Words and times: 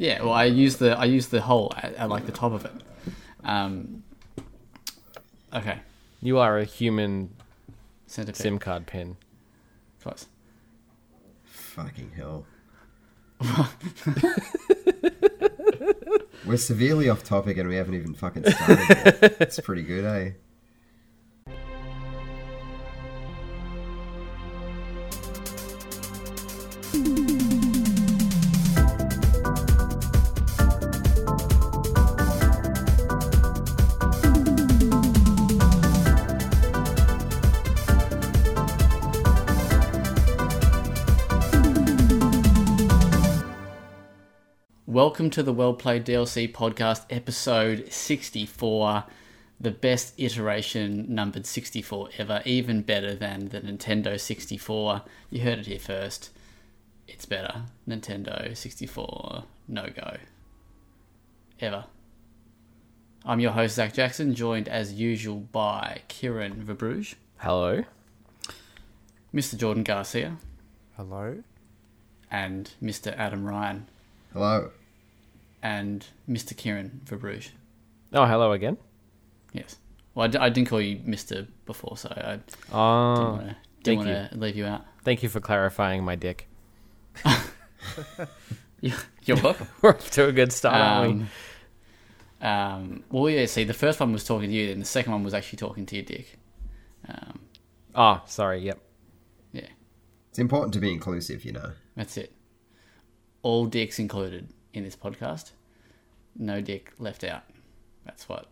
Yeah, 0.00 0.22
well, 0.22 0.32
I 0.32 0.44
use 0.44 0.76
the 0.78 0.98
I 0.98 1.04
use 1.04 1.26
the 1.26 1.42
hole 1.42 1.74
at, 1.76 1.92
at 1.96 2.08
like 2.08 2.24
the 2.24 2.32
top 2.32 2.52
of 2.52 2.64
it. 2.64 2.72
Um, 3.44 4.02
okay, 5.52 5.80
You 6.22 6.38
are 6.38 6.56
a 6.56 6.64
human 6.64 7.34
centipede. 8.06 8.36
SIM 8.40 8.58
card 8.58 8.86
pin. 8.86 9.18
Close. 10.02 10.26
Fucking 11.44 12.12
hell. 12.16 12.46
We're 16.46 16.56
severely 16.56 17.10
off 17.10 17.22
topic 17.22 17.58
and 17.58 17.68
we 17.68 17.76
haven't 17.76 17.92
even 17.92 18.14
fucking 18.14 18.44
started 18.50 18.88
yet. 18.88 19.36
It's 19.38 19.60
pretty 19.60 19.82
good, 19.82 20.06
eh? 20.06 20.30
Welcome 45.20 45.32
to 45.32 45.42
the 45.42 45.52
Well 45.52 45.74
Played 45.74 46.06
DLC 46.06 46.50
podcast, 46.50 47.04
episode 47.10 47.92
64. 47.92 49.04
The 49.60 49.70
best 49.70 50.14
iteration 50.16 51.14
numbered 51.14 51.44
64 51.44 52.08
ever, 52.16 52.40
even 52.46 52.80
better 52.80 53.14
than 53.14 53.50
the 53.50 53.60
Nintendo 53.60 54.18
64. 54.18 55.02
You 55.28 55.42
heard 55.42 55.58
it 55.58 55.66
here 55.66 55.78
first. 55.78 56.30
It's 57.06 57.26
better. 57.26 57.64
Nintendo 57.86 58.56
64, 58.56 59.44
no 59.68 59.88
go. 59.94 60.16
Ever. 61.60 61.84
I'm 63.26 63.40
your 63.40 63.52
host, 63.52 63.74
Zach 63.74 63.92
Jackson, 63.92 64.34
joined 64.34 64.70
as 64.70 64.94
usual 64.94 65.40
by 65.40 66.00
Kieran 66.08 66.64
Verbruge, 66.64 67.16
Hello. 67.36 67.84
Mr. 69.34 69.58
Jordan 69.58 69.82
Garcia, 69.82 70.38
Hello? 70.96 71.42
and 72.30 72.70
Mr. 72.82 73.14
Adam 73.18 73.44
Ryan, 73.44 73.86
Hello. 74.32 74.70
And 75.62 76.06
Mr. 76.28 76.56
Kieran 76.56 77.00
Verbruge. 77.04 77.50
Oh, 78.12 78.24
hello 78.26 78.52
again. 78.52 78.76
Yes. 79.52 79.76
Well, 80.14 80.24
I, 80.24 80.28
d- 80.28 80.38
I 80.38 80.48
didn't 80.48 80.68
call 80.68 80.80
you 80.80 81.00
Mister 81.04 81.46
before, 81.66 81.96
so 81.96 82.08
I 82.16 82.32
didn't 82.32 82.56
Oh, 82.72 82.76
want 82.78 83.40
to 83.40 83.46
thank 83.46 83.56
didn't 83.84 83.98
want 84.06 84.30
to 84.32 84.38
leave 84.38 84.56
you 84.56 84.66
out. 84.66 84.84
thank 85.04 85.22
you 85.22 85.28
for 85.28 85.40
clarifying 85.40 86.04
my 86.04 86.16
dick. 86.16 86.48
You- 88.82 88.94
You're 89.24 89.40
welcome. 89.42 89.68
We're 89.82 89.90
off 89.90 90.10
to 90.12 90.26
a 90.28 90.32
good 90.32 90.52
start, 90.52 90.74
aren't 90.74 91.18
we? 91.18 91.26
um, 92.40 92.50
um, 92.50 93.04
well, 93.10 93.28
yeah. 93.28 93.44
See, 93.44 93.64
the 93.64 93.74
first 93.74 94.00
one 94.00 94.10
was 94.12 94.24
talking 94.24 94.48
to 94.48 94.54
you, 94.54 94.72
and 94.72 94.80
the 94.80 94.86
second 94.86 95.12
one 95.12 95.22
was 95.22 95.34
actually 95.34 95.58
talking 95.58 95.84
to 95.86 95.96
your 95.96 96.04
dick. 96.04 96.38
Um, 97.08 97.40
Oh, 97.94 98.22
sorry. 98.26 98.60
Yep. 98.60 98.78
yeah, 99.52 99.66
It's 100.30 100.38
important 100.38 100.72
to 100.74 100.80
be 100.80 100.92
inclusive, 100.92 101.44
you 101.44 101.52
know. 101.52 101.72
that's 101.96 102.16
it. 102.16 102.32
All 103.42 103.66
dicks 103.66 103.98
included 103.98 104.48
in 104.72 104.84
this 104.84 104.96
podcast. 104.96 105.52
No 106.36 106.60
dick 106.60 106.92
left 106.98 107.24
out. 107.24 107.42
That's 108.04 108.28
what. 108.28 108.46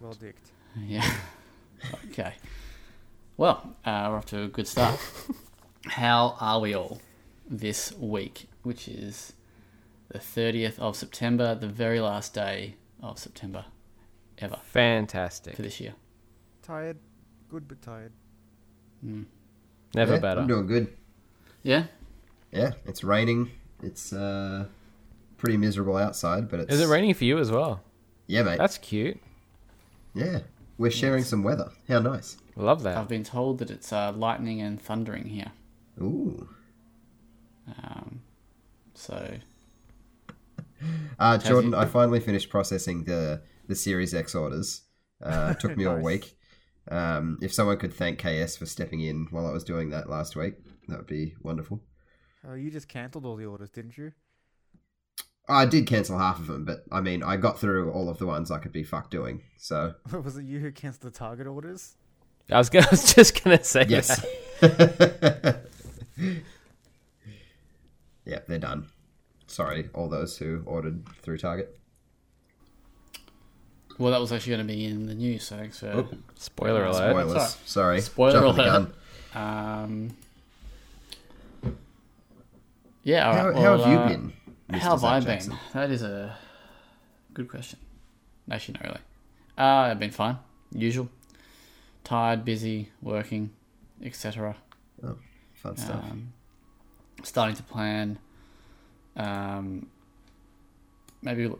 Well 0.00 0.12
dicked. 0.12 0.50
Yeah. 0.78 1.08
okay. 2.10 2.34
Well, 3.36 3.74
uh, 3.84 4.06
we're 4.10 4.16
off 4.16 4.26
to 4.26 4.42
a 4.42 4.48
good 4.48 4.66
start. 4.68 4.98
How 5.86 6.36
are 6.40 6.60
we 6.60 6.74
all 6.74 7.00
this 7.48 7.92
week, 7.96 8.48
which 8.62 8.86
is 8.86 9.32
the 10.08 10.18
30th 10.18 10.78
of 10.78 10.94
September, 10.96 11.54
the 11.54 11.66
very 11.68 12.00
last 12.00 12.34
day 12.34 12.74
of 13.02 13.18
September 13.18 13.64
ever 14.38 14.58
Fantastic. 14.64 15.56
for 15.56 15.62
this 15.62 15.80
year? 15.80 15.94
Tired. 16.62 16.98
Good 17.48 17.66
but 17.66 17.80
tired. 17.80 18.12
Never 19.02 20.14
Yeah, 20.14 20.20
better. 20.20 20.40
I'm 20.40 20.46
doing 20.46 20.66
good. 20.66 20.96
Yeah? 21.62 21.84
Yeah, 22.52 22.72
it's 22.84 23.02
raining. 23.02 23.50
It's 23.82 24.12
uh, 24.12 24.66
pretty 25.38 25.56
miserable 25.56 25.96
outside, 25.96 26.48
but 26.48 26.60
it's. 26.60 26.72
Is 26.74 26.80
it 26.80 26.86
raining 26.88 27.14
for 27.14 27.24
you 27.24 27.38
as 27.38 27.50
well? 27.50 27.82
Yeah, 28.26 28.42
mate. 28.42 28.58
That's 28.58 28.78
cute. 28.78 29.18
Yeah. 30.14 30.40
We're 30.78 30.90
sharing 30.90 31.24
some 31.24 31.42
weather. 31.42 31.70
How 31.88 31.98
nice. 31.98 32.36
Love 32.56 32.82
that. 32.84 32.96
I've 32.96 33.08
been 33.08 33.24
told 33.24 33.58
that 33.58 33.70
it's 33.70 33.92
uh, 33.92 34.12
lightning 34.12 34.60
and 34.60 34.80
thundering 34.80 35.26
here. 35.26 35.52
Ooh. 36.00 36.48
Um, 37.82 38.20
so, 38.94 39.34
Uh, 41.18 41.36
Jordan, 41.38 41.72
you- 41.72 41.76
I 41.76 41.84
finally 41.84 42.20
finished 42.20 42.48
processing 42.48 43.04
the 43.04 43.42
the 43.68 43.74
Series 43.74 44.14
X 44.14 44.34
orders. 44.34 44.82
Uh, 45.22 45.54
it 45.54 45.60
took 45.60 45.76
me 45.76 45.84
all 45.86 45.98
week. 45.98 46.36
Um, 46.90 47.38
if 47.42 47.52
someone 47.52 47.76
could 47.76 47.92
thank 47.92 48.18
KS 48.18 48.56
for 48.56 48.66
stepping 48.66 49.00
in 49.00 49.26
while 49.30 49.46
I 49.46 49.52
was 49.52 49.62
doing 49.64 49.90
that 49.90 50.08
last 50.08 50.34
week, 50.34 50.54
that 50.88 50.96
would 50.96 51.06
be 51.06 51.34
wonderful. 51.42 51.80
Oh, 52.46 52.54
you 52.54 52.70
just 52.70 52.88
cancelled 52.88 53.26
all 53.26 53.36
the 53.36 53.44
orders, 53.44 53.70
didn't 53.70 53.98
you? 53.98 54.12
I 55.48 55.66
did 55.66 55.86
cancel 55.86 56.16
half 56.18 56.38
of 56.38 56.46
them, 56.46 56.64
but 56.64 56.84
I 56.92 57.00
mean, 57.00 57.22
I 57.22 57.36
got 57.36 57.58
through 57.58 57.90
all 57.90 58.08
of 58.08 58.18
the 58.18 58.26
ones 58.26 58.50
I 58.50 58.58
could 58.58 58.72
be 58.72 58.84
fucked 58.84 59.10
doing. 59.10 59.42
So 59.58 59.94
Was 60.24 60.36
it 60.36 60.44
you 60.44 60.60
who 60.60 60.70
cancelled 60.70 61.12
the 61.12 61.16
Target 61.18 61.46
orders? 61.46 61.96
I 62.50 62.58
was, 62.58 62.70
gonna, 62.70 62.86
I 62.90 62.90
was 62.90 63.14
just 63.14 63.42
gonna 63.44 63.62
say 63.62 63.84
yes, 63.88 64.24
that. 64.60 65.66
yeah, 68.24 68.38
they're 68.48 68.58
done. 68.58 68.86
Sorry, 69.46 69.88
all 69.94 70.08
those 70.08 70.36
who 70.38 70.62
ordered 70.66 71.04
through 71.22 71.38
Target. 71.38 71.76
well, 73.98 74.12
that 74.12 74.20
was 74.20 74.32
actually 74.32 74.52
going 74.52 74.66
to 74.66 74.72
be 74.72 74.84
in 74.84 75.06
the 75.06 75.14
news, 75.14 75.42
so 75.44 75.56
thanks 75.56 75.80
for. 75.80 76.06
Spoiler 76.36 76.84
alert. 76.84 77.10
Spoilers. 77.10 77.42
Sorry. 77.42 77.50
Sorry. 77.66 78.00
Spoiler 78.00 78.32
Jumping 78.32 78.56
the 78.56 78.62
alert. 78.70 78.92
gun. 79.34 79.82
Um, 79.82 80.16
yeah, 83.02 83.26
all 83.28 83.34
How, 83.34 83.46
right. 83.48 83.56
how 83.56 83.62
well, 83.62 83.78
have 83.84 83.92
you 83.92 83.98
uh, 83.98 84.08
been? 84.08 84.32
Mr. 84.70 84.78
How 84.78 84.90
have 84.90 85.00
Zach 85.00 85.10
I 85.12 85.20
Jackson? 85.20 85.50
been? 85.52 85.58
That 85.74 85.90
is 85.90 86.02
a 86.02 86.36
good 87.34 87.48
question. 87.48 87.78
Actually, 88.50 88.74
not 88.74 88.82
really. 88.84 89.00
Uh, 89.58 89.62
I've 89.90 89.98
been 89.98 90.10
fine. 90.10 90.38
Usual. 90.72 91.08
Tired, 92.04 92.44
busy, 92.44 92.88
working, 93.02 93.50
etc. 94.02 94.56
Fun 95.54 95.76
stuff. 95.76 96.02
Um, 96.10 96.32
starting 97.22 97.56
to 97.56 97.62
plan. 97.62 98.18
Um, 99.16 99.88
maybe, 101.22 101.52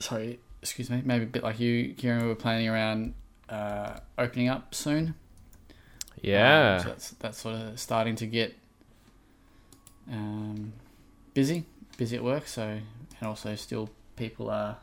sorry, 0.00 0.38
excuse 0.60 0.90
me. 0.90 1.00
Maybe 1.04 1.24
a 1.24 1.28
bit 1.28 1.42
like 1.42 1.58
you, 1.58 1.94
Kieran. 1.94 2.26
We're 2.26 2.34
planning 2.34 2.68
around 2.68 3.14
uh, 3.48 3.98
opening 4.18 4.48
up 4.48 4.74
soon. 4.74 5.08
Um, 5.08 5.14
Yeah. 6.22 6.78
so 6.82 6.88
that's 6.88 7.10
that's 7.12 7.38
sort 7.40 7.54
of 7.56 7.80
starting 7.80 8.16
to 8.16 8.26
get 8.26 8.54
um, 10.10 10.72
busy, 11.34 11.64
busy 11.96 12.16
at 12.16 12.24
work. 12.24 12.46
So 12.46 12.62
and 13.20 13.28
also 13.28 13.54
still 13.54 13.88
people 14.16 14.50
are 14.50 14.76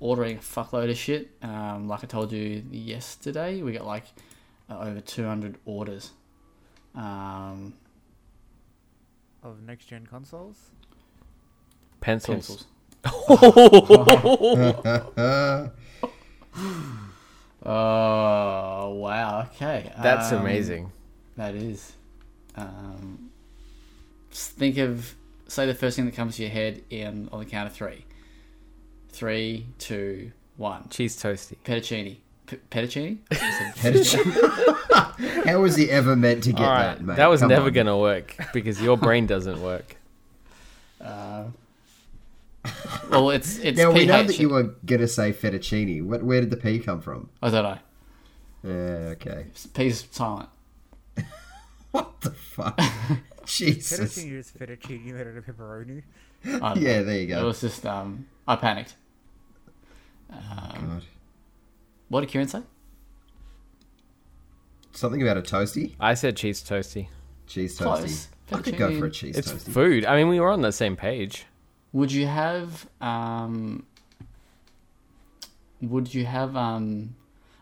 ordering 0.00 0.36
a 0.38 0.40
fuckload 0.40 0.90
of 0.90 0.96
shit. 0.96 1.30
Um, 1.42 1.88
like 1.88 2.04
I 2.04 2.06
told 2.06 2.32
you 2.32 2.62
yesterday, 2.70 3.62
we 3.62 3.72
got 3.72 3.86
like 3.86 4.04
uh, 4.70 4.78
over 4.80 5.00
two 5.00 5.24
hundred 5.24 5.56
orders. 5.64 6.10
Um, 6.94 7.74
Of 9.42 9.60
next 9.62 9.86
gen 9.86 10.06
consoles? 10.06 10.56
Pencils. 12.00 12.66
pencils. 13.02 13.24
Uh, 15.16 15.68
Oh 17.64 18.94
wow! 18.94 19.42
Okay, 19.54 19.92
That's 20.00 20.32
Um, 20.32 20.40
amazing. 20.42 20.92
That 21.36 21.54
is. 21.54 21.92
Um, 22.54 23.18
just 23.18 23.27
think 24.30 24.78
of 24.78 25.14
say 25.46 25.66
the 25.66 25.74
first 25.74 25.96
thing 25.96 26.04
that 26.06 26.14
comes 26.14 26.36
to 26.36 26.42
your 26.42 26.50
head 26.50 26.82
in 26.90 27.28
on 27.32 27.40
the 27.40 27.46
count 27.46 27.68
of 27.68 27.74
three. 27.74 28.04
Three, 29.10 29.66
two, 29.78 30.32
one. 30.56 30.88
Cheese 30.90 31.20
toasty. 31.20 31.56
Fettuccine. 31.64 32.18
P- 32.46 32.58
fettuccine? 32.70 33.18
I 33.30 33.34
Fettuccine. 33.76 35.44
How 35.46 35.60
was 35.60 35.76
he 35.76 35.90
ever 35.90 36.16
meant 36.16 36.44
to 36.44 36.52
get 36.52 36.64
All 36.66 36.74
that, 36.74 37.02
mate? 37.02 37.16
That 37.16 37.28
was 37.28 37.40
Come 37.40 37.50
never 37.50 37.66
on. 37.66 37.72
gonna 37.72 37.98
work 37.98 38.36
because 38.52 38.80
your 38.80 38.96
brain 38.96 39.26
doesn't 39.26 39.60
work. 39.60 39.96
uh, 41.00 41.44
well, 43.10 43.30
it's 43.30 43.58
it's 43.58 43.78
Now 43.78 43.92
we 43.92 44.06
know 44.06 44.22
that 44.22 44.38
you 44.38 44.48
were 44.48 44.74
gonna 44.84 45.08
say 45.08 45.32
fettuccine. 45.32 46.04
What, 46.04 46.22
where 46.22 46.40
did 46.40 46.50
the 46.50 46.56
P 46.56 46.78
come 46.78 47.00
from? 47.00 47.28
I 47.42 47.50
don't 47.50 47.64
know. 47.64 47.78
Yeah, 48.64 49.10
okay. 49.12 49.46
P's 49.74 50.06
silent. 50.10 50.48
What 51.90 52.20
the 52.20 52.30
fuck? 52.30 52.78
Jesus. 53.48 53.98
Fettuccine 54.18 54.32
is 54.38 54.52
fettuccine 54.52 55.04
made 55.06 55.20
out 55.26 55.36
of 55.36 55.44
pepperoni. 55.46 56.02
Yeah, 56.44 57.02
there 57.02 57.18
you 57.18 57.26
go. 57.26 57.40
It 57.40 57.44
was 57.44 57.60
just 57.60 57.84
um, 57.86 58.26
I 58.46 58.56
panicked. 58.56 58.94
Um, 60.30 60.38
God. 60.88 61.02
what 62.08 62.20
did 62.20 62.28
Kieran 62.28 62.48
say? 62.48 62.60
Something 64.92 65.22
about 65.22 65.36
a 65.38 65.42
toasty? 65.42 65.94
I 66.00 66.14
said 66.14 66.36
cheese 66.36 66.62
toasty. 66.62 67.08
Cheese 67.46 67.78
toasty. 67.78 67.82
Close. 67.84 68.28
I 68.52 68.58
could 68.60 68.76
go 68.76 68.98
for 68.98 69.06
a 69.06 69.10
cheese 69.10 69.36
It's 69.36 69.52
toasty. 69.52 69.72
food. 69.72 70.04
I 70.04 70.16
mean, 70.16 70.28
we 70.28 70.40
were 70.40 70.50
on 70.50 70.62
the 70.62 70.72
same 70.72 70.96
page. 70.96 71.44
would 71.92 72.12
you 72.12 72.26
have 72.26 72.86
um, 73.00 73.84
would 75.80 76.12
you 76.14 76.24
have 76.26 76.56
um, 76.56 77.14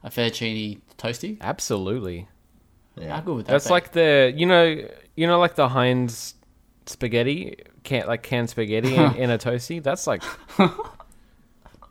a 0.02 0.10
fettuccine 0.10 0.80
toasty? 0.98 1.40
Absolutely. 1.40 2.28
How 2.96 3.02
Yeah. 3.02 3.20
good 3.22 3.34
would 3.36 3.46
that 3.46 3.52
That's 3.52 3.66
be? 3.66 3.70
like 3.72 3.92
the 3.92 4.32
you 4.34 4.46
know 4.46 4.88
you 5.16 5.26
know 5.26 5.38
like 5.40 5.54
the 5.56 5.68
Heinz 5.70 6.34
spaghetti 6.86 7.56
can 7.82 8.06
like 8.06 8.22
canned 8.22 8.50
spaghetti 8.50 8.94
in, 8.94 9.14
in 9.16 9.30
a 9.30 9.38
toasty. 9.38 9.82
That's 9.82 10.06
like 10.06 10.22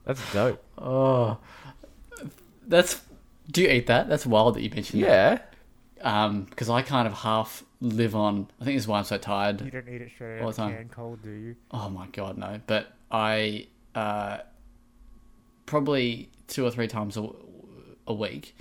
that's 0.06 0.34
dope. 0.34 0.64
oh, 0.78 1.38
that's. 2.68 3.02
Do 3.52 3.62
you 3.62 3.70
eat 3.70 3.88
that? 3.88 4.10
That's 4.10 4.26
wild 4.26 4.56
that 4.56 4.62
you 4.64 4.70
mentioned 4.72 5.02
Yeah. 5.02 5.36
that. 5.36 5.52
Um, 6.02 6.44
because 6.44 6.70
I 6.70 6.82
kind 6.82 7.08
of 7.08 7.14
half 7.14 7.64
live 7.80 8.16
on. 8.16 8.48
I 8.60 8.66
think 8.66 8.76
this 8.76 8.84
is 8.84 8.88
why 8.88 8.98
I'm 9.00 9.04
so 9.06 9.18
tired. 9.18 9.62
You 9.62 9.72
don't 9.72 9.88
eat 9.88 10.02
it 10.02 10.12
straight 10.12 10.40
All 10.42 10.50
out 10.50 10.56
the 10.56 10.62
of 10.64 10.68
time. 10.68 10.72
the 10.72 10.78
can 10.80 10.90
cold, 10.90 11.22
do 11.24 11.30
you? 11.32 11.56
Oh 11.72 11.90
my 11.90 12.08
god, 12.08 12.38
no! 12.38 12.60
But 12.68 12.88
I 13.12 13.68
uh, 13.96 14.40
probably 15.66 16.30
two 16.48 16.66
or 16.66 16.72
three 16.72 16.88
times 16.88 17.18
a, 17.18 17.28
a 18.08 18.14
week. 18.14 18.56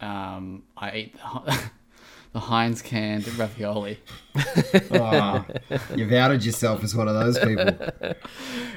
Um, 0.00 0.64
I 0.76 0.96
eat 0.96 1.12
the, 1.14 1.18
Hi- 1.20 1.70
the 2.34 2.40
Heinz 2.40 2.82
canned 2.82 3.26
ravioli. 3.38 3.98
Oh, 4.90 5.44
you've 5.96 6.12
outed 6.12 6.44
yourself 6.44 6.82
as 6.84 6.94
one 6.94 7.08
of 7.08 7.14
those 7.14 7.38
people. 7.38 7.68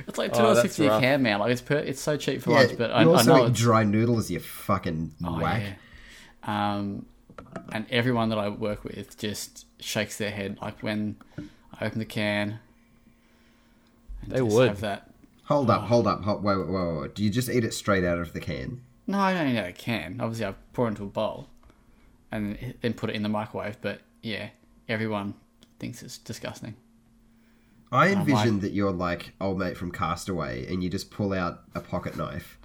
It's 0.08 0.18
like 0.18 0.32
Oh, 0.34 0.38
two 0.38 0.42
dollars 0.44 0.62
that's 0.64 0.78
fifty 0.78 0.86
a 0.88 1.00
can, 1.00 1.22
man. 1.24 1.40
Like 1.40 1.52
it's 1.52 1.62
per, 1.62 1.76
it's 1.78 2.00
so 2.00 2.16
cheap 2.16 2.42
for 2.44 2.52
Yeah, 2.52 2.58
lunch, 2.60 2.78
but 2.78 2.92
I, 2.92 3.02
you 3.02 3.10
I 3.12 3.14
also 3.18 3.36
know 3.36 3.46
eat 3.46 3.50
it's 3.50 3.60
dry 3.60 3.84
noodles, 3.84 4.30
you 4.32 4.40
fucking 4.40 5.12
oh, 5.26 5.40
whack. 5.42 5.64
yeah. 6.48 6.78
Um, 6.78 7.06
and 7.74 7.86
everyone 7.90 8.30
that 8.30 8.38
I 8.38 8.48
work 8.50 8.84
with 8.86 9.18
just 9.18 9.66
shakes 9.82 10.18
their 10.18 10.32
head 10.32 10.60
like 10.62 10.82
when 10.82 11.16
I 11.38 11.86
open 11.86 12.00
the 12.00 12.06
can. 12.06 12.60
and 14.22 14.32
They 14.32 14.38
just 14.40 14.56
would. 14.56 14.68
have 14.70 14.82
that. 14.82 15.10
Hold 15.46 15.70
up, 15.70 15.84
hold 15.84 16.08
up, 16.08 16.24
hold, 16.24 16.44
wait, 16.44 16.58
wait, 16.58 16.68
wait, 16.68 16.74
wait, 16.88 17.02
wait. 17.02 17.16
Do 17.16 17.24
you 17.24 17.30
just 17.30 17.50
eat 17.50 17.64
it 17.64 17.74
straight 17.74 18.04
out 18.04 18.20
of 18.20 18.34
the 18.34 18.40
can? 18.40 18.82
No, 19.08 19.18
I 19.20 19.34
don't 19.34 19.48
eat 19.48 19.58
out 19.58 19.64
of 19.66 19.70
a 19.72 19.74
can. 19.74 20.18
Obviously, 20.22 20.46
I 20.46 20.54
pour 20.74 20.86
it 20.86 20.90
into 20.90 21.04
a 21.04 21.08
bowl 21.08 21.48
and 22.32 22.76
then 22.82 22.94
put 22.94 23.10
it 23.10 23.16
in 23.16 23.24
the 23.24 23.30
microwave. 23.30 23.78
But 23.82 24.02
yeah, 24.22 24.50
everyone 24.90 25.34
thinks 25.80 26.02
it's 26.04 26.18
disgusting. 26.18 26.76
I 27.92 28.14
my- 28.14 28.20
envisioned 28.22 28.62
that 28.62 28.74
you're 28.74 28.92
like 28.92 29.34
old 29.40 29.58
mate 29.60 29.78
from 29.78 29.92
Castaway, 29.92 30.66
and 30.72 30.84
you 30.84 30.90
just 30.90 31.10
pull 31.12 31.34
out 31.34 31.62
a 31.74 31.80
pocket 31.80 32.18
knife, 32.18 32.58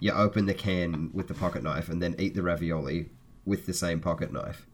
you 0.00 0.10
open 0.12 0.46
the 0.46 0.54
can 0.54 1.10
with 1.12 1.28
the 1.28 1.34
pocket 1.34 1.62
knife, 1.62 1.88
and 1.88 2.02
then 2.02 2.16
eat 2.18 2.34
the 2.34 2.42
ravioli 2.42 3.10
with 3.44 3.66
the 3.66 3.72
same 3.72 4.00
pocket 4.00 4.32
knife. 4.32 4.66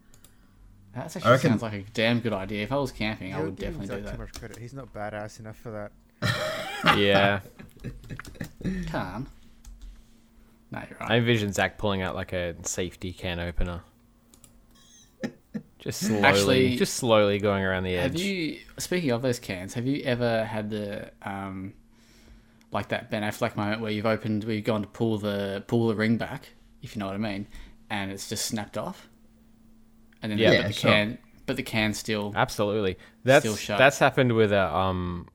That 0.94 1.04
actually 1.16 1.30
reckon- 1.30 1.50
sounds 1.50 1.62
like 1.62 1.72
a 1.74 1.82
damn 1.92 2.20
good 2.20 2.32
idea. 2.32 2.62
If 2.64 2.72
I 2.72 2.76
was 2.76 2.90
camping, 2.92 3.34
I 3.34 3.42
would 3.42 3.56
definitely 3.56 3.94
do 3.94 4.02
that. 4.02 4.12
Too 4.12 4.18
much 4.18 4.32
credit. 4.32 4.56
He's 4.56 4.72
not 4.74 4.92
badass 4.92 5.38
enough 5.38 5.56
for 5.56 5.70
that. 5.70 5.92
Yeah. 6.96 7.40
Can. 8.86 9.26
No, 10.70 10.78
you're 10.88 10.96
right. 10.98 11.10
I 11.10 11.16
envision 11.16 11.52
Zach 11.52 11.76
pulling 11.76 12.00
out 12.00 12.14
like 12.14 12.32
a 12.32 12.54
safety 12.66 13.12
can 13.12 13.38
opener. 13.38 13.82
Just 15.80 16.00
slowly, 16.06 16.22
Actually- 16.24 16.76
just 16.76 16.94
slowly 16.94 17.38
going 17.38 17.64
around 17.64 17.84
the 17.84 17.96
edge. 17.96 18.12
Have 18.12 18.20
you? 18.20 18.58
Speaking 18.78 19.10
of 19.10 19.22
those 19.22 19.38
cans, 19.38 19.74
have 19.74 19.86
you 19.86 20.02
ever 20.04 20.44
had 20.44 20.70
the 20.70 21.10
um, 21.22 21.72
like 22.72 22.88
that 22.88 23.10
Ben 23.10 23.22
Affleck 23.22 23.56
moment 23.56 23.80
where 23.80 23.90
you've 23.90 24.06
opened, 24.06 24.44
where 24.44 24.54
you've 24.54 24.64
gone 24.64 24.82
to 24.82 24.88
pull 24.88 25.18
the 25.18 25.64
pull 25.66 25.88
the 25.88 25.94
ring 25.94 26.16
back, 26.18 26.50
if 26.82 26.94
you 26.94 27.00
know 27.00 27.06
what 27.06 27.14
I 27.14 27.18
mean, 27.18 27.46
and 27.88 28.10
it's 28.12 28.28
just 28.28 28.46
snapped 28.46 28.76
off, 28.78 29.08
and 30.22 30.30
then 30.30 30.38
Yeah. 30.38 30.50
but 30.50 30.54
Yeah, 30.56 30.66
the 30.68 30.72
sure. 30.72 30.90
can, 30.90 31.18
but 31.46 31.56
the 31.56 31.62
can 31.62 31.94
still. 31.94 32.32
Absolutely. 32.36 32.96
That's 33.24 33.42
Still 33.44 33.56
shut. 33.56 33.78
that's 33.78 33.98
happened 33.98 34.32
with 34.34 34.52
a 34.52 34.74
um 34.74 35.28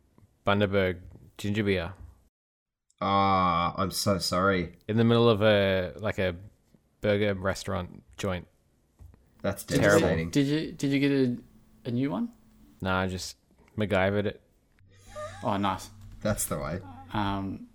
Bundaberg 0.46 0.98
ginger 1.38 1.64
beer 1.64 1.94
Ah, 3.02 3.74
I'm 3.78 3.92
so 3.92 4.20
sorry. 4.20 4.74
in 4.88 4.98
the 4.98 5.04
middle 5.04 5.30
of 5.30 5.42
a 5.42 5.94
like 5.98 6.18
a 6.20 6.36
burger 7.02 7.34
restaurant 7.34 8.04
joint. 8.18 8.48
That's 9.46 9.64
Terrible. 9.64 10.08
devastating. 10.10 10.30
Did 10.32 10.48
you 10.48 10.72
did 10.72 10.92
you 10.92 11.00
get 11.00 11.12
a, 11.12 11.38
a 11.90 11.92
new 11.92 12.10
one? 12.10 12.30
Nah, 12.82 13.02
I 13.02 13.08
just 13.08 13.38
MacGyvered 13.78 14.26
it. 14.26 14.42
Oh, 15.44 15.58
nice. 15.58 15.90
That's 16.22 16.46
the 16.46 16.58
way. 16.58 16.80
Um, 17.14 17.68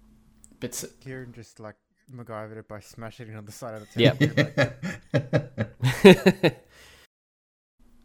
but 0.60 0.70
s- 0.70 0.86
Kieran 1.00 1.32
just 1.32 1.60
like 1.60 1.76
MacGyvered 2.14 2.58
it 2.58 2.68
by 2.68 2.80
smashing 2.80 3.28
it 3.28 3.36
on 3.36 3.44
the 3.44 3.52
side 3.52 3.74
of 3.74 3.80
the 3.80 3.86
Yep. 3.96 4.02
table. 4.02 4.18
Like, 4.36 4.56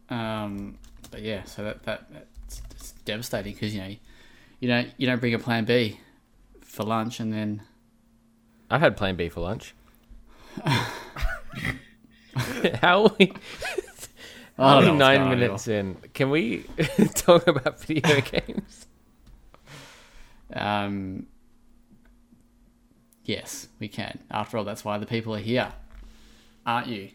um, 0.09 0.77
but 1.11 1.21
yeah, 1.21 1.44
so 1.44 1.63
that 1.63 1.83
that 1.83 2.11
that's, 2.11 2.61
it's 2.71 2.91
devastating 3.06 3.53
because 3.53 3.73
you 3.73 3.81
know 3.81 3.95
you 4.59 4.68
don't 4.68 4.89
you 4.97 5.07
don't 5.07 5.19
bring 5.19 5.33
a 5.33 5.39
plan 5.39 5.65
B 5.65 6.00
for 6.61 6.83
lunch 6.83 7.19
and 7.19 7.33
then 7.33 7.61
I've 8.69 8.81
had 8.81 8.97
Plan 8.97 9.15
B 9.15 9.29
for 9.29 9.41
lunch. 9.41 9.73
How 12.81 13.03
are 13.05 13.15
we 13.19 13.31
I 14.57 14.79
don't 14.81 14.85
only 14.89 14.97
nine 14.97 15.17
going 15.25 15.39
minutes 15.39 15.67
in? 15.67 15.95
Can 16.13 16.29
we 16.29 16.63
talk 17.15 17.47
about 17.47 17.79
video 17.81 18.21
games? 18.21 18.85
Um, 20.53 21.27
yes, 23.23 23.67
we 23.79 23.87
can. 23.87 24.19
After 24.31 24.57
all, 24.57 24.63
that's 24.63 24.85
why 24.85 24.97
the 24.97 25.05
people 25.05 25.35
are 25.35 25.39
here, 25.39 25.73
aren't 26.65 26.87
you? 26.87 27.09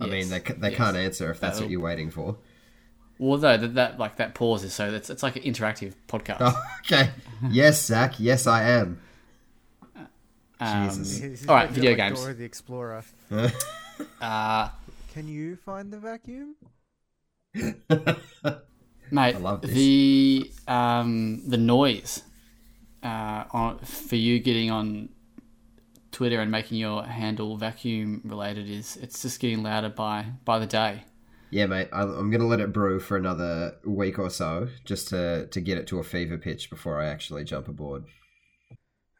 I 0.00 0.06
Yes, 0.06 0.12
mean, 0.12 0.28
they, 0.30 0.52
they 0.54 0.68
yes. 0.70 0.76
can't 0.78 0.96
answer 0.96 1.30
if 1.30 1.40
that's 1.40 1.56
what 1.56 1.60
That'll- 1.64 1.70
you're 1.72 1.80
waiting 1.80 2.10
for. 2.10 2.36
Well, 3.18 3.36
no, 3.38 3.58
that, 3.58 3.74
that 3.74 3.98
like 3.98 4.16
that 4.16 4.32
pause 4.34 4.64
is 4.64 4.72
so 4.72 4.90
that's 4.90 5.10
it's 5.10 5.22
like 5.22 5.36
an 5.36 5.42
interactive 5.42 5.92
podcast. 6.08 6.38
Oh, 6.40 6.62
okay. 6.86 7.10
Yes, 7.50 7.84
Zach. 7.84 8.14
Yes, 8.18 8.46
I 8.46 8.62
am. 8.62 8.98
Um, 10.60 10.88
Jesus. 10.90 11.48
all 11.48 11.54
right, 11.54 11.62
like 11.66 11.70
video 11.70 11.94
games. 11.94 12.20
Dora 12.20 12.34
the 12.34 12.44
Explorer. 12.44 13.04
Uh, 14.20 14.70
Can 15.12 15.28
you 15.28 15.56
find 15.56 15.92
the 15.92 15.98
vacuum? 15.98 16.54
mate, 17.54 19.34
I 19.34 19.38
love 19.38 19.60
this. 19.62 19.72
the 19.72 20.50
um 20.68 21.42
the 21.48 21.56
noise 21.58 22.22
uh 23.02 23.44
on 23.50 23.78
for 23.80 24.16
you 24.16 24.38
getting 24.38 24.70
on 24.70 25.10
Twitter 26.12 26.40
and 26.40 26.50
making 26.50 26.78
your 26.78 27.02
handle 27.04 27.56
vacuum 27.56 28.20
related 28.24 28.68
is 28.70 28.96
it's 28.96 29.20
just 29.22 29.38
getting 29.40 29.62
louder 29.62 29.88
by 29.90 30.24
by 30.44 30.58
the 30.58 30.66
day. 30.66 31.04
Yeah, 31.50 31.66
mate. 31.66 31.88
I- 31.92 32.02
I'm 32.02 32.30
going 32.30 32.40
to 32.40 32.46
let 32.46 32.60
it 32.60 32.72
brew 32.72 33.00
for 33.00 33.16
another 33.16 33.74
week 33.84 34.18
or 34.20 34.30
so 34.30 34.68
just 34.84 35.08
to, 35.08 35.46
to 35.48 35.60
get 35.60 35.78
it 35.78 35.88
to 35.88 35.98
a 35.98 36.04
fever 36.04 36.38
pitch 36.38 36.70
before 36.70 37.00
I 37.00 37.06
actually 37.06 37.42
jump 37.42 37.66
aboard. 37.66 38.04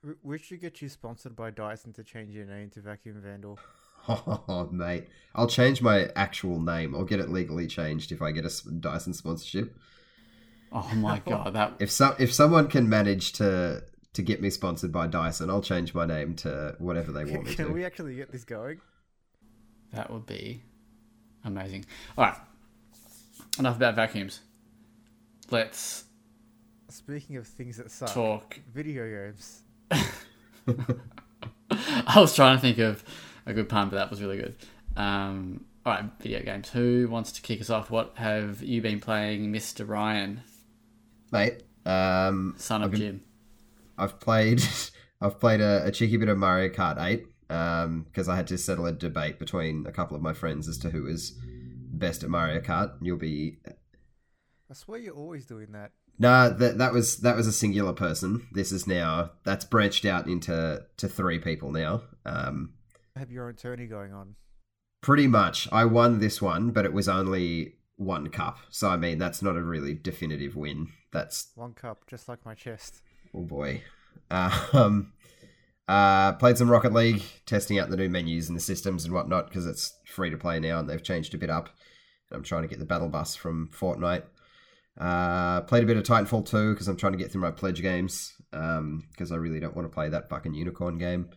W- 0.03 0.19
We 0.23 0.39
should 0.39 0.61
get 0.61 0.81
you 0.83 0.89
sponsored 0.89 1.37
by 1.37 1.51
Dyson 1.51 1.93
to 1.95 2.05
change 2.05 2.35
your 2.35 2.47
name 2.47 2.71
to 2.71 2.81
Vacuum 2.81 3.21
Vandal. 3.23 3.59
Oh, 4.09 4.67
mate. 4.73 5.09
I'll 5.35 5.47
change 5.47 5.83
my 5.83 6.09
actual 6.17 6.59
name. 6.59 6.95
I'll 6.95 7.05
get 7.05 7.21
it 7.21 7.29
legally 7.29 7.67
changed 7.67 8.13
if 8.13 8.23
I 8.23 8.33
get 8.33 8.47
a 8.47 8.71
Dyson 8.81 9.13
sponsorship. 9.13 9.77
Oh 10.73 10.91
my 10.97 11.19
god, 11.27 11.53
that 11.53 11.75
If 11.81 11.91
so, 11.93 12.17
if 12.19 12.33
someone 12.33 12.69
can 12.69 12.89
manage 12.89 13.33
to 13.35 13.85
to 14.15 14.23
get 14.23 14.41
me 14.41 14.49
sponsored 14.49 14.91
by 14.91 15.07
Dyson, 15.07 15.51
I'll 15.51 15.61
change 15.61 15.93
my 15.95 16.07
name 16.07 16.35
to 16.37 16.75
whatever 16.79 17.13
they 17.13 17.27
want 17.27 17.45
me 17.45 17.51
to. 17.51 17.57
Can 17.57 17.73
we 17.75 17.85
actually 17.85 18.17
get 18.17 18.33
this 18.33 18.43
going? 18.45 18.81
That 19.93 20.11
would 20.11 20.25
be 20.25 20.63
amazing. 21.45 21.85
All 22.17 22.25
right. 22.25 22.37
Enough 23.59 23.77
about 23.77 23.97
vacuums. 23.97 24.41
Let's 25.51 26.05
Speaking 26.89 27.37
of 27.37 27.47
things 27.47 27.77
that 27.77 27.91
suck, 27.91 28.15
talk. 28.15 28.59
video 28.73 29.07
games. 29.09 29.63
I 29.91 30.05
was 32.21 32.35
trying 32.35 32.57
to 32.57 32.61
think 32.61 32.79
of 32.79 33.03
a 33.47 33.55
good 33.55 33.69
pun, 33.69 33.89
but 33.89 33.97
that 33.97 34.11
was 34.11 34.21
really 34.23 34.37
good. 34.39 34.57
Um, 34.97 35.65
all 35.87 35.95
right, 35.95 36.05
video 36.21 36.43
games. 36.43 36.69
Who 36.71 37.09
wants 37.11 37.33
to 37.33 37.43
kick 37.43 37.61
us 37.61 37.71
off? 37.71 37.91
What 37.91 38.13
have 38.17 38.63
you 38.63 38.83
been 38.83 39.01
playing, 39.01 39.53
Mr. 39.53 39.89
Ryan, 39.89 40.43
Mate, 41.33 41.63
um, 41.87 42.55
son 42.57 42.83
of 42.83 42.87
I've 42.87 42.91
been- 42.93 43.01
Jim? 43.01 43.21
I've 43.97 44.19
played 44.19 44.63
I've 45.21 45.39
played 45.39 45.61
a, 45.61 45.85
a 45.87 45.91
cheeky 45.93 46.17
bit 46.17 46.29
of 46.31 46.39
Mario 46.39 46.71
Kart 46.73 46.97
8 46.99 47.27
because 48.07 48.29
I 48.29 48.37
had 48.37 48.47
to 48.49 48.57
settle 48.57 48.87
a 48.87 48.93
debate 48.93 49.39
between 49.39 49.85
a 49.87 49.93
couple 49.93 50.17
of 50.17 50.23
my 50.23 50.33
friends 50.33 50.67
as 50.69 50.79
to 50.79 50.91
who 50.91 51.07
is 51.07 51.39
best 51.93 52.23
at 52.25 52.31
Mario 52.31 52.61
Kart. 52.61 52.93
You'll 53.03 53.19
be 53.19 53.59
I 54.71 54.75
swear 54.75 54.99
you're 54.99 55.15
always 55.15 55.45
doing 55.47 55.73
that. 55.73 55.91
Nah, 56.19 56.51
that 56.51 56.79
that 56.79 56.93
was 56.93 57.19
that 57.19 57.37
was 57.37 57.47
a 57.47 57.53
singular 57.53 57.93
person. 57.93 58.47
This 58.53 58.73
is 58.73 58.87
now 58.87 59.31
that's 59.45 59.65
branched 59.65 60.05
out 60.05 60.27
into 60.27 60.83
to 60.99 61.09
three 61.09 61.39
people 61.39 61.73
now. 61.73 62.03
Um, 62.27 62.75
Have 63.17 63.31
your 63.31 63.49
own 63.49 63.55
tourney 63.55 63.87
going 63.87 64.13
on. 64.13 64.37
pretty 65.03 65.27
much, 65.27 65.67
I 65.73 65.85
won 65.87 66.19
this 66.21 66.43
one, 66.43 66.71
but 66.73 66.85
it 66.85 66.93
was 66.93 67.09
only 67.09 67.75
one 67.97 68.29
cup. 68.29 68.59
So 68.71 68.89
I 68.91 68.97
mean, 68.97 69.19
that's 69.19 69.41
not 69.43 69.57
a 69.57 69.63
really 69.63 69.95
definitive 69.95 70.57
win. 70.57 70.89
That's 71.13 71.51
One 71.55 71.73
cup, 71.75 72.07
just 72.09 72.29
like 72.29 72.45
my 72.45 72.55
chest. 72.55 73.01
oh 73.35 73.43
boy. 73.43 73.83
Um, 74.31 75.13
uh, 75.89 76.33
played 76.35 76.57
some 76.57 76.71
Rocket 76.71 76.93
League, 76.93 77.23
testing 77.47 77.79
out 77.79 77.91
the 77.91 77.97
new 77.97 78.09
menus 78.09 78.49
and 78.49 78.57
the 78.57 78.63
systems 78.63 79.05
and 79.05 79.13
whatnot 79.13 79.49
because 79.49 79.67
it's 79.67 79.93
free 80.07 80.31
to 80.31 80.37
play 80.37 80.61
now 80.61 80.79
and 80.79 80.89
they've 80.89 81.03
changed 81.03 81.35
a 81.35 81.39
bit 81.39 81.51
up. 81.51 81.71
I'm 82.31 82.45
trying 82.45 82.63
to 82.63 82.69
get 82.69 82.79
the 82.79 82.85
battle 82.85 83.09
bus 83.09 83.35
from 83.35 83.71
Fortnite. 83.77 84.23
Uh, 85.01 85.63
played 85.63 85.83
a 85.83 85.87
bit 85.87 85.97
of 85.97 86.03
Titanfall 86.03 86.47
2 86.47 86.75
because 86.75 86.87
I'm 86.87 86.97
trying 86.97 87.13
to 87.13 87.19
get 87.19 87.33
through 87.33 87.41
my 87.41 87.51
pledge 87.51 87.81
games 87.81 88.35
because 88.51 89.33
I 89.33 89.37
really 89.37 89.59
don't 89.59 89.75
want 89.75 89.87
to 89.87 89.95
play 89.95 90.11
that 90.11 90.29
fucking 90.29 90.53
unicorn 90.53 90.99
game. 90.99 91.31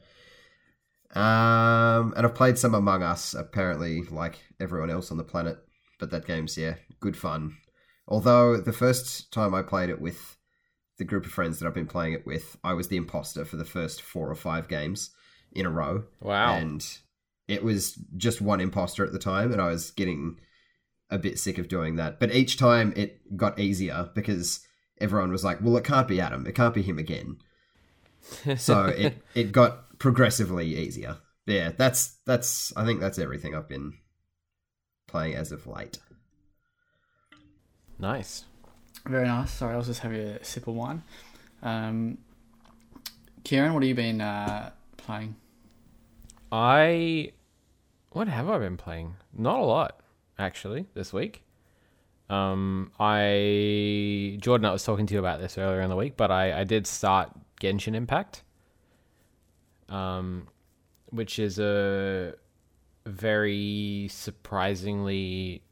Um, 1.15 2.13
and 2.17 2.25
I've 2.25 2.35
played 2.35 2.57
some 2.57 2.73
Among 2.73 3.03
Us, 3.03 3.33
apparently, 3.33 4.01
like 4.03 4.39
everyone 4.59 4.89
else 4.89 5.11
on 5.11 5.17
the 5.17 5.23
planet. 5.23 5.57
But 5.99 6.11
that 6.11 6.25
game's, 6.25 6.57
yeah, 6.57 6.75
good 6.99 7.15
fun. 7.15 7.55
Although 8.07 8.57
the 8.57 8.73
first 8.73 9.31
time 9.31 9.55
I 9.55 9.61
played 9.61 9.89
it 9.89 10.01
with 10.01 10.35
the 10.97 11.05
group 11.05 11.25
of 11.25 11.31
friends 11.31 11.59
that 11.59 11.67
I've 11.67 11.73
been 11.73 11.87
playing 11.87 12.13
it 12.13 12.25
with, 12.25 12.57
I 12.63 12.73
was 12.73 12.89
the 12.89 12.97
imposter 12.97 13.45
for 13.45 13.55
the 13.55 13.63
first 13.63 14.01
four 14.01 14.29
or 14.29 14.35
five 14.35 14.67
games 14.67 15.11
in 15.53 15.65
a 15.65 15.69
row. 15.69 16.03
Wow. 16.19 16.55
And 16.55 16.85
it 17.47 17.63
was 17.63 17.93
just 18.17 18.41
one 18.41 18.59
imposter 18.59 19.05
at 19.05 19.13
the 19.13 19.19
time, 19.19 19.53
and 19.53 19.61
I 19.61 19.67
was 19.67 19.91
getting 19.91 20.37
a 21.13 21.19
bit 21.19 21.37
sick 21.37 21.57
of 21.57 21.67
doing 21.67 21.95
that. 21.95 22.19
But 22.19 22.33
each 22.33 22.57
time 22.57 22.91
it 22.95 23.37
got 23.37 23.59
easier 23.59 24.09
because 24.15 24.65
everyone 24.99 25.31
was 25.31 25.43
like, 25.43 25.59
well, 25.61 25.77
it 25.77 25.83
can't 25.83 26.07
be 26.07 26.19
Adam. 26.19 26.47
It 26.47 26.55
can't 26.55 26.73
be 26.73 26.81
him 26.81 26.97
again. 26.97 27.37
so 28.57 28.85
it, 28.85 29.21
it 29.35 29.51
got 29.51 29.99
progressively 29.99 30.75
easier. 30.75 31.17
Yeah, 31.45 31.71
that's 31.77 32.17
that's 32.25 32.75
I 32.75 32.85
think 32.85 32.99
that's 32.99 33.19
everything 33.19 33.53
I've 33.53 33.69
been 33.69 33.93
playing 35.07 35.35
as 35.35 35.51
of 35.51 35.67
late. 35.67 35.99
Nice. 37.99 38.45
Very 39.05 39.27
nice. 39.27 39.51
Sorry, 39.51 39.73
I 39.73 39.77
was 39.77 39.87
just 39.87 39.99
having 39.99 40.19
a 40.19 40.43
sip 40.43 40.67
of 40.67 40.75
wine. 40.75 41.03
Um, 41.61 42.17
Kieran, 43.43 43.73
what 43.73 43.83
have 43.83 43.89
you 43.89 43.95
been 43.95 44.21
uh, 44.21 44.71
playing? 44.97 45.35
I 46.51 47.33
what 48.11 48.27
have 48.27 48.49
I 48.49 48.57
been 48.57 48.77
playing? 48.77 49.15
Not 49.37 49.59
a 49.59 49.63
lot, 49.63 49.99
actually, 50.37 50.87
this 50.93 51.13
week. 51.13 51.43
Um, 52.29 52.91
I 52.99 54.37
Jordan, 54.41 54.65
I 54.65 54.71
was 54.71 54.83
talking 54.83 55.05
to 55.07 55.13
you 55.13 55.19
about 55.19 55.39
this 55.39 55.57
earlier 55.57 55.81
in 55.81 55.89
the 55.89 55.95
week, 55.95 56.17
but 56.17 56.31
I, 56.31 56.61
I 56.61 56.63
did 56.63 56.87
start 56.87 57.31
Genshin 57.61 57.95
Impact, 57.95 58.43
um, 59.89 60.47
which 61.09 61.37
is 61.37 61.59
a 61.59 62.33
very 63.05 64.07
surprisingly 64.09 65.63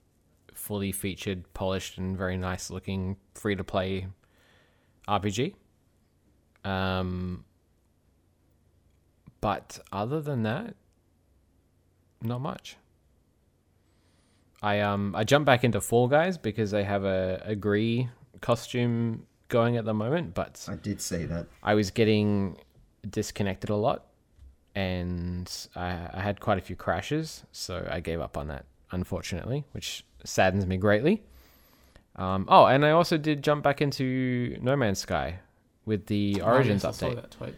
fully 0.54 0.92
featured, 0.92 1.52
polished, 1.54 1.98
and 1.98 2.18
very 2.18 2.38
nice 2.38 2.70
looking 2.70 3.18
free 3.34 3.56
to 3.56 3.64
play 3.64 4.08
RPG. 5.08 5.56
Um, 6.64 7.46
but 9.40 9.80
other 9.92 10.22
than 10.22 10.44
that, 10.44 10.76
not 12.22 12.42
much. 12.42 12.78
I 14.62 14.80
um 14.82 15.16
I 15.16 15.24
jumped 15.24 15.46
back 15.46 15.64
into 15.64 15.82
Fall 15.82 16.08
Guys 16.08 16.38
because 16.38 16.72
they 16.72 16.84
have 16.84 17.04
a, 17.04 17.42
a 17.46 17.56
Gree 17.56 18.10
costume 18.42 19.26
going 19.48 19.78
at 19.78 19.86
the 19.86 19.94
moment, 19.94 20.34
but 20.34 20.66
I 20.70 20.76
did 20.76 21.02
say 21.02 21.26
that. 21.26 21.48
I 21.64 21.74
was 21.74 21.92
getting 21.92 22.58
disconnected 23.10 23.70
a 23.70 23.76
lot 23.76 24.06
and 24.76 25.52
I, 25.76 26.10
I 26.14 26.22
had 26.22 26.40
quite 26.40 26.58
a 26.58 26.62
few 26.62 26.76
crashes, 26.76 27.44
so 27.52 27.86
I 27.92 28.00
gave 28.00 28.22
up 28.22 28.38
on 28.38 28.48
that, 28.48 28.66
unfortunately, 28.92 29.66
which 29.74 30.06
saddens 30.24 30.66
me 30.66 30.78
greatly. 30.78 31.24
Um, 32.16 32.46
oh, 32.48 32.66
and 32.66 32.86
I 32.86 32.92
also 32.92 33.18
did 33.18 33.44
jump 33.44 33.64
back 33.64 33.82
into 33.82 34.58
No 34.62 34.76
Man's 34.76 35.00
Sky 35.00 35.40
with 35.86 36.06
the 36.06 36.42
Origins 36.42 36.86
Oh, 36.86 36.90
yes, 36.90 37.04
I 37.04 37.08
saw 37.08 37.12
update. 37.14 37.16
that 37.16 37.32
tweet. 37.32 37.56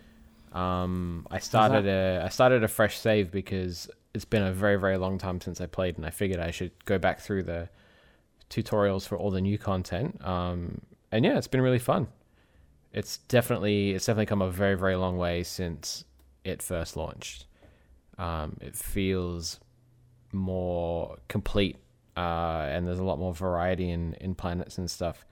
Um, 0.60 1.28
I 1.32 1.40
started 1.40 1.88
a 1.88 2.24
I 2.26 2.30
started 2.30 2.64
a 2.64 2.68
fresh 2.68 2.98
save 3.00 3.32
because 3.32 3.90
it's 4.14 4.26
been 4.26 4.44
a 4.44 4.54
very 4.54 4.78
very 4.78 4.98
long 4.98 5.18
time 5.18 5.42
since 5.42 5.60
I 5.60 5.66
played, 5.66 5.98
and 5.98 6.06
I 6.06 6.10
figured 6.10 6.40
I 6.40 6.52
should 6.52 6.72
go 6.86 6.98
back 6.98 7.20
through 7.20 7.44
the 7.44 7.70
tutorials 8.50 9.08
for 9.08 9.18
all 9.18 9.32
the 9.32 9.42
new 9.42 9.58
content. 9.58 10.24
Um, 10.26 10.82
and 11.12 11.26
yeah, 11.26 11.38
it's 11.38 11.48
been 11.48 11.62
really 11.62 11.80
fun. 11.80 12.08
It's 12.92 13.18
definitely 13.18 13.92
it's 13.92 14.06
definitely 14.06 14.28
come 14.28 14.42
a 14.42 14.52
very 14.52 14.76
very 14.76 14.96
long 14.96 15.18
way 15.18 15.44
since 15.44 16.06
it 16.44 16.62
first 16.62 16.96
launched. 16.96 17.46
Um, 18.18 18.58
it 18.62 18.76
feels 18.76 19.60
more 20.32 21.18
complete, 21.28 21.78
uh, 22.16 22.68
and 22.70 22.86
there's 22.88 23.00
a 23.00 23.04
lot 23.04 23.18
more 23.18 23.34
variety 23.34 23.90
in 23.90 24.14
in 24.16 24.36
planets 24.36 24.78
and 24.78 24.90
stuff. 24.90 25.26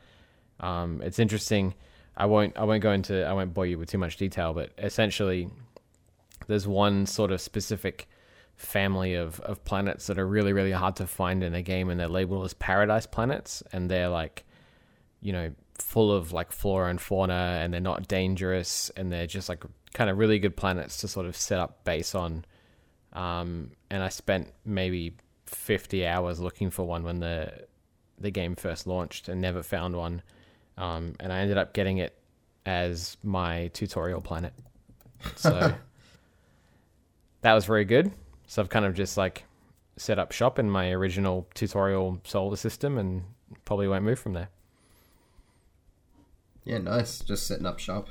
Um, 0.59 1.01
it's 1.03 1.19
interesting. 1.19 1.75
I 2.17 2.25
won't 2.25 2.57
I 2.57 2.63
won't 2.63 2.81
go 2.81 2.91
into 2.91 3.25
I 3.25 3.33
won't 3.33 3.53
bore 3.53 3.65
you 3.65 3.77
with 3.77 3.89
too 3.89 3.97
much 3.99 4.17
detail, 4.17 4.53
but 4.53 4.71
essentially 4.79 5.49
there's 6.47 6.67
one 6.67 7.05
sort 7.05 7.31
of 7.31 7.39
specific 7.39 8.07
family 8.61 9.15
of, 9.15 9.39
of 9.41 9.63
planets 9.65 10.07
that 10.07 10.19
are 10.19 10.27
really, 10.27 10.53
really 10.53 10.71
hard 10.71 10.95
to 10.97 11.07
find 11.07 11.43
in 11.43 11.53
a 11.53 11.61
game 11.61 11.89
and 11.89 11.99
they're 11.99 12.07
labeled 12.07 12.45
as 12.45 12.53
paradise 12.53 13.05
planets 13.05 13.63
and 13.73 13.89
they're 13.89 14.09
like, 14.09 14.45
you 15.21 15.33
know, 15.33 15.51
full 15.75 16.11
of 16.11 16.31
like 16.31 16.51
flora 16.51 16.89
and 16.89 17.01
fauna 17.01 17.59
and 17.61 17.73
they're 17.73 17.81
not 17.81 18.07
dangerous 18.07 18.91
and 18.95 19.11
they're 19.11 19.27
just 19.27 19.49
like 19.49 19.63
kind 19.93 20.09
of 20.09 20.17
really 20.17 20.39
good 20.39 20.55
planets 20.55 20.97
to 20.97 21.07
sort 21.07 21.25
of 21.25 21.35
set 21.35 21.59
up 21.59 21.83
base 21.83 22.15
on. 22.15 22.45
Um, 23.13 23.71
and 23.89 24.03
I 24.03 24.09
spent 24.09 24.53
maybe 24.63 25.17
50 25.47 26.05
hours 26.05 26.39
looking 26.39 26.69
for 26.69 26.83
one 26.83 27.03
when 27.03 27.19
the 27.19 27.51
the 28.17 28.31
game 28.31 28.55
first 28.55 28.85
launched 28.85 29.27
and 29.27 29.41
never 29.41 29.63
found 29.63 29.95
one. 29.95 30.21
Um, 30.77 31.15
and 31.19 31.33
I 31.33 31.39
ended 31.39 31.57
up 31.57 31.73
getting 31.73 31.97
it 31.97 32.15
as 32.65 33.17
my 33.23 33.69
tutorial 33.73 34.21
planet. 34.21 34.53
So 35.35 35.73
that 37.41 37.53
was 37.53 37.65
very 37.65 37.85
good. 37.85 38.11
So 38.51 38.61
I've 38.61 38.67
kind 38.67 38.83
of 38.83 38.93
just 38.93 39.15
like 39.15 39.45
set 39.95 40.19
up 40.19 40.33
shop 40.33 40.59
in 40.59 40.69
my 40.69 40.91
original 40.91 41.47
tutorial 41.53 42.19
solar 42.25 42.57
system 42.57 42.97
and 42.97 43.23
probably 43.63 43.87
won't 43.87 44.03
move 44.03 44.19
from 44.19 44.33
there. 44.33 44.49
Yeah, 46.65 46.79
nice. 46.79 47.21
Just 47.21 47.47
setting 47.47 47.65
up 47.65 47.79
shop. 47.79 48.09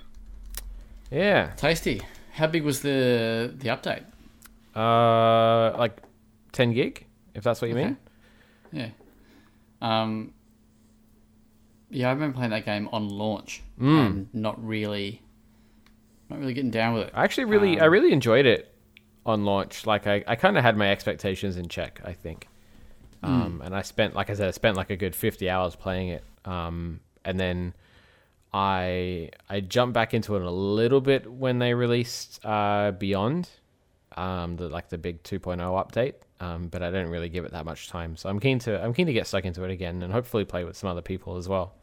Yeah. 1.10 1.50
Tasty. 1.58 2.00
How 2.32 2.46
big 2.46 2.62
was 2.62 2.80
the 2.80 3.52
the 3.54 3.68
update? 3.68 4.04
Uh, 4.74 5.76
like 5.76 5.98
10 6.52 6.72
gig, 6.72 7.04
if 7.34 7.44
that's 7.44 7.60
what 7.60 7.68
you 7.68 7.76
Okay. 7.76 7.84
mean. 7.84 7.96
Yeah. 8.72 8.88
Um. 9.82 10.32
Yeah, 11.90 12.08
I 12.08 12.12
remember 12.12 12.36
playing 12.36 12.52
that 12.52 12.64
game 12.64 12.88
on 12.92 13.10
launch 13.10 13.62
Mm. 13.78 14.06
and 14.06 14.28
not 14.34 14.66
really, 14.66 15.20
not 16.30 16.38
really 16.38 16.54
getting 16.54 16.70
down 16.70 16.94
with 16.94 17.08
it. 17.08 17.12
I 17.14 17.24
actually 17.24 17.44
really, 17.44 17.78
I 17.78 17.84
Um, 17.88 17.92
really 17.92 18.12
enjoyed 18.14 18.46
it 18.46 18.69
on 19.26 19.44
launch. 19.44 19.86
Like 19.86 20.06
I, 20.06 20.24
I 20.26 20.36
kind 20.36 20.56
of 20.56 20.64
had 20.64 20.76
my 20.76 20.90
expectations 20.90 21.56
in 21.56 21.68
check. 21.68 22.00
I 22.04 22.12
think, 22.12 22.48
um, 23.22 23.62
and 23.64 23.74
I 23.74 23.82
spent, 23.82 24.14
like 24.14 24.30
I 24.30 24.34
said, 24.34 24.48
I 24.48 24.52
spent 24.52 24.76
like 24.76 24.90
a 24.90 24.96
good 24.96 25.14
fifty 25.14 25.48
hours 25.48 25.76
playing 25.76 26.08
it. 26.08 26.24
Um, 26.44 27.00
and 27.24 27.38
then 27.38 27.74
I, 28.52 29.30
I 29.48 29.60
jumped 29.60 29.94
back 29.94 30.14
into 30.14 30.36
it 30.36 30.42
a 30.42 30.50
little 30.50 31.00
bit 31.00 31.30
when 31.30 31.58
they 31.58 31.74
released 31.74 32.44
uh, 32.44 32.92
Beyond, 32.92 33.48
um, 34.16 34.56
the 34.56 34.68
like 34.68 34.88
the 34.88 34.98
big 34.98 35.22
2.0 35.22 35.58
update. 35.58 36.14
Um, 36.40 36.68
but 36.68 36.82
I 36.82 36.90
didn't 36.90 37.10
really 37.10 37.28
give 37.28 37.44
it 37.44 37.52
that 37.52 37.66
much 37.66 37.90
time. 37.90 38.16
So 38.16 38.30
I'm 38.30 38.40
keen 38.40 38.58
to, 38.60 38.82
I'm 38.82 38.94
keen 38.94 39.06
to 39.06 39.12
get 39.12 39.26
stuck 39.26 39.44
into 39.44 39.62
it 39.64 39.70
again 39.70 40.02
and 40.02 40.12
hopefully 40.12 40.44
play 40.46 40.64
with 40.64 40.76
some 40.76 40.88
other 40.88 41.02
people 41.02 41.36
as 41.36 41.48
well. 41.48 41.74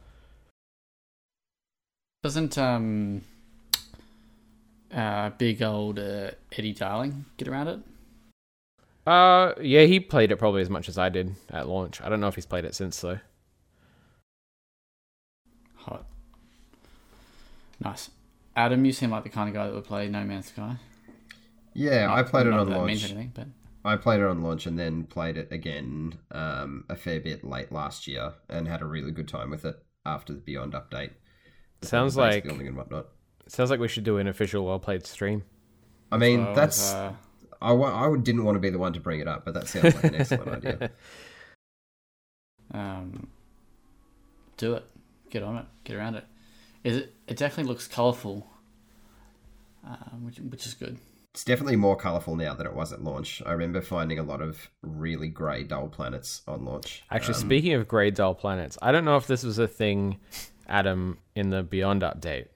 Doesn't 2.23 2.57
um. 2.57 3.21
Uh, 4.93 5.29
big 5.31 5.61
old 5.61 5.99
uh, 5.99 6.31
Eddie 6.57 6.73
Darling 6.73 7.25
get 7.37 7.47
around 7.47 7.67
it? 7.67 7.79
Uh, 9.05 9.53
yeah, 9.61 9.83
he 9.83 9.99
played 9.99 10.31
it 10.31 10.37
probably 10.37 10.61
as 10.61 10.69
much 10.69 10.89
as 10.89 10.97
I 10.97 11.09
did 11.09 11.35
at 11.49 11.67
launch. 11.67 12.01
I 12.01 12.09
don't 12.09 12.19
know 12.19 12.27
if 12.27 12.35
he's 12.35 12.45
played 12.45 12.65
it 12.65 12.75
since 12.75 12.99
though. 12.99 13.19
Hot. 15.75 16.05
Nice. 17.79 18.09
Adam, 18.55 18.83
you 18.85 18.91
seem 18.91 19.11
like 19.11 19.23
the 19.23 19.29
kind 19.29 19.47
of 19.49 19.55
guy 19.55 19.65
that 19.67 19.73
would 19.73 19.85
play 19.85 20.09
No 20.09 20.23
Man's 20.23 20.47
Sky. 20.47 20.75
Yeah, 21.73 22.11
I 22.11 22.23
played 22.23 22.47
it 22.47 22.53
on 22.53 22.67
that 22.67 22.73
that 22.73 22.85
means 22.85 23.03
launch. 23.03 23.13
anything, 23.13 23.31
but 23.35 23.47
I 23.85 23.97
played 23.97 24.19
it 24.19 24.25
on 24.25 24.41
launch 24.41 24.65
and 24.65 24.79
then 24.79 25.03
played 25.03 25.37
it 25.37 25.51
again 25.51 26.17
um, 26.31 26.85
a 26.89 26.95
fair 26.95 27.19
bit 27.19 27.43
late 27.43 27.71
last 27.71 28.07
year 28.07 28.33
and 28.49 28.67
had 28.67 28.81
a 28.81 28.85
really 28.85 29.11
good 29.11 29.27
time 29.27 29.51
with 29.51 29.63
it 29.63 29.77
after 30.05 30.33
the 30.33 30.39
Beyond 30.39 30.73
update. 30.73 31.11
Sounds 31.83 32.17
like 32.17 32.43
building 32.43 32.67
and 32.67 32.75
whatnot. 32.75 33.07
Sounds 33.51 33.69
like 33.69 33.79
we 33.79 33.87
should 33.87 34.03
do 34.03 34.17
an 34.17 34.27
official 34.27 34.65
well 34.65 34.79
played 34.79 35.05
stream. 35.05 35.43
I 36.11 36.17
mean, 36.17 36.45
well, 36.45 36.55
that's 36.55 36.93
uh, 36.93 37.13
I, 37.61 37.73
I 37.73 38.15
didn't 38.17 38.43
want 38.43 38.55
to 38.55 38.59
be 38.59 38.69
the 38.69 38.77
one 38.77 38.93
to 38.93 38.99
bring 38.99 39.19
it 39.19 39.27
up, 39.27 39.45
but 39.45 39.53
that 39.53 39.67
sounds 39.67 39.95
like 39.95 40.03
an 40.03 40.15
excellent 40.15 40.65
idea. 40.65 40.91
um, 42.73 43.27
do 44.57 44.73
it. 44.73 44.85
Get 45.29 45.43
on 45.43 45.57
it. 45.57 45.65
Get 45.83 45.95
around 45.95 46.15
it. 46.15 46.25
Is 46.83 46.97
it? 46.97 47.13
It 47.27 47.37
definitely 47.37 47.69
looks 47.69 47.87
colourful, 47.87 48.47
um, 49.85 50.25
which 50.25 50.39
which 50.39 50.65
is 50.65 50.73
good. 50.73 50.97
It's 51.33 51.43
definitely 51.43 51.75
more 51.75 51.95
colourful 51.95 52.35
now 52.35 52.55
than 52.55 52.65
it 52.65 52.73
was 52.73 52.91
at 52.91 53.03
launch. 53.03 53.43
I 53.45 53.51
remember 53.51 53.81
finding 53.81 54.17
a 54.17 54.23
lot 54.23 54.41
of 54.41 54.71
really 54.81 55.27
grey, 55.27 55.63
dull 55.63 55.87
planets 55.87 56.41
on 56.47 56.65
launch. 56.65 57.03
Actually, 57.11 57.35
Um, 57.35 57.41
speaking 57.41 57.73
of 57.73 57.87
grey 57.87 58.09
dull 58.09 58.33
planets, 58.33 58.75
I 58.81 58.91
don't 58.91 59.05
know 59.05 59.17
if 59.17 59.27
this 59.27 59.43
was 59.43 59.59
a 59.59 59.67
thing, 59.67 60.17
Adam, 60.67 61.19
in 61.35 61.51
the 61.51 61.61
Beyond 61.61 62.01
update, 62.01 62.47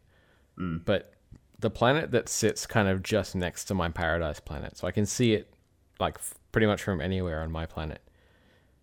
Mm. 0.60 0.84
but 0.86 1.14
the 1.60 1.70
planet 1.70 2.12
that 2.12 2.28
sits 2.28 2.66
kind 2.66 2.88
of 2.88 3.04
just 3.04 3.36
next 3.36 3.66
to 3.66 3.74
my 3.74 3.90
paradise 3.90 4.40
planet, 4.40 4.78
so 4.78 4.88
I 4.88 4.92
can 4.92 5.06
see 5.06 5.34
it 5.34 5.54
like 6.00 6.18
pretty 6.52 6.68
much 6.68 6.82
from 6.84 7.00
anywhere 7.02 7.42
on 7.42 7.52
my 7.52 7.66
planet. 7.66 8.02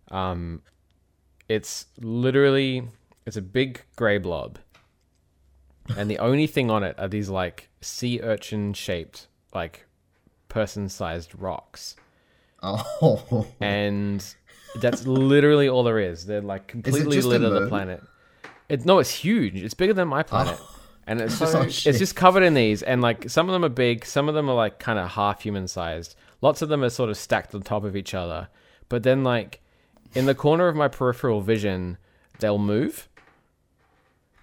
Um, 0.09 0.61
it's 1.47 1.85
literally 1.99 2.87
It's 3.25 3.37
a 3.37 3.41
big 3.41 3.81
grey 3.95 4.17
blob, 4.17 4.59
and 5.97 6.09
the 6.09 6.17
only 6.19 6.47
thing 6.47 6.71
on 6.71 6.83
it 6.83 6.95
are 6.97 7.07
these 7.07 7.29
like 7.29 7.69
sea 7.81 8.19
urchin 8.23 8.73
shaped, 8.73 9.27
like 9.53 9.85
person 10.47 10.89
sized 10.89 11.35
rocks, 11.35 11.95
Oh, 12.63 13.47
and 13.61 14.25
that's 14.81 15.05
literally 15.05 15.69
all 15.69 15.83
there 15.83 15.99
is. 15.99 16.25
They're 16.25 16.41
like 16.41 16.67
completely 16.67 17.19
a 17.19 17.21
litter 17.21 17.49
the 17.49 17.67
planet. 17.67 18.01
It 18.67 18.85
no, 18.85 18.99
it's 18.99 19.11
huge. 19.11 19.55
It's 19.61 19.73
bigger 19.73 19.93
than 19.93 20.07
my 20.07 20.23
planet. 20.23 20.59
And 21.09 21.21
it's 21.21 21.41
oh, 21.41 21.45
just 21.45 21.55
Oh, 21.55 21.89
it's 21.89 21.97
just 21.99 22.15
covered 22.15 22.43
in 22.43 22.53
these, 22.53 22.83
and 22.83 23.01
like 23.01 23.29
some 23.29 23.49
of 23.49 23.53
them 23.53 23.65
are 23.65 23.69
big, 23.69 24.05
some 24.05 24.29
of 24.29 24.35
them 24.35 24.47
are 24.47 24.55
like 24.55 24.77
kind 24.77 24.99
of 24.99 25.09
half 25.09 25.41
human 25.41 25.67
sized. 25.67 26.15
Lots 26.41 26.61
of 26.61 26.69
them 26.69 26.83
are 26.83 26.89
sort 26.89 27.09
of 27.09 27.17
stacked 27.17 27.55
on 27.55 27.63
top 27.63 27.83
of 27.83 27.95
each 27.95 28.13
other. 28.13 28.47
But 28.89 29.01
then 29.01 29.23
like 29.23 29.61
in 30.13 30.27
the 30.27 30.35
corner 30.35 30.67
of 30.67 30.75
my 30.75 30.87
peripheral 30.87 31.41
vision, 31.41 31.97
they'll 32.39 32.59
move. 32.59 33.09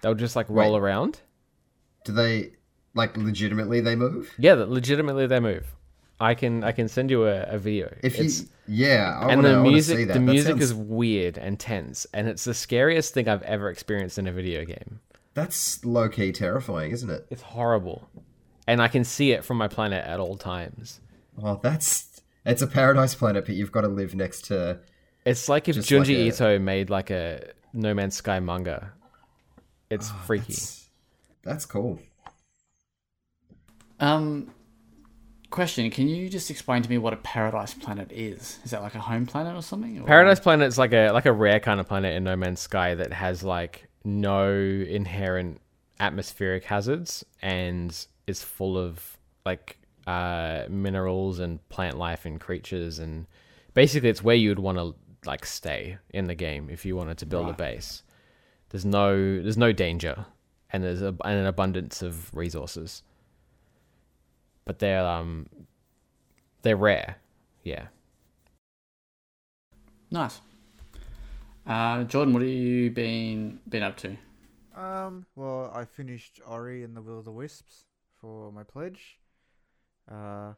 They'll 0.01 0.13
just 0.13 0.35
like 0.35 0.47
roll 0.49 0.73
Wait. 0.73 0.79
around. 0.79 1.21
do 2.03 2.11
they 2.11 2.51
like 2.93 3.15
legitimately 3.15 3.79
they 3.79 3.95
move? 3.95 4.31
Yeah, 4.37 4.53
legitimately 4.55 5.27
they 5.27 5.39
move. 5.39 5.73
I 6.19 6.33
can 6.33 6.63
I 6.65 6.71
can 6.73 6.87
send 6.89 7.11
you 7.11 7.27
a, 7.27 7.43
a 7.43 7.57
video. 7.59 7.95
If 8.03 8.17
you, 8.19 8.29
yeah, 8.67 9.17
I 9.21 9.31
and 9.31 9.41
wanna, 9.43 9.55
the 9.55 9.61
music 9.63 9.97
see 9.99 10.03
that. 10.03 10.13
the 10.13 10.19
That 10.19 10.25
music 10.25 10.49
sounds- 10.51 10.63
is 10.63 10.73
weird 10.73 11.37
and 11.37 11.57
tense, 11.59 12.05
and 12.13 12.27
it's 12.27 12.43
the 12.43 12.53
scariest 12.53 13.13
thing 13.13 13.29
I've 13.29 13.43
ever 13.43 13.69
experienced 13.69 14.17
in 14.17 14.27
a 14.27 14.31
video 14.33 14.65
game. 14.65 14.99
That's 15.37 15.85
low 15.85 16.09
key 16.09 16.31
terrifying, 16.31 16.91
isn't 16.91 17.11
it? 17.11 17.27
It's 17.29 17.43
horrible, 17.43 18.09
and 18.67 18.81
I 18.81 18.87
can 18.87 19.03
see 19.03 19.31
it 19.33 19.45
from 19.45 19.57
my 19.57 19.67
planet 19.67 20.03
at 20.03 20.19
all 20.19 20.35
times. 20.35 20.99
Oh, 21.41 21.59
that's 21.61 22.21
it's 22.43 22.63
a 22.63 22.67
paradise 22.67 23.13
planet, 23.13 23.45
but 23.45 23.53
you've 23.53 23.71
got 23.71 23.81
to 23.81 23.87
live 23.87 24.15
next 24.15 24.45
to. 24.45 24.79
It's 25.25 25.47
like 25.47 25.69
if 25.69 25.75
Just 25.75 25.89
Junji 25.89 25.99
like 25.99 26.09
a- 26.09 26.27
Ito 26.55 26.59
made 26.59 26.89
like 26.89 27.11
a 27.11 27.51
No 27.71 27.93
Man's 27.93 28.15
Sky 28.15 28.39
manga. 28.39 28.93
It's 29.91 30.09
freaky. 30.25 30.53
That's, 30.53 30.89
that's 31.43 31.65
cool. 31.67 31.99
Um, 33.99 34.51
question: 35.51 35.91
Can 35.91 36.07
you 36.07 36.29
just 36.29 36.49
explain 36.49 36.81
to 36.81 36.89
me 36.89 36.97
what 36.97 37.13
a 37.13 37.17
paradise 37.17 37.75
planet 37.75 38.11
is? 38.11 38.57
Is 38.63 38.71
that 38.71 38.81
like 38.81 38.95
a 38.95 38.99
home 38.99 39.27
planet 39.27 39.55
or 39.55 39.61
something? 39.61 39.99
Or- 40.01 40.05
Paradise 40.07 40.39
Planet 40.39 40.67
is 40.67 40.79
like 40.79 40.93
a 40.93 41.11
like 41.11 41.27
a 41.27 41.31
rare 41.31 41.59
kind 41.59 41.79
of 41.79 41.87
planet 41.87 42.15
in 42.15 42.23
No 42.23 42.35
Man's 42.35 42.59
Sky 42.59 42.95
that 42.95 43.13
has 43.13 43.43
like 43.43 43.86
no 44.07 44.49
inherent 44.51 45.61
atmospheric 45.99 46.63
hazards 46.63 47.25
and 47.41 48.07
is 48.25 48.43
full 48.43 48.77
of 48.77 49.17
like 49.45 49.77
uh, 50.07 50.63
minerals 50.69 51.39
and 51.39 51.67
plant 51.69 51.97
life 51.97 52.25
and 52.25 52.39
creatures 52.39 52.99
and 52.99 53.27
basically 53.73 54.09
it's 54.09 54.23
where 54.23 54.35
you 54.35 54.49
would 54.49 54.59
want 54.59 54.77
to 54.77 54.95
like 55.25 55.45
stay 55.45 55.97
in 56.11 56.27
the 56.27 56.35
game 56.35 56.69
if 56.69 56.85
you 56.85 56.95
wanted 56.95 57.17
to 57.17 57.25
build 57.25 57.49
a 57.49 57.53
base. 57.53 58.03
There's 58.69 58.85
no 58.85 59.41
there's 59.41 59.57
no 59.57 59.71
danger 59.71 60.25
and 60.71 60.83
there's 60.83 61.01
a, 61.01 61.07
and 61.07 61.39
an 61.39 61.45
abundance 61.45 62.01
of 62.01 62.33
resources. 62.33 63.03
But 64.65 64.79
they're 64.79 65.05
um 65.05 65.47
they're 66.61 66.77
rare. 66.77 67.17
Yeah. 67.63 67.87
Nice. 70.09 70.39
Uh, 71.67 72.03
Jordan, 72.05 72.33
what 72.33 72.41
have 72.41 72.49
you 72.49 72.89
been 72.91 73.59
been 73.67 73.83
up 73.83 73.97
to? 73.97 74.15
Um, 74.75 75.25
well, 75.35 75.71
I 75.73 75.85
finished 75.85 76.39
Ori 76.47 76.83
and 76.83 76.95
the 76.95 77.01
Will 77.01 77.19
of 77.19 77.25
the 77.25 77.31
Wisps 77.31 77.85
for 78.21 78.51
my 78.51 78.63
pledge. 78.63 79.19
Uh, 80.09 80.53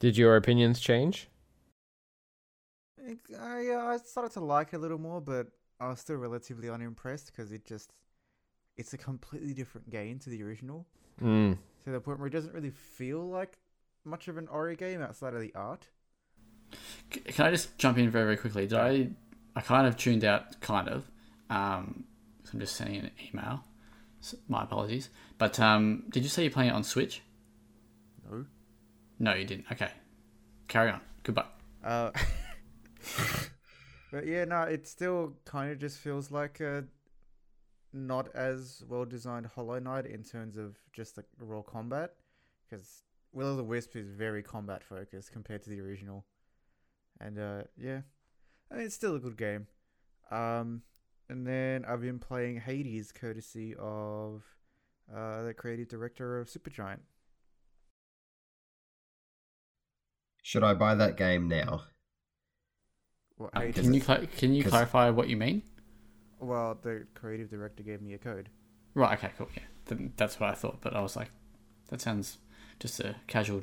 Did 0.00 0.16
your 0.16 0.36
opinions 0.36 0.80
change? 0.80 1.28
I, 2.98 3.60
yeah, 3.60 3.86
I 3.86 3.98
started 3.98 4.32
to 4.32 4.40
like 4.40 4.72
it 4.72 4.76
a 4.76 4.78
little 4.78 4.98
more, 4.98 5.20
but 5.20 5.48
I 5.78 5.88
was 5.88 6.00
still 6.00 6.16
relatively 6.16 6.68
unimpressed 6.70 7.26
because 7.26 7.52
it 7.52 7.64
just, 7.64 7.92
it's 8.76 8.94
a 8.94 8.98
completely 8.98 9.54
different 9.54 9.90
game 9.90 10.18
to 10.20 10.30
the 10.30 10.42
original. 10.42 10.86
Mm. 11.22 11.58
To 11.84 11.90
the 11.90 12.00
point 12.00 12.18
where 12.18 12.26
it 12.26 12.32
doesn't 12.32 12.52
really 12.52 12.70
feel 12.70 13.28
like 13.28 13.58
much 14.04 14.28
of 14.28 14.38
an 14.38 14.48
Ori 14.48 14.74
game 14.76 15.02
outside 15.02 15.34
of 15.34 15.40
the 15.40 15.54
art. 15.54 15.86
C- 17.12 17.20
Can 17.20 17.46
I 17.46 17.50
just 17.50 17.78
jump 17.78 17.98
in 17.98 18.10
very 18.10 18.24
very 18.24 18.36
quickly? 18.36 18.66
Did 18.66 18.78
I? 18.78 19.10
I 19.56 19.62
kind 19.62 19.86
of 19.86 19.96
tuned 19.96 20.22
out, 20.22 20.60
kind 20.60 20.88
of. 20.88 21.10
Um, 21.48 22.04
so 22.44 22.50
I'm 22.52 22.60
just 22.60 22.76
sending 22.76 22.96
an 23.00 23.10
email. 23.26 23.64
S 24.22 24.34
my 24.48 24.62
apologies. 24.64 25.08
But 25.38 25.58
um, 25.58 26.04
did 26.10 26.22
you 26.22 26.28
say 26.28 26.42
you're 26.42 26.52
playing 26.52 26.70
it 26.70 26.74
on 26.74 26.84
Switch? 26.84 27.22
No. 28.30 28.44
No, 29.18 29.32
you 29.34 29.46
didn't. 29.46 29.64
Okay, 29.72 29.90
carry 30.68 30.90
on. 30.90 31.00
Goodbye. 31.22 31.46
Uh, 31.82 32.10
but 34.12 34.26
yeah, 34.26 34.44
no, 34.44 34.62
it 34.62 34.86
still 34.86 35.32
kind 35.46 35.72
of 35.72 35.78
just 35.78 35.98
feels 35.98 36.30
like 36.30 36.60
a 36.60 36.84
not 37.94 38.28
as 38.34 38.84
well 38.86 39.06
designed 39.06 39.46
Hollow 39.46 39.78
Knight 39.78 40.04
in 40.04 40.22
terms 40.22 40.58
of 40.58 40.76
just 40.92 41.16
the 41.16 41.24
raw 41.40 41.62
combat, 41.62 42.12
because 42.68 43.04
Will 43.32 43.52
of 43.52 43.56
the 43.56 43.64
Wisp 43.64 43.96
is 43.96 44.10
very 44.10 44.42
combat 44.42 44.84
focused 44.84 45.32
compared 45.32 45.62
to 45.62 45.70
the 45.70 45.80
original, 45.80 46.26
and 47.20 47.38
uh, 47.38 47.62
yeah, 47.78 48.00
I 48.70 48.76
mean 48.76 48.86
it's 48.86 48.94
still 48.94 49.14
a 49.16 49.20
good 49.20 49.36
game. 49.36 49.66
Um, 50.30 50.82
and 51.28 51.46
then 51.46 51.84
I've 51.84 52.00
been 52.00 52.18
playing 52.18 52.60
Hades, 52.60 53.12
courtesy 53.12 53.74
of 53.78 54.42
uh, 55.14 55.42
the 55.42 55.54
creative 55.54 55.88
director 55.88 56.40
of 56.40 56.48
Supergiant. 56.48 56.98
Should 60.42 60.62
I 60.64 60.74
buy 60.74 60.94
that 60.94 61.16
game 61.16 61.48
now? 61.48 61.82
What, 63.36 63.50
Uh, 63.56 63.72
can 63.72 63.92
you 63.92 64.00
cla 64.00 64.26
can 64.26 64.54
you 64.54 64.62
'cause- 64.62 64.70
clarify 64.70 65.10
what 65.10 65.28
you 65.28 65.36
mean? 65.36 65.62
Well, 66.38 66.74
the 66.82 67.06
creative 67.14 67.50
director 67.50 67.82
gave 67.82 68.00
me 68.00 68.14
a 68.14 68.18
code. 68.18 68.50
Right. 68.94 69.18
Okay. 69.18 69.32
Cool. 69.36 69.48
Yeah. 69.56 69.62
Then 69.86 70.12
that's 70.16 70.38
what 70.40 70.50
I 70.50 70.54
thought. 70.54 70.80
But 70.80 70.94
I 70.94 71.00
was 71.00 71.16
like, 71.16 71.30
that 71.88 72.00
sounds 72.00 72.38
just 72.78 73.00
a 73.00 73.16
casual 73.26 73.62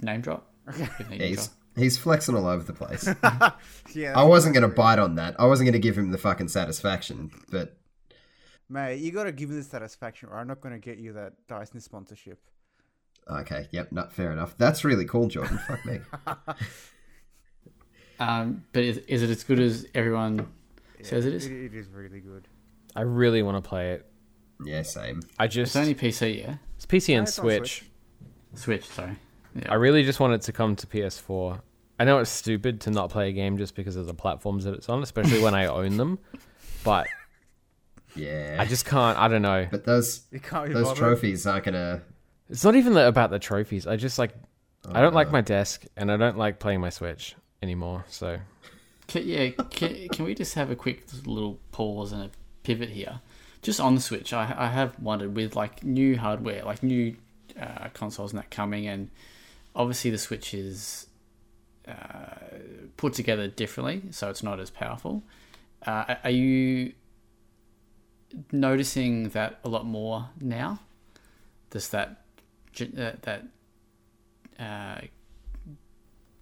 name 0.00 0.20
drop. 0.20 0.52
Okay. 0.68 0.88
Give 0.98 1.12
Yeah, 1.12 1.26
he's 1.26 1.36
drop. 1.48 1.59
He's 1.76 1.98
flexing 1.98 2.34
all 2.34 2.46
over 2.46 2.62
the 2.62 2.72
place. 2.72 3.06
yeah, 3.94 4.18
I 4.18 4.24
wasn't 4.24 4.54
gonna 4.54 4.68
bite 4.68 4.98
on 4.98 5.16
that. 5.16 5.36
I 5.38 5.46
wasn't 5.46 5.68
gonna 5.68 5.78
give 5.78 5.96
him 5.96 6.10
the 6.10 6.18
fucking 6.18 6.48
satisfaction, 6.48 7.30
but 7.50 7.76
Mate, 8.68 9.00
you 9.00 9.10
gotta 9.10 9.32
give 9.32 9.50
me 9.50 9.56
the 9.56 9.62
satisfaction, 9.62 10.28
or 10.30 10.38
I'm 10.38 10.46
not 10.48 10.60
gonna 10.60 10.78
get 10.78 10.98
you 10.98 11.12
that 11.14 11.32
Dyson 11.48 11.80
sponsorship. 11.80 12.38
okay, 13.28 13.68
yep, 13.72 13.90
not 13.92 14.12
fair 14.12 14.32
enough. 14.32 14.56
That's 14.58 14.84
really 14.84 15.04
cool, 15.04 15.28
Jordan. 15.28 15.58
Fuck 15.58 15.84
me. 15.84 16.00
Um, 18.20 18.64
but 18.72 18.84
is, 18.84 18.98
is 18.98 19.22
it 19.22 19.30
as 19.30 19.42
good 19.44 19.58
as 19.58 19.86
everyone 19.94 20.46
says 21.02 21.24
it 21.24 21.32
is? 21.32 21.46
It, 21.46 21.52
it 21.52 21.74
is 21.74 21.88
really 21.88 22.20
good. 22.20 22.46
I 22.94 23.00
really 23.00 23.42
want 23.42 23.62
to 23.62 23.66
play 23.66 23.92
it. 23.92 24.06
Yeah, 24.62 24.82
same. 24.82 25.22
I 25.38 25.46
It's 25.46 25.54
just 25.54 25.76
only 25.76 25.94
PC, 25.94 26.38
yeah. 26.38 26.56
it's 26.76 26.84
PC 26.84 27.16
and 27.16 27.26
it's 27.26 27.38
on 27.38 27.44
Switch. 27.44 27.84
Switch. 28.54 28.84
Sorry. 28.86 29.16
Yeah. 29.54 29.70
I 29.70 29.74
really 29.74 30.04
just 30.04 30.20
want 30.20 30.34
it 30.34 30.42
to 30.42 30.52
come 30.52 30.76
to 30.76 30.86
PS4. 30.86 31.60
I 31.98 32.04
know 32.04 32.18
it's 32.18 32.30
stupid 32.30 32.80
to 32.82 32.90
not 32.90 33.10
play 33.10 33.28
a 33.28 33.32
game 33.32 33.58
just 33.58 33.74
because 33.74 33.96
of 33.96 34.06
the 34.06 34.14
platforms 34.14 34.64
that 34.64 34.74
it's 34.74 34.88
on, 34.88 35.02
especially 35.02 35.42
when 35.42 35.54
I 35.54 35.66
own 35.66 35.96
them. 35.96 36.18
But 36.82 37.08
Yeah, 38.16 38.56
I 38.58 38.64
just 38.64 38.86
can't. 38.86 39.18
I 39.18 39.28
don't 39.28 39.42
know. 39.42 39.68
but 39.70 39.84
those 39.84 40.22
You 40.30 40.40
can't 40.40 40.72
those 40.72 40.84
bothered. 40.84 40.96
trophies 40.98 41.46
aren't 41.46 41.64
gonna. 41.66 42.00
It's 42.48 42.64
not 42.64 42.74
even 42.74 42.94
the, 42.94 43.06
about 43.06 43.30
the 43.30 43.38
trophies. 43.38 43.86
I 43.86 43.96
just 43.96 44.18
like 44.18 44.32
I 44.90 45.00
don't 45.02 45.12
like 45.14 45.28
uh, 45.28 45.32
my 45.32 45.40
desk 45.42 45.84
and 45.96 46.10
I 46.10 46.16
don't 46.16 46.38
like 46.38 46.58
playing 46.58 46.80
my 46.80 46.88
Switch 46.88 47.36
anymore. 47.62 48.04
So 48.08 48.38
Can, 49.08 49.26
yeah, 49.28 49.50
can, 49.70 50.08
can 50.08 50.24
we 50.24 50.34
just 50.34 50.54
have 50.54 50.70
a 50.70 50.76
quick 50.76 51.04
little 51.26 51.58
pause 51.70 52.12
and 52.12 52.22
a 52.22 52.30
pivot 52.62 52.88
here? 52.88 53.20
Just 53.62 53.78
on 53.78 53.94
the 53.94 54.00
Switch, 54.00 54.32
I, 54.32 54.54
I 54.56 54.68
have 54.68 54.98
wondered 55.00 55.36
with 55.36 55.54
like 55.54 55.84
new 55.84 56.16
hardware, 56.16 56.64
like 56.64 56.82
new 56.82 57.14
uh, 57.60 57.88
consoles 57.92 58.32
and 58.32 58.38
that 58.38 58.50
coming, 58.50 58.86
and 58.86 59.10
obviously 59.74 60.10
the 60.10 60.18
Switch 60.18 60.54
is 60.54 61.06
uh, 61.86 61.94
put 62.96 63.14
together 63.14 63.48
differently, 63.48 64.02
so 64.10 64.30
it's 64.30 64.42
not 64.42 64.60
as 64.60 64.70
powerful. 64.70 65.22
Uh, 65.86 66.16
are 66.24 66.30
you 66.30 66.92
noticing 68.52 69.30
that 69.30 69.58
a 69.64 69.68
lot 69.68 69.86
more 69.86 70.28
now? 70.40 70.80
Does 71.70 71.88
that 71.90 72.22
uh, 72.80 73.12
that 73.22 73.44
uh, 74.58 75.00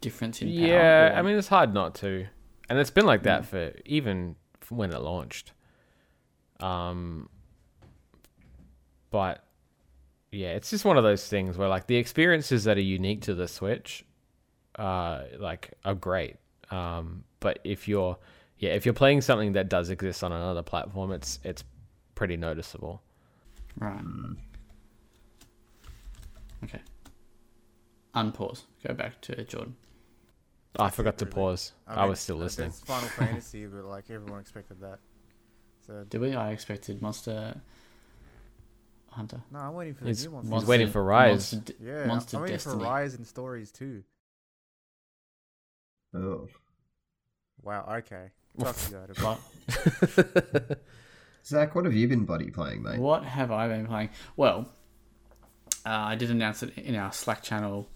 difference 0.00 0.42
in 0.42 0.48
power? 0.48 0.66
yeah, 0.66 1.14
I 1.16 1.22
mean 1.22 1.36
it's 1.36 1.48
hard 1.48 1.72
not 1.72 1.94
to, 1.96 2.26
and 2.68 2.78
it's 2.78 2.90
been 2.90 3.06
like 3.06 3.22
that 3.24 3.46
for 3.46 3.72
even 3.84 4.36
when 4.68 4.92
it 4.92 5.00
launched. 5.00 5.52
Um, 6.60 7.28
but 9.10 9.44
yeah, 10.30 10.48
it's 10.48 10.70
just 10.70 10.84
one 10.84 10.96
of 10.96 11.04
those 11.04 11.26
things 11.26 11.56
where 11.56 11.68
like 11.68 11.86
the 11.86 11.96
experiences 11.96 12.64
that 12.64 12.76
are 12.76 12.82
unique 12.82 13.22
to 13.22 13.34
the 13.34 13.48
Switch, 13.48 14.04
uh, 14.76 15.22
like 15.38 15.72
are 15.84 15.94
great. 15.94 16.36
Um, 16.70 17.24
but 17.40 17.60
if 17.64 17.88
you're 17.88 18.18
yeah, 18.58 18.70
if 18.70 18.84
you're 18.84 18.94
playing 18.94 19.20
something 19.22 19.52
that 19.52 19.68
does 19.68 19.90
exist 19.90 20.22
on 20.22 20.32
another 20.32 20.62
platform, 20.62 21.12
it's 21.12 21.38
it's 21.44 21.64
pretty 22.14 22.36
noticeable. 22.36 23.02
Right. 23.78 24.00
Okay. 26.64 26.80
Unpause. 28.14 28.62
Go 28.86 28.94
back 28.94 29.20
to 29.22 29.44
Jordan. 29.44 29.76
Oh, 30.78 30.84
I 30.84 30.90
forgot 30.90 31.18
to 31.18 31.24
really. 31.24 31.34
pause. 31.34 31.72
I, 31.86 32.00
mean, 32.00 32.10
was 32.10 32.20
still 32.20 32.36
listening. 32.36 32.68
It's 32.68 32.80
Final 32.80 33.08
Fantasy, 33.08 33.66
but 33.66 33.84
like 33.84 34.10
everyone 34.10 34.40
expected 34.40 34.80
that. 34.80 34.98
So 35.86 36.04
Did 36.08 36.20
we? 36.20 36.34
I 36.34 36.50
expected 36.50 37.00
Monster 37.00 37.60
Hunter. 39.18 39.42
No, 39.50 39.58
I'm 39.58 39.74
waiting 39.74 39.94
for 39.94 40.04
the 40.04 40.10
He's- 40.10 40.24
new 40.26 40.40
he's 40.54 40.64
waiting 40.64 40.88
for 40.88 41.02
Rise. 41.04 41.52
Monster 41.52 41.74
yeah, 41.80 42.06
Monster 42.06 42.36
I'm 42.36 42.42
waiting 42.44 42.54
Destiny. 42.56 42.76
for 42.84 42.84
Rise 42.90 43.14
and 43.14 43.26
Stories 43.26 43.70
too. 43.72 44.02
Oh. 46.14 46.48
Wow. 47.62 47.84
Okay. 47.98 48.30
Talk 48.58 48.76
to 48.76 48.90
you 48.90 48.98
later. 48.98 49.14
But 50.24 50.78
Zach, 51.44 51.74
what 51.74 51.84
have 51.84 51.94
you 51.94 52.08
been 52.08 52.24
bloody 52.24 52.50
playing, 52.50 52.82
mate? 52.82 52.98
what 52.98 53.24
have 53.24 53.50
I 53.50 53.68
been 53.68 53.86
playing? 53.86 54.10
Well, 54.36 54.68
uh, 55.86 55.90
I 55.90 56.14
did 56.14 56.30
announce 56.30 56.62
it 56.62 56.76
in 56.78 56.94
our 56.94 57.12
Slack 57.12 57.42
channel 57.42 57.88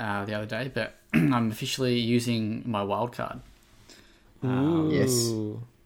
uh, 0.00 0.24
the 0.24 0.34
other 0.34 0.46
day, 0.46 0.70
but 0.72 0.94
I'm 1.14 1.50
officially 1.50 1.98
using 1.98 2.62
my 2.66 2.82
wildcard. 2.82 3.40
Um, 4.42 4.90
Yes. 4.90 5.30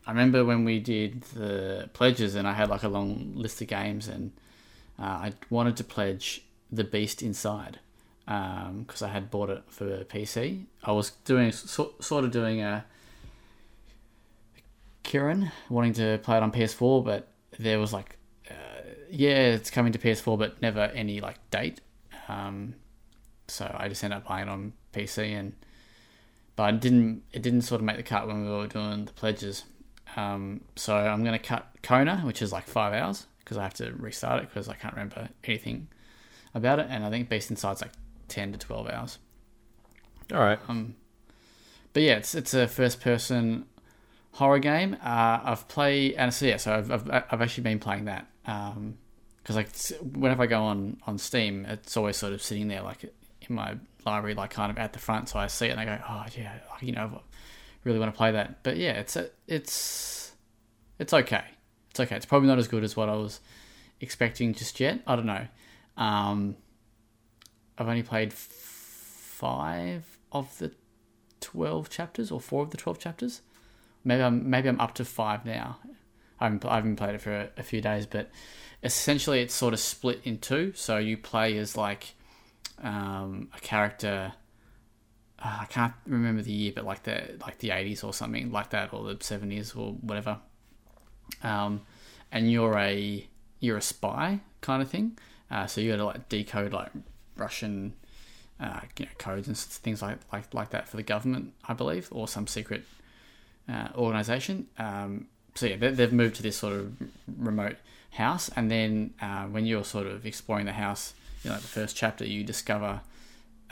I 0.07 0.11
remember 0.13 0.45
when 0.45 0.65
we 0.65 0.81
did 0.81 1.23
the 1.35 1.91
pledges, 1.93 2.35
and 2.35 2.49
I 2.49 2.55
had 2.55 2.69
like 2.71 2.83
a 2.83 2.89
long 2.89 3.33
list 3.35 3.61
of 3.61 3.69
games, 3.69 4.09
and 4.09 4.33
uh, 4.99 5.03
I 5.03 5.33
wanted 5.51 5.77
to 5.77 5.85
pledge 5.85 6.45
the 6.71 6.85
Beast 6.85 7.23
Inside 7.23 7.79
because 8.27 9.01
I 9.03 9.09
had 9.09 9.31
bought 9.31 9.49
it 9.49 9.63
for 9.69 10.05
PC. 10.05 10.65
I 10.85 10.93
was 10.93 11.11
doing 11.25 11.51
so, 11.53 11.95
sort 12.01 12.25
of 12.25 12.31
doing 12.31 12.61
a 12.61 12.85
Kieran 15.03 15.51
wanting 15.71 15.95
to 15.95 16.19
play 16.23 16.37
it 16.37 16.43
on 16.43 16.53
PS4, 16.53 17.03
but 17.03 17.29
there 17.59 17.79
was 17.79 17.95
like, 17.95 18.19
uh, 18.51 18.55
yeah, 19.11 19.55
it's 19.55 19.71
coming 19.71 19.93
to 19.93 19.99
PS4, 19.99 20.39
but 20.39 20.61
never 20.61 20.81
any 20.81 21.21
like 21.21 21.39
date. 21.51 21.81
Um, 22.29 22.75
so 23.47 23.75
I 23.79 23.89
just 23.89 24.05
ended 24.05 24.19
up 24.19 24.29
buying 24.29 24.49
it 24.49 24.51
on 24.51 24.75
PC, 24.93 25.39
and 25.39 25.55
but 26.57 26.75
it 26.75 26.81
didn't 26.81 27.23
it 27.33 27.41
didn't 27.41 27.63
sort 27.63 27.81
of 27.81 27.87
make 27.87 27.97
the 27.97 28.03
cut 28.03 28.27
when 28.27 28.45
we 28.45 28.51
were 28.51 28.67
doing 28.67 29.07
the 29.07 29.13
pledges. 29.13 29.65
Um, 30.17 30.63
so 30.77 30.95
I'm 30.95 31.25
to 31.25 31.39
cut 31.39 31.67
Kona, 31.83 32.19
which 32.19 32.43
is 32.43 32.53
like 32.53 32.67
five 32.67 32.93
hours, 32.93 33.27
because 33.49 33.57
I 33.57 33.63
have 33.63 33.75
to 33.75 33.93
restart 33.93 34.43
it 34.43 34.51
because 34.51 34.69
I 34.69 34.75
can't 34.75 34.93
remember 34.93 35.31
anything 35.45 35.89
about 36.55 36.79
it, 36.81 36.87
and 36.91 37.03
I 37.03 37.09
think 37.09 37.31
Beast 37.31 37.51
Inside's 37.51 37.81
like 37.81 37.93
ten 38.29 38.53
to 38.53 38.59
twelve 38.59 38.89
hours. 38.91 39.19
All 40.35 40.41
right. 40.41 40.59
Um, 40.69 40.97
but 41.95 42.03
yeah, 42.03 42.17
it's 42.17 42.35
it's 42.35 42.53
a 42.53 42.69
first 42.69 43.01
person 43.01 43.65
horror 44.33 44.59
game. 44.59 44.95
Uh, 45.03 45.41
I've 45.43 45.67
played 45.69 46.15
and 46.15 46.33
so 46.35 46.45
yeah, 46.45 46.59
so 46.59 46.75
I've 46.75 46.91
I've, 46.91 47.25
I've 47.31 47.41
actually 47.41 47.65
been 47.65 47.79
playing 47.79 48.05
that 48.05 48.27
Um, 48.45 48.99
because 49.43 49.57
like 49.57 50.03
whenever 50.15 50.43
I 50.43 50.47
go 50.47 50.63
on 50.63 50.99
on 51.07 51.17
Steam, 51.19 51.65
it's 51.65 51.97
always 51.97 52.17
sort 52.17 52.35
of 52.35 52.43
sitting 52.43 52.69
there 52.69 52.83
like 52.83 53.05
in 53.05 53.55
my 53.55 53.77
library, 54.05 54.35
like 54.35 54.51
kind 54.51 54.71
of 54.71 54.79
at 54.79 54.93
the 54.93 54.99
front. 54.99 55.29
So 55.31 55.39
I 55.39 55.47
see 55.47 55.67
it 55.69 55.71
and 55.71 55.81
I 55.81 55.85
go, 55.87 55.99
oh 56.07 56.27
yeah, 56.37 56.59
you 56.81 56.93
know, 56.93 57.11
I 57.15 57.21
really 57.85 57.99
want 57.99 58.13
to 58.13 58.17
play 58.17 58.33
that. 58.33 58.63
But 58.63 58.77
yeah, 58.77 58.93
it's 58.93 59.17
a, 59.17 59.31
it's 59.47 60.33
it's 60.99 61.15
okay. 61.15 61.45
It's 61.99 62.07
okay. 62.07 62.17
It's 62.17 62.27
probably 62.27 62.47
not 62.47 62.59
as 62.59 62.69
good 62.69 62.85
as 62.85 62.97
what 62.97 63.09
I 63.09 63.17
was 63.17 63.41
expecting 64.01 64.55
just 64.55 64.79
yet. 64.79 65.01
I 65.05 65.17
don't 65.17 65.27
know. 65.27 65.49
Um, 65.97 66.55
I've 67.77 67.89
only 67.89 68.05
played 68.05 68.31
f- 68.31 68.37
five 68.39 70.05
of 70.31 70.57
the 70.59 70.71
twelve 71.41 71.91
chapters, 71.91 72.31
or 72.31 72.41
four 72.41 72.63
of 72.63 72.71
the 72.71 72.77
twelve 72.77 73.01
chapters. 73.01 73.43
Maybe 74.05 74.23
I'm 74.23 74.49
maybe 74.49 74.69
I'm 74.69 74.81
up 74.81 74.95
to 74.95 75.05
five 75.05 75.45
now. 75.45 75.79
I 76.39 76.45
haven't, 76.45 76.65
I 76.65 76.77
haven't 76.77 76.95
played 76.95 77.17
it 77.17 77.21
for 77.21 77.33
a, 77.33 77.51
a 77.57 77.65
few 77.65 77.81
days, 77.81 78.07
but 78.07 78.31
essentially 78.85 79.41
it's 79.41 79.55
sort 79.55 79.75
of 79.75 79.81
split 79.81 80.21
in 80.23 80.39
two. 80.39 80.73
So 80.77 80.99
you 80.99 81.17
play 81.17 81.59
as 81.59 81.77
like 81.77 82.15
um, 82.81 83.49
a 83.57 83.59
character. 83.59 84.35
Uh, 85.41 85.59
I 85.63 85.65
can't 85.65 85.95
remember 86.07 86.43
the 86.43 86.53
year, 86.53 86.73
but 86.73 86.85
like 86.85 87.03
the 87.03 87.39
like 87.41 87.59
the 87.59 87.73
eighties 87.73 88.05
or 88.05 88.15
something 88.15 88.53
like 88.53 88.71
that, 88.71 88.93
or 88.93 89.03
the 89.03 89.17
seventies 89.21 89.75
or 89.75 89.95
whatever. 89.95 90.39
Um, 91.43 91.83
and 92.31 92.51
you're 92.51 92.77
a 92.79 93.27
you're 93.61 93.77
a 93.77 93.83
spy 93.83 94.41
kind 94.61 94.83
of 94.83 94.91
thing. 94.91 95.19
Uh, 95.51 95.67
so 95.67 95.81
you 95.81 95.91
got 95.91 95.97
to 95.97 96.05
like 96.05 96.29
decode 96.29 96.73
like 96.73 96.91
Russian 97.37 97.95
uh, 98.61 98.81
you 98.97 99.07
know, 99.07 99.13
codes 99.19 99.49
and 99.49 99.57
things 99.57 100.03
like, 100.03 100.19
like 100.33 100.53
like 100.53 100.71
that 100.71 100.89
for 100.89 100.97
the 100.97 101.03
government, 101.03 101.53
I 101.67 101.75
believe, 101.75 102.09
or 102.11 102.29
some 102.29 102.47
secret 102.47 102.85
uh, 103.69 103.89
organization. 103.95 104.67
Um, 104.79 105.29
so 105.55 105.67
yeah, 105.67 105.77
they, 105.77 105.91
they've 105.91 106.13
moved 106.13 106.37
to 106.37 106.43
this 106.43 106.57
sort 106.57 106.75
of 106.75 106.93
remote 107.39 107.77
house, 108.11 108.51
and 108.57 108.71
then 108.71 109.15
uh, 109.21 109.45
when 109.45 109.67
you're 109.67 109.85
sort 109.85 110.07
of 110.07 110.27
exploring 110.27 110.67
the 110.67 110.73
house, 110.73 111.15
you 111.43 111.51
know, 111.51 111.55
like 111.55 111.63
the 111.63 111.69
first 111.69 111.97
chapter, 111.97 112.25
you 112.25 112.43
discover 112.45 113.01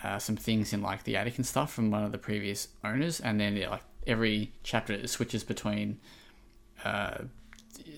uh, 0.03 0.19
some 0.19 0.37
things 0.37 0.73
in 0.73 0.83
like 0.83 1.05
the 1.05 1.17
attic 1.17 1.37
and 1.37 1.47
stuff 1.47 1.73
from 1.73 1.91
one 1.91 2.05
of 2.05 2.13
the 2.13 2.19
previous 2.19 2.69
owners, 2.85 3.21
and 3.21 3.41
then 3.41 3.57
yeah, 3.57 3.71
like 3.71 3.83
every 4.07 4.53
chapter 4.63 4.93
it 4.93 5.09
switches 5.11 5.43
between 5.43 5.99
uh, 6.85 7.19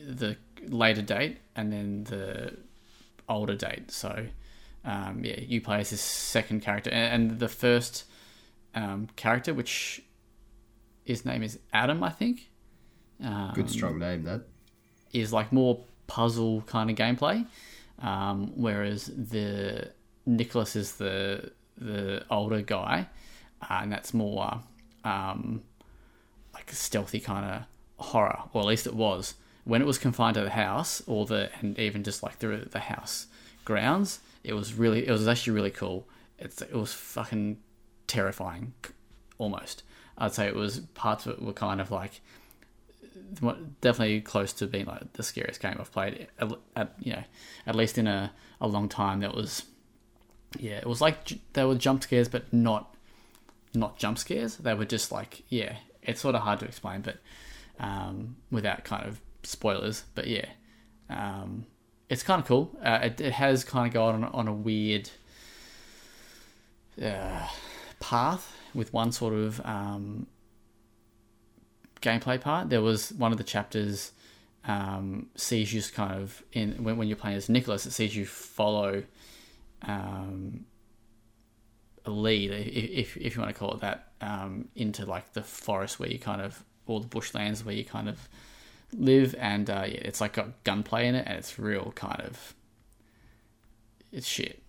the 0.09 0.37
later 0.67 1.03
date 1.03 1.39
and 1.57 1.73
then 1.73 2.05
the 2.05 2.57
older 3.29 3.55
date. 3.55 3.91
So 3.91 4.27
um, 4.85 5.23
yeah, 5.25 5.41
you 5.41 5.61
play 5.61 5.81
as 5.81 5.91
this 5.91 6.01
second 6.01 6.63
character, 6.63 6.91
and, 6.91 7.31
and 7.31 7.39
the 7.39 7.49
first 7.49 8.05
um, 8.75 9.09
character, 9.17 9.53
which 9.53 10.03
his 11.05 11.25
name 11.25 11.43
is 11.43 11.59
Adam, 11.73 12.03
I 12.03 12.11
think. 12.11 12.49
Um, 13.23 13.53
Good 13.55 13.71
strong 13.71 13.99
name, 13.99 14.23
that. 14.25 14.43
is 15.13 15.33
like 15.33 15.53
more 15.53 15.85
puzzle 16.07 16.63
kind 16.63 16.91
of 16.91 16.97
gameplay, 16.97 17.47
um, 18.01 18.53
whereas 18.55 19.07
the 19.07 19.93
Nicholas 20.27 20.77
is 20.77 20.97
the 20.97 21.53
the 21.77 22.25
older 22.31 22.63
guy, 22.63 23.09
uh, 23.63 23.81
and 23.83 23.93
that's 23.93 24.15
more 24.15 24.61
um, 25.05 25.63
like 26.55 26.71
a 26.71 26.75
stealthy 26.75 27.21
kind 27.21 27.45
of 27.45 28.07
horror, 28.07 28.39
or 28.53 28.63
at 28.63 28.67
least 28.67 28.87
it 28.87 28.95
was 28.95 29.35
when 29.69 29.83
it 29.83 29.87
was 29.87 29.99
confined 29.99 30.35
to 30.35 30.41
the 30.41 30.51
house, 30.51 31.03
or 31.07 31.27
the 31.27 31.51
and 31.61 31.79
even 31.79 32.03
just 32.03 32.23
like 32.23 32.39
the 32.39 32.67
the 32.71 32.79
house 32.79 33.27
grounds. 33.67 34.21
It 34.43 34.55
was 34.55 34.73
really, 34.73 35.07
it 35.07 35.11
was 35.11 35.29
actually 35.29 35.53
really 35.53 35.71
cool. 35.71 36.09
It's 36.39 36.63
it 36.63 36.73
was 36.73 36.95
fucking 36.95 37.59
terrifying, 38.07 38.73
almost. 39.37 39.83
I'd 40.17 40.33
say 40.33 40.47
it 40.47 40.55
was 40.55 40.81
parts 40.95 41.27
of 41.27 41.35
it 41.35 41.43
were 41.43 41.53
kind 41.53 41.83
of 41.83 41.91
like 41.91 42.23
definitely 43.83 44.23
close 44.23 44.55
to 44.55 44.67
being 44.67 44.87
like 44.87 45.13
the 45.13 45.23
scariest 45.23 45.61
game 45.61 45.77
I've 45.79 45.93
played 45.93 46.29
at, 46.39 46.51
at 46.75 46.95
you 46.99 47.13
know 47.13 47.25
at 47.67 47.75
least 47.75 47.99
in 47.99 48.07
a, 48.07 48.33
a 48.63 48.67
long 48.67 48.89
time. 48.89 49.21
That 49.21 49.35
was 49.35 49.65
yeah, 50.59 50.79
it 50.79 50.87
was 50.87 51.03
like 51.03 51.19
they 51.53 51.65
were 51.67 51.75
jump 51.75 52.05
scares, 52.05 52.29
but 52.29 52.51
not 52.55 52.97
not 53.75 53.99
jump 53.99 54.17
scares. 54.17 54.57
They 54.57 54.73
were 54.73 54.87
just 54.87 55.13
like 55.13 55.43
yeah, 55.51 55.77
it's 56.03 56.23
sort 56.23 56.35
of 56.35 56.41
hard 56.41 56.61
to 56.61 56.65
explain, 56.65 57.03
but 57.03 57.19
um, 57.79 58.37
without 58.51 58.85
kind 58.85 59.07
of 59.07 59.21
spoilers. 59.43 60.05
But 60.15 60.27
yeah, 60.27 60.47
um, 61.09 61.67
it's 62.09 62.23
kind 62.23 62.41
of 62.41 62.47
cool. 62.47 62.77
Uh, 62.83 63.01
it, 63.03 63.21
it 63.21 63.33
has 63.33 63.65
kind 63.65 63.87
of 63.87 63.95
gone 63.95 64.25
on, 64.25 64.33
on 64.33 64.49
a 64.49 64.53
weird 64.53 65.11
uh, 67.03 67.47
path 68.01 68.55
with 68.75 68.93
one 68.93 69.13
sort 69.13 69.35
of 69.35 69.65
um, 69.65 70.27
gameplay 72.01 72.41
part. 72.41 72.71
There 72.71 72.83
was 72.83 73.13
one 73.13 73.33
of 73.33 73.39
the 73.39 73.45
chapters 73.45 74.13
um, 74.65 75.29
sees 75.35 75.73
you 75.73 75.83
kind 75.95 76.21
of 76.21 76.43
in 76.53 76.83
when, 76.85 76.97
when 76.97 77.09
you're 77.09 77.17
playing 77.17 77.37
as 77.37 77.49
Nicholas, 77.49 77.87
it 77.87 77.93
sees 77.93 78.15
you 78.15 78.27
follow 78.27 79.03
um, 79.83 80.65
a 82.05 82.11
lead, 82.11 82.51
if 82.51 83.17
if 83.17 83.35
you 83.35 83.43
want 83.43 83.55
to 83.55 83.59
call 83.59 83.75
it 83.75 83.81
that, 83.81 84.13
um, 84.21 84.69
into 84.75 85.07
like 85.07 85.33
the 85.33 85.43
forest 85.43 85.99
where 85.99 86.11
you 86.11 86.19
kind 86.19 86.41
of 86.41 86.65
or 86.87 87.01
the 87.01 87.09
bushlands 87.09 87.65
where 87.65 87.75
you 87.75 87.85
kind 87.85 88.09
of 88.09 88.29
live, 88.93 89.35
and 89.39 89.69
uh, 89.69 89.85
yeah, 89.87 90.01
it's 90.03 90.21
like 90.21 90.35
got 90.35 90.65
gunplay 90.65 91.07
in 91.07 91.15
it, 91.15 91.27
and 91.27 91.39
it's 91.39 91.59
real 91.59 91.93
kind 91.95 92.21
of 92.23 92.55
it's 94.13 94.27
shit. 94.27 94.63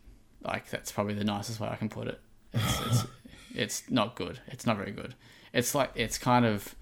Like 0.43 0.69
that's 0.69 0.91
probably 0.91 1.13
the 1.13 1.23
nicest 1.23 1.59
way 1.59 1.69
I 1.69 1.75
can 1.75 1.89
put 1.89 2.07
it. 2.07 2.19
It's, 2.53 2.81
it's, 2.81 3.07
it's 3.55 3.83
not 3.89 4.15
good. 4.15 4.39
It's 4.47 4.65
not 4.65 4.77
very 4.77 4.91
good. 4.91 5.15
It's 5.53 5.73
like 5.75 5.91
it's 5.95 6.17
kind 6.17 6.45
of 6.45 6.75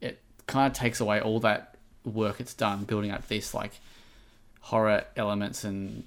it 0.00 0.20
kind 0.46 0.70
of 0.70 0.78
takes 0.78 1.00
away 1.00 1.20
all 1.20 1.40
that 1.40 1.76
work 2.04 2.40
it's 2.40 2.54
done 2.54 2.84
building 2.84 3.10
up 3.10 3.26
this 3.26 3.52
like 3.52 3.72
horror 4.60 5.04
elements 5.16 5.64
and 5.64 6.04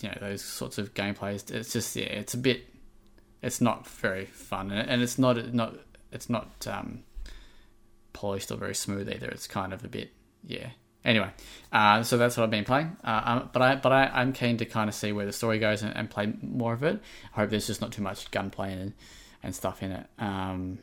you 0.00 0.08
know 0.08 0.16
those 0.20 0.42
sorts 0.42 0.78
of 0.78 0.94
gameplays. 0.94 1.50
It's 1.50 1.72
just 1.72 1.96
yeah, 1.96 2.04
it's 2.04 2.34
a 2.34 2.38
bit. 2.38 2.66
It's 3.42 3.60
not 3.60 3.86
very 3.86 4.26
fun, 4.26 4.70
and 4.70 4.88
and 4.88 5.02
it's 5.02 5.18
not 5.18 5.52
not 5.54 5.76
it's 6.12 6.28
not 6.28 6.50
um, 6.66 7.02
polished 8.12 8.50
or 8.50 8.56
very 8.56 8.74
smooth 8.74 9.08
either. 9.08 9.28
It's 9.28 9.46
kind 9.46 9.72
of 9.72 9.84
a 9.84 9.88
bit 9.88 10.10
yeah. 10.46 10.70
Anyway, 11.02 11.30
uh, 11.72 12.02
so 12.02 12.18
that's 12.18 12.36
what 12.36 12.44
I've 12.44 12.50
been 12.50 12.64
playing. 12.64 12.94
Uh, 13.02 13.22
um, 13.24 13.50
but 13.54 13.62
I 13.62 13.76
but 13.76 13.90
I, 13.90 14.10
I'm 14.12 14.32
keen 14.32 14.58
to 14.58 14.66
kind 14.66 14.88
of 14.88 14.94
see 14.94 15.12
where 15.12 15.24
the 15.24 15.32
story 15.32 15.58
goes 15.58 15.82
and, 15.82 15.96
and 15.96 16.10
play 16.10 16.32
more 16.42 16.74
of 16.74 16.82
it. 16.82 17.00
I 17.34 17.40
hope 17.40 17.50
there's 17.50 17.66
just 17.66 17.80
not 17.80 17.92
too 17.92 18.02
much 18.02 18.30
gunplay 18.30 18.72
and 18.74 18.92
and 19.42 19.54
stuff 19.54 19.82
in 19.82 19.92
it. 19.92 20.06
Um, 20.18 20.78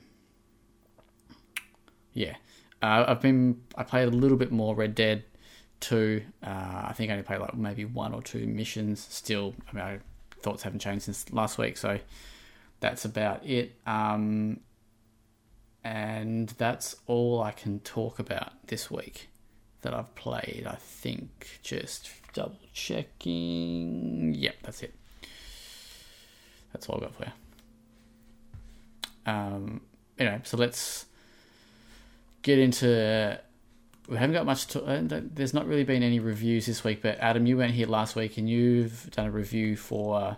yeah, 2.13 2.36
uh, 2.82 3.06
I've 3.08 3.22
been 3.22 3.62
I 3.76 3.84
played 3.84 4.08
a 4.08 4.12
little 4.12 4.38
bit 4.38 4.52
more 4.52 4.76
Red 4.76 4.96
Dead 4.96 5.24
Two. 5.80 6.24
Uh, 6.42 6.86
I 6.88 6.94
think 6.96 7.12
I 7.12 7.13
only 7.13 7.24
played 7.24 7.40
like 7.40 7.56
maybe 7.56 7.86
one 7.86 8.16
or 8.16 8.24
two 8.24 8.48
missions. 8.48 9.06
Still, 9.12 9.54
I 9.70 9.76
mean, 9.76 9.84
I, 9.84 10.00
thoughts 10.42 10.63
haven't 10.63 10.80
changed 10.80 11.06
since 11.06 11.32
last 11.32 11.60
week, 11.60 11.78
so 11.78 12.00
that's 12.80 13.06
about 13.06 13.46
it. 13.46 13.76
Um, 13.86 14.62
and 15.88 16.50
that's 16.58 16.95
all 17.06 17.41
I 17.41 17.52
can 17.52 17.80
talk 17.80 18.19
about 18.19 18.52
this 18.67 18.91
week. 18.91 19.30
that 19.82 19.93
I've 19.93 20.13
played. 20.15 20.63
I 20.67 20.76
think 20.76 21.60
just 21.62 22.10
double 22.34 22.58
checking. 22.73 24.34
Yep, 24.34 24.56
that's 24.63 24.82
it. 24.84 24.93
That's 26.73 26.89
all 26.89 26.95
I've 26.95 27.02
got 27.04 27.15
for 27.15 27.26
you. 27.26 27.32
Um, 29.32 29.82
anyway, 30.19 30.41
so 30.43 30.58
let's 30.58 31.06
get 32.41 32.60
into. 32.60 33.39
We 34.10 34.17
haven't 34.17 34.34
got 34.34 34.45
much 34.45 34.67
to. 34.67 34.84
uh, 34.84 35.02
There's 35.06 35.54
not 35.54 35.67
really 35.67 35.84
been 35.84 36.04
any 36.04 36.19
reviews 36.19 36.65
this 36.65 36.84
week, 36.84 37.02
but 37.02 37.17
Adam, 37.19 37.45
you 37.45 37.58
went 37.58 37.73
here 37.73 37.88
last 37.88 38.15
week 38.15 38.38
and 38.38 38.50
you've 38.50 39.10
done 39.12 39.28
a 39.28 39.32
review 39.32 39.76
for 39.78 40.38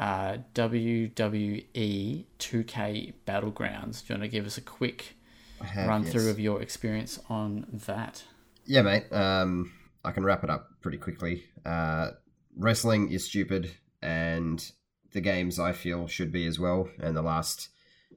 uh, 0.00 0.38
WWE 0.54 2.24
2K 2.38 3.12
Battlegrounds. 3.26 4.04
Do 4.04 4.14
you 4.14 4.18
want 4.18 4.22
to 4.22 4.28
give 4.28 4.46
us 4.46 4.56
a 4.56 4.62
quick 4.62 5.14
have, 5.62 5.86
run 5.86 6.02
yes. 6.04 6.12
through 6.12 6.30
of 6.30 6.40
your 6.40 6.62
experience 6.62 7.20
on 7.28 7.66
that? 7.86 8.24
Yeah, 8.64 8.80
mate. 8.82 9.12
Um, 9.12 9.72
I 10.02 10.12
can 10.12 10.24
wrap 10.24 10.42
it 10.42 10.48
up 10.48 10.70
pretty 10.80 10.96
quickly. 10.96 11.44
Uh, 11.66 12.12
wrestling 12.56 13.12
is 13.12 13.26
stupid, 13.26 13.70
and 14.00 14.72
the 15.12 15.20
games 15.20 15.58
I 15.58 15.72
feel 15.72 16.06
should 16.06 16.32
be 16.32 16.46
as 16.46 16.58
well. 16.58 16.88
And 16.98 17.14
the 17.14 17.22
last, 17.22 17.68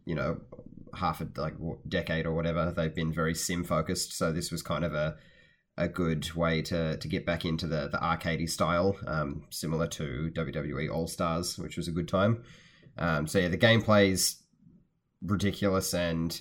you 0.06 0.16
know, 0.16 0.40
half 0.96 1.20
a 1.20 1.28
like 1.36 1.56
decade 1.88 2.26
or 2.26 2.34
whatever, 2.34 2.72
they've 2.72 2.96
been 2.96 3.12
very 3.12 3.36
sim 3.36 3.66
focused. 3.66 4.18
So 4.18 4.32
this 4.32 4.52
was 4.52 4.62
kind 4.62 4.86
of 4.86 4.94
a 4.94 5.18
a 5.78 5.88
good 5.88 6.32
way 6.34 6.62
to 6.62 6.98
to 6.98 7.08
get 7.08 7.26
back 7.26 7.46
into 7.46 7.68
the 7.68 7.90
the 7.92 7.98
arcadey 7.98 8.50
style, 8.50 8.96
um, 9.08 9.44
similar 9.50 9.88
to 9.88 10.32
WWE 10.34 10.94
All 10.94 11.08
Stars, 11.08 11.58
which 11.58 11.78
was 11.78 11.88
a 11.88 11.92
good 11.92 12.08
time. 12.08 12.44
Um, 12.98 13.28
so 13.28 13.40
yeah, 13.40 13.48
the 13.48 13.58
gameplay's 13.58 14.44
ridiculous 15.22 15.94
and 15.94 16.40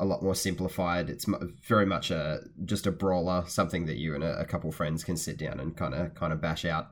a 0.00 0.04
lot 0.04 0.22
more 0.22 0.34
simplified. 0.34 1.08
It's 1.08 1.26
very 1.66 1.86
much 1.86 2.10
a 2.10 2.40
just 2.64 2.86
a 2.86 2.92
brawler, 2.92 3.44
something 3.46 3.86
that 3.86 3.96
you 3.96 4.14
and 4.14 4.24
a, 4.24 4.40
a 4.40 4.44
couple 4.44 4.70
friends 4.72 5.04
can 5.04 5.16
sit 5.16 5.38
down 5.38 5.60
and 5.60 5.76
kind 5.76 5.94
of 5.94 6.14
kind 6.14 6.32
of 6.32 6.40
bash 6.40 6.64
out. 6.64 6.88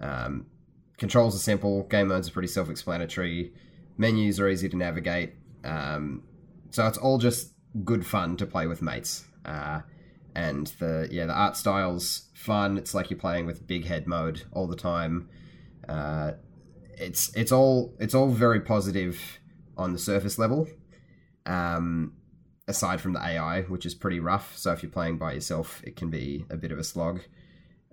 Um, 0.00 0.46
controls 0.98 1.34
are 1.34 1.40
simple. 1.40 1.84
Game 1.84 2.08
modes 2.08 2.28
are 2.28 2.32
pretty 2.32 2.48
self-explanatory. 2.48 3.52
Menus 3.96 4.38
are 4.40 4.48
easy 4.48 4.68
to 4.68 4.76
navigate. 4.76 5.34
Um, 5.64 6.22
so 6.70 6.86
it's 6.86 6.98
all 6.98 7.18
just 7.18 7.52
good 7.84 8.06
fun 8.06 8.36
to 8.36 8.46
play 8.46 8.66
with 8.66 8.82
mates. 8.82 9.24
Uh, 9.44 9.80
and 10.34 10.68
the 10.78 11.08
yeah 11.10 11.26
the 11.26 11.32
art 11.32 11.56
style's 11.56 12.28
fun. 12.34 12.78
It's 12.78 12.94
like 12.94 13.10
you're 13.10 13.18
playing 13.18 13.46
with 13.46 13.66
big 13.66 13.86
head 13.86 14.06
mode 14.06 14.42
all 14.52 14.66
the 14.66 14.76
time. 14.76 15.28
Uh, 15.88 16.32
it's 16.98 17.34
it's 17.34 17.52
all 17.52 17.94
it's 17.98 18.14
all 18.14 18.28
very 18.28 18.60
positive 18.60 19.20
on 19.76 19.92
the 19.92 19.98
surface 19.98 20.38
level. 20.38 20.68
Um, 21.46 22.14
aside 22.66 23.00
from 23.00 23.12
the 23.12 23.20
AI, 23.20 23.62
which 23.62 23.84
is 23.84 23.94
pretty 23.94 24.20
rough. 24.20 24.56
So 24.56 24.72
if 24.72 24.82
you're 24.82 24.90
playing 24.92 25.18
by 25.18 25.32
yourself, 25.32 25.82
it 25.84 25.96
can 25.96 26.10
be 26.10 26.46
a 26.50 26.56
bit 26.56 26.72
of 26.72 26.78
a 26.78 26.84
slog. 26.84 27.20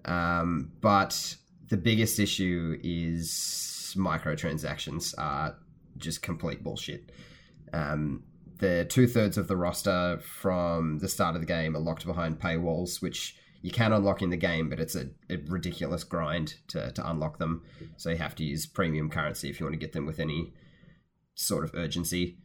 Um, 0.05 0.71
but 0.79 1.35
the 1.67 1.77
biggest 1.77 2.19
issue 2.19 2.79
is 2.83 3.93
microtransactions 3.97 5.13
are 5.17 5.55
just 5.97 6.21
complete 6.21 6.63
bullshit. 6.63 7.11
Um, 7.73 8.23
the 8.61 8.85
two 8.89 9.07
thirds 9.07 9.37
of 9.37 9.47
the 9.47 9.57
roster 9.57 10.19
from 10.23 10.99
the 10.99 11.09
start 11.09 11.35
of 11.35 11.41
the 11.41 11.47
game 11.47 11.75
are 11.75 11.79
locked 11.79 12.05
behind 12.05 12.39
paywalls, 12.39 13.01
which 13.01 13.35
you 13.61 13.71
can 13.71 13.91
unlock 13.91 14.21
in 14.21 14.29
the 14.29 14.37
game, 14.37 14.69
but 14.69 14.79
it's 14.79 14.95
a, 14.95 15.09
a 15.29 15.37
ridiculous 15.47 16.03
grind 16.03 16.55
to, 16.69 16.91
to 16.93 17.09
unlock 17.09 17.37
them. 17.37 17.63
So 17.97 18.09
you 18.11 18.17
have 18.17 18.35
to 18.35 18.43
use 18.43 18.65
premium 18.65 19.09
currency 19.09 19.49
if 19.49 19.59
you 19.59 19.65
want 19.65 19.73
to 19.73 19.79
get 19.79 19.93
them 19.93 20.05
with 20.05 20.19
any 20.19 20.53
sort 21.35 21.63
of 21.63 21.75
urgency. 21.75 22.37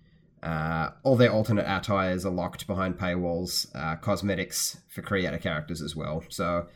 Uh, 0.42 0.90
all 1.02 1.16
their 1.16 1.32
alternate 1.32 1.66
attires 1.66 2.26
are 2.26 2.30
locked 2.32 2.66
behind 2.66 2.98
paywalls, 2.98 3.66
uh, 3.74 3.96
cosmetics 3.96 4.78
for 4.94 5.02
creator 5.02 5.38
characters 5.38 5.80
as 5.80 5.94
well. 5.96 6.24
So, 6.28 6.66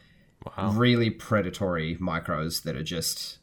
Wow. 0.56 0.72
really 0.72 1.10
predatory 1.10 1.96
micros 1.96 2.62
that 2.62 2.74
are 2.74 2.82
just 2.82 3.38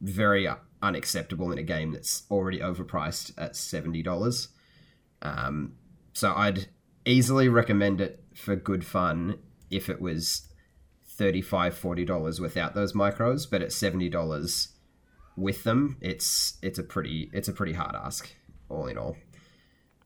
very 0.00 0.46
unacceptable 0.82 1.50
in 1.50 1.58
a 1.58 1.62
game 1.62 1.92
that's 1.92 2.24
already 2.30 2.60
overpriced 2.60 3.32
at 3.38 3.52
$70. 3.54 4.48
Um, 5.24 5.74
so, 6.12 6.32
I'd 6.34 6.68
easily 7.04 7.48
recommend 7.48 8.00
it 8.00 8.22
for 8.34 8.54
good 8.54 8.84
fun 8.84 9.38
if 9.70 9.88
it 9.88 10.00
was 10.00 10.48
$35, 11.18 11.44
$40 11.72 12.40
without 12.40 12.74
those 12.74 12.92
micros, 12.92 13.50
but 13.50 13.62
at 13.62 13.68
$70 13.70 14.68
with 15.36 15.64
them, 15.64 15.96
it's 16.00 16.58
it's 16.62 16.78
a 16.78 16.82
pretty 16.82 17.30
it's 17.32 17.48
a 17.48 17.52
pretty 17.52 17.72
hard 17.72 17.94
ask, 17.94 18.32
all 18.68 18.86
in 18.86 18.96
all. 18.98 19.16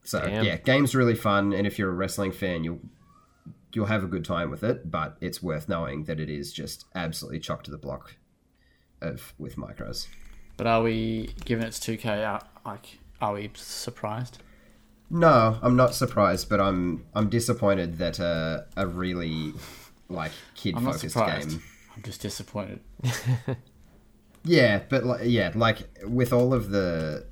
So 0.02 0.20
Damn. 0.20 0.44
yeah, 0.44 0.56
game's 0.56 0.94
really 0.94 1.14
fun, 1.14 1.52
and 1.52 1.66
if 1.66 1.78
you're 1.78 1.90
a 1.90 1.94
wrestling 1.94 2.32
fan, 2.32 2.64
you'll 2.64 2.80
you'll 3.72 3.86
have 3.86 4.02
a 4.02 4.06
good 4.06 4.24
time 4.24 4.50
with 4.50 4.62
it. 4.64 4.90
But 4.90 5.16
it's 5.20 5.42
worth 5.42 5.68
knowing 5.68 6.04
that 6.04 6.18
it 6.18 6.30
is 6.30 6.52
just 6.52 6.86
absolutely 6.94 7.40
chock 7.40 7.62
to 7.64 7.70
the 7.70 7.78
block 7.78 8.16
of 9.02 9.34
with 9.38 9.56
micros. 9.56 10.06
But 10.56 10.66
are 10.66 10.82
we, 10.82 11.34
given 11.44 11.66
it's 11.66 11.78
2K, 11.78 12.42
like, 12.66 12.98
are 13.20 13.34
we 13.34 13.50
surprised? 13.54 14.38
No, 15.10 15.58
I'm 15.62 15.76
not 15.76 15.94
surprised, 15.94 16.48
but 16.48 16.60
I'm 16.60 17.04
I'm 17.14 17.28
disappointed 17.28 17.98
that 17.98 18.20
uh, 18.20 18.62
a 18.76 18.86
really 18.86 19.52
like 20.08 20.32
kid 20.54 20.76
I'm 20.76 20.84
focused 20.84 21.14
game. 21.14 21.62
I'm 21.96 22.02
just 22.02 22.20
disappointed. 22.20 22.80
Yeah, 24.44 24.80
but 24.88 25.04
like, 25.04 25.20
yeah, 25.24 25.52
like 25.54 25.88
with 26.04 26.32
all 26.32 26.54
of 26.54 26.70
the 26.70 27.26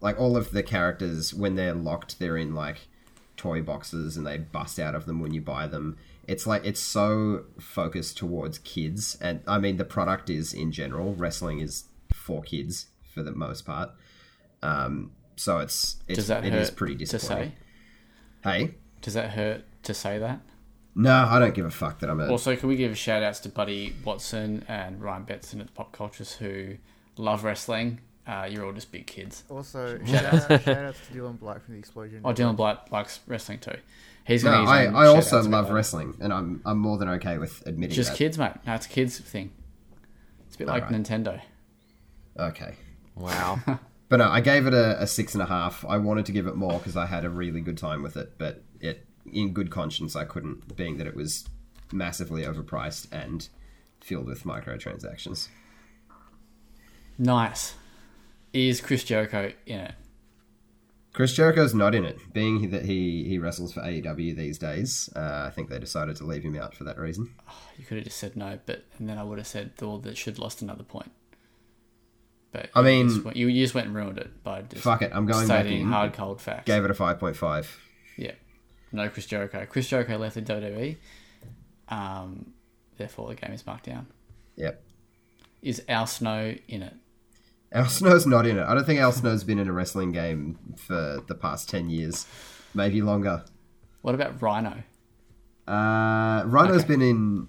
like 0.00 0.18
all 0.18 0.36
of 0.36 0.50
the 0.52 0.62
characters 0.62 1.34
when 1.34 1.54
they're 1.54 1.74
locked, 1.74 2.18
they're 2.18 2.36
in 2.36 2.54
like 2.54 2.88
toy 3.36 3.60
boxes 3.60 4.16
and 4.16 4.26
they 4.26 4.38
bust 4.38 4.78
out 4.78 4.94
of 4.94 5.06
them 5.06 5.20
when 5.20 5.34
you 5.34 5.40
buy 5.40 5.66
them. 5.66 5.98
It's 6.26 6.46
like 6.46 6.64
it's 6.64 6.80
so 6.80 7.44
focused 7.58 8.16
towards 8.16 8.58
kids, 8.58 9.18
and 9.20 9.42
I 9.46 9.58
mean 9.58 9.76
the 9.76 9.84
product 9.84 10.30
is 10.30 10.54
in 10.54 10.72
general 10.72 11.14
wrestling 11.14 11.60
is 11.60 11.84
for 12.14 12.42
kids 12.42 12.86
for 13.12 13.22
the 13.22 13.32
most 13.32 13.66
part. 13.66 13.90
Um, 14.62 15.12
so 15.36 15.58
it's, 15.58 15.96
it's 16.08 16.16
Does 16.16 16.26
that 16.28 16.44
it 16.44 16.52
hurt 16.52 16.62
is 16.62 16.70
pretty 16.70 16.94
to 16.96 17.04
disappointing. 17.04 17.52
say? 18.42 18.48
Hey, 18.50 18.74
Does 19.00 19.14
that 19.14 19.30
hurt 19.30 19.64
to 19.84 19.94
say 19.94 20.18
that? 20.18 20.40
no, 20.94 21.12
I 21.28 21.38
don't 21.38 21.54
give 21.54 21.64
a 21.64 21.70
fuck 21.70 22.00
that 22.00 22.10
I'm 22.10 22.20
a 22.20 22.28
Also, 22.28 22.54
can 22.56 22.68
we 22.68 22.76
give 22.76 22.96
shout 22.98 23.22
outs 23.22 23.40
to 23.40 23.48
Buddy 23.48 23.94
Watson 24.04 24.64
and 24.68 25.00
Ryan 25.00 25.24
Betson 25.24 25.60
at 25.60 25.66
the 25.66 25.72
Pop 25.72 25.92
Cultures 25.92 26.34
who 26.34 26.76
love 27.16 27.44
wrestling? 27.44 28.00
Uh, 28.26 28.46
you're 28.48 28.64
all 28.64 28.72
just 28.72 28.92
big 28.92 29.06
kids. 29.06 29.42
Also, 29.48 29.98
shout, 30.04 30.24
out, 30.50 30.62
shout 30.62 30.68
outs 30.68 31.00
to 31.08 31.18
Dylan 31.18 31.38
Black 31.40 31.64
from 31.64 31.74
the 31.74 31.80
Explosion. 31.80 32.20
Oh, 32.24 32.32
Dylan 32.32 32.54
Black 32.56 32.92
likes 32.92 33.18
wrestling 33.26 33.58
too. 33.58 33.74
He's 34.24 34.44
no. 34.44 34.52
gonna 34.52 34.70
I, 34.70 34.84
I 34.84 35.06
also 35.08 35.30
shout-outs 35.30 35.46
a 35.46 35.48
bit 35.48 35.56
love 35.56 35.70
wrestling, 35.70 36.14
and 36.20 36.32
I'm 36.32 36.62
I'm 36.64 36.78
more 36.78 36.98
than 36.98 37.08
okay 37.08 37.38
with 37.38 37.66
admitting 37.66 37.96
Just 37.96 38.10
that. 38.10 38.18
kids, 38.18 38.38
mate. 38.38 38.52
No, 38.64 38.74
it's 38.74 38.86
a 38.86 38.88
kids 38.88 39.18
thing. 39.18 39.50
It's 40.46 40.54
a 40.54 40.58
bit 40.58 40.68
like 40.68 40.84
Alright. 40.84 41.02
Nintendo. 41.02 41.40
Okay. 42.38 42.76
Wow. 43.16 43.58
But 44.12 44.18
no, 44.18 44.28
I 44.28 44.42
gave 44.42 44.66
it 44.66 44.74
a, 44.74 45.00
a 45.00 45.06
six 45.06 45.32
and 45.32 45.42
a 45.42 45.46
half. 45.46 45.86
I 45.88 45.96
wanted 45.96 46.26
to 46.26 46.32
give 46.32 46.46
it 46.46 46.54
more 46.54 46.74
because 46.74 46.98
I 46.98 47.06
had 47.06 47.24
a 47.24 47.30
really 47.30 47.62
good 47.62 47.78
time 47.78 48.02
with 48.02 48.18
it, 48.18 48.36
but 48.36 48.62
it, 48.78 49.06
in 49.24 49.54
good 49.54 49.70
conscience, 49.70 50.14
I 50.14 50.26
couldn't, 50.26 50.76
being 50.76 50.98
that 50.98 51.06
it 51.06 51.16
was 51.16 51.46
massively 51.94 52.42
overpriced 52.42 53.06
and 53.10 53.48
filled 54.02 54.26
with 54.26 54.44
microtransactions. 54.44 55.48
Nice. 57.16 57.72
Is 58.52 58.82
Chris 58.82 59.02
Jericho 59.02 59.50
in 59.64 59.80
it? 59.80 59.94
Chris 61.14 61.32
Jericho's 61.32 61.74
not 61.74 61.94
in 61.94 62.04
it, 62.04 62.34
being 62.34 62.68
that 62.68 62.84
he 62.84 63.24
he 63.24 63.38
wrestles 63.38 63.72
for 63.72 63.80
AEW 63.80 64.36
these 64.36 64.58
days. 64.58 65.08
Uh, 65.16 65.44
I 65.46 65.50
think 65.54 65.70
they 65.70 65.78
decided 65.78 66.16
to 66.16 66.26
leave 66.26 66.42
him 66.42 66.58
out 66.58 66.74
for 66.74 66.84
that 66.84 66.98
reason. 66.98 67.30
You 67.78 67.86
could 67.86 67.96
have 67.96 68.04
just 68.04 68.18
said 68.18 68.36
no, 68.36 68.58
but 68.66 68.84
and 68.98 69.08
then 69.08 69.16
I 69.16 69.22
would 69.22 69.38
have 69.38 69.46
said, 69.46 69.72
"Well, 69.80 70.00
that 70.00 70.18
should 70.18 70.38
lost 70.38 70.60
another 70.60 70.84
point." 70.84 71.12
But 72.52 72.68
I 72.74 72.80
you 72.80 72.84
mean- 72.84 73.08
just 73.08 73.24
went- 73.24 73.36
you, 73.36 73.48
you 73.48 73.64
just 73.64 73.74
went 73.74 73.86
and 73.88 73.96
ruined 73.96 74.18
it 74.18 74.42
by 74.44 74.62
just 74.62 74.82
Fuck 74.84 75.02
it, 75.02 75.10
I'm 75.14 75.24
going 75.26 75.48
back 75.48 75.66
in. 75.66 75.86
hard 75.86 76.12
cold 76.12 76.40
facts. 76.40 76.66
Gave 76.66 76.84
it 76.84 76.90
a 76.90 76.94
five 76.94 77.18
point 77.18 77.34
five. 77.36 77.80
Yeah, 78.16 78.32
no 78.92 79.08
Chris 79.08 79.26
Jericho. 79.26 79.66
Chris 79.68 79.88
Jericho 79.88 80.18
left 80.18 80.34
the 80.34 80.42
WWE. 80.42 80.96
Um, 81.88 82.52
therefore, 82.98 83.28
the 83.28 83.34
game 83.34 83.52
is 83.52 83.66
marked 83.66 83.86
down. 83.86 84.06
Yep. 84.56 84.82
Is 85.62 85.82
Al 85.88 86.06
Snow 86.06 86.54
in 86.68 86.82
it? 86.82 86.94
Al 87.72 87.86
Snow's 87.86 88.26
not 88.26 88.46
in 88.46 88.58
it. 88.58 88.64
I 88.64 88.74
don't 88.74 88.84
think 88.84 89.00
Al 89.00 89.12
Snow's 89.12 89.44
been 89.44 89.58
in 89.58 89.66
a 89.68 89.72
wrestling 89.72 90.12
game 90.12 90.58
for 90.76 91.22
the 91.26 91.34
past 91.34 91.70
ten 91.70 91.88
years, 91.88 92.26
maybe 92.74 93.00
longer. 93.00 93.44
What 94.02 94.14
about 94.14 94.42
Rhino? 94.42 94.82
Uh, 95.66 96.42
Rhino's 96.46 96.80
Okay. 96.80 96.88
been 96.88 97.02
in 97.02 97.48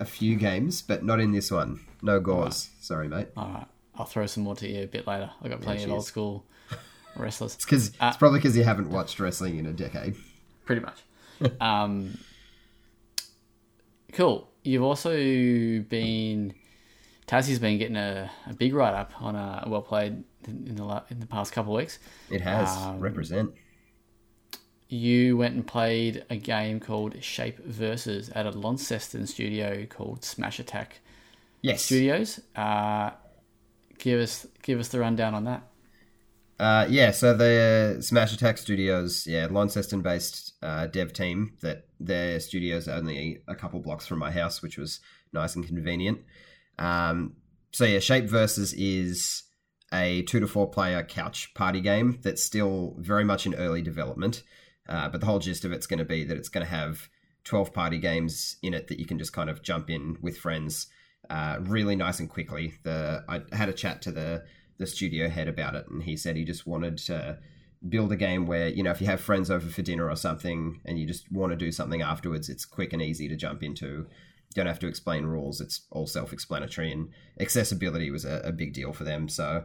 a 0.00 0.04
few 0.04 0.36
games, 0.36 0.80
but 0.82 1.04
not 1.04 1.20
in 1.20 1.32
this 1.32 1.50
one. 1.50 1.80
No 2.00 2.20
gauze. 2.20 2.70
Sorry, 2.80 3.08
mate. 3.08 3.28
All 3.36 3.48
right, 3.52 3.66
I'll 3.98 4.06
throw 4.06 4.26
some 4.26 4.44
more 4.44 4.54
to 4.56 4.68
you 4.68 4.84
a 4.84 4.86
bit 4.86 5.06
later. 5.06 5.30
I 5.42 5.48
got 5.48 5.60
plenty 5.60 5.84
of 5.84 5.90
old 5.90 6.04
school 6.06 6.44
wrestlers. 7.16 7.54
It's 7.56 7.64
because 7.64 7.90
Uh, 8.00 8.06
it's 8.08 8.16
probably 8.16 8.38
because 8.38 8.56
you 8.56 8.64
haven't 8.64 8.90
watched 8.90 9.18
wrestling 9.20 9.58
in 9.58 9.66
a 9.66 9.72
decade. 9.72 10.14
pretty 10.64 10.82
much. 10.82 11.00
um, 11.60 12.16
cool. 14.12 14.48
You've 14.62 14.82
also 14.82 15.12
been 15.14 16.54
Tassie's 17.26 17.58
been 17.58 17.78
getting 17.78 17.96
a, 17.96 18.30
a 18.46 18.54
big 18.54 18.74
write 18.74 18.94
up 18.94 19.12
on 19.20 19.34
a 19.36 19.64
well 19.66 19.82
played 19.82 20.24
in, 20.46 20.66
in 20.68 20.76
the 20.76 21.02
in 21.10 21.20
the 21.20 21.26
past 21.26 21.52
couple 21.52 21.74
of 21.74 21.78
weeks. 21.78 21.98
It 22.30 22.40
has 22.40 22.68
Um, 22.76 23.00
represent. 23.00 23.52
you 24.88 25.36
went 25.36 25.54
and 25.54 25.66
played 25.66 26.24
a 26.30 26.36
game 26.36 26.80
called 26.80 27.22
Shape 27.22 27.58
Versus 27.64 28.30
at 28.30 28.46
a 28.46 28.50
Launceston 28.50 29.26
studio 29.26 29.86
called 29.86 30.24
Smash 30.24 30.58
Attack 30.58 31.00
Yes. 31.60 31.82
Studios. 31.82 32.40
Uh, 32.56 33.10
give 33.98 34.20
us 34.20 34.46
give 34.62 34.78
us 34.78 34.88
the 34.88 35.00
rundown 35.00 35.34
on 35.34 35.44
that. 35.44 35.62
Uh, 36.58 36.86
yeah, 36.90 37.12
so 37.12 37.34
the 37.34 37.98
Smash 38.00 38.32
Attack 38.32 38.58
Studios, 38.58 39.26
yeah, 39.28 39.46
Launceston 39.48 40.02
based 40.02 40.54
uh, 40.60 40.88
dev 40.88 41.12
team 41.12 41.52
that 41.60 41.86
their 42.00 42.40
studios 42.40 42.88
only 42.88 43.42
a 43.46 43.54
couple 43.54 43.78
blocks 43.78 44.06
from 44.06 44.18
my 44.18 44.32
house, 44.32 44.60
which 44.60 44.76
was 44.76 44.98
nice 45.32 45.54
and 45.54 45.64
convenient. 45.64 46.18
Um, 46.78 47.34
so 47.72 47.84
yeah, 47.84 48.00
Shape 48.00 48.24
Versus 48.24 48.72
is 48.72 49.44
a 49.92 50.22
two 50.22 50.40
to 50.40 50.48
four 50.48 50.68
player 50.68 51.04
couch 51.04 51.54
party 51.54 51.80
game 51.80 52.18
that's 52.22 52.42
still 52.42 52.96
very 52.98 53.24
much 53.24 53.46
in 53.46 53.54
early 53.54 53.82
development. 53.82 54.42
Uh, 54.88 55.08
but 55.08 55.20
the 55.20 55.26
whole 55.26 55.38
gist 55.38 55.64
of 55.64 55.72
it's 55.72 55.86
going 55.86 55.98
to 55.98 56.04
be 56.04 56.24
that 56.24 56.36
it's 56.36 56.48
going 56.48 56.64
to 56.64 56.70
have 56.70 57.08
12 57.44 57.72
party 57.72 57.98
games 57.98 58.56
in 58.62 58.74
it 58.74 58.88
that 58.88 58.98
you 58.98 59.06
can 59.06 59.18
just 59.18 59.32
kind 59.32 59.50
of 59.50 59.62
jump 59.62 59.90
in 59.90 60.16
with 60.20 60.38
friends 60.38 60.86
uh, 61.30 61.58
really 61.60 61.96
nice 61.96 62.20
and 62.20 62.28
quickly. 62.28 62.74
The 62.82 63.24
I 63.28 63.42
had 63.54 63.68
a 63.68 63.72
chat 63.72 64.02
to 64.02 64.12
the 64.12 64.44
the 64.78 64.86
studio 64.86 65.28
head 65.28 65.48
about 65.48 65.74
it, 65.74 65.88
and 65.88 66.02
he 66.02 66.16
said 66.16 66.36
he 66.36 66.44
just 66.44 66.66
wanted 66.66 66.98
to 66.98 67.38
build 67.88 68.10
a 68.10 68.16
game 68.16 68.46
where 68.46 68.68
you 68.68 68.82
know 68.82 68.90
if 68.90 69.00
you 69.00 69.06
have 69.06 69.20
friends 69.20 69.50
over 69.50 69.68
for 69.68 69.82
dinner 69.82 70.08
or 70.08 70.16
something, 70.16 70.80
and 70.84 70.98
you 70.98 71.06
just 71.06 71.30
want 71.30 71.52
to 71.52 71.56
do 71.56 71.70
something 71.72 72.02
afterwards, 72.02 72.48
it's 72.48 72.64
quick 72.64 72.92
and 72.92 73.02
easy 73.02 73.28
to 73.28 73.36
jump 73.36 73.62
into. 73.62 73.86
You 73.86 74.54
don't 74.54 74.66
have 74.66 74.80
to 74.80 74.88
explain 74.88 75.26
rules; 75.26 75.60
it's 75.60 75.82
all 75.90 76.06
self-explanatory, 76.06 76.92
and 76.92 77.10
accessibility 77.38 78.10
was 78.10 78.24
a, 78.24 78.40
a 78.44 78.52
big 78.52 78.72
deal 78.72 78.92
for 78.92 79.04
them. 79.04 79.28
So. 79.28 79.64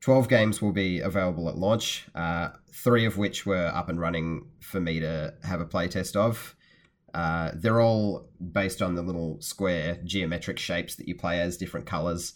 12 0.00 0.28
games 0.28 0.60
will 0.60 0.72
be 0.72 0.98
available 0.98 1.48
at 1.48 1.56
launch, 1.56 2.08
uh, 2.16 2.48
three 2.74 3.04
of 3.04 3.18
which 3.18 3.46
were 3.46 3.68
up 3.68 3.88
and 3.88 4.00
running 4.00 4.44
for 4.58 4.80
me 4.80 4.98
to 4.98 5.32
have 5.44 5.60
a 5.60 5.64
playtest 5.64 6.16
of. 6.16 6.56
Uh, 7.14 7.50
they're 7.54 7.80
all 7.80 8.28
based 8.52 8.80
on 8.80 8.94
the 8.94 9.02
little 9.02 9.40
square 9.40 9.98
geometric 10.04 10.58
shapes 10.58 10.96
that 10.96 11.08
you 11.08 11.14
play 11.14 11.40
as, 11.40 11.56
different 11.56 11.86
colors. 11.86 12.32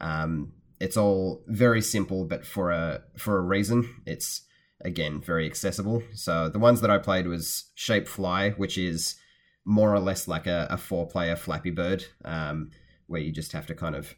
Um, 0.00 0.52
it's 0.80 0.96
all 0.96 1.42
very 1.46 1.82
simple, 1.82 2.24
but 2.24 2.46
for 2.46 2.70
a 2.70 3.02
for 3.16 3.36
a 3.36 3.42
reason. 3.42 4.02
It's 4.06 4.42
again 4.82 5.20
very 5.20 5.46
accessible. 5.46 6.02
So 6.14 6.48
the 6.48 6.58
ones 6.58 6.80
that 6.80 6.90
I 6.90 6.98
played 6.98 7.26
was 7.26 7.70
Shape 7.74 8.08
Fly, 8.08 8.50
which 8.50 8.78
is 8.78 9.16
more 9.64 9.92
or 9.94 10.00
less 10.00 10.26
like 10.26 10.46
a, 10.46 10.66
a 10.70 10.78
four 10.78 11.06
player 11.06 11.36
Flappy 11.36 11.70
Bird, 11.70 12.06
um, 12.24 12.70
where 13.06 13.20
you 13.20 13.30
just 13.30 13.52
have 13.52 13.66
to 13.66 13.74
kind 13.74 13.94
of 13.94 14.14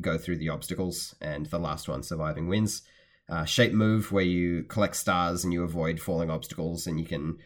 go 0.00 0.16
through 0.16 0.38
the 0.38 0.48
obstacles, 0.48 1.14
and 1.20 1.46
the 1.46 1.58
last 1.58 1.88
one 1.88 2.02
surviving 2.02 2.48
wins. 2.48 2.82
Uh, 3.28 3.44
shape 3.44 3.72
Move, 3.72 4.12
where 4.12 4.24
you 4.24 4.62
collect 4.62 4.94
stars 4.94 5.42
and 5.42 5.52
you 5.52 5.64
avoid 5.64 6.00
falling 6.00 6.30
obstacles, 6.30 6.86
and 6.86 6.98
you 6.98 7.04
can 7.04 7.36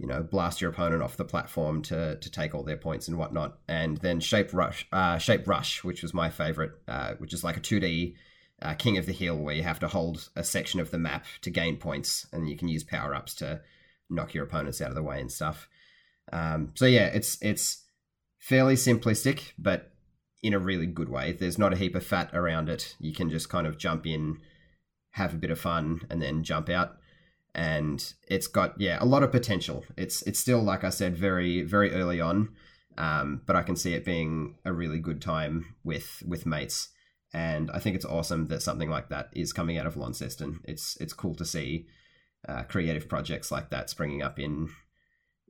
you 0.00 0.06
know, 0.06 0.22
blast 0.22 0.62
your 0.62 0.70
opponent 0.70 1.02
off 1.02 1.18
the 1.18 1.26
platform 1.26 1.82
to 1.82 2.16
to 2.16 2.30
take 2.30 2.54
all 2.54 2.62
their 2.62 2.78
points 2.78 3.06
and 3.06 3.18
whatnot. 3.18 3.58
And 3.68 3.98
then 3.98 4.18
Shape 4.18 4.54
Rush, 4.54 4.86
uh, 4.92 5.18
Shape 5.18 5.46
Rush, 5.46 5.84
which 5.84 6.00
was 6.00 6.14
my 6.14 6.30
favorite, 6.30 6.72
uh, 6.88 7.14
which 7.18 7.34
is 7.34 7.44
like 7.44 7.58
a 7.58 7.60
two 7.60 7.80
D 7.80 8.16
uh, 8.62 8.72
King 8.74 8.96
of 8.96 9.04
the 9.04 9.12
Hill, 9.12 9.36
where 9.36 9.54
you 9.54 9.62
have 9.62 9.78
to 9.80 9.88
hold 9.88 10.30
a 10.34 10.42
section 10.42 10.80
of 10.80 10.90
the 10.90 10.98
map 10.98 11.26
to 11.42 11.50
gain 11.50 11.76
points, 11.76 12.26
and 12.32 12.48
you 12.48 12.56
can 12.56 12.68
use 12.68 12.82
power 12.82 13.14
ups 13.14 13.34
to 13.36 13.60
knock 14.08 14.32
your 14.32 14.44
opponents 14.44 14.80
out 14.80 14.88
of 14.88 14.94
the 14.94 15.02
way 15.02 15.20
and 15.20 15.30
stuff. 15.30 15.68
Um, 16.32 16.72
so 16.74 16.86
yeah, 16.86 17.08
it's 17.08 17.36
it's 17.42 17.84
fairly 18.38 18.76
simplistic, 18.76 19.52
but 19.58 19.92
in 20.42 20.54
a 20.54 20.58
really 20.58 20.86
good 20.86 21.10
way. 21.10 21.32
There's 21.32 21.58
not 21.58 21.74
a 21.74 21.76
heap 21.76 21.94
of 21.94 22.06
fat 22.06 22.30
around 22.32 22.70
it. 22.70 22.96
You 22.98 23.12
can 23.12 23.28
just 23.28 23.50
kind 23.50 23.66
of 23.66 23.76
jump 23.76 24.06
in, 24.06 24.38
have 25.10 25.34
a 25.34 25.36
bit 25.36 25.50
of 25.50 25.60
fun, 25.60 26.00
and 26.08 26.22
then 26.22 26.42
jump 26.42 26.70
out 26.70 26.96
and 27.54 28.12
it's 28.28 28.46
got 28.46 28.80
yeah 28.80 28.98
a 29.00 29.04
lot 29.04 29.22
of 29.22 29.32
potential. 29.32 29.84
It's 29.96 30.22
it's 30.22 30.40
still 30.40 30.62
like 30.62 30.84
I 30.84 30.90
said 30.90 31.16
very 31.16 31.62
very 31.62 31.92
early 31.92 32.20
on, 32.20 32.50
um, 32.98 33.42
but 33.46 33.56
I 33.56 33.62
can 33.62 33.76
see 33.76 33.94
it 33.94 34.04
being 34.04 34.56
a 34.64 34.72
really 34.72 34.98
good 34.98 35.20
time 35.20 35.74
with 35.84 36.22
with 36.26 36.46
mates, 36.46 36.88
and 37.32 37.70
I 37.70 37.78
think 37.78 37.96
it's 37.96 38.04
awesome 38.04 38.48
that 38.48 38.62
something 38.62 38.90
like 38.90 39.08
that 39.08 39.30
is 39.32 39.52
coming 39.52 39.78
out 39.78 39.86
of 39.86 39.96
Launceston. 39.96 40.60
It's 40.64 40.96
it's 41.00 41.12
cool 41.12 41.34
to 41.36 41.44
see 41.44 41.86
uh, 42.48 42.62
creative 42.64 43.08
projects 43.08 43.50
like 43.50 43.70
that 43.70 43.90
springing 43.90 44.22
up 44.22 44.38
in 44.38 44.68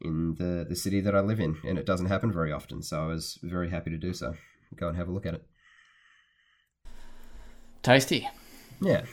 in 0.00 0.36
the 0.38 0.64
the 0.68 0.76
city 0.76 1.00
that 1.00 1.14
I 1.14 1.20
live 1.20 1.40
in, 1.40 1.58
and 1.66 1.78
it 1.78 1.86
doesn't 1.86 2.06
happen 2.06 2.32
very 2.32 2.52
often. 2.52 2.82
So 2.82 3.02
I 3.02 3.06
was 3.06 3.38
very 3.42 3.70
happy 3.70 3.90
to 3.90 3.98
do 3.98 4.14
so. 4.14 4.34
Go 4.76 4.88
and 4.88 4.96
have 4.96 5.08
a 5.08 5.12
look 5.12 5.26
at 5.26 5.34
it. 5.34 5.46
Tasty, 7.82 8.28
Yeah, 8.80 9.04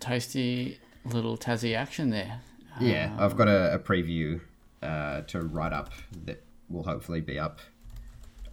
tasty 0.00 0.80
little 1.06 1.36
Tassie 1.36 1.76
action 1.76 2.10
there. 2.10 2.40
Yeah, 2.80 3.16
I've 3.18 3.36
got 3.36 3.48
a, 3.48 3.74
a 3.74 3.78
preview 3.78 4.40
uh, 4.82 5.22
to 5.22 5.40
write 5.40 5.72
up 5.72 5.92
that 6.24 6.42
will 6.68 6.82
hopefully 6.82 7.20
be 7.20 7.38
up 7.38 7.60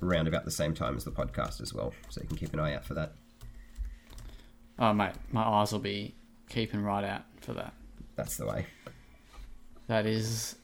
around 0.01 0.27
about 0.27 0.45
the 0.45 0.51
same 0.51 0.73
time 0.73 0.95
as 0.95 1.03
the 1.03 1.11
podcast 1.11 1.61
as 1.61 1.73
well. 1.73 1.93
So 2.09 2.21
you 2.21 2.27
can 2.27 2.37
keep 2.37 2.53
an 2.53 2.59
eye 2.59 2.75
out 2.75 2.85
for 2.85 2.93
that. 2.93 3.13
Oh 4.79 4.93
mate, 4.93 5.13
my 5.31 5.43
eyes 5.43 5.71
will 5.71 5.79
be 5.79 6.15
keeping 6.49 6.81
right 6.81 7.03
out 7.03 7.23
for 7.41 7.53
that. 7.53 7.73
That's 8.15 8.37
the 8.37 8.45
way. 8.45 8.65
That 9.87 10.05
is 10.05 10.55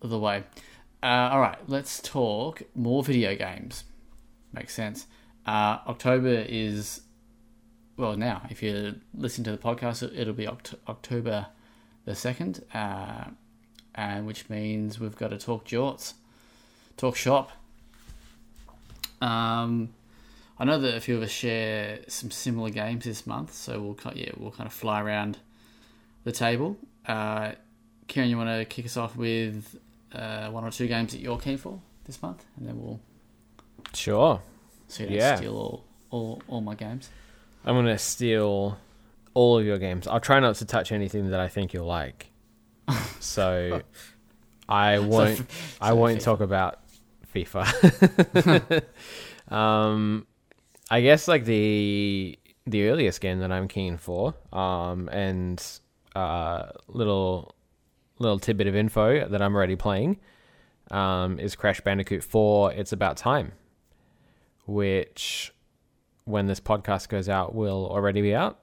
the 0.00 0.18
way. 0.18 0.44
Uh, 1.02 1.30
all 1.32 1.40
right, 1.40 1.58
let's 1.66 2.00
talk 2.00 2.62
more 2.74 3.02
video 3.02 3.34
games. 3.34 3.84
Makes 4.52 4.74
sense. 4.74 5.06
Uh, 5.46 5.78
October 5.86 6.44
is 6.48 7.00
well 8.00 8.16
now. 8.16 8.42
If 8.50 8.62
you 8.62 8.96
listen 9.14 9.44
to 9.44 9.50
the 9.52 9.58
podcast, 9.58 10.02
it'll 10.16 10.34
be 10.34 10.46
Oct- 10.46 10.74
October 10.88 11.46
the 12.06 12.14
second, 12.14 12.64
uh, 12.74 13.24
and 13.94 14.26
which 14.26 14.48
means 14.48 14.98
we've 14.98 15.16
got 15.16 15.28
to 15.28 15.38
talk 15.38 15.66
jorts, 15.66 16.14
talk 16.96 17.14
shop. 17.16 17.50
Um, 19.20 19.90
I 20.58 20.64
know 20.64 20.78
that 20.80 20.94
a 20.96 21.00
few 21.00 21.16
of 21.16 21.22
us 21.22 21.30
share 21.30 22.00
some 22.08 22.30
similar 22.30 22.70
games 22.70 23.04
this 23.04 23.26
month, 23.26 23.54
so 23.54 23.80
we'll 23.80 24.14
yeah 24.14 24.30
we'll 24.36 24.50
kind 24.50 24.66
of 24.66 24.72
fly 24.72 25.00
around 25.00 25.38
the 26.24 26.32
table. 26.32 26.76
Uh, 27.06 27.52
Kieran, 28.08 28.30
you 28.30 28.36
want 28.36 28.48
to 28.50 28.64
kick 28.64 28.84
us 28.86 28.96
off 28.96 29.16
with 29.16 29.78
uh, 30.12 30.48
one 30.50 30.64
or 30.64 30.70
two 30.70 30.86
games 30.88 31.12
that 31.12 31.20
you're 31.20 31.38
keen 31.38 31.58
for 31.58 31.80
this 32.04 32.20
month, 32.22 32.44
and 32.56 32.66
then 32.68 32.80
we'll 32.80 33.00
Sure. 33.94 34.40
so 34.88 35.02
you 35.02 35.08
don't 35.10 35.18
Yeah. 35.18 35.36
steal 35.36 35.56
all, 35.56 35.84
all 36.10 36.42
all 36.48 36.60
my 36.60 36.74
games. 36.74 37.08
I'm 37.64 37.74
gonna 37.74 37.98
steal 37.98 38.78
all 39.34 39.58
of 39.58 39.64
your 39.64 39.78
games. 39.78 40.06
I'll 40.06 40.20
try 40.20 40.40
not 40.40 40.56
to 40.56 40.64
touch 40.64 40.92
anything 40.92 41.30
that 41.30 41.40
I 41.40 41.48
think 41.48 41.72
you'll 41.72 41.86
like. 41.86 42.30
So 43.20 43.82
I 44.68 44.98
won't. 44.98 45.44
I 45.80 45.90
so 45.90 45.94
won't 45.94 46.18
FIFA. 46.18 46.24
talk 46.24 46.40
about 46.40 46.78
FIFA. 47.34 48.82
um, 49.54 50.26
I 50.90 51.00
guess 51.02 51.28
like 51.28 51.44
the 51.44 52.38
the 52.66 52.88
earliest 52.88 53.20
game 53.20 53.40
that 53.40 53.52
I'm 53.52 53.68
keen 53.68 53.98
for, 53.98 54.34
um, 54.52 55.08
and 55.10 55.62
uh, 56.14 56.70
little 56.88 57.54
little 58.18 58.38
tidbit 58.38 58.66
of 58.66 58.74
info 58.74 59.28
that 59.28 59.42
I'm 59.42 59.54
already 59.54 59.76
playing, 59.76 60.18
um, 60.90 61.38
is 61.38 61.54
Crash 61.56 61.80
Bandicoot 61.80 62.24
Four. 62.24 62.72
It's 62.72 62.92
about 62.92 63.16
time, 63.16 63.52
which 64.66 65.52
when 66.24 66.46
this 66.46 66.60
podcast 66.60 67.08
goes 67.08 67.28
out 67.28 67.54
will 67.54 67.88
already 67.90 68.22
be 68.22 68.34
out, 68.34 68.58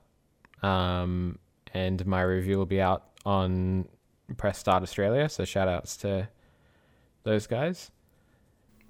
um, 0.63 1.37
and 1.73 2.05
my 2.05 2.21
review 2.21 2.57
will 2.57 2.65
be 2.65 2.81
out 2.81 3.03
on 3.25 3.87
Press 4.37 4.57
Start 4.57 4.83
Australia. 4.83 5.27
So 5.29 5.45
shout 5.45 5.67
outs 5.67 5.97
to 5.97 6.29
those 7.23 7.47
guys. 7.47 7.91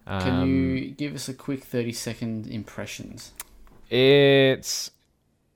Can 0.05 0.41
Um, 0.41 0.49
you 0.77 0.91
give 0.91 1.15
us 1.15 1.27
a 1.27 1.33
quick 1.33 1.63
thirty 1.63 1.91
second 1.91 2.47
impressions? 2.47 3.33
It's 3.89 4.91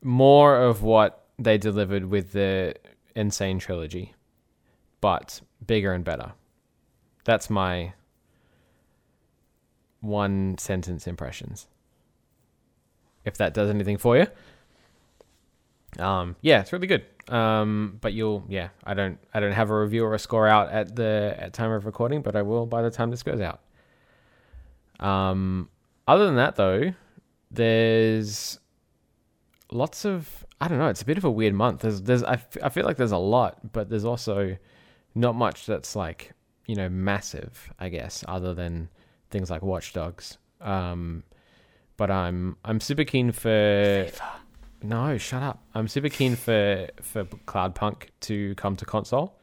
more 0.02 0.58
of 0.58 0.84
what 0.84 1.26
they 1.38 1.58
delivered 1.58 2.06
with 2.06 2.32
the 2.34 2.76
N. 3.16 3.32
Sane 3.32 3.60
trilogy, 3.60 4.14
but 5.00 5.42
bigger 5.66 5.94
and 5.94 6.04
better. 6.04 6.34
That's 7.24 7.50
my 7.50 7.94
one 10.00 10.58
sentence 10.58 11.08
impressions. 11.08 11.68
If 13.26 13.38
that 13.38 13.54
does 13.54 13.70
anything 13.70 13.98
for 13.98 14.18
you. 14.18 14.28
Um, 16.00 16.36
yeah, 16.42 16.62
it's 16.62 16.74
really 16.74 16.88
good. 16.88 17.06
Um, 17.28 17.98
but 18.02 18.14
you'll, 18.14 18.44
yeah, 18.50 18.70
I 18.84 18.94
don't, 18.94 19.20
I 19.34 19.40
don't 19.40 19.52
have 19.52 19.70
a 19.70 19.80
review 19.80 20.04
or 20.06 20.14
a 20.14 20.20
score 20.20 20.48
out 20.48 20.70
at 20.70 20.96
the 20.96 21.36
at 21.38 21.54
time 21.54 21.72
of 21.72 21.86
recording, 21.86 22.22
but 22.22 22.36
I 22.36 22.42
will 22.42 22.66
by 22.66 22.82
the 22.82 22.90
time 22.90 23.12
this 23.12 23.24
goes 23.24 23.40
out. 23.42 23.62
Um, 25.00 25.70
other 26.08 26.26
than 26.26 26.36
that, 26.36 26.56
though, 26.56 26.94
there's 27.52 28.60
lots 29.72 30.06
of 30.06 30.46
I 30.60 30.68
don't 30.68 30.78
know. 30.78 30.90
It's 30.90 31.02
a 31.02 31.06
bit 31.06 31.18
of 31.18 31.26
a 31.26 31.32
weird 31.32 31.54
month. 31.54 31.82
There's 31.82 32.02
there's 32.02 32.24
I, 32.24 32.34
f- 32.34 32.58
I 32.64 32.70
feel 32.70 32.86
like 32.86 32.98
there's 32.98 33.12
a 33.12 33.18
lot, 33.18 33.72
but 33.72 33.90
there's 33.90 34.06
also 34.06 34.58
not 35.16 35.36
much 35.36 35.66
that's 35.66 35.96
like 35.96 36.34
you 36.68 36.76
know 36.76 36.90
massive. 36.90 37.72
I 37.80 37.90
guess 37.90 38.24
other 38.28 38.54
than 38.54 38.90
things 39.30 39.50
like 39.50 39.62
Watch 39.62 39.94
Dogs. 39.94 40.38
Um, 40.60 41.24
but 42.02 42.10
I'm 42.10 42.58
I'm 42.66 42.80
super 42.80 43.04
keen 43.04 43.32
for 43.32 43.48
FIFA. 43.48 44.32
no, 44.82 45.20
shut 45.20 45.44
up. 45.44 45.64
I'm 45.76 45.88
super 45.88 46.10
keen 46.10 46.36
for 46.36 46.88
for 47.00 47.26
Cloudpunk 47.26 48.08
to 48.22 48.56
come 48.56 48.76
to 48.78 48.86
console. 48.86 49.38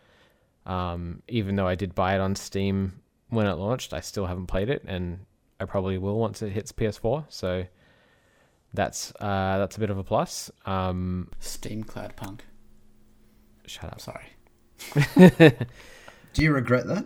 Um, 0.66 1.22
even 1.28 1.54
though 1.54 1.68
I 1.68 1.76
did 1.76 1.94
buy 1.94 2.16
it 2.16 2.20
on 2.20 2.34
Steam 2.34 3.00
when 3.28 3.46
it 3.46 3.54
launched, 3.54 3.94
I 3.94 4.00
still 4.00 4.26
haven't 4.26 4.46
played 4.46 4.70
it, 4.70 4.82
and 4.88 5.20
I 5.60 5.66
probably 5.66 5.98
will 5.98 6.18
once 6.18 6.42
it 6.42 6.50
hits 6.50 6.72
PS4. 6.72 7.26
So 7.28 7.64
that's 8.74 9.12
uh, 9.20 9.58
that's 9.58 9.76
a 9.76 9.78
bit 9.78 9.90
of 9.90 9.98
a 9.98 10.02
plus. 10.02 10.50
Um, 10.66 11.30
Steam 11.38 11.84
Cloud 11.84 12.16
Punk. 12.16 12.44
shut 13.66 13.84
up. 13.84 14.00
Sorry. 14.00 14.26
Do 16.32 16.42
you 16.42 16.52
regret 16.52 16.88
that? 16.88 17.04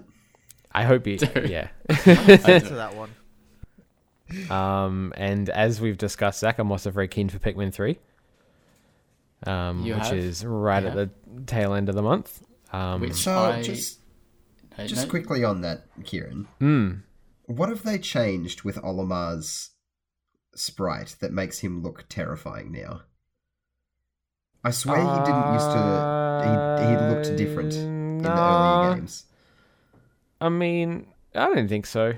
I 0.72 0.84
hope 0.84 1.06
you. 1.06 1.18
Dude. 1.18 1.50
Yeah. 1.50 1.68
to 1.90 2.74
that 2.74 2.94
one. 2.96 3.10
Um, 4.50 5.12
and 5.16 5.48
as 5.50 5.80
we've 5.80 5.98
discussed, 5.98 6.40
Zach, 6.40 6.58
I'm 6.58 6.70
also 6.72 6.90
very 6.90 7.08
keen 7.08 7.28
for 7.28 7.38
Pikmin 7.38 7.72
3, 7.72 7.98
um, 9.46 9.84
You 9.84 9.94
which 9.94 10.04
have? 10.04 10.16
is 10.16 10.44
right 10.44 10.82
You 10.82 10.88
at 10.90 10.94
the 10.94 11.10
tail 11.46 11.74
end 11.74 11.88
of 11.88 11.94
the 11.94 12.02
month. 12.02 12.42
Um, 12.72 13.00
Which 13.00 13.14
So 13.14 13.32
I 13.38 13.62
just 13.62 14.00
just 14.86 15.04
no, 15.06 15.10
quickly 15.10 15.44
on 15.44 15.60
that, 15.60 15.84
Kieran. 16.04 16.48
mm, 16.60 17.02
What 17.46 17.68
have 17.68 17.82
they 17.82 17.98
changed 17.98 18.62
with 18.62 18.78
Olimar's 18.82 19.70
sprite 20.54 21.16
that 21.20 21.32
makes 21.32 21.58
him 21.58 21.82
look 21.82 22.06
terrifying 22.08 22.72
now? 22.72 23.02
I 24.64 24.70
swear 24.70 25.00
he 25.00 25.04
didn't 25.04 25.52
used 25.52 25.72
to. 25.72 26.78
He, 26.78 26.86
he 26.86 26.96
looked 26.96 27.36
different 27.36 27.74
in 27.74 28.22
the 28.22 28.28
earlier 28.30 28.94
games. 28.94 29.24
I 30.40 30.48
mean, 30.48 31.06
I 31.34 31.52
don't 31.54 31.68
think 31.68 31.84
so. 31.86 32.14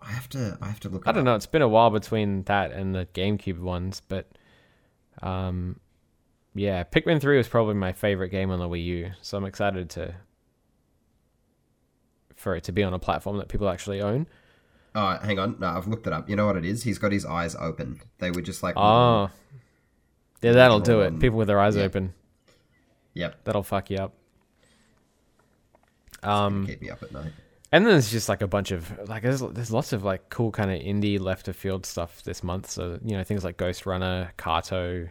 I 0.00 0.10
have 0.10 0.28
to. 0.30 0.58
I 0.60 0.68
have 0.68 0.80
to 0.80 0.88
look. 0.88 1.06
I 1.06 1.12
don't 1.12 1.20
up. 1.20 1.24
know. 1.24 1.34
It's 1.34 1.46
been 1.46 1.62
a 1.62 1.68
while 1.68 1.90
between 1.90 2.44
that 2.44 2.72
and 2.72 2.94
the 2.94 3.06
GameCube 3.14 3.58
ones, 3.58 4.00
but 4.06 4.28
um, 5.22 5.80
yeah, 6.54 6.84
Pikmin 6.84 7.20
3 7.20 7.36
was 7.36 7.48
probably 7.48 7.74
my 7.74 7.92
favorite 7.92 8.30
game 8.30 8.50
on 8.50 8.58
the 8.58 8.68
Wii 8.68 8.84
U, 8.84 9.10
so 9.22 9.36
I'm 9.36 9.44
excited 9.44 9.90
to 9.90 10.14
for 12.36 12.54
it 12.54 12.64
to 12.64 12.72
be 12.72 12.84
on 12.84 12.94
a 12.94 12.98
platform 12.98 13.36
that 13.38 13.48
people 13.48 13.68
actually 13.68 14.00
own. 14.00 14.26
Oh, 14.94 15.18
hang 15.22 15.38
on. 15.38 15.56
No, 15.58 15.68
I've 15.68 15.86
looked 15.86 16.06
it 16.06 16.12
up. 16.12 16.28
You 16.30 16.36
know 16.36 16.46
what 16.46 16.56
it 16.56 16.64
is? 16.64 16.82
He's 16.82 16.98
got 16.98 17.12
his 17.12 17.26
eyes 17.26 17.54
open. 17.56 18.00
They 18.18 18.30
were 18.30 18.42
just 18.42 18.62
like. 18.62 18.76
Oh, 18.76 19.30
yeah, 20.40 20.52
that'll 20.52 20.80
do 20.80 21.00
it. 21.02 21.08
Um, 21.08 21.18
People 21.18 21.38
with 21.38 21.48
their 21.48 21.60
eyes 21.60 21.76
yeah. 21.76 21.82
open. 21.82 22.14
Yep. 23.14 23.44
That'll 23.44 23.62
fuck 23.62 23.90
you 23.90 23.98
up. 23.98 24.14
Um, 26.22 26.66
keep 26.66 26.80
me 26.80 26.90
up 26.90 27.02
at 27.02 27.12
night. 27.12 27.32
And 27.70 27.84
then 27.84 27.92
there's 27.92 28.10
just 28.10 28.28
like 28.28 28.40
a 28.40 28.46
bunch 28.46 28.70
of 28.70 29.08
like 29.08 29.22
there's 29.22 29.40
there's 29.40 29.70
lots 29.70 29.92
of 29.92 30.02
like 30.02 30.30
cool 30.30 30.50
kind 30.50 30.70
of 30.70 30.80
indie 30.80 31.20
left 31.20 31.48
of 31.48 31.56
field 31.56 31.84
stuff 31.84 32.22
this 32.22 32.42
month. 32.42 32.70
So 32.70 32.98
you 33.04 33.16
know 33.16 33.24
things 33.24 33.44
like 33.44 33.58
Ghostrunner, 33.58 34.30
Kato, 34.38 35.08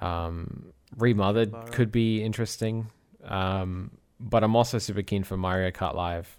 um, 0.00 0.72
Remothered 0.96 1.52
Bar. 1.52 1.64
could 1.68 1.92
be 1.92 2.22
interesting. 2.22 2.86
Um, 3.24 3.90
but 4.18 4.42
I'm 4.42 4.56
also 4.56 4.78
super 4.78 5.02
keen 5.02 5.22
for 5.22 5.36
Mario 5.36 5.70
Kart 5.70 5.94
Live, 5.94 6.38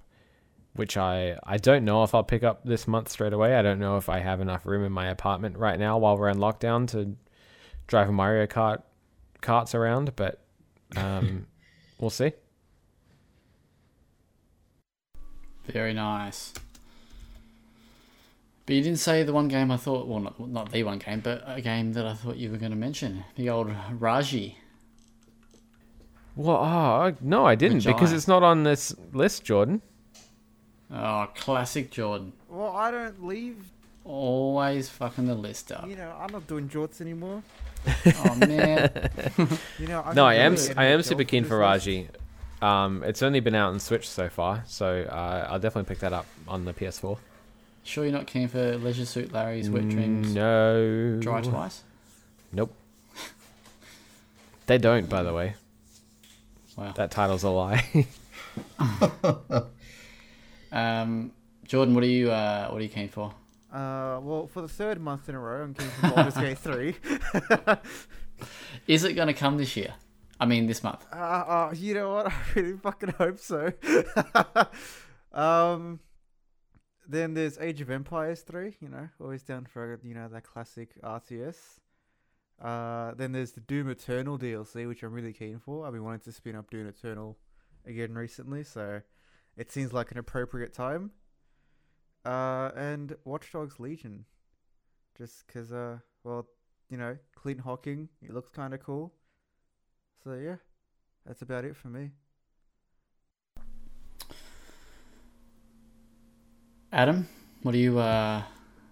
which 0.73 0.97
I 0.97 1.37
I 1.43 1.57
don't 1.57 1.85
know 1.85 2.03
if 2.03 2.15
I'll 2.15 2.23
pick 2.23 2.43
up 2.43 2.63
this 2.65 2.87
month 2.87 3.09
straight 3.09 3.33
away. 3.33 3.55
I 3.55 3.61
don't 3.61 3.79
know 3.79 3.97
if 3.97 4.09
I 4.09 4.19
have 4.19 4.41
enough 4.41 4.65
room 4.65 4.83
in 4.83 4.91
my 4.91 5.07
apartment 5.09 5.55
right 5.57 5.77
now 5.77 5.99
while 5.99 6.17
we're 6.17 6.29
in 6.29 6.37
lockdown 6.37 6.87
to 6.89 7.15
drive 7.85 8.09
a 8.09 8.11
Mario 8.11 8.47
Kart 8.47 8.81
carts 9.41 9.75
around, 9.75 10.15
but 10.15 10.39
um, 10.95 11.45
we'll 11.99 12.09
see. 12.09 12.31
Very 15.71 15.93
nice. 15.93 16.53
But 18.65 18.75
you 18.75 18.83
didn't 18.83 18.99
say 18.99 19.23
the 19.23 19.33
one 19.33 19.47
game 19.47 19.71
I 19.71 19.77
thought, 19.77 20.07
well, 20.07 20.19
not, 20.19 20.39
not 20.39 20.71
the 20.71 20.83
one 20.83 20.99
game, 20.99 21.19
but 21.19 21.43
a 21.45 21.61
game 21.61 21.93
that 21.93 22.05
I 22.05 22.13
thought 22.13 22.37
you 22.37 22.51
were 22.51 22.57
going 22.57 22.71
to 22.71 22.77
mention. 22.77 23.23
The 23.35 23.49
old 23.49 23.71
Raji. 23.91 24.57
Well, 26.35 26.57
oh, 26.57 26.61
ah, 26.61 27.11
no, 27.19 27.45
I 27.45 27.55
didn't 27.55 27.79
because 27.79 28.09
giant. 28.09 28.13
it's 28.13 28.27
not 28.27 28.43
on 28.43 28.63
this 28.63 28.95
list, 29.13 29.43
Jordan. 29.43 29.81
Oh, 30.93 31.27
classic 31.35 31.91
Jordan. 31.91 32.33
Well, 32.49 32.75
I 32.75 32.91
don't 32.91 33.25
leave. 33.25 33.57
Always 34.03 34.89
fucking 34.89 35.27
the 35.27 35.35
list 35.35 35.71
up. 35.71 35.87
You 35.87 35.95
know, 35.95 36.15
I'm 36.19 36.31
not 36.31 36.47
doing 36.47 36.69
jorts 36.69 37.01
anymore. 37.01 37.43
Oh, 38.05 38.35
man. 38.35 39.09
You 39.79 39.87
know, 39.87 40.01
I'm 40.05 40.15
No, 40.15 40.25
I 40.25 40.35
am. 40.35 40.55
I 40.77 40.85
am 40.85 41.01
super 41.03 41.23
keen 41.23 41.43
this 41.43 41.49
for 41.49 41.57
list. 41.57 41.85
Raji. 41.85 42.07
Um, 42.61 43.03
it's 43.03 43.23
only 43.23 43.39
been 43.39 43.55
out 43.55 43.69
on 43.73 43.79
Switch 43.79 44.07
so 44.07 44.29
far, 44.29 44.63
so 44.67 45.01
uh, 45.09 45.47
I'll 45.49 45.59
definitely 45.59 45.89
pick 45.89 45.99
that 45.99 46.13
up 46.13 46.27
on 46.47 46.65
the 46.65 46.73
PS4. 46.73 47.17
sure 47.83 48.03
you're 48.03 48.13
not 48.13 48.27
keen 48.27 48.47
for 48.47 48.77
Leisure 48.77 49.05
Suit 49.05 49.31
Larry's 49.33 49.69
Wet 49.69 49.89
Dreams 49.89 50.27
Mm, 50.29 50.33
No. 50.35 51.19
Dry 51.19 51.41
Twice? 51.41 51.83
Nope. 52.51 52.73
They 54.67 54.77
don't, 54.77 55.09
by 55.09 55.23
the 55.23 55.33
way. 55.33 55.55
Wow. 56.77 56.93
That 56.95 57.11
title's 57.11 57.43
a 57.43 57.49
lie. 57.49 58.07
Um, 60.71 61.31
Jordan, 61.65 61.93
what 61.95 62.03
are 62.03 62.07
you 62.07 62.31
uh, 62.31 62.69
what 62.69 62.79
are 62.79 62.83
you 62.83 62.89
keen 62.89 63.09
for? 63.09 63.33
Uh, 63.73 64.19
well, 64.21 64.47
for 64.47 64.61
the 64.61 64.67
third 64.69 64.99
month 65.01 65.27
in 65.29 65.35
a 65.35 65.39
row, 65.39 65.63
I'm 65.63 65.73
keen 65.73 65.87
for 65.89 66.09
Baldur's 66.11 66.35
Gate 66.37 66.57
3. 66.57 66.95
Is 68.87 69.03
it 69.03 69.13
going 69.13 69.27
to 69.27 69.33
come 69.33 69.57
this 69.57 69.75
year? 69.75 69.93
I 70.41 70.47
mean, 70.47 70.65
this 70.65 70.83
month. 70.83 71.05
Uh, 71.13 71.15
uh, 71.15 71.73
you 71.75 71.93
know 71.93 72.15
what? 72.15 72.27
I 72.31 72.33
really 72.55 72.77
fucking 72.77 73.09
hope 73.09 73.37
so. 73.37 73.71
um, 75.31 75.99
then 77.07 77.35
there's 77.35 77.59
Age 77.59 77.79
of 77.79 77.91
Empires 77.91 78.41
3, 78.41 78.75
you 78.79 78.89
know, 78.89 79.07
always 79.19 79.43
down 79.43 79.67
for, 79.71 79.99
you 80.03 80.15
know, 80.15 80.27
that 80.27 80.43
classic 80.43 80.99
RTS. 81.03 81.57
Uh, 82.59 83.13
then 83.13 83.33
there's 83.33 83.51
the 83.51 83.59
Doom 83.59 83.91
Eternal 83.91 84.39
DLC, 84.39 84.87
which 84.87 85.03
I'm 85.03 85.13
really 85.13 85.31
keen 85.31 85.59
for. 85.59 85.85
I've 85.85 85.93
been 85.93 86.03
wanting 86.03 86.21
to 86.21 86.31
spin 86.31 86.55
up 86.55 86.71
Doom 86.71 86.87
Eternal 86.87 87.37
again 87.85 88.15
recently, 88.15 88.63
so 88.63 89.01
it 89.55 89.71
seems 89.71 89.93
like 89.93 90.11
an 90.11 90.17
appropriate 90.17 90.73
time. 90.73 91.11
Uh, 92.25 92.71
and 92.75 93.15
Watch 93.25 93.51
Dogs 93.51 93.79
Legion. 93.79 94.25
Just 95.15 95.45
because, 95.45 95.71
uh, 95.71 95.97
well, 96.23 96.47
you 96.89 96.97
know, 96.97 97.15
Clint 97.35 97.59
Hocking, 97.59 98.09
it 98.23 98.33
looks 98.33 98.49
kind 98.49 98.73
of 98.73 98.79
cool. 98.79 99.13
So 100.23 100.33
yeah, 100.33 100.57
that's 101.25 101.41
about 101.41 101.65
it 101.65 101.75
for 101.75 101.87
me. 101.87 102.11
Adam, 106.93 107.27
what 107.63 107.73
are 107.73 107.79
you 107.79 107.97
uh, 107.97 108.43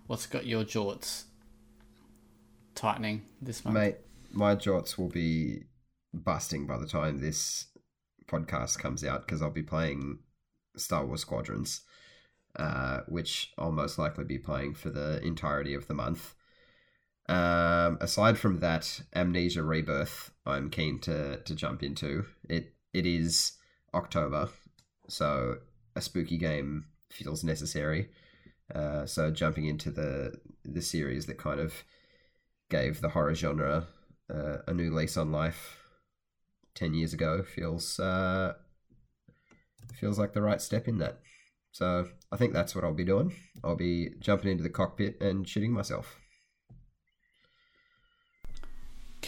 what's 0.07 0.25
got 0.25 0.45
your 0.45 0.63
jorts 0.63 1.25
tightening 2.73 3.23
this 3.41 3.63
month? 3.63 3.75
Mate, 3.75 3.97
my 4.31 4.55
jorts 4.55 4.97
will 4.97 5.09
be 5.09 5.63
busting 6.13 6.65
by 6.65 6.77
the 6.77 6.87
time 6.87 7.19
this 7.19 7.67
podcast 8.25 8.79
comes 8.79 9.03
out 9.03 9.25
because 9.25 9.41
I'll 9.41 9.51
be 9.51 9.63
playing 9.63 10.19
Star 10.77 11.05
Wars 11.05 11.21
Squadrons, 11.21 11.81
uh, 12.55 13.01
which 13.07 13.51
I'll 13.57 13.71
most 13.71 13.99
likely 13.99 14.23
be 14.23 14.39
playing 14.39 14.73
for 14.75 14.89
the 14.89 15.21
entirety 15.23 15.73
of 15.73 15.87
the 15.87 15.93
month. 15.93 16.33
Um, 17.27 17.99
aside 18.01 18.39
from 18.39 18.59
that, 18.61 19.01
Amnesia 19.13 19.61
Rebirth, 19.61 20.31
I'm 20.49 20.69
keen 20.69 20.99
to 20.99 21.37
to 21.37 21.55
jump 21.55 21.83
into. 21.83 22.25
It 22.49 22.73
it 22.93 23.05
is 23.05 23.53
October, 23.93 24.49
so 25.07 25.57
a 25.95 26.01
spooky 26.01 26.37
game 26.37 26.85
feels 27.11 27.43
necessary. 27.43 28.09
Uh, 28.73 29.05
so 29.05 29.31
jumping 29.31 29.65
into 29.65 29.91
the 29.91 30.39
the 30.63 30.81
series 30.81 31.25
that 31.25 31.37
kind 31.37 31.59
of 31.59 31.83
gave 32.69 33.01
the 33.01 33.09
horror 33.09 33.33
genre 33.33 33.87
uh, 34.33 34.57
a 34.67 34.73
new 34.73 34.93
lease 34.93 35.17
on 35.17 35.31
life 35.31 35.77
ten 36.75 36.93
years 36.93 37.13
ago 37.13 37.43
feels 37.43 37.99
uh, 37.99 38.53
feels 39.95 40.19
like 40.19 40.33
the 40.33 40.41
right 40.41 40.61
step 40.61 40.87
in 40.87 40.99
that. 40.99 41.19
So 41.71 42.07
I 42.31 42.37
think 42.37 42.53
that's 42.53 42.75
what 42.75 42.83
I'll 42.83 42.93
be 42.93 43.05
doing. 43.05 43.33
I'll 43.63 43.75
be 43.75 44.11
jumping 44.19 44.51
into 44.51 44.63
the 44.63 44.69
cockpit 44.69 45.21
and 45.21 45.45
shitting 45.45 45.69
myself. 45.69 46.18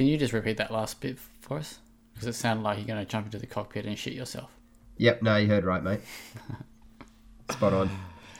Can 0.01 0.07
you 0.07 0.17
just 0.17 0.33
repeat 0.33 0.57
that 0.57 0.71
last 0.71 0.99
bit 0.99 1.19
for 1.41 1.59
us? 1.59 1.77
Because 2.11 2.27
it 2.27 2.33
sounded 2.33 2.63
like 2.63 2.79
you're 2.79 2.87
going 2.87 2.97
to 2.97 3.05
jump 3.05 3.27
into 3.27 3.37
the 3.37 3.45
cockpit 3.45 3.85
and 3.85 3.95
shit 3.95 4.13
yourself. 4.13 4.49
Yep, 4.97 5.21
no, 5.21 5.37
you 5.37 5.47
heard 5.47 5.63
right, 5.63 5.83
mate. 5.83 5.99
Spot 7.51 7.71
on. 7.71 7.91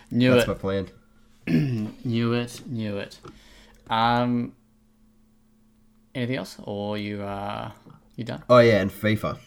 Knew 0.09 0.31
it. 0.31 0.37
That's 0.37 0.45
it. 0.45 0.47
my 0.47 0.53
plan. 0.55 0.87
Knew 2.03 2.33
it. 2.33 2.61
Knew 2.65 2.97
it. 2.97 3.19
Um. 3.91 4.53
Anything 6.15 6.37
else, 6.37 6.57
or 6.63 6.97
you 6.97 7.21
uh 7.21 7.69
you 8.15 8.23
done? 8.23 8.41
Oh 8.49 8.57
yeah, 8.57 8.81
and 8.81 8.89
FIFA. 8.89 9.37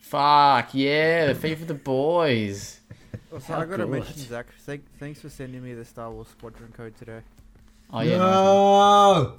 Fuck 0.00 0.70
yeah, 0.72 1.30
the 1.30 1.34
FIFA 1.34 1.66
the 1.66 1.74
boys. 1.74 2.80
Also, 3.30 3.52
How 3.52 3.60
I 3.60 3.66
gotta 3.66 3.84
good. 3.84 3.90
mention 3.90 4.14
Zach. 4.16 4.46
Thanks 4.98 5.20
for 5.20 5.28
sending 5.28 5.62
me 5.62 5.74
the 5.74 5.84
Star 5.84 6.10
Wars 6.10 6.28
Squadron 6.28 6.72
code 6.72 6.96
today. 6.96 7.20
Oh 7.92 8.00
yeah. 8.00 8.16
nice, 8.16 8.20
man. 8.20 8.44
no! 8.44 9.38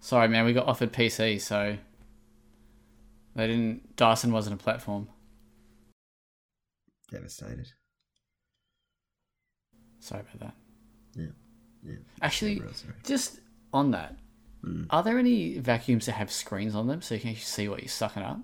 Sorry, 0.00 0.28
man. 0.28 0.44
We 0.44 0.52
got 0.52 0.66
offered 0.66 0.92
PC, 0.92 1.40
so 1.40 1.76
they 3.36 3.46
didn't. 3.46 3.96
Dyson 3.96 4.32
wasn't 4.32 4.60
a 4.60 4.62
platform. 4.62 5.08
Devastated. 7.10 7.68
Sorry 10.00 10.22
about 10.22 10.40
that. 10.40 10.54
Yeah, 11.14 11.26
yeah. 11.84 11.96
Actually, 12.22 12.60
Real 12.60 12.70
just 13.04 13.40
on 13.72 13.90
that, 13.92 14.16
Mm. 14.64 14.86
are 14.90 15.02
there 15.02 15.18
any 15.18 15.58
vacuums 15.58 16.04
that 16.06 16.12
have 16.12 16.30
screens 16.30 16.74
on 16.74 16.86
them 16.86 17.00
so 17.00 17.14
you 17.14 17.20
can 17.20 17.30
actually 17.30 17.42
see 17.44 17.68
what 17.68 17.80
you're 17.80 17.88
sucking 17.88 18.22
up? 18.22 18.40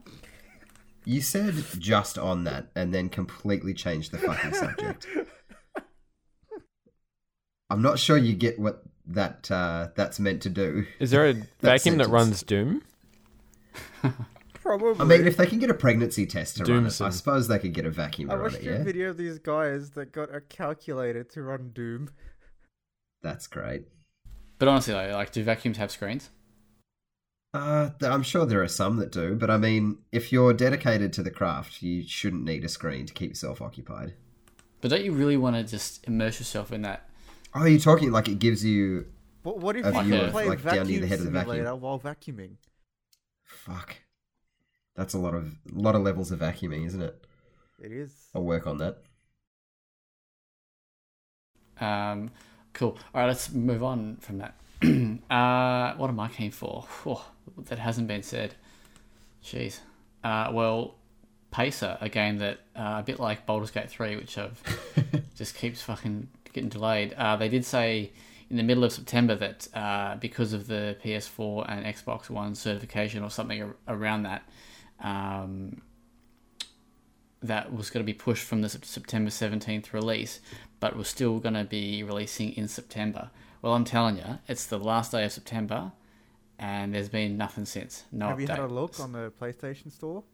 You 1.04 1.20
said 1.20 1.54
just 1.78 2.16
on 2.18 2.44
that 2.44 2.68
and 2.74 2.92
then 2.92 3.08
completely 3.10 3.74
changed 3.74 4.12
the 4.12 4.18
fucking 4.18 4.54
subject. 4.54 5.06
I'm 7.70 7.82
not 7.82 7.98
sure 7.98 8.16
you 8.16 8.32
get 8.34 8.58
what 8.58 8.82
that 9.08 9.50
uh, 9.50 9.88
that's 9.94 10.18
meant 10.18 10.42
to 10.42 10.48
do. 10.50 10.86
Is 10.98 11.10
there 11.10 11.28
a 11.28 11.34
vacuum 11.60 11.98
that 11.98 12.08
runs 12.08 12.42
Doom? 12.42 12.82
Probably. 14.54 15.00
I 15.00 15.04
mean, 15.04 15.26
if 15.26 15.36
they 15.36 15.46
can 15.46 15.58
get 15.60 15.70
a 15.70 15.74
pregnancy 15.74 16.26
test 16.26 16.56
to 16.56 16.64
run 16.64 16.86
it, 16.86 17.00
I 17.00 17.10
suppose 17.10 17.46
they 17.46 17.58
could 17.58 17.72
get 17.72 17.86
a 17.86 17.90
vacuum 17.90 18.30
I 18.30 18.34
to 18.34 18.40
watched 18.42 18.56
it. 18.56 18.66
a 18.66 18.72
Yeah, 18.78 18.82
video 18.82 19.10
of 19.10 19.16
these 19.16 19.38
guys 19.38 19.90
that 19.90 20.10
got 20.12 20.34
a 20.34 20.40
calculator 20.40 21.22
to 21.22 21.42
run 21.42 21.70
Doom. 21.72 22.10
that's 23.22 23.46
great. 23.46 23.84
But 24.58 24.68
honestly, 24.68 24.94
though, 24.94 25.10
like, 25.12 25.30
do 25.32 25.44
vacuums 25.44 25.76
have 25.76 25.90
screens? 25.90 26.30
Uh, 27.54 27.90
I'm 28.02 28.22
sure 28.22 28.44
there 28.44 28.62
are 28.62 28.68
some 28.68 28.96
that 28.96 29.12
do, 29.12 29.34
but 29.34 29.50
I 29.50 29.56
mean, 29.56 29.98
if 30.12 30.32
you're 30.32 30.52
dedicated 30.52 31.12
to 31.14 31.22
the 31.22 31.30
craft, 31.30 31.82
you 31.82 32.02
shouldn't 32.06 32.44
need 32.44 32.64
a 32.64 32.68
screen 32.68 33.06
to 33.06 33.14
keep 33.14 33.30
yourself 33.30 33.62
occupied. 33.62 34.14
But 34.80 34.90
don't 34.90 35.04
you 35.04 35.12
really 35.12 35.36
want 35.36 35.56
to 35.56 35.62
just 35.62 36.04
immerse 36.06 36.38
yourself 36.38 36.72
in 36.72 36.82
that? 36.82 37.05
Oh, 37.56 37.64
you're 37.64 37.80
talking 37.80 38.10
like 38.12 38.28
it 38.28 38.38
gives 38.38 38.64
you 38.64 39.06
What, 39.42 39.58
what 39.58 39.76
if 39.76 39.86
A 39.86 39.92
you 39.92 40.02
view 40.02 40.18
can 40.20 40.30
play 40.30 40.48
like, 40.48 40.62
down 40.62 40.88
near 40.88 41.00
vacuum 41.00 41.00
the 41.00 41.06
head 41.06 41.18
of 41.20 41.24
the 41.24 41.30
vacuum. 41.30 41.56
simulator 41.56 41.74
while 41.76 41.98
vacuuming? 41.98 42.56
fuck. 43.44 43.96
That's 44.94 45.14
a 45.14 45.18
lot 45.18 45.34
of 45.34 45.54
a 45.74 45.78
lot 45.78 45.94
of 45.94 46.02
levels 46.02 46.30
of 46.32 46.40
vacuuming, 46.40 46.86
isn't 46.86 47.02
it? 47.02 47.26
It 47.82 47.92
is. 47.92 48.12
I'll 48.34 48.42
work 48.44 48.66
on 48.66 48.78
that. 48.78 48.98
Um, 51.80 52.30
cool. 52.72 52.96
All 53.14 53.20
right, 53.22 53.26
let's 53.26 53.52
move 53.52 53.82
on 53.82 54.16
from 54.16 54.38
that. 54.38 54.54
uh, 55.30 55.96
what 55.96 56.08
am 56.08 56.20
I 56.20 56.28
keen 56.28 56.50
for? 56.50 56.86
Oh, 57.04 57.24
that 57.58 57.78
hasn't 57.78 58.08
been 58.08 58.22
said. 58.22 58.54
Jeez. 59.44 59.80
Uh, 60.24 60.50
well, 60.52 60.94
Pacer, 61.50 61.96
a 62.00 62.08
game 62.08 62.38
that 62.38 62.60
uh, 62.74 62.96
a 62.98 63.02
bit 63.04 63.20
like 63.20 63.46
Baldur's 63.46 63.70
Gate 63.70 63.90
three, 63.90 64.16
which 64.16 64.36
I've 64.38 64.62
just 65.36 65.54
keeps 65.54 65.82
fucking 65.82 66.28
getting 66.56 66.68
delayed. 66.70 67.12
Uh, 67.14 67.36
they 67.36 67.48
did 67.48 67.64
say 67.64 68.12
in 68.50 68.56
the 68.56 68.62
middle 68.64 68.82
of 68.82 68.92
September 68.92 69.34
that 69.36 69.68
uh, 69.74 70.16
because 70.16 70.52
of 70.52 70.66
the 70.66 70.96
PS4 71.04 71.66
and 71.70 71.86
Xbox 71.86 72.28
One 72.28 72.54
certification 72.56 73.22
or 73.22 73.30
something 73.30 73.62
ar- 73.62 73.76
around 73.86 74.24
that, 74.24 74.42
um, 75.00 75.82
that 77.42 77.72
was 77.72 77.90
going 77.90 78.04
to 78.04 78.06
be 78.12 78.14
pushed 78.16 78.44
from 78.44 78.62
the 78.62 78.68
September 78.68 79.30
17th 79.30 79.92
release, 79.92 80.40
but 80.80 80.96
was 80.96 81.08
still 81.08 81.38
going 81.38 81.54
to 81.54 81.64
be 81.64 82.02
releasing 82.02 82.52
in 82.54 82.66
September. 82.66 83.30
Well, 83.62 83.74
I'm 83.74 83.84
telling 83.84 84.16
you, 84.16 84.38
it's 84.48 84.66
the 84.66 84.78
last 84.78 85.12
day 85.12 85.24
of 85.24 85.32
September, 85.32 85.92
and 86.58 86.94
there's 86.94 87.08
been 87.10 87.36
nothing 87.36 87.66
since. 87.66 88.04
No 88.10 88.28
Have 88.28 88.40
you 88.40 88.46
had 88.46 88.58
a 88.58 88.66
look 88.66 88.98
on 89.00 89.12
the 89.12 89.32
PlayStation 89.40 89.92
Store? 89.92 90.24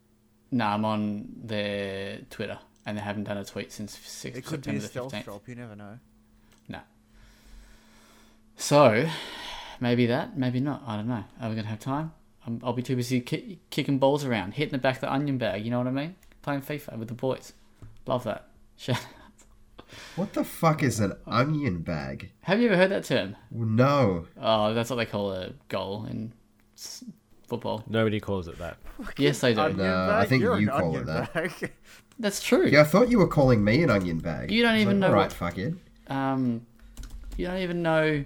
No, 0.51 0.66
I'm 0.66 0.85
on 0.85 1.29
their 1.43 2.18
Twitter, 2.31 2.59
and 2.87 2.97
they 2.97 3.03
haven't 3.03 3.25
done 3.25 3.39
a 3.39 3.45
tweet 3.45 3.73
since 3.73 3.99
6 3.99 4.37
It 4.39 4.45
could 4.45 4.61
be 4.62 4.79
September 4.79 4.85
a 4.85 4.89
stealth 4.89 5.12
15th. 5.12 5.25
shop. 5.25 5.49
You 5.49 5.55
never 5.57 5.75
know. 5.75 5.99
So, 8.57 9.09
maybe 9.81 10.07
that, 10.07 10.37
maybe 10.37 10.61
not. 10.61 10.83
I 10.87 10.97
don't 10.97 11.09
know. 11.09 11.25
Are 11.41 11.49
we 11.49 11.55
going 11.55 11.65
to 11.65 11.71
have 11.71 11.81
time? 11.81 12.13
I'm, 12.47 12.61
I'll 12.65 12.73
be 12.73 12.83
too 12.83 12.97
busy 12.97 13.21
ki- 13.21 13.61
kicking 13.71 13.99
balls 13.99 14.25
around, 14.25 14.55
hitting 14.55 14.73
the 14.73 14.79
back 14.79 14.97
of 14.97 15.01
the 15.03 15.13
onion 15.13 15.39
bag, 15.39 15.65
you 15.65 15.71
know 15.71 15.79
what 15.79 15.87
I 15.87 15.91
mean? 15.93 16.17
Playing 16.43 16.63
FIFA 16.63 16.99
with 16.99 17.09
the 17.09 17.15
boys. 17.15 17.53
Love 18.07 18.25
that. 18.25 18.49
Shout- 18.77 18.99
What 20.17 20.33
the 20.33 20.45
fuck 20.45 20.83
is 20.83 21.01
an 21.01 21.13
onion 21.27 21.83
bag? 21.83 22.33
Have 22.43 22.61
you 22.61 22.67
ever 22.69 22.77
heard 22.77 22.91
that 22.91 23.05
term? 23.05 23.37
No. 23.51 24.27
Oh, 24.41 24.75
that's 24.75 24.91
what 24.91 24.97
they 24.97 25.07
call 25.07 25.33
a 25.33 25.51
goal 25.69 26.07
in 26.11 26.33
football. 27.47 27.85
Nobody 27.89 28.19
calls 28.21 28.49
it 28.49 28.59
that. 28.59 28.77
Yes, 29.19 29.41
they 29.41 29.55
do. 29.55 29.61
Onion 29.61 29.79
No, 29.79 30.11
I 30.11 30.25
think 30.27 30.43
You're 30.43 30.59
you 30.61 30.71
an 30.73 30.79
call 30.81 30.97
it 30.97 31.07
that. 31.07 31.33
bag. 31.35 31.73
That's 32.19 32.43
true. 32.43 32.67
Yeah, 32.67 32.83
I 32.83 32.85
thought 32.85 33.09
you 33.09 33.19
were 33.19 33.27
calling 33.29 33.63
me 33.65 33.83
an 33.83 33.91
onion 33.91 34.19
bag. 34.19 34.51
You 34.51 34.63
don't 34.63 34.77
even 34.77 35.01
like, 35.01 35.11
know 35.11 35.17
All 35.17 35.23
what- 35.25 35.41
right, 35.41 35.55
fuckhead. 35.55 35.77
Um, 36.09 36.67
you 37.37 37.47
don't 37.47 37.59
even 37.59 37.83
know. 37.83 38.25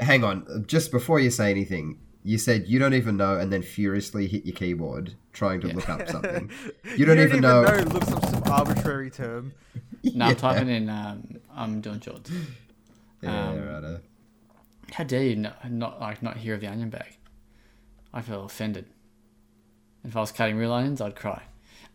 Hang 0.00 0.24
on, 0.24 0.64
just 0.66 0.90
before 0.90 1.20
you 1.20 1.30
say 1.30 1.50
anything, 1.50 1.98
you 2.24 2.38
said 2.38 2.66
you 2.68 2.78
don't 2.78 2.94
even 2.94 3.16
know, 3.16 3.36
and 3.38 3.52
then 3.52 3.62
furiously 3.62 4.26
hit 4.26 4.44
your 4.46 4.54
keyboard 4.54 5.14
trying 5.32 5.60
to 5.62 5.68
look 5.68 5.88
up 5.88 6.08
something. 6.14 6.50
You 6.96 7.04
don't 7.06 7.18
even 7.20 7.40
know- 7.40 7.62
Looks 7.62 8.12
up 8.12 8.24
some 8.26 8.42
arbitrary 8.52 9.10
term. 9.10 9.52
No, 10.04 10.26
Yeah. 10.26 10.30
I'm 10.30 10.36
typing 10.36 10.68
in. 10.68 10.88
Um, 10.88 11.38
I'm 11.52 11.80
doing 11.80 11.98
Jordan. 11.98 12.46
Yeah, 13.20 13.48
Um, 13.50 13.84
right. 13.84 13.98
How 14.92 15.02
dare 15.04 15.24
you 15.24 15.34
not, 15.36 15.70
not 15.70 16.00
like 16.00 16.22
not 16.22 16.36
hear 16.36 16.54
of 16.54 16.60
the 16.60 16.68
onion 16.68 16.88
bag? 16.88 17.18
I 18.14 18.22
feel 18.22 18.44
offended. 18.44 18.86
If 20.04 20.16
I 20.16 20.20
was 20.20 20.30
cutting 20.30 20.56
real 20.56 20.72
onions, 20.72 21.00
I'd 21.00 21.16
cry. 21.16 21.42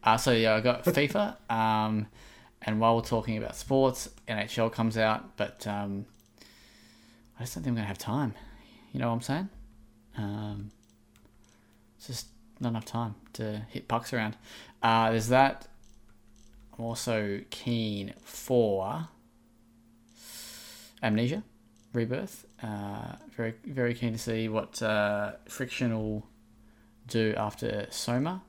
Uh, 0.04 0.18
so 0.18 0.32
yeah, 0.34 0.54
I 0.56 0.60
got 0.60 0.84
FIFA. 0.86 1.38
Um, 1.50 2.08
and 2.62 2.82
while 2.82 2.98
we're 2.98 3.04
talking 3.04 3.38
about 3.38 3.56
sports, 3.56 4.10
NHL 4.28 4.72
comes 4.74 4.98
out, 4.98 5.38
but 5.38 5.66
um, 5.66 6.06
I 7.44 7.46
just 7.46 7.56
don't 7.56 7.64
think 7.66 7.72
I'm 7.74 7.76
gonna 7.76 7.88
have 7.88 7.98
time. 7.98 8.36
You 8.94 9.02
know 9.02 9.10
what 9.10 9.16
I'm 9.16 9.22
saying? 9.22 9.50
Um, 10.18 10.72
it's 11.98 12.08
just 12.08 12.28
not 12.62 12.70
enough 12.70 12.86
time 12.86 13.16
to 13.34 13.66
hit 13.70 13.90
pucks 13.90 14.14
around. 14.14 14.38
Uh, 14.82 15.12
there's 15.12 15.28
that. 15.28 15.68
I'm 16.72 16.86
also 16.86 17.42
keen 17.50 18.14
for 18.24 19.10
Amnesia 21.04 21.44
Rebirth. 21.92 22.46
Uh, 22.64 23.18
very 23.36 23.56
very 23.66 23.94
keen 23.94 24.14
to 24.14 24.20
see 24.20 24.48
what 24.48 24.82
uh, 24.82 25.34
Frictional 25.50 26.02
will 26.02 26.28
do 27.10 27.34
after 27.36 27.88
Soma. 27.90 28.42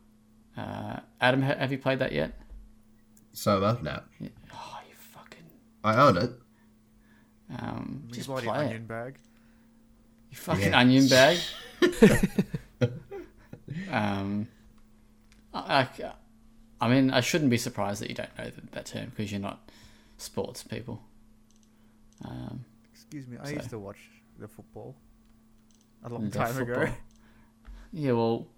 Uh, 0.57 1.01
Adam, 1.21 1.43
have 1.43 1.73
you 1.73 1.79
played 1.79 1.99
that 1.99 2.13
yet? 2.13 2.31
Soma, 3.33 3.77
no. 3.83 4.01
Oh, 4.53 4.79
you 4.89 4.95
fucking 4.95 5.51
I 5.83 5.97
own 5.97 6.17
it. 6.17 6.31
Um, 7.59 8.05
You 8.09 8.15
just 8.15 8.27
bloody 8.29 8.47
play 8.47 8.59
onion 8.59 8.77
it. 8.83 8.89
bag. 8.89 9.17
You 10.31 10.37
fucking 10.37 10.69
Yeah. 10.71 10.79
onion 10.79 11.09
bag. 11.09 11.39
um, 13.91 14.49
I, 15.53 15.83
I, 15.83 16.13
I 16.81 16.89
mean, 16.89 17.11
I 17.11 17.21
shouldn't 17.21 17.51
be 17.51 17.59
surprised 17.59 18.03
that 18.03 18.09
you 18.09 18.15
don't 18.15 18.37
know 18.39 18.45
that, 18.45 18.73
that 18.73 18.87
term 18.87 19.07
because 19.11 19.31
you're 19.31 19.41
not 19.41 19.69
sports 20.19 20.63
people. 20.63 21.01
Um, 22.25 22.65
Excuse 22.93 23.27
me, 23.29 23.37
I 23.41 23.47
So- 23.47 23.53
used 23.55 23.71
to 23.71 23.79
watch 23.79 23.99
the 24.39 24.49
football 24.49 24.95
a 26.05 26.09
long 26.09 26.29
The 26.31 26.39
time 26.39 26.59
ago. 26.59 26.89
Yeah, 27.97 28.11
well, 28.11 28.49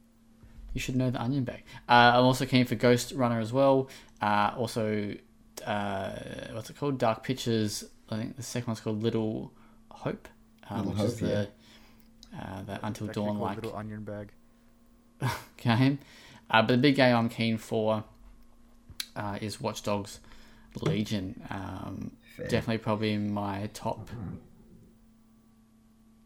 you 0.72 0.80
should 0.80 0.96
know 0.96 1.10
the 1.10 1.20
onion 1.20 1.44
bag. 1.44 1.62
Uh, 1.86 2.12
I'm 2.14 2.24
also 2.24 2.46
keen 2.46 2.64
for 2.64 2.74
Ghostrunner 2.74 3.38
as 3.38 3.52
well. 3.52 3.90
Uh, 4.22 4.52
also, 4.56 5.14
uh, 5.66 6.10
what's 6.52 6.70
it 6.70 6.78
called? 6.78 6.96
Dark 6.96 7.22
Pictures. 7.22 7.84
I 8.10 8.16
think 8.16 8.36
the 8.36 8.42
second 8.42 8.68
one's 8.68 8.80
called 8.80 9.02
Little 9.02 9.52
Hope, 9.90 10.28
um, 10.70 10.86
Little 10.86 10.92
which 10.92 11.12
is 11.12 11.20
Hope, 11.20 11.28
the 11.28 11.48
uh, 12.38 12.62
that 12.62 12.80
Until 12.82 13.06
Dawn 13.08 13.26
called 13.26 13.40
like 13.40 13.56
little 13.56 13.76
onion 13.76 14.04
bag. 14.04 14.32
game. 15.56 15.98
Uh, 16.50 16.62
but 16.62 16.68
the 16.68 16.78
big 16.78 16.94
game 16.96 17.16
I'm 17.16 17.28
keen 17.28 17.58
for 17.58 18.04
uh, 19.16 19.38
is 19.40 19.60
Watch 19.60 19.82
Dogs 19.82 20.20
Legion. 20.82 21.42
Um, 21.50 22.12
definitely 22.36 22.78
probably 22.78 23.12
in 23.12 23.32
my 23.32 23.68
top 23.72 24.10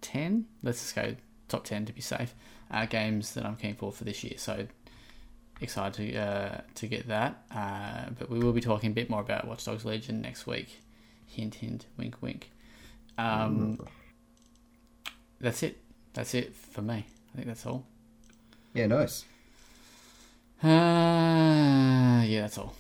10 0.01 0.47
let's 0.62 0.81
just 0.81 0.95
go 0.95 1.14
top 1.49 1.64
10 1.64 1.87
to 1.87 1.93
be 1.93 2.01
safe 2.01 2.35
uh, 2.70 2.87
games 2.87 3.35
that 3.35 3.45
i'm 3.45 3.57
keen 3.57 3.74
for 3.74 3.93
for 3.93 4.05
this 4.05 4.24
year 4.24 4.35
so 4.37 4.66
excited 5.61 5.95
to 5.95 6.18
uh, 6.18 6.61
to 6.74 6.87
get 6.87 7.07
that 7.09 7.43
uh, 7.55 8.11
but 8.18 8.31
we 8.31 8.39
will 8.39 8.53
be 8.53 8.61
talking 8.61 8.91
a 8.91 8.95
bit 8.95 9.11
more 9.11 9.20
about 9.20 9.47
watch 9.47 9.64
dogs 9.64 9.85
legion 9.85 10.20
next 10.20 10.47
week 10.47 10.81
hint 11.31 11.55
hint 11.57 11.87
wink 11.97 12.16
wink 12.20 12.51
um, 13.18 13.78
that's 15.41 15.62
it 15.62 15.78
that's 16.14 16.35
it 16.35 16.55
for 16.55 16.83
me 16.83 17.05
i 17.33 17.37
think 17.37 17.47
that's 17.47 17.64
all 17.66 17.85
Yeah, 18.74 18.87
nice. 18.87 19.24
uh, 20.62 22.22
yeah 22.26 22.43
that's 22.43 22.59
all 22.59 22.74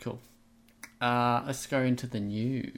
cool 0.00 0.20
uh, 1.00 1.42
let's 1.46 1.66
go 1.66 1.80
into 1.82 2.06
the 2.06 2.20
news 2.20 2.72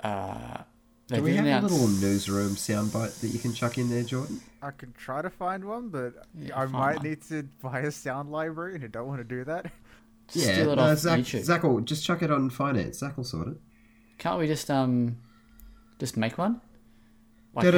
uh, 0.00 0.62
Do 1.08 1.22
we 1.22 1.36
have 1.36 1.44
announce- 1.46 1.70
a 1.70 1.74
little 1.74 1.88
newsroom 1.88 2.50
soundbite 2.56 3.20
that 3.20 3.28
you 3.28 3.38
can 3.38 3.52
chuck 3.54 3.78
in 3.78 3.88
there, 3.88 4.02
Jordan? 4.02 4.40
I 4.60 4.72
could 4.72 4.96
try 4.96 5.22
to 5.22 5.30
find 5.30 5.64
one, 5.64 5.90
but 5.90 6.26
Yeah, 6.36 6.58
I 6.58 6.66
might 6.66 6.96
one. 6.96 7.06
need 7.06 7.22
to 7.28 7.44
buy 7.62 7.80
a 7.80 7.92
sound 7.92 8.32
library, 8.32 8.74
and 8.74 8.82
I 8.84 8.88
don't 8.88 9.06
want 9.06 9.20
to 9.20 9.24
do 9.24 9.44
that. 9.44 9.66
Yeah, 10.34 10.52
steal 10.52 10.70
it 10.72 10.76
no, 10.76 10.82
off 10.82 10.98
Zach, 10.98 11.20
YouTube. 11.20 11.42
Zach 11.44 11.62
will 11.62 11.80
just 11.80 12.04
chuck 12.04 12.22
it 12.22 12.30
on 12.30 12.50
finance. 12.50 12.98
Zach 12.98 13.16
will 13.16 13.24
sort 13.24 13.48
it. 13.48 13.56
Can't 14.18 14.38
we 14.38 14.46
just 14.46 14.70
um 14.70 15.18
just 15.98 16.16
make 16.16 16.38
one? 16.38 16.60
Like, 17.54 17.64
There 17.64 17.74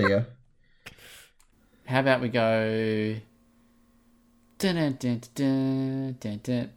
you 0.00 0.08
go. 0.08 0.24
how 1.84 2.00
about 2.00 2.20
we 2.20 2.28
go? 2.28 3.16
Dun, 4.58 4.74
dun, 4.74 4.96
dun, 4.98 5.20
dun, 5.34 6.16
dun, 6.18 6.40
dun. 6.42 6.70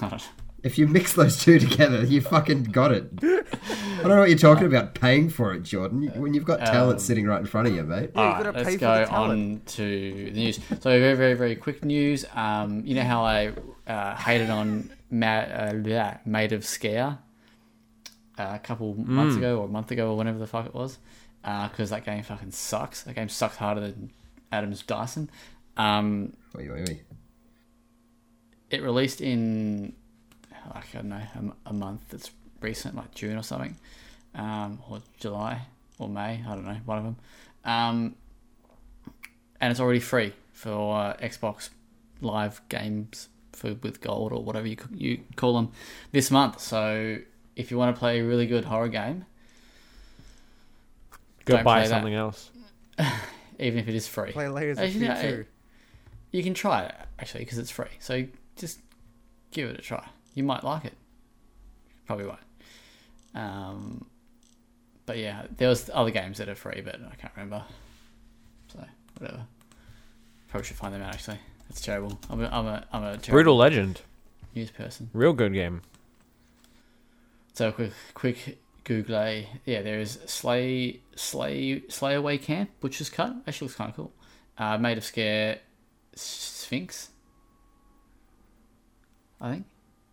I 0.00 0.08
don't 0.08 0.18
know. 0.18 0.47
If 0.68 0.76
you 0.76 0.86
mix 0.86 1.14
those 1.14 1.38
two 1.42 1.58
together, 1.58 2.04
you 2.04 2.20
fucking 2.20 2.64
got 2.64 2.92
it. 2.92 3.10
I 3.22 4.02
don't 4.02 4.08
know 4.10 4.18
what 4.20 4.28
you're 4.28 4.36
talking 4.38 4.66
about 4.66 4.94
paying 4.94 5.30
for 5.30 5.54
it, 5.54 5.62
Jordan. 5.62 6.08
When 6.20 6.34
you've 6.34 6.44
got 6.44 6.60
talent 6.60 6.96
Um, 6.96 6.98
sitting 6.98 7.26
right 7.26 7.40
in 7.40 7.46
front 7.46 7.68
of 7.68 7.74
you, 7.74 7.82
mate. 7.84 8.10
Yeah, 8.14 8.20
you 8.20 8.26
Alright, 8.28 8.44
gotta 8.44 8.58
let's 8.58 8.68
pay 8.68 8.74
for 8.74 8.80
go 8.80 9.04
the 9.06 9.10
on 9.10 9.62
to 9.64 9.82
the 10.26 10.30
news. 10.32 10.60
So 10.68 10.90
very, 11.00 11.14
very, 11.14 11.32
very 11.32 11.56
quick 11.56 11.82
news. 11.82 12.26
Um, 12.34 12.82
you 12.84 12.94
know 12.94 13.02
how 13.02 13.24
I 13.24 13.52
uh, 13.86 14.14
hated 14.14 14.50
on 14.50 14.90
Ma- 15.10 15.26
uh, 15.38 16.18
Maid 16.26 16.52
of 16.52 16.66
Sker 16.66 17.16
uh, 18.38 18.50
a 18.54 18.58
couple 18.58 18.94
months 18.94 19.36
ago 19.36 19.60
or 19.60 19.64
a 19.64 19.68
month 19.68 19.90
ago 19.90 20.10
or 20.12 20.18
whenever 20.18 20.38
the 20.38 20.46
fuck 20.46 20.66
it 20.66 20.74
was, 20.74 20.98
because 21.42 21.88
that 21.88 22.04
game 22.04 22.22
fucking 22.22 22.50
sucks. 22.50 23.04
That 23.04 23.14
game 23.14 23.30
sucks 23.30 23.56
harder 23.56 23.80
than 23.80 24.12
Adam's 24.52 24.82
Dyson. 24.82 25.30
Um, 25.78 26.34
Wait, 26.54 26.70
wait, 26.70 26.86
wait. 26.88 27.02
it 28.70 28.82
released 28.82 29.22
in 29.22 29.94
like 30.74 30.94
I 30.94 30.98
don't 30.98 31.08
know 31.08 31.54
a 31.66 31.72
month 31.72 32.02
that's 32.08 32.30
recent, 32.60 32.96
like 32.96 33.14
June 33.14 33.36
or 33.36 33.42
something, 33.42 33.76
um, 34.34 34.78
or 34.88 35.00
July 35.18 35.62
or 35.98 36.08
May. 36.08 36.42
I 36.46 36.54
don't 36.54 36.64
know, 36.64 36.76
one 36.84 36.98
of 36.98 37.04
them. 37.04 37.16
Um, 37.64 38.14
and 39.60 39.70
it's 39.70 39.80
already 39.80 40.00
free 40.00 40.32
for 40.52 40.96
uh, 40.96 41.16
Xbox 41.16 41.70
Live 42.20 42.60
games 42.68 43.28
for 43.52 43.74
with 43.74 44.00
gold 44.00 44.32
or 44.32 44.42
whatever 44.42 44.66
you 44.66 44.76
you 44.94 45.20
call 45.36 45.54
them 45.54 45.70
this 46.12 46.30
month. 46.30 46.60
So 46.60 47.18
if 47.56 47.70
you 47.70 47.78
want 47.78 47.94
to 47.94 47.98
play 47.98 48.20
a 48.20 48.24
really 48.24 48.46
good 48.46 48.64
horror 48.64 48.88
game, 48.88 49.24
Go 51.44 51.54
Don't 51.56 51.64
buy 51.64 51.80
play 51.80 51.88
that. 51.88 51.94
something 51.94 52.14
else. 52.14 52.50
even 53.58 53.78
if 53.78 53.88
it 53.88 53.94
is 53.94 54.06
free, 54.06 54.32
Play 54.32 54.48
layers 54.48 54.78
of 54.78 54.84
Actually, 54.84 55.06
fear 55.06 55.46
you 56.30 56.42
can 56.42 56.54
try 56.54 56.82
it 56.84 56.94
actually 57.18 57.44
because 57.44 57.58
it's 57.58 57.70
free. 57.70 57.86
So 58.00 58.26
just 58.56 58.80
give 59.50 59.70
it 59.70 59.78
a 59.78 59.82
try. 59.82 60.06
You 60.38 60.44
might 60.44 60.62
like 60.62 60.84
it. 60.84 60.92
Probably 62.06 62.26
won't. 62.26 62.38
Um, 63.34 64.06
but 65.04 65.18
yeah, 65.18 65.46
there 65.56 65.68
was 65.68 65.90
other 65.92 66.12
games 66.12 66.38
that 66.38 66.48
are 66.48 66.54
free, 66.54 66.80
but 66.80 66.94
I 66.94 67.16
can't 67.16 67.32
remember. 67.34 67.64
So 68.72 68.84
whatever. 69.18 69.42
Probably 70.46 70.64
should 70.64 70.76
find 70.76 70.94
them 70.94 71.02
out. 71.02 71.12
Actually, 71.12 71.40
it's 71.68 71.80
terrible. 71.80 72.20
I'm 72.30 72.40
a, 72.40 72.46
I'm 72.52 72.66
a, 72.66 72.86
I'm 72.92 73.02
a 73.02 73.16
terrible 73.16 73.30
Brutal 73.32 73.56
Legend. 73.56 74.02
news 74.54 74.70
person. 74.70 75.10
Real 75.12 75.32
good 75.32 75.54
game. 75.54 75.82
So 77.54 77.72
quick, 77.72 77.92
quick 78.14 78.58
Google. 78.84 79.42
Yeah, 79.64 79.82
there 79.82 79.98
is 79.98 80.20
Slay, 80.26 81.00
Slay, 81.16 81.80
Slayaway 81.88 82.40
Camp, 82.40 82.70
Butcher's 82.78 83.10
Cut. 83.10 83.34
Actually 83.48 83.64
looks 83.66 83.76
kind 83.76 83.90
of 83.90 83.96
cool. 83.96 84.12
Uh, 84.56 84.78
Maid 84.78 84.98
of 84.98 85.04
Sker, 85.04 85.58
Sphinx. 86.14 87.08
I 89.40 89.50
think 89.50 89.66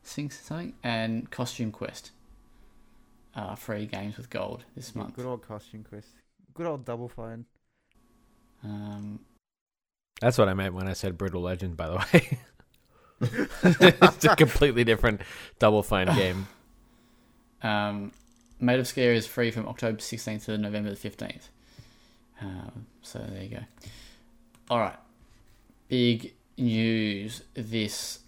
Sphinx 0.05 0.39
something 0.39 0.73
and 0.83 1.29
Costume 1.29 1.71
Quest. 1.71 2.11
Uh, 3.35 3.55
free 3.55 3.85
games 3.85 4.15
with 4.15 4.29
gold 4.29 4.63
this 4.77 4.95
month. 4.95 5.15
Good 5.15 5.25
old 5.25 5.41
costume 5.45 5.83
quest. 5.83 6.07
Good 6.53 6.65
old 6.65 6.85
double 6.85 7.09
fine. 7.09 7.43
Um, 8.63 9.19
That's 10.21 10.37
what 10.37 10.47
I 10.47 10.53
meant 10.53 10.73
when 10.73 10.87
I 10.87 10.93
said 10.93 11.17
Brutal 11.17 11.41
Legend, 11.41 11.75
by 11.75 11.87
the 11.89 11.95
way. 11.97 12.39
it's 13.21 14.23
a 14.23 14.35
completely 14.37 14.85
different 14.85 15.21
Double 15.59 15.83
Fine 15.83 16.07
game. 16.15 16.47
Um, 17.61 18.11
Maid 18.59 18.79
of 18.79 18.87
Sker 18.87 19.11
is 19.11 19.27
free 19.27 19.51
from 19.51 19.67
October 19.67 19.97
16th 19.97 20.45
to 20.45 20.57
November 20.57 20.91
15th. 20.91 21.49
Um, 22.41 22.85
so 23.01 23.19
there 23.19 23.43
you 23.43 23.49
go. 23.49 23.63
All 24.69 24.79
right. 24.79 24.97
Big 25.87 26.33
news 26.57 27.43
this 27.53 28.19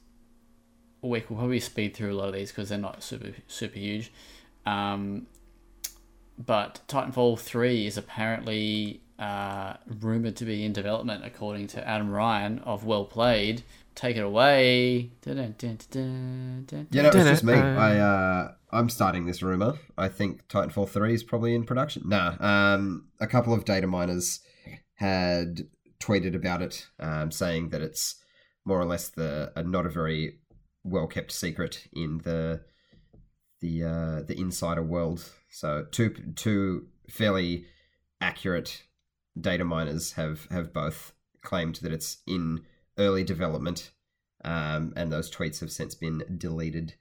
week. 1.02 1.30
We'll 1.30 1.40
probably 1.40 1.60
speed 1.60 1.96
through 1.96 2.14
a 2.14 2.18
lot 2.18 2.28
of 2.28 2.34
these 2.34 2.52
because 2.52 2.70
they're 2.70 2.78
not 2.78 3.04
super 3.04 3.32
super 3.48 3.80
huge. 3.80 4.12
Um, 4.66 5.28
but 6.38 6.82
Titanfall 6.88 7.40
3 7.40 7.88
is 7.88 7.98
apparently 7.98 9.02
uh, 9.18 9.74
rumored 10.00 10.36
to 10.38 10.46
be 10.46 10.64
in 10.64 10.74
development, 10.74 11.26
according 11.26 11.68
to 11.68 11.88
Adam 11.88 12.12
Ryan 12.12 12.60
of 12.60 12.86
Well 12.86 13.06
Played. 13.06 13.64
Take 13.96 14.16
it 14.16 14.24
away. 14.24 15.10
Dun, 15.22 15.38
dun, 15.38 15.56
dun, 15.58 15.78
dun, 15.90 16.64
dun, 16.68 16.88
Yeah, 16.92 17.02
no, 17.02 17.08
it's 17.08 17.16
just 17.16 17.44
me. 17.44 17.54
I 17.54 17.98
uh, 17.98 18.52
I'm 18.72 18.90
starting 18.90 19.26
this 19.26 19.42
rumor. 19.42 19.74
I 19.98 20.08
think 20.08 20.48
Titanfall 20.50 20.90
three 20.90 21.16
is 21.16 21.24
probably 21.24 21.56
in 21.56 21.64
production. 21.64 22.04
Nah, 22.06 22.36
um, 22.40 23.08
a 23.20 23.26
couple 23.26 23.54
of 23.54 23.66
data 23.66 23.88
miners 23.88 24.42
had 24.96 25.62
tweeted 26.00 26.36
about 26.36 26.62
it, 26.62 26.86
um, 27.00 27.32
saying 27.32 27.70
that 27.70 27.82
it's 27.82 28.22
more 28.66 28.80
or 28.80 28.86
less 28.86 29.10
the 29.10 29.52
a 29.56 29.64
not 29.64 29.88
a 29.88 29.90
very 29.90 30.38
well 30.88 31.08
kept 31.08 31.32
secret 31.32 31.88
in 31.94 32.20
the 32.20 32.62
the 33.62 33.84
uh, 33.84 34.22
the 34.24 34.38
insider 34.38 34.84
world. 34.84 35.32
So 35.50 35.86
two 35.92 36.10
two 36.36 36.88
fairly 37.10 37.66
accurate 38.22 38.84
data 39.40 39.64
miners 39.64 40.14
have 40.14 40.48
have 40.52 40.74
both 40.74 41.14
claimed 41.42 41.76
that 41.76 41.94
it's 41.94 42.18
in 42.28 42.62
early 42.98 43.24
development, 43.24 43.92
um, 44.44 44.94
and 44.96 45.12
those 45.12 45.32
tweets 45.32 45.60
have 45.60 45.72
since 45.72 45.96
been 45.96 46.24
deleted. 46.38 46.96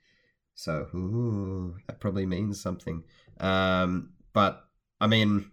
So 0.55 0.87
ooh, 0.95 1.77
that 1.87 1.99
probably 1.99 2.25
means 2.25 2.59
something. 2.59 3.03
Um, 3.39 4.13
but 4.33 4.65
I 4.99 5.07
mean, 5.07 5.51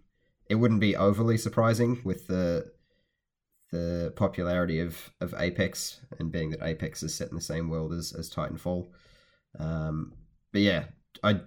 it 0.49 0.55
wouldn't 0.55 0.79
be 0.79 0.95
overly 0.95 1.37
surprising 1.37 2.01
with 2.03 2.27
the 2.27 2.71
the 3.71 4.13
popularity 4.15 4.79
of, 4.79 5.11
of 5.21 5.33
Apex 5.37 5.99
and 6.19 6.31
being 6.31 6.51
that 6.51 6.63
Apex 6.63 7.03
is 7.03 7.13
set 7.13 7.29
in 7.29 7.35
the 7.35 7.41
same 7.41 7.69
world 7.69 7.93
as, 7.93 8.13
as 8.17 8.29
Titanfall. 8.29 8.87
Um, 9.59 10.13
but 10.51 10.61
yeah, 10.61 10.85
I 11.23 11.41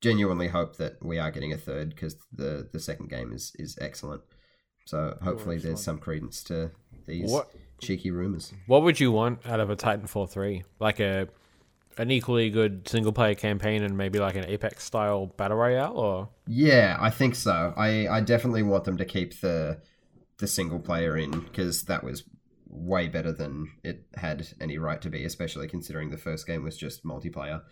genuinely 0.00 0.48
hope 0.48 0.76
that 0.76 1.04
we 1.04 1.18
are 1.18 1.30
getting 1.30 1.52
a 1.52 1.58
third 1.58 1.90
because 1.90 2.16
the, 2.32 2.68
the 2.72 2.80
second 2.80 3.10
game 3.10 3.32
is, 3.32 3.52
is 3.58 3.78
excellent. 3.80 4.22
So 4.84 5.18
hopefully 5.22 5.58
there's 5.58 5.82
some 5.82 5.98
credence 5.98 6.42
to 6.44 6.70
these 7.06 7.30
What 7.30 7.50
cheeky 7.80 8.10
rumors. 8.10 8.52
What 8.66 8.82
would 8.82 8.98
you 8.98 9.12
want 9.12 9.46
out 9.46 9.60
of 9.60 9.68
a 9.68 9.76
Titanfall 9.76 10.30
three? 10.30 10.64
Like 10.80 11.00
a 11.00 11.28
an 11.98 12.10
equally 12.10 12.48
good 12.48 12.88
single 12.88 13.12
player 13.12 13.34
campaign 13.34 13.82
and 13.82 13.98
maybe 13.98 14.18
like 14.18 14.36
an 14.36 14.46
Apex 14.46 14.84
style 14.84 15.26
battle 15.26 15.56
royale, 15.56 15.98
or 15.98 16.28
Yeah, 16.46 16.96
I 16.98 17.10
think 17.10 17.34
so. 17.34 17.74
I, 17.76 18.08
I 18.08 18.20
definitely 18.20 18.62
want 18.62 18.84
them 18.84 18.96
to 18.98 19.04
keep 19.04 19.40
the 19.40 19.80
the 20.38 20.46
single 20.46 20.78
player 20.78 21.16
in 21.16 21.30
because 21.30 21.84
that 21.84 22.04
was 22.04 22.24
way 22.68 23.08
better 23.08 23.32
than 23.32 23.70
it 23.82 24.04
had 24.14 24.46
any 24.60 24.78
right 24.78 25.00
to 25.02 25.10
be, 25.10 25.24
especially 25.24 25.68
considering 25.68 26.10
the 26.10 26.18
first 26.18 26.46
game 26.46 26.62
was 26.62 26.76
just 26.76 27.04
multiplayer. 27.04 27.62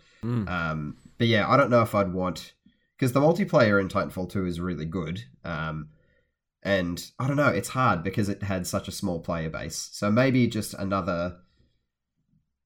Um, 0.47 0.97
but 1.17 1.27
yeah, 1.27 1.47
I 1.47 1.57
don't 1.57 1.69
know 1.69 1.81
if 1.81 1.95
I'd 1.95 2.13
want 2.13 2.53
because 2.97 3.13
the 3.13 3.21
multiplayer 3.21 3.79
in 3.79 3.87
Titanfall 3.87 4.29
two 4.31 4.45
is 4.45 4.59
really 4.59 4.85
good. 4.85 5.23
Um, 5.43 5.89
and 6.63 7.01
I 7.19 7.27
don't 7.27 7.37
know, 7.37 7.47
it's 7.47 7.69
hard 7.69 8.03
because 8.03 8.27
it 8.27 8.43
had 8.43 8.67
such 8.67 8.87
a 8.87 8.91
small 8.91 9.19
player 9.19 9.49
base. 9.49 9.89
So 9.93 10.11
maybe 10.11 10.47
just 10.47 10.73
another 10.73 11.37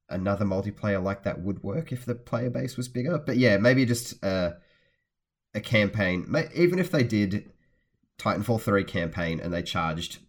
another 0.10 0.46
multiplayer 0.46 1.02
like 1.02 1.24
that 1.24 1.42
would 1.42 1.64
work 1.64 1.92
if 1.92 2.06
the 2.06 2.16
player 2.16 2.50
base 2.50 2.78
was 2.78 2.88
bigger. 2.88 3.18
But 3.18 3.38
yeah, 3.38 3.58
maybe 3.58 3.86
just 3.86 4.24
uh, 4.24 4.52
a 5.54 5.62
campaign. 5.62 6.34
Even 6.56 6.80
if 6.80 6.92
they 6.92 7.04
did 7.04 7.52
Titanfall 8.22 8.62
3 8.62 8.84
campaign 8.84 9.40
and 9.40 9.52
they 9.52 9.64
charged 9.64 10.20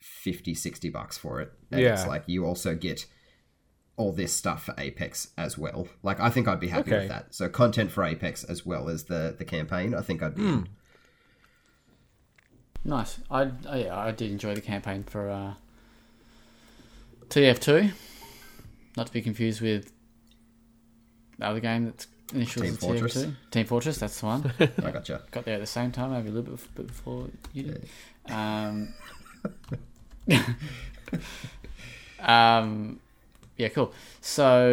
50, 0.00 0.54
60 0.54 0.88
bucks 0.90 1.18
for 1.18 1.40
it. 1.40 1.52
And 1.72 1.80
it's 1.80 2.06
like 2.06 2.22
you 2.26 2.44
also 2.46 2.74
get 2.74 3.06
all 3.96 4.12
this 4.12 4.32
stuff 4.34 4.64
for 4.64 4.74
Apex 4.78 5.28
as 5.36 5.58
well. 5.58 5.88
Like 6.02 6.20
I 6.20 6.30
think 6.30 6.46
I'd 6.48 6.60
be 6.60 6.68
happy 6.68 6.90
Okay. 6.92 7.00
with 7.00 7.08
that. 7.08 7.34
So 7.34 7.48
content 7.48 7.90
for 7.90 8.04
Apex 8.04 8.44
as 8.44 8.64
well 8.64 8.88
as 8.88 9.04
the 9.04 9.34
the 9.36 9.44
campaign. 9.44 9.94
I 9.94 10.00
think 10.00 10.22
I'd 10.22 10.36
be 10.36 10.46
in. 10.46 10.68
Nice. 12.84 13.18
I 13.30 13.50
oh 13.68 13.76
yeah, 13.76 13.96
I 13.98 14.10
did 14.12 14.30
enjoy 14.30 14.54
the 14.54 14.60
campaign 14.62 15.02
for 15.04 15.28
uh, 15.28 15.54
TF2. 17.28 17.92
Not 18.96 19.06
to 19.08 19.12
be 19.12 19.20
confused 19.22 19.60
with 19.60 19.92
the 21.38 21.46
other 21.46 21.60
game 21.60 21.84
that's 21.84 22.06
initials 22.32 22.66
Team 22.66 22.76
Fortress. 22.76 23.16
TF2. 23.16 23.34
Team 23.50 23.66
Fortress. 23.66 23.98
That's 23.98 24.20
the 24.20 24.26
one. 24.26 24.52
I 24.60 24.90
gotcha. 24.90 25.22
Got 25.30 25.44
there 25.44 25.54
at 25.54 25.60
the 25.60 25.66
same 25.66 25.92
time, 25.92 26.12
maybe 26.12 26.28
a 26.28 26.32
little 26.32 26.56
bit, 26.74 26.86
before 26.86 27.28
you 27.52 27.62
did. 27.64 27.88
Um, 28.28 28.94
um, 32.20 33.00
yeah, 33.56 33.68
cool. 33.68 33.92
So, 34.20 34.70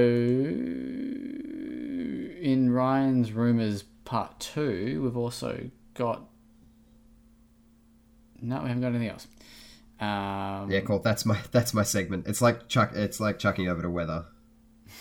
in 2.42 2.72
Ryan's 2.72 3.32
rumors 3.32 3.84
part 4.06 4.40
two, 4.40 5.02
we've 5.04 5.18
also 5.18 5.70
got. 5.94 6.24
No, 8.40 8.62
we 8.62 8.68
haven't 8.68 8.82
got 8.82 8.90
anything 8.90 9.10
else. 9.10 9.28
Um, 10.00 10.70
Yeah, 10.70 10.82
cool. 10.82 11.00
That's 11.00 11.26
my 11.26 11.40
that's 11.52 11.74
my 11.74 11.84
segment. 11.84 12.28
It's 12.28 12.42
like 12.42 12.68
chuck. 12.68 12.92
It's 12.94 13.20
like 13.20 13.40
chucking 13.40 13.68
over 13.68 13.82
to 13.82 13.90
weather, 13.90 14.26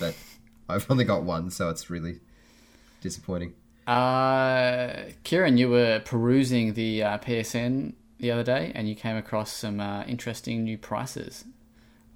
but 0.01 0.15
I've 0.69 0.91
only 0.91 1.05
got 1.05 1.23
one, 1.23 1.51
so 1.51 1.69
it's 1.69 1.91
really 1.91 2.21
disappointing. 3.07 3.55
Uh, 3.87 5.11
Kieran, 5.25 5.57
you 5.57 5.69
were 5.71 6.01
perusing 6.05 6.75
the 6.75 7.03
uh, 7.03 7.19
PSN 7.19 7.95
the 8.19 8.31
other 8.33 8.43
day, 8.43 8.73
and 8.75 8.89
you 8.89 8.95
came 8.95 9.17
across 9.17 9.53
some 9.53 9.79
uh, 9.81 10.03
interesting 10.05 10.65
new 10.65 10.77
prices 10.77 11.45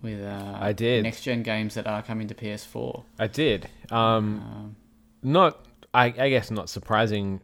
with 0.02 0.20
uh, 0.22 0.56
I 0.58 0.72
did. 0.72 1.04
next 1.04 1.22
gen 1.22 1.42
games 1.42 1.74
that 1.74 1.86
are 1.86 2.02
coming 2.02 2.26
to 2.28 2.34
PS4. 2.34 3.04
I 3.18 3.26
did. 3.28 3.68
Um, 3.90 4.40
Um, 4.40 4.76
not, 5.22 5.64
I, 5.94 6.06
I 6.06 6.28
guess, 6.30 6.50
not 6.50 6.68
surprising 6.68 7.40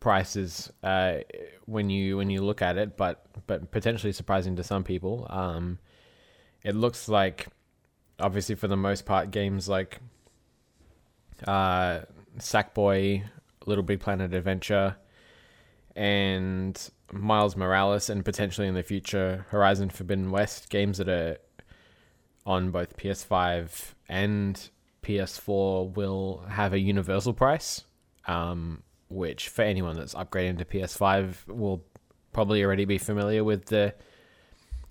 prices 0.00 0.70
uh, 0.82 1.18
when 1.64 1.88
you 1.88 2.16
when 2.18 2.28
you 2.28 2.42
look 2.42 2.60
at 2.60 2.76
it, 2.76 2.96
but 2.96 3.24
but 3.46 3.70
potentially 3.70 4.12
surprising 4.12 4.56
to 4.56 4.64
some 4.64 4.84
people. 4.84 5.26
Um, 5.30 5.78
it 6.62 6.74
looks 6.74 7.08
like, 7.08 7.46
obviously, 8.18 8.54
for 8.56 8.68
the 8.68 8.76
most 8.76 9.06
part, 9.06 9.30
games 9.30 9.68
like 9.68 10.00
uh, 11.46 12.00
Sackboy, 12.38 13.24
Little 13.66 13.84
Big 13.84 14.00
Planet 14.00 14.34
Adventure, 14.34 14.96
and 15.96 16.90
Miles 17.12 17.56
Morales, 17.56 18.10
and 18.10 18.24
potentially 18.24 18.66
in 18.66 18.74
the 18.74 18.82
future 18.82 19.46
Horizon 19.50 19.90
Forbidden 19.90 20.30
West, 20.30 20.68
games 20.70 20.98
that 20.98 21.08
are 21.08 21.38
on 22.46 22.70
both 22.70 22.96
PS5 22.96 23.94
and 24.08 24.70
PS4 25.02 25.94
will 25.94 26.44
have 26.48 26.72
a 26.72 26.78
universal 26.78 27.32
price, 27.32 27.84
um, 28.26 28.82
which 29.08 29.48
for 29.48 29.62
anyone 29.62 29.96
that's 29.96 30.14
upgrading 30.14 30.58
to 30.58 30.64
PS5 30.64 31.46
will 31.48 31.84
probably 32.32 32.64
already 32.64 32.84
be 32.84 32.98
familiar 32.98 33.44
with 33.44 33.66
the 33.66 33.94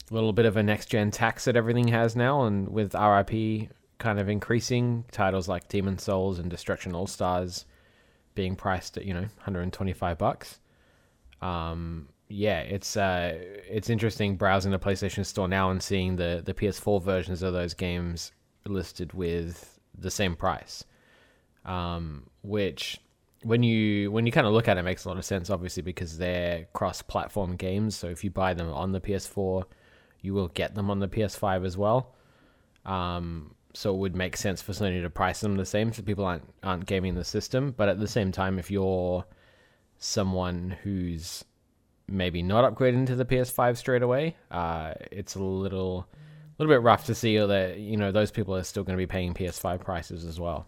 little 0.10 0.34
bit 0.34 0.46
of 0.46 0.58
a 0.58 0.64
next 0.64 0.88
gen 0.88 1.12
tax 1.12 1.46
that 1.46 1.56
everything 1.56 1.88
has 1.90 2.16
now, 2.16 2.44
and 2.44 2.70
with 2.70 2.94
RRP 2.94 3.70
kind 4.04 4.20
of 4.20 4.28
increasing, 4.28 5.06
titles 5.12 5.48
like 5.48 5.70
Demon's 5.70 6.04
Souls 6.04 6.38
and 6.38 6.52
Destruction 6.52 6.94
All 6.94 7.08
Stars 7.08 7.66
being 8.36 8.58
priced 8.58 8.98
at 8.98 9.06
you 9.06 9.14
know 9.14 9.22
125 9.22 10.18
bucks. 10.18 10.60
Um, 11.42 12.10
yeah, 12.28 12.60
it's 12.60 12.98
uh, 12.98 13.38
it's 13.70 13.90
interesting 13.90 14.36
browsing 14.36 14.74
the 14.74 14.80
PlayStation 14.80 15.26
Store 15.26 15.48
now 15.48 15.72
and 15.72 15.82
seeing 15.82 16.18
the 16.18 16.42
the 16.44 16.54
PS4 16.54 17.02
versions 17.02 17.42
of 17.42 17.54
those 17.54 17.74
games 17.74 18.34
listed 18.66 19.14
with 19.14 19.80
the 19.98 20.12
same 20.12 20.36
price, 20.36 20.84
um, 21.64 22.30
which 22.42 23.00
when 23.44 23.64
you 23.64 24.12
when 24.12 24.26
you 24.26 24.34
kind 24.34 24.46
of 24.46 24.52
look 24.52 24.68
at 24.68 24.76
it, 24.76 24.82
it 24.82 24.84
makes 24.84 25.06
a 25.06 25.08
lot 25.08 25.18
of 25.18 25.24
sense. 25.24 25.50
Obviously, 25.50 25.82
because 25.82 26.18
they're 26.18 26.68
cross-platform 26.74 27.56
games, 27.56 27.96
so 27.96 28.08
if 28.08 28.22
you 28.26 28.32
buy 28.32 28.54
them 28.54 28.70
on 28.74 28.92
the 28.92 29.00
PS4, 29.00 29.64
you 30.22 30.34
will 30.34 30.50
get 30.50 30.76
them 30.76 30.90
on 30.90 31.00
the 31.00 31.08
PS5 31.08 31.66
as 31.66 31.78
well. 31.78 32.14
Um, 32.86 33.56
so 33.74 33.94
it 33.94 33.98
would 33.98 34.16
make 34.16 34.38
sense 34.38 34.62
for 34.62 34.72
Sony 34.72 35.02
to 35.02 35.10
price 35.10 35.42
them 35.42 35.56
the 35.56 35.66
same, 35.66 35.92
so 35.92 36.04
people 36.04 36.26
aren't 36.26 36.48
aren't 36.62 36.86
gaming 36.86 37.16
the 37.16 37.24
system. 37.24 37.74
But 37.76 37.90
at 37.90 38.00
the 38.00 38.08
same 38.08 38.32
time, 38.32 38.60
if 38.60 38.70
you're 38.70 39.26
someone 39.98 40.78
who's 40.84 41.44
maybe 42.08 42.44
not 42.44 42.72
upgrading 42.72 43.08
to 43.08 43.16
the 43.16 43.26
PS5 43.26 43.78
straight 43.78 44.04
away, 44.04 44.36
uh, 44.52 44.94
it's 45.12 45.36
a 45.36 45.44
little 45.44 46.08
a 46.12 46.56
little 46.62 46.74
bit 46.74 46.84
rough 46.84 47.06
to 47.06 47.16
see 47.16 47.38
that 47.38 47.80
you 47.80 47.98
know 47.98 48.12
those 48.12 48.32
people 48.32 48.56
are 48.56 48.64
still 48.64 48.84
going 48.84 48.98
to 48.98 49.02
be 49.02 49.08
paying 49.08 49.34
PS5 49.34 49.80
prices 49.82 50.26
as 50.26 50.40
well. 50.40 50.68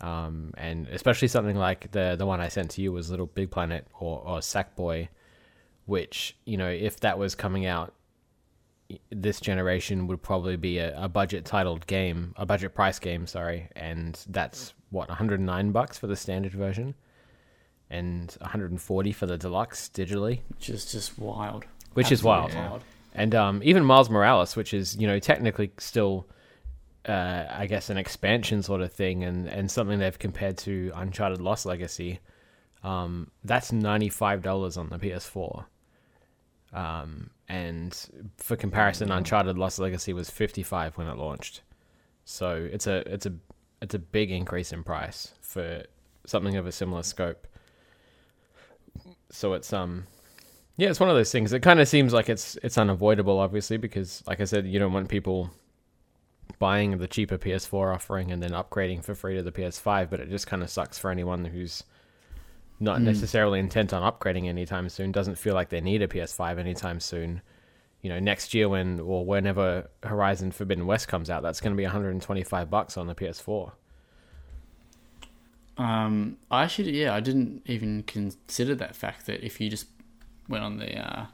Um, 0.00 0.54
and 0.56 0.88
especially 0.88 1.28
something 1.28 1.56
like 1.56 1.92
the 1.92 2.16
the 2.18 2.26
one 2.26 2.40
I 2.40 2.48
sent 2.48 2.70
to 2.72 2.82
you 2.82 2.92
was 2.92 3.10
Little 3.10 3.26
Big 3.26 3.50
Planet 3.50 3.86
or 4.00 4.20
or 4.26 4.38
Sackboy, 4.38 5.08
which 5.86 6.36
you 6.44 6.56
know 6.56 6.70
if 6.70 6.98
that 7.00 7.18
was 7.18 7.36
coming 7.36 7.66
out 7.66 7.94
this 9.10 9.40
generation 9.40 10.06
would 10.06 10.22
probably 10.22 10.56
be 10.56 10.78
a, 10.78 11.04
a 11.04 11.08
budget 11.08 11.44
titled 11.44 11.86
game, 11.86 12.34
a 12.36 12.46
budget 12.46 12.74
price 12.74 12.98
game, 12.98 13.26
sorry, 13.26 13.68
and 13.76 14.18
that's 14.28 14.74
what 14.90 15.08
109 15.08 15.72
bucks 15.72 15.98
for 15.98 16.06
the 16.06 16.16
standard 16.16 16.52
version 16.52 16.94
and 17.90 18.36
140 18.40 19.12
for 19.12 19.26
the 19.26 19.36
deluxe 19.36 19.90
digitally, 19.92 20.40
which 20.48 20.70
is 20.70 20.90
just 20.90 21.18
wild. 21.18 21.64
which 21.94 22.12
is 22.12 22.22
wild. 22.22 22.50
Absolutely 22.52 22.80
And 23.14 23.34
um, 23.34 23.60
even 23.64 23.84
Miles 23.84 24.08
Morales, 24.08 24.54
which 24.54 24.72
is 24.72 24.96
you 24.96 25.06
know 25.06 25.18
technically 25.18 25.72
still, 25.78 26.28
uh, 27.06 27.44
I 27.50 27.66
guess, 27.66 27.90
an 27.90 27.98
expansion 27.98 28.62
sort 28.62 28.80
of 28.80 28.92
thing, 28.92 29.24
and 29.24 29.48
and 29.48 29.70
something 29.70 29.98
they've 29.98 30.18
compared 30.18 30.56
to 30.58 30.92
Uncharted 30.94 31.40
Lost 31.40 31.66
Legacy. 31.66 32.20
Um, 32.84 33.30
that's 33.42 33.72
ninety 33.72 34.08
five 34.08 34.42
dollars 34.42 34.76
on 34.76 34.88
the 34.88 34.98
PS4. 34.98 35.64
Um, 36.72 37.30
and 37.50 38.30
for 38.36 38.54
comparison, 38.54 39.10
Uncharted 39.10 39.58
Lost 39.58 39.80
Legacy 39.80 40.12
was 40.12 40.30
fifty 40.30 40.62
five 40.62 40.96
when 40.96 41.08
it 41.08 41.16
launched. 41.16 41.62
So 42.24 42.68
it's 42.72 42.86
a 42.86 42.98
it's 43.12 43.26
a 43.26 43.32
it's 43.82 43.94
a 43.94 43.98
big 43.98 44.30
increase 44.30 44.72
in 44.72 44.84
price 44.84 45.34
for 45.40 45.82
something 46.26 46.54
of 46.56 46.66
a 46.66 46.72
similar 46.72 47.02
scope. 47.02 47.48
So 49.30 49.54
it's 49.54 49.72
um 49.72 50.04
yeah, 50.76 50.90
it's 50.90 51.00
one 51.00 51.10
of 51.10 51.16
those 51.16 51.32
things. 51.32 51.52
It 51.52 51.60
kind 51.60 51.80
of 51.80 51.88
seems 51.88 52.12
like 52.12 52.28
it's 52.28 52.56
it's 52.62 52.78
unavoidable, 52.78 53.40
obviously, 53.40 53.78
because 53.78 54.22
like 54.28 54.40
I 54.40 54.44
said, 54.44 54.64
you 54.64 54.78
don't 54.78 54.92
want 54.92 55.08
people 55.08 55.50
buying 56.60 56.98
the 56.98 57.08
cheaper 57.08 57.36
PS4 57.36 57.92
offering 57.92 58.30
and 58.30 58.40
then 58.40 58.52
upgrading 58.52 59.02
for 59.02 59.16
free 59.16 59.34
to 59.34 59.42
the 59.42 59.50
PS5. 59.50 60.08
But 60.08 60.20
it 60.20 60.30
just 60.30 60.46
kind 60.46 60.62
of 60.62 60.70
sucks 60.70 61.00
for 61.00 61.10
anyone 61.10 61.46
who's 61.46 61.82
not 62.80 62.98
Mm. 63.00 63.04
necessarily 63.04 63.60
intent 63.60 63.92
on 63.92 64.02
upgrading 64.10 64.46
anytime 64.46 64.88
soon. 64.88 65.12
Doesn't 65.12 65.36
feel 65.36 65.54
like 65.54 65.68
they 65.68 65.80
need 65.80 66.00
a 66.02 66.08
PS5 66.08 66.58
anytime 66.58 66.98
soon. 66.98 67.42
You 68.02 68.08
know, 68.08 68.18
next 68.18 68.54
year 68.54 68.68
when 68.68 68.98
or 69.00 69.24
whenever 69.26 69.90
Horizon 70.02 70.50
Forbidden 70.52 70.86
West 70.86 71.06
comes 71.06 71.28
out, 71.28 71.42
that's 71.42 71.60
going 71.60 71.72
to 71.74 71.76
be 71.76 71.84
125 71.84 72.70
bucks 72.70 72.96
on 72.96 73.06
the 73.06 73.14
PS4. 73.14 73.72
Um, 75.78 76.36
I 76.50 76.64
actually, 76.64 77.00
yeah, 77.00 77.14
I 77.14 77.20
didn't 77.20 77.62
even 77.66 78.02
consider 78.02 78.74
that 78.76 78.94
fact 78.94 79.26
that 79.26 79.44
if 79.44 79.60
you 79.60 79.70
just 79.70 79.86
went 80.48 80.62
on 80.64 80.76
the 80.78 80.96
uh, 80.98 81.26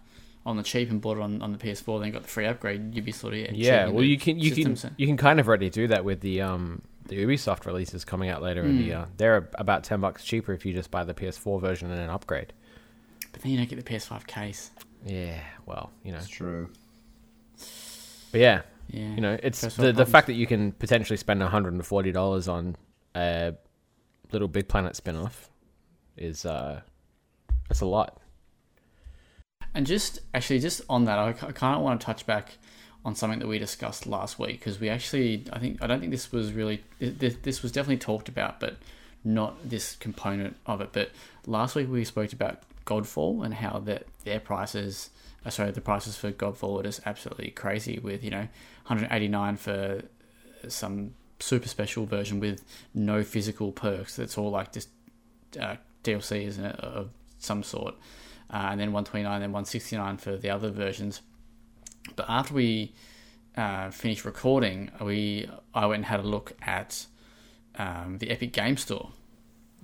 on 0.44 0.57
the 0.57 0.62
cheap 0.62 0.90
and 0.90 1.01
bought 1.01 1.16
it 1.16 1.22
on, 1.22 1.42
on 1.42 1.53
the 1.53 1.59
PS4, 1.59 2.01
then 2.01 2.12
got 2.12 2.22
the 2.22 2.28
free 2.28 2.47
upgrade, 2.47 2.94
you'd 2.94 3.05
be 3.05 3.12
sort 3.12 3.34
of 3.34 3.40
yeah. 3.40 3.51
Yeah, 3.53 3.88
well, 3.88 4.05
you 4.05 4.18
can 4.18 4.38
you 4.38 4.53
can 4.53 4.76
so- 4.76 4.90
you 4.97 5.07
can 5.07 5.16
kind 5.16 5.40
of 5.40 5.49
already 5.49 5.70
do 5.70 5.88
that 5.88 6.05
with 6.05 6.20
the 6.20 6.42
um 6.42 6.82
the 7.09 7.17
Ubisoft 7.25 7.67
releases 7.67 8.05
coming 8.05 8.29
out 8.31 8.43
later 8.43 8.65
in 8.65 8.77
the 8.79 8.83
Mm. 8.85 8.87
year. 8.87 9.07
They're 9.17 9.49
about 9.55 9.85
ten 9.85 10.01
bucks 10.01 10.25
cheaper 10.25 10.53
if 10.53 10.65
you 10.67 10.73
just 10.73 10.91
buy 10.91 11.05
the 11.05 11.15
PS4 11.15 11.61
version 11.61 11.91
and 11.91 11.99
then 11.99 12.11
upgrade. 12.11 12.53
but 13.33 13.43
then 13.43 13.53
you 13.53 13.59
don't 13.59 13.69
get 13.69 13.77
the 13.77 13.83
PS5 13.85 14.27
case. 14.27 14.71
Yeah, 15.05 15.41
well, 15.67 15.91
you 16.03 16.11
know, 16.13 16.19
It's 16.19 16.29
true. 16.29 16.71
but 18.33 18.41
yeah, 18.41 18.63
Yeah, 18.89 19.15
you 19.15 19.21
know, 19.21 19.39
it's 19.43 19.63
First 19.63 19.77
the 19.77 19.83
world 19.85 19.97
the 19.97 20.07
fact 20.07 20.27
that 20.29 20.35
you 20.35 20.47
can 20.47 20.73
potentially 20.73 21.17
spend 21.17 21.43
hundred 21.43 21.75
and 21.75 21.85
forty 21.85 22.13
dollars 22.13 22.49
on 22.49 22.77
a 23.15 23.55
little 24.33 24.49
Big 24.49 24.69
Planet 24.69 24.97
spin-off 24.97 25.51
is 26.17 26.45
uh, 26.47 26.81
that's 27.69 27.81
a 27.83 27.87
lot. 27.87 28.21
And 29.75 29.87
just 29.87 30.21
actually, 30.33 30.61
just 30.61 30.81
on 30.89 31.05
that, 31.05 31.19
I 31.19 31.33
kind 31.35 31.77
of 31.77 31.83
want 31.83 32.01
to 32.01 32.05
touch 32.07 32.25
back 32.27 32.57
on 33.07 33.15
something 33.15 33.39
that 33.39 33.47
we 33.47 33.57
discussed 33.59 34.05
last 34.05 34.37
week 34.37 34.59
because 34.59 34.81
we 34.81 34.89
actually, 34.89 35.45
I 35.53 35.61
think, 35.61 35.81
I 35.81 35.87
don't 35.87 36.01
think 36.01 36.11
this 36.11 36.33
was 36.33 36.53
really, 36.53 36.83
this, 36.99 37.37
this 37.43 37.63
was 37.63 37.71
definitely 37.71 37.99
talked 37.99 38.29
about, 38.29 38.59
but 38.59 38.77
not 39.23 39.57
this 39.69 39.95
component 39.95 40.57
of 40.67 40.81
it. 40.81 40.91
But 40.93 41.13
last 41.47 41.77
week 41.77 41.89
we 41.89 42.05
spoke 42.05 42.33
about 42.33 42.63
Godfall 42.85 43.45
and 43.45 43.55
how 43.55 43.79
that 43.85 44.07
their 44.25 44.41
prices, 44.41 45.11
uh, 45.45 45.51
sorry, 45.51 45.71
the 45.71 45.81
prices 45.81 46.17
for 46.17 46.33
Godfall 46.33 46.81
are 46.81 46.83
just 46.83 47.01
absolutely 47.07 47.53
crazy 47.53 48.01
with 48.01 48.25
you 48.25 48.31
know 48.31 48.49
189 48.87 49.57
for 49.57 50.03
some 50.67 51.15
super 51.39 51.69
special 51.69 52.07
version 52.07 52.41
with 52.41 52.65
no 52.93 53.23
physical 53.23 53.71
perks. 53.71 54.17
That's 54.17 54.37
all 54.37 54.51
like 54.51 54.73
just 54.73 54.89
uh, 55.61 55.77
DLCs 56.03 56.59
and, 56.59 56.67
uh, 56.67 56.71
of 56.71 57.11
some 57.39 57.63
sort 57.63 57.95
uh, 58.51 58.69
and 58.71 58.81
then 58.81 58.93
129, 58.93 59.41
then 59.41 59.53
169 59.53 60.17
for 60.17 60.37
the 60.37 60.51
other 60.51 60.71
versions. 60.71 61.23
But 62.15 62.27
after 62.29 62.55
we 62.55 62.93
uh, 63.57 63.91
finished 63.91 64.25
recording, 64.25 64.91
we 65.01 65.49
I 65.75 65.87
went 65.87 65.97
and 66.01 66.05
had 66.07 66.21
a 66.21 66.29
look 66.29 66.53
at 66.63 67.07
um, 67.77 68.19
the 68.19 68.31
Epic 68.31 68.53
Game 68.53 68.77
Store, 68.77 69.11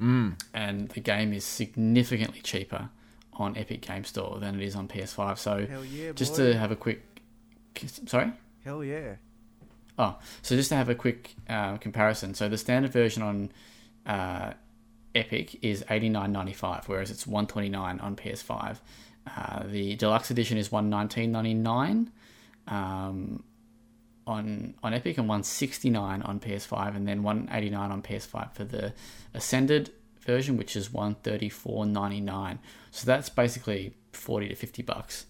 Mm. 0.00 0.40
and 0.54 0.88
the 0.88 1.00
game 1.00 1.32
is 1.32 1.44
significantly 1.44 2.40
cheaper 2.40 2.88
on 3.34 3.56
Epic 3.56 3.82
Game 3.82 4.04
Store 4.04 4.38
than 4.40 4.60
it 4.60 4.64
is 4.64 4.74
on 4.74 4.88
PS5. 4.88 5.38
So 5.38 5.66
yeah, 5.90 6.12
just 6.12 6.34
to 6.36 6.56
have 6.56 6.70
a 6.72 6.76
quick, 6.76 7.02
sorry. 8.06 8.32
Hell 8.64 8.82
yeah. 8.82 9.14
Oh, 9.98 10.16
so 10.40 10.56
just 10.56 10.70
to 10.70 10.76
have 10.76 10.88
a 10.88 10.94
quick 10.94 11.34
uh, 11.48 11.76
comparison, 11.76 12.34
so 12.34 12.48
the 12.48 12.56
standard 12.58 12.92
version 12.92 13.22
on 13.22 13.52
uh, 14.06 14.54
Epic 15.14 15.58
is 15.62 15.84
eighty 15.90 16.08
nine 16.08 16.32
ninety 16.32 16.54
five, 16.54 16.88
whereas 16.88 17.10
it's 17.10 17.26
one 17.26 17.46
twenty 17.46 17.68
nine 17.68 18.00
on 18.00 18.16
PS 18.16 18.40
Five. 18.42 18.80
Uh, 19.26 19.64
the 19.66 19.94
deluxe 19.96 20.30
edition 20.30 20.58
is 20.58 20.72
one 20.72 20.90
nineteen 20.90 21.32
ninety 21.32 21.54
nine 21.54 22.10
um, 22.66 23.42
on 24.26 24.74
on 24.82 24.94
Epic 24.94 25.18
and 25.18 25.28
one 25.28 25.42
sixty 25.42 25.90
nine 25.90 26.22
on 26.22 26.40
PS 26.40 26.66
Five, 26.66 26.96
and 26.96 27.06
then 27.06 27.22
one 27.22 27.48
eighty 27.52 27.70
nine 27.70 27.90
on 27.90 28.02
PS 28.02 28.26
Five 28.26 28.52
for 28.52 28.64
the 28.64 28.92
Ascended 29.34 29.92
version, 30.20 30.56
which 30.56 30.76
is 30.76 30.92
one 30.92 31.14
thirty 31.16 31.48
four 31.48 31.86
ninety 31.86 32.20
nine. 32.20 32.58
So 32.90 33.06
that's 33.06 33.28
basically 33.28 33.94
forty 34.12 34.48
to 34.48 34.54
fifty 34.54 34.82
bucks 34.82 35.26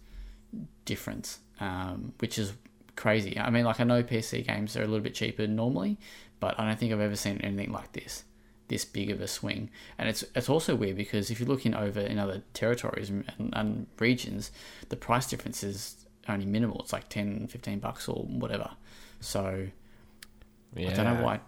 difference, 0.84 1.38
um, 1.60 2.12
which 2.18 2.38
is 2.38 2.52
crazy. 2.96 3.38
I 3.38 3.50
mean, 3.50 3.64
like 3.64 3.80
I 3.80 3.84
know 3.84 4.02
PC 4.02 4.46
games 4.46 4.76
are 4.76 4.82
a 4.82 4.86
little 4.86 5.00
bit 5.00 5.14
cheaper 5.14 5.46
normally, 5.46 5.98
but 6.40 6.58
I 6.58 6.66
don't 6.66 6.78
think 6.78 6.92
I've 6.92 7.00
ever 7.00 7.16
seen 7.16 7.38
anything 7.38 7.72
like 7.72 7.92
this, 7.92 8.24
this 8.72 8.84
big 8.84 9.10
of 9.10 9.20
a 9.20 9.28
swing. 9.28 9.70
And 9.98 10.08
it's 10.08 10.24
it's 10.34 10.48
also 10.48 10.74
weird 10.74 10.96
because 10.96 11.30
if 11.30 11.38
you 11.40 11.46
look 11.46 11.64
in 11.64 11.74
over 11.74 12.00
in 12.00 12.18
other 12.18 12.42
territories 12.54 13.10
and, 13.10 13.24
and 13.52 13.86
regions, 13.98 14.50
the 14.88 14.96
price 14.96 15.26
difference 15.28 15.62
is 15.62 16.06
only 16.28 16.46
minimal. 16.46 16.80
It's 16.80 16.92
like 16.92 17.08
10, 17.08 17.48
15 17.48 17.78
bucks 17.80 18.08
or 18.08 18.24
whatever. 18.24 18.70
So 19.20 19.68
Yeah. 20.74 20.90
I 20.90 20.94
don't 20.94 21.04
know 21.04 21.22
why 21.24 21.40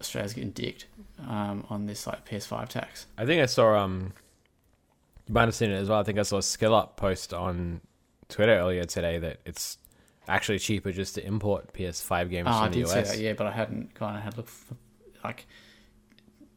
Australia's 0.00 0.32
getting 0.34 0.50
dicked 0.50 0.86
um, 1.26 1.66
on 1.68 1.86
this 1.86 2.06
like 2.06 2.26
PS5 2.28 2.68
tax. 2.68 3.06
I 3.18 3.26
think 3.26 3.42
I 3.42 3.46
saw 3.46 3.76
um 3.76 4.12
you 5.26 5.34
might 5.34 5.42
have 5.46 5.54
seen 5.54 5.70
it 5.70 5.76
as 5.76 5.88
well. 5.88 6.00
I 6.00 6.02
think 6.02 6.18
I 6.18 6.22
saw 6.22 6.38
a 6.38 6.42
skill 6.42 6.74
up 6.74 6.96
post 6.96 7.32
on 7.34 7.80
Twitter 8.28 8.52
earlier 8.54 8.84
today 8.84 9.18
that 9.18 9.38
it's 9.44 9.78
actually 10.28 10.58
cheaper 10.58 10.92
just 10.92 11.14
to 11.16 11.26
import 11.26 11.72
PS5 11.72 12.30
games 12.30 12.48
Oh, 12.48 12.52
from 12.52 12.62
I 12.62 12.68
the 12.68 12.74
did 12.74 12.86
US. 12.88 13.10
that, 13.10 13.18
yeah, 13.18 13.32
but 13.32 13.46
I 13.46 13.52
hadn't 13.52 13.94
gone 13.94 14.14
and 14.14 14.22
had 14.22 14.34
a 14.34 14.36
look 14.38 14.48
for 14.48 14.76
like. 15.24 15.46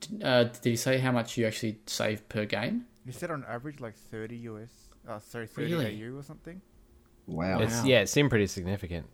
D- 0.08 0.24
Uh, 0.24 0.44
did 0.46 0.64
he 0.66 0.76
say 0.76 0.98
how 1.00 1.12
much 1.12 1.38
you 1.38 1.46
actually 1.46 1.80
save 1.86 2.28
per 2.30 2.46
game? 2.46 2.86
You 3.06 3.12
said 3.12 3.32
on 3.32 3.44
average 3.48 3.80
like 3.80 3.96
30 3.96 4.36
US. 4.50 4.70
Uh, 5.08 5.20
sorry, 5.20 5.48
30 5.48 5.72
Really? 5.74 6.04
AU 6.04 6.18
or 6.18 6.24
something. 6.24 6.62
Wow. 7.28 7.60
It's 7.60 7.80
Wow. 7.80 7.86
yeah, 7.86 8.00
it 8.02 8.08
seemed 8.10 8.30
pretty 8.30 8.48
significant. 8.48 9.06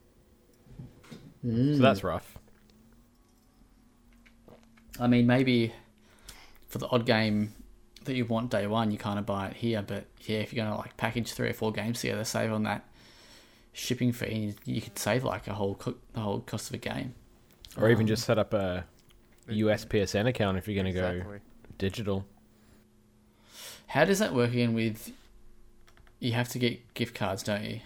Hmm. 1.42 1.76
So 1.76 1.82
that's 1.82 2.04
rough. 2.04 2.38
I 5.00 5.08
mean, 5.08 5.26
maybe 5.28 5.74
for 6.68 6.78
the 6.80 6.88
odd 6.90 7.06
game 7.06 7.54
that 8.06 8.16
you 8.16 8.26
want 8.26 8.52
day 8.52 8.68
one, 8.68 8.92
you 8.92 8.98
kind 8.98 9.18
of 9.20 9.26
buy 9.26 9.48
it 9.48 9.56
here. 9.58 9.82
But 9.82 10.06
yeah, 10.24 10.40
if 10.40 10.54
you're 10.54 10.64
gonna 10.66 10.78
like 10.78 10.98
package 10.98 11.32
three 11.34 11.50
or 11.50 11.54
four 11.54 11.72
games 11.72 12.02
together, 12.02 12.24
save 12.24 12.52
on 12.52 12.64
that 12.64 12.86
shipping 13.74 14.12
fee, 14.12 14.54
you, 14.66 14.74
you 14.76 14.82
could 14.82 14.98
save 15.00 15.24
like 15.24 15.48
a 15.48 15.54
whole 15.54 15.76
co- 15.76 15.96
the 16.14 16.20
whole 16.20 16.42
cost 16.42 16.70
of 16.70 16.74
a 16.76 16.78
game. 16.78 17.14
Or 17.78 17.90
even 17.90 18.02
Um, 18.04 18.08
just 18.08 18.26
set 18.26 18.38
up 18.38 18.54
a 18.54 18.86
US 19.50 19.86
PSN 19.86 20.28
account 20.28 20.58
if 20.58 20.68
you're 20.68 20.82
going 20.82 20.94
to 20.94 21.00
go 21.00 21.24
digital. 21.78 22.26
How 23.88 24.06
does 24.06 24.20
that 24.20 24.34
work 24.34 24.52
again? 24.52 24.74
with? 24.74 25.12
You 26.20 26.34
have 26.34 26.50
to 26.50 26.60
get 26.60 26.94
gift 26.94 27.16
cards, 27.16 27.44
don't 27.44 27.64
you? 27.64 27.80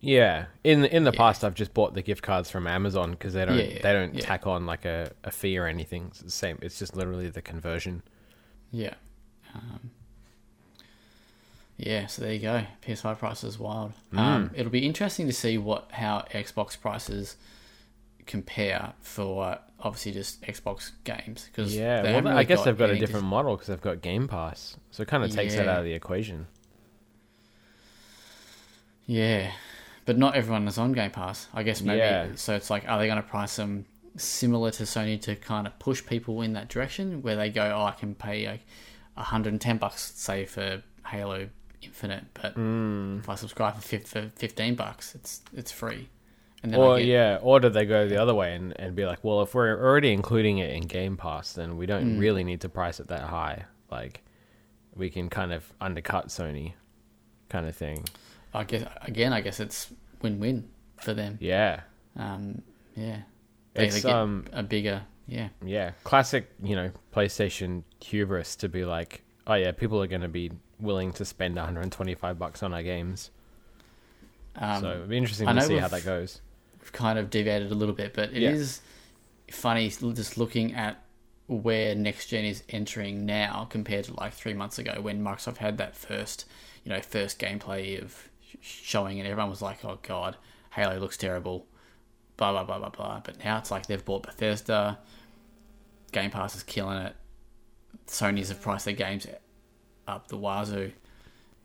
Yeah, 0.00 0.46
in 0.64 0.84
in 0.84 1.04
the 1.04 1.12
Yeah. 1.12 1.16
past, 1.18 1.44
I've 1.44 1.54
just 1.54 1.74
bought 1.74 1.94
the 1.94 2.02
gift 2.02 2.22
cards 2.22 2.50
from 2.50 2.66
Amazon 2.66 3.12
because 3.12 3.34
they 3.34 3.44
don't 3.44 3.56
Yeah, 3.58 3.64
yeah, 3.64 3.82
they 3.82 3.92
don't 3.92 4.20
tack 4.20 4.46
on 4.46 4.66
like 4.66 4.84
a, 4.84 5.10
a 5.24 5.30
fee 5.30 5.56
or 5.58 5.66
anything. 5.66 6.06
It's 6.08 6.20
the 6.20 6.30
same. 6.30 6.58
It's 6.62 6.78
just 6.78 6.96
literally 6.96 7.28
the 7.30 7.42
conversion. 7.42 8.02
Yeah. 8.70 8.94
Um, 9.54 9.90
yeah, 11.78 12.06
so 12.06 12.22
there 12.22 12.32
you 12.32 12.40
go. 12.40 12.64
PS5 12.86 13.18
prices 13.18 13.58
wild. 13.58 13.92
Mm. 14.12 14.18
Um, 14.18 14.50
it'll 14.54 14.72
be 14.72 14.86
interesting 14.86 15.26
to 15.26 15.32
see 15.32 15.58
what 15.58 15.88
how 15.92 16.24
Xbox 16.32 16.78
prices 16.80 17.36
compare 18.26 18.94
for 19.00 19.58
obviously 19.80 20.12
just 20.12 20.40
Xbox 20.42 20.90
games 21.04 21.48
because 21.50 21.76
Yeah, 21.76 22.20
well, 22.20 22.28
I 22.36 22.44
guess 22.44 22.64
they've 22.64 22.76
got 22.76 22.90
a 22.90 22.98
different 22.98 23.26
model 23.26 23.54
because 23.56 23.68
they've 23.68 23.80
got 23.80 24.00
Game 24.02 24.26
Pass, 24.28 24.76
so 24.90 25.02
it 25.02 25.08
kind 25.08 25.22
of 25.24 25.30
takes 25.30 25.54
that 25.56 25.68
out 25.68 25.78
of 25.80 25.84
the 25.84 25.92
equation. 25.92 26.46
Yeah, 29.06 29.52
but 30.04 30.18
not 30.18 30.34
everyone 30.34 30.66
is 30.66 30.78
on 30.78 30.92
Game 30.92 31.10
Pass. 31.10 31.46
I 31.54 31.62
guess 31.62 31.80
maybe. 31.82 31.98
Yeah. 31.98 32.28
So 32.34 32.54
it's 32.54 32.70
like, 32.70 32.84
are 32.88 32.98
they 32.98 33.06
going 33.06 33.22
to 33.22 33.28
price 33.28 33.56
them 33.56 33.86
similar 34.16 34.70
to 34.72 34.82
Sony 34.84 35.20
to 35.22 35.36
kind 35.36 35.66
of 35.66 35.78
push 35.78 36.04
people 36.04 36.42
in 36.42 36.54
that 36.54 36.68
direction, 36.68 37.22
where 37.22 37.36
they 37.36 37.50
go, 37.50 37.62
oh, 37.76 37.84
I 37.84 37.92
can 37.92 38.14
pay 38.14 38.46
like 38.48 38.62
110 39.14 39.78
bucks, 39.78 40.12
say 40.16 40.44
for 40.46 40.82
Halo 41.06 41.48
Infinite, 41.82 42.24
but 42.34 42.56
Mm. 42.56 43.20
if 43.20 43.28
I 43.28 43.34
subscribe 43.36 43.80
for, 43.80 43.98
for 44.00 44.30
15 44.34 44.74
bucks, 44.74 45.14
it's 45.14 45.42
it's 45.54 45.70
free. 45.70 46.08
Or 46.74 46.96
get, 46.98 47.06
yeah, 47.06 47.38
or 47.42 47.60
do 47.60 47.68
they 47.68 47.84
go 47.86 48.08
the 48.08 48.20
other 48.20 48.34
way 48.34 48.54
and, 48.54 48.72
and 48.80 48.96
be 48.96 49.04
like, 49.06 49.22
well, 49.22 49.42
if 49.42 49.54
we're 49.54 49.78
already 49.80 50.12
including 50.12 50.58
it 50.58 50.70
in 50.70 50.82
Game 50.84 51.16
Pass, 51.16 51.52
then 51.52 51.76
we 51.76 51.86
don't 51.86 52.16
Mm. 52.16 52.20
really 52.20 52.42
need 52.44 52.60
to 52.62 52.68
price 52.68 52.98
it 52.98 53.08
that 53.08 53.20
high. 53.22 53.66
Like, 53.90 54.22
we 54.94 55.10
can 55.10 55.28
kind 55.28 55.52
of 55.52 55.72
undercut 55.80 56.28
Sony, 56.28 56.72
kind 57.48 57.66
of 57.66 57.76
thing. 57.76 58.04
I 58.54 58.64
guess 58.64 58.84
again, 59.02 59.32
I 59.32 59.42
guess 59.42 59.60
it's 59.60 59.92
win-win 60.22 60.68
for 61.00 61.12
them. 61.14 61.36
Yeah, 61.40 61.80
Um, 62.16 62.62
yeah, 62.96 63.18
they, 63.74 63.86
it's 63.86 64.02
they 64.02 64.10
um, 64.10 64.46
a 64.52 64.62
bigger, 64.62 65.02
yeah, 65.28 65.48
yeah, 65.64 65.90
classic. 66.02 66.50
You 66.62 66.74
know, 66.74 66.90
PlayStation 67.14 67.82
hubris 68.02 68.56
to 68.56 68.68
be 68.68 68.84
like, 68.84 69.22
oh 69.46 69.54
yeah, 69.54 69.72
people 69.72 70.02
are 70.02 70.06
going 70.06 70.22
to 70.22 70.28
be 70.28 70.50
willing 70.80 71.12
to 71.12 71.24
spend 71.24 71.54
125 71.56 72.38
bucks 72.38 72.62
on 72.62 72.72
our 72.74 72.82
games. 72.82 73.30
um, 74.56 74.80
so 74.80 74.90
it'd 74.92 75.08
be 75.10 75.18
interesting 75.18 75.46
to 75.46 75.60
see 75.62 75.76
how 75.76 75.88
that 75.88 76.04
goes. 76.04 76.40
Kind 76.92 77.18
of 77.18 77.30
deviated 77.30 77.70
a 77.72 77.74
little 77.74 77.94
bit, 77.94 78.14
but 78.14 78.30
it 78.32 78.42
is 78.42 78.80
Yeah. 79.48 79.54
funny 79.54 79.88
just 79.90 80.36
looking 80.38 80.74
at 80.74 81.02
where 81.46 81.94
next 81.94 82.26
gen 82.26 82.44
is 82.44 82.62
entering 82.68 83.24
now 83.24 83.66
compared 83.70 84.04
to 84.06 84.14
like 84.14 84.32
three 84.32 84.54
months 84.54 84.78
ago 84.78 85.00
when 85.00 85.22
Microsoft 85.22 85.58
had 85.58 85.78
that 85.78 85.94
first, 85.94 86.44
you 86.84 86.90
know, 86.92 87.00
first 87.00 87.38
gameplay 87.38 88.00
of 88.02 88.28
showing, 88.60 89.18
and 89.20 89.28
everyone 89.28 89.50
was 89.50 89.62
like, 89.62 89.84
"Oh 89.84 89.98
God, 90.02 90.36
Halo 90.70 90.98
looks 90.98 91.16
terrible," 91.16 91.66
blah 92.36 92.50
blah 92.52 92.64
blah 92.64 92.78
blah 92.78 92.88
blah. 92.90 93.20
But 93.24 93.44
now 93.44 93.58
it's 93.58 93.70
like 93.70 93.86
they've 93.86 94.04
bought 94.04 94.24
Bethesda, 94.24 94.98
Game 96.12 96.30
Pass 96.30 96.56
is 96.56 96.62
killing 96.62 96.98
it. 96.98 97.14
Sony's 98.06 98.48
have 98.48 98.60
priced 98.60 98.84
their 98.84 98.94
games 98.94 99.26
up 100.08 100.28
the 100.28 100.36
wazoo. 100.36 100.92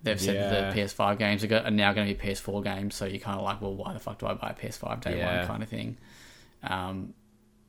They've 0.03 0.19
said 0.19 0.35
Yeah. 0.35 0.49
that 0.49 0.73
the 0.73 0.81
PS5 0.81 1.17
games 1.19 1.43
are, 1.43 1.47
go- 1.47 1.59
are 1.59 1.69
now 1.71 1.93
going 1.93 2.07
to 2.07 2.13
be 2.15 2.19
PS4 2.29 2.63
games, 2.63 2.95
so 2.95 3.05
you're 3.05 3.19
kind 3.19 3.37
of 3.37 3.43
like, 3.45 3.61
well, 3.61 3.75
why 3.75 3.93
the 3.93 3.99
fuck 3.99 4.17
do 4.17 4.25
I 4.25 4.33
buy 4.33 4.49
a 4.49 4.53
PS5 4.53 5.01
day 5.01 5.17
Yeah. 5.19 5.39
one 5.39 5.47
kind 5.47 5.63
of 5.63 5.69
thing. 5.69 5.97
Um, 6.63 7.13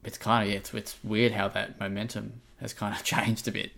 it's 0.05 0.16
kind 0.18 0.45
of 0.47 0.51
yeah, 0.53 0.59
it's 0.59 0.72
it's 0.74 0.97
weird 1.05 1.33
how 1.33 1.49
that 1.49 1.78
momentum 1.78 2.41
has 2.61 2.72
kind 2.72 2.95
of 2.97 3.05
changed 3.12 3.47
a 3.49 3.53
bit. 3.53 3.70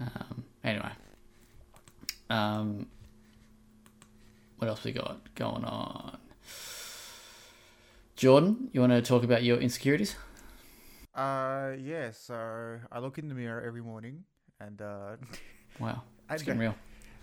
Um, 0.00 0.44
anyway, 0.64 0.90
um, 2.30 2.86
what 4.58 4.68
else 4.68 4.82
we 4.84 4.92
got 4.92 5.34
going 5.34 5.64
on? 5.64 6.18
Jordan, 8.16 8.68
you 8.72 8.80
want 8.80 8.92
to 8.92 9.00
talk 9.02 9.22
about 9.22 9.44
your 9.44 9.58
insecurities? 9.58 10.16
Uh, 11.14 11.72
yeah. 11.80 12.10
So 12.12 12.78
I 12.90 12.98
look 12.98 13.18
in 13.18 13.28
the 13.28 13.34
mirror 13.34 13.62
every 13.64 13.82
morning, 13.82 14.24
and 14.60 14.80
uh, 14.82 15.16
Wow, 15.80 16.02
it's 16.30 16.42
getting 16.42 16.60
real. 16.60 16.74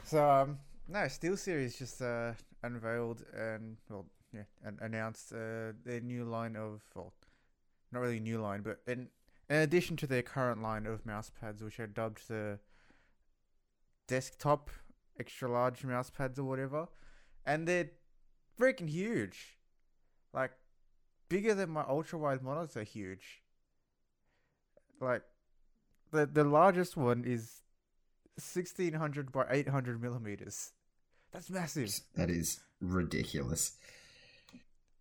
So 0.06 0.30
um, 0.30 0.60
no, 0.88 1.00
SteelSeries 1.00 1.78
just 1.80 2.00
uh 2.00 2.34
unveiled 2.62 3.24
and 3.36 3.78
well, 3.90 4.06
yeah, 4.32 4.44
and 4.64 4.78
announced 4.80 5.34
uh 5.34 5.74
their 5.84 6.00
new 6.02 6.26
line 6.26 6.56
of 6.56 6.84
well, 6.94 7.12
not 7.92 8.02
really 8.02 8.20
new 8.20 8.40
line, 8.40 8.62
but 8.62 8.82
in 8.86 9.08
in 9.50 9.58
addition 9.58 9.98
to 9.98 10.08
their 10.08 10.22
current 10.22 10.62
line 10.62 10.86
of 10.86 11.08
mouse 11.08 11.32
pads, 11.42 11.64
which 11.64 11.80
are 11.80 11.88
dubbed 11.88 12.28
the 12.28 12.60
desktop 14.08 14.70
extra 15.20 15.50
large 15.50 15.84
mouse 15.84 16.12
pads 16.12 16.38
or 16.38 16.44
whatever, 16.44 16.88
and 17.44 17.68
they're 17.68 17.90
freaking 18.60 18.90
huge, 18.90 19.58
like 20.34 20.52
bigger 21.30 21.56
than 21.56 21.72
my 21.72 21.84
ultra 21.88 22.20
wide 22.20 22.44
monitor. 22.44 22.84
Huge. 22.84 23.42
Like 25.02 25.24
the 26.12 26.28
the 26.28 26.44
largest 26.44 26.96
one 26.96 27.24
is 27.26 27.64
1600 28.38 29.32
by 29.32 29.46
800 29.50 30.02
millimeters. 30.02 30.72
That's 31.32 31.50
massive. 31.50 31.90
That 32.16 32.30
is 32.30 32.60
ridiculous. 32.82 33.74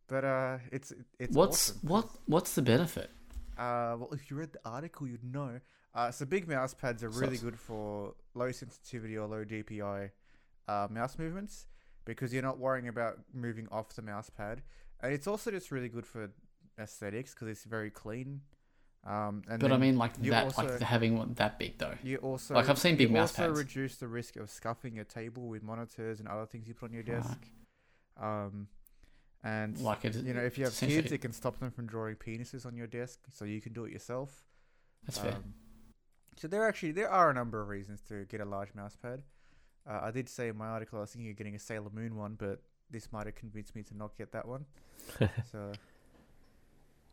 But 0.09 0.25
uh, 0.25 0.59
it's 0.71 0.93
it's 1.19 1.35
What's 1.35 1.71
awesome. 1.71 1.89
what? 1.89 2.09
What's 2.27 2.55
the 2.55 2.63
benefit? 2.63 3.11
Uh, 3.57 3.97
well, 3.99 4.09
if 4.13 4.31
you 4.31 4.37
read 4.37 4.53
the 4.53 4.61
article, 4.65 5.07
you'd 5.07 5.25
know. 5.25 5.61
Uh, 5.95 6.11
so 6.11 6.27
big 6.27 6.49
mouse 6.49 6.75
pads 6.75 7.05
are 7.05 7.09
really 7.09 7.39
good 7.39 7.59
for 7.59 8.15
low 8.35 8.51
sensitivity 8.51 9.17
or 9.17 9.29
low 9.29 9.45
DPI 9.45 10.11
uh, 10.67 10.89
mouse 10.91 11.19
movements 11.19 11.67
because 12.05 12.33
you're 12.33 12.43
not 12.43 12.59
worrying 12.59 12.89
about 12.89 13.19
moving 13.33 13.69
off 13.71 13.91
the 13.95 14.03
mouse 14.03 14.29
pad, 14.29 14.63
and 15.01 15.13
it's 15.13 15.27
also 15.27 15.51
just 15.51 15.71
really 15.71 15.89
good 15.89 16.07
for 16.07 16.31
aesthetics 16.79 17.33
because 17.33 17.49
it's 17.49 17.65
very 17.65 17.91
clean. 17.91 18.41
Um, 19.07 19.43
and 19.51 19.61
But 19.61 19.71
I 19.71 19.77
mean, 19.77 19.99
like 19.99 20.17
that, 20.23 20.45
also- 20.45 20.63
like 20.67 20.81
having 20.81 21.19
one 21.19 21.35
that 21.35 21.59
big 21.59 21.77
though. 21.79 21.95
You 22.03 22.17
also 22.19 22.55
Like, 22.55 22.69
I've 22.71 22.79
seen 22.79 22.97
big 22.97 23.09
you 23.11 23.15
mouse 23.15 23.31
also 23.39 23.49
pads. 23.49 23.59
reduce 23.59 23.97
the 23.97 24.09
risk 24.09 24.37
of 24.37 24.49
scuffing 24.51 24.95
your 24.95 25.05
table 25.05 25.47
with 25.49 25.63
monitors 25.63 26.21
and 26.21 26.29
other 26.29 26.47
things 26.47 26.67
you 26.67 26.75
put 26.75 26.91
on 26.91 26.95
your 26.95 27.03
Right. 27.05 27.23
desk. 27.23 27.39
Um, 28.17 28.69
and 29.43 29.79
Like 29.79 30.05
it, 30.07 30.15
you 30.17 30.33
know, 30.33 30.41
if 30.41 30.57
you 30.57 30.65
have 30.65 30.75
kids, 30.75 31.13
it 31.13 31.19
can 31.19 31.33
stop 31.33 31.59
them 31.61 31.71
from 31.71 31.87
drawing 31.87 32.17
penises 32.17 32.65
on 32.65 32.77
your 32.77 32.87
desk, 32.87 33.21
so 33.31 33.45
you 33.45 33.61
can 33.61 33.75
do 33.75 33.85
it 33.85 33.93
yourself. 33.93 34.47
That's 35.05 35.19
fair. 35.19 35.35
Um, 35.35 35.55
so 36.37 36.49
there 36.49 36.67
actually 36.67 36.93
there 36.93 37.11
are 37.11 37.29
a 37.31 37.35
number 37.35 37.61
of 37.61 37.69
reasons 37.69 38.01
to 38.09 38.25
get 38.25 38.41
a 38.41 38.45
large 38.47 38.75
mouse 38.75 38.97
pad. 38.97 39.23
Uh, 39.87 40.01
I 40.03 40.11
did 40.13 40.31
say 40.31 40.49
in 40.49 40.57
my 40.57 40.69
article 40.69 40.99
I 40.99 41.03
was 41.03 41.13
thinking 41.13 41.31
of 41.31 41.37
getting 41.37 41.55
a 41.55 41.59
Sailor 41.59 41.91
Moon 41.91 42.17
one, 42.17 42.37
but 42.37 42.63
this 42.91 43.13
might 43.13 43.27
have 43.27 43.35
convinced 43.35 43.75
me 43.77 43.83
to 43.83 43.95
not 43.95 44.17
get 44.17 44.33
that 44.33 44.49
one. 44.49 44.65
so 45.53 45.73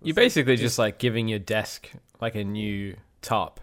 You're 0.01 0.13
see. 0.15 0.21
basically 0.21 0.55
just 0.57 0.79
like 0.79 0.97
giving 0.97 1.27
your 1.27 1.39
desk 1.39 1.89
like 2.19 2.35
a 2.35 2.43
new 2.43 2.95
top. 3.21 3.59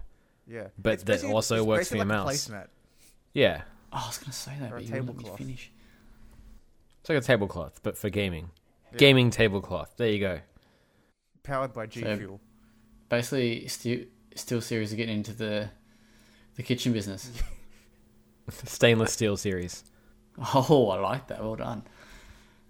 yeah, 0.46 0.68
but 0.78 0.94
It's 0.94 1.04
that 1.04 1.24
also 1.24 1.56
it's 1.56 1.66
works 1.66 1.88
for 1.88 1.96
your 1.96 2.04
like 2.04 2.14
a 2.14 2.18
mouse. 2.24 2.48
placemat. 2.48 2.66
Yeah, 3.34 3.62
oh, 3.92 4.02
I 4.04 4.06
was 4.08 4.18
gonna 4.18 4.32
say 4.32 4.52
that, 4.60 4.72
or 4.72 4.76
a 4.76 4.80
but 4.80 4.84
you 4.86 4.90
wouldn't 4.94 5.08
tablecloth. 5.08 5.38
finish. 5.38 5.70
it's 7.00 7.08
like 7.08 7.18
a 7.18 7.20
tablecloth, 7.22 7.80
but 7.82 7.96
for 7.98 8.08
gaming. 8.10 8.50
Yeah. 8.92 8.98
Gaming 8.98 9.30
tablecloth. 9.30 9.92
There 9.96 10.08
you 10.08 10.20
go. 10.20 10.40
powered 11.42 11.72
by 11.72 11.86
G 11.86 12.00
So- 12.02 12.16
Fuel. 12.16 12.40
Basically, 13.08 13.66
Steel, 13.68 14.04
SteelSeries 14.34 14.92
are 14.92 14.96
getting 14.96 15.16
into 15.18 15.32
the 15.32 15.70
the 16.56 16.62
kitchen 16.62 16.92
business. 16.92 17.30
Stainless 18.50 19.12
steel 19.12 19.36
series. 19.36 19.84
Oh, 20.54 20.88
I 20.90 20.98
like 21.00 21.26
that. 21.28 21.40
Well 21.42 21.56
done. 21.56 21.82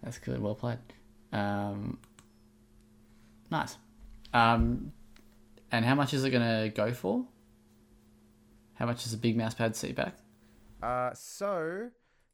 That's 0.03 0.19
good. 0.19 0.41
Well 0.41 0.55
played. 0.55 0.79
Um, 1.33 1.99
nice. 3.51 3.77
Um, 4.33 4.93
and 5.71 5.85
how 5.85 5.95
much 5.95 6.15
is 6.15 6.25
it 6.25 6.31
going 6.31 6.43
to 6.43 6.71
go 6.75 6.93
for? 6.93 7.27
How 8.75 8.87
much 8.87 9.07
is 9.07 9.13
a 9.13 9.17
big 9.17 9.37
mousepad 9.37 9.75
seat 9.75 9.97
back? 9.97 10.15
Uh, 10.83 11.11
so 11.15 11.91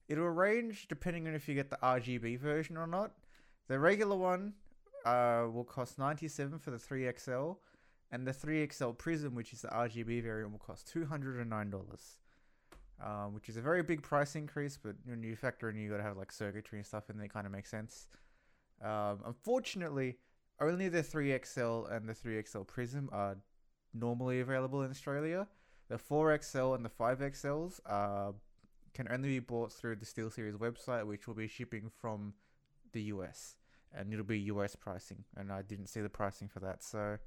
it'll 0.08 0.28
range 0.28 0.86
depending 0.88 1.26
on 1.26 1.34
if 1.34 1.48
you 1.48 1.54
get 1.54 1.70
the 1.70 1.78
RGB 1.82 2.38
version 2.38 2.76
or 2.76 2.86
not. 2.86 3.12
The 3.68 3.78
regular 3.78 4.16
one 4.16 4.52
uh, 5.06 5.46
will 5.50 5.64
cost 5.64 5.98
97 5.98 6.58
for 6.58 6.70
the 6.70 6.76
3XL, 6.76 7.56
and 8.12 8.26
the 8.26 8.32
3XL 8.32 8.98
Prism, 8.98 9.34
which 9.34 9.52
is 9.52 9.62
the 9.62 9.68
RGB 9.68 10.22
variant, 10.22 10.52
will 10.52 10.58
cost 10.58 10.92
$209. 10.94 12.18
Um, 13.04 13.34
which 13.34 13.48
is 13.48 13.56
a 13.56 13.60
very 13.60 13.82
big 13.82 14.02
price 14.02 14.36
increase, 14.36 14.78
but 14.80 14.94
when 15.04 15.22
you 15.22 15.34
factor 15.34 15.68
in 15.68 15.76
you 15.76 15.90
got 15.90 15.96
to 15.96 16.02
have 16.02 16.16
like 16.16 16.30
circuitry 16.30 16.78
and 16.78 16.86
stuff, 16.86 17.08
and 17.08 17.20
it 17.20 17.32
kind 17.32 17.44
of 17.44 17.52
makes 17.52 17.68
sense. 17.68 18.06
Um, 18.82 19.18
unfortunately, 19.26 20.16
only 20.60 20.88
the 20.88 21.02
3XL 21.02 21.94
and 21.94 22.08
the 22.08 22.14
3XL 22.14 22.66
Prism 22.66 23.08
are 23.12 23.36
normally 23.92 24.40
available 24.40 24.82
in 24.82 24.90
Australia. 24.90 25.46
The 25.88 25.96
4XL 25.96 26.74
and 26.74 26.84
the 26.84 26.90
5XLs 26.90 27.80
uh, 27.86 28.32
can 28.94 29.08
only 29.10 29.28
be 29.28 29.38
bought 29.40 29.72
through 29.72 29.96
the 29.96 30.06
SteelSeries 30.06 30.56
website, 30.56 31.06
which 31.06 31.26
will 31.26 31.34
be 31.34 31.48
shipping 31.48 31.90
from 32.00 32.34
the 32.92 33.02
US, 33.02 33.56
and 33.92 34.12
it'll 34.12 34.24
be 34.24 34.38
US 34.40 34.76
pricing. 34.76 35.24
And 35.36 35.52
I 35.52 35.62
didn't 35.62 35.88
see 35.88 36.00
the 36.00 36.08
pricing 36.08 36.48
for 36.48 36.60
that, 36.60 36.82
so 36.82 37.18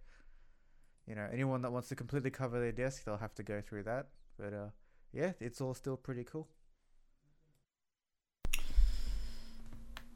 you 1.07 1.15
know, 1.15 1.27
anyone 1.31 1.61
that 1.61 1.71
wants 1.71 1.87
to 1.89 1.95
completely 1.95 2.31
cover 2.31 2.59
their 2.59 2.73
desk, 2.73 3.05
they'll 3.05 3.17
have 3.17 3.33
to 3.35 3.43
go 3.43 3.61
through 3.61 3.83
that. 3.83 4.07
But 4.37 4.53
uh, 4.53 4.69
yeah, 5.13 5.31
it's 5.39 5.61
all 5.61 5.73
still 5.73 5.95
pretty 5.95 6.25
cool. 6.25 6.47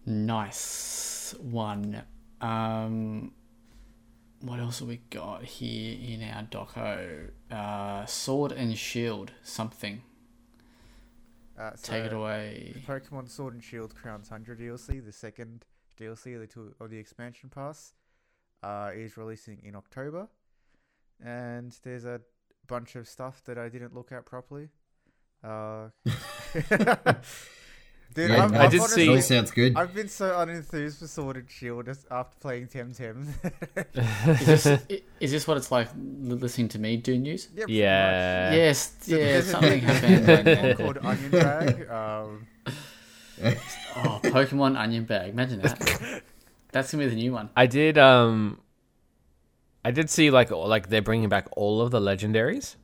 Nice 0.06 1.34
one. 1.40 2.04
Um, 2.42 3.32
what 4.42 4.60
else 4.60 4.80
have 4.80 4.88
we 4.88 5.02
got 5.10 5.44
here 5.44 5.98
in 6.02 6.28
our 6.28 6.44
doco? 6.44 7.30
Uh, 7.52 8.06
Sword 8.06 8.52
and 8.52 8.76
Shield, 8.78 9.32
something. 9.44 10.02
Uh, 11.58 11.72
Take 11.82 12.06
it 12.06 12.14
away. 12.14 12.74
Pokemon 12.88 13.30
Sword 13.30 13.54
and 13.54 13.64
Shield 13.64 13.94
Crown 13.94 14.24
Tundra 14.24 14.56
DLC, 14.56 15.04
the 15.06 15.12
second 15.12 15.66
DLC 16.00 16.34
of 16.34 16.42
the, 16.42 16.48
two, 16.48 16.74
of 16.80 16.90
the 16.90 16.98
expansion 16.98 17.50
pass, 17.54 17.94
uh, 18.64 18.90
is 18.96 19.16
releasing 19.16 19.60
in 19.64 19.76
October. 19.76 20.28
And 21.24 21.78
there's 21.84 22.06
a 22.06 22.22
bunch 22.66 22.96
of 22.96 23.08
stuff 23.08 23.44
that 23.46 23.60
I 23.60 23.70
didn't 23.70 23.94
look 23.94 24.12
at 24.12 24.26
properly. 24.26 24.70
Uh, 25.44 25.90
dude, 28.14 28.30
Yeah, 28.32 28.44
I've, 28.44 28.54
I 28.54 28.66
I've 28.66 28.72
did 28.72 28.80
honestly- 28.82 29.06
see- 29.06 29.10
All 29.16 29.22
sounds 29.22 29.52
good. 29.52 29.76
I've 29.76 29.94
been 29.94 30.08
so 30.10 30.32
unenthused 30.32 31.00
for 31.00 31.08
Sword 31.08 31.38
and 31.38 31.50
Shield 31.50 31.86
just 31.86 32.06
after 32.12 32.38
playing 32.40 32.68
Temtem. 32.68 33.28
Is 34.42 34.46
this, 34.64 34.82
is 35.20 35.32
this 35.32 35.48
what 35.48 35.58
it's 35.58 35.72
like 35.72 35.88
listening 35.96 36.68
to 36.70 36.80
me 36.80 36.98
do 36.98 37.18
news? 37.18 37.48
yeah, 37.56 37.66
Yeah. 37.68 38.54
yes, 38.54 38.96
So 39.02 39.16
yeah, 39.16 39.24
there's 39.26 39.46
something 39.50 39.84
much. 39.86 39.96
happened. 40.02 40.78
Called 40.78 40.98
Onion 41.04 41.32
Bag. 41.32 41.90
Um, 41.90 42.48
Oh, 43.96 44.20
Pokemon 44.24 44.78
Onion 44.78 45.04
Bag. 45.06 45.30
Imagine 45.32 45.62
that. 45.62 46.22
That's 46.72 46.92
gonna 46.92 47.04
be 47.06 47.10
the 47.10 47.16
new 47.16 47.34
one. 47.34 47.50
I 47.58 47.66
did 47.66 47.98
um 47.98 48.60
I 49.84 49.90
did 49.92 50.10
see 50.10 50.30
like 50.30 50.52
like 50.52 50.90
they're 50.90 51.02
bringing 51.02 51.28
back 51.28 51.48
all 51.58 51.82
of 51.82 51.90
the 51.92 52.00
legendaries 52.00 52.76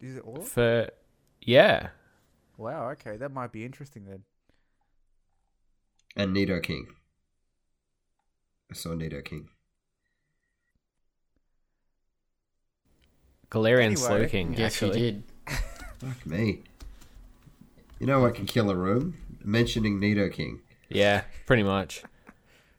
is 0.00 0.16
it 0.16 0.22
all? 0.24 0.40
for 0.40 0.88
yeah. 1.42 1.88
Wow. 2.60 2.90
Okay, 2.90 3.16
that 3.16 3.32
might 3.32 3.52
be 3.52 3.64
interesting 3.64 4.04
then. 4.04 4.22
and 6.14 6.36
Nidoking. 6.36 6.82
I 8.70 8.74
saw 8.74 8.90
Nidoking. 8.90 9.46
Galarian 13.50 13.86
Anyway, 13.86 14.28
Slowking 14.28 14.58
Yes, 14.58 14.74
actually. 14.74 15.00
did. 15.00 15.22
Fuck 15.98 16.26
me. 16.26 16.62
You 17.98 18.06
know 18.06 18.20
what 18.20 18.34
can 18.34 18.44
kill 18.44 18.70
a 18.70 18.76
room? 18.76 19.16
Mentioning 19.42 19.98
Nidoking. 19.98 20.60
Yeah, 20.90 21.22
pretty 21.46 21.62
much. 21.62 22.02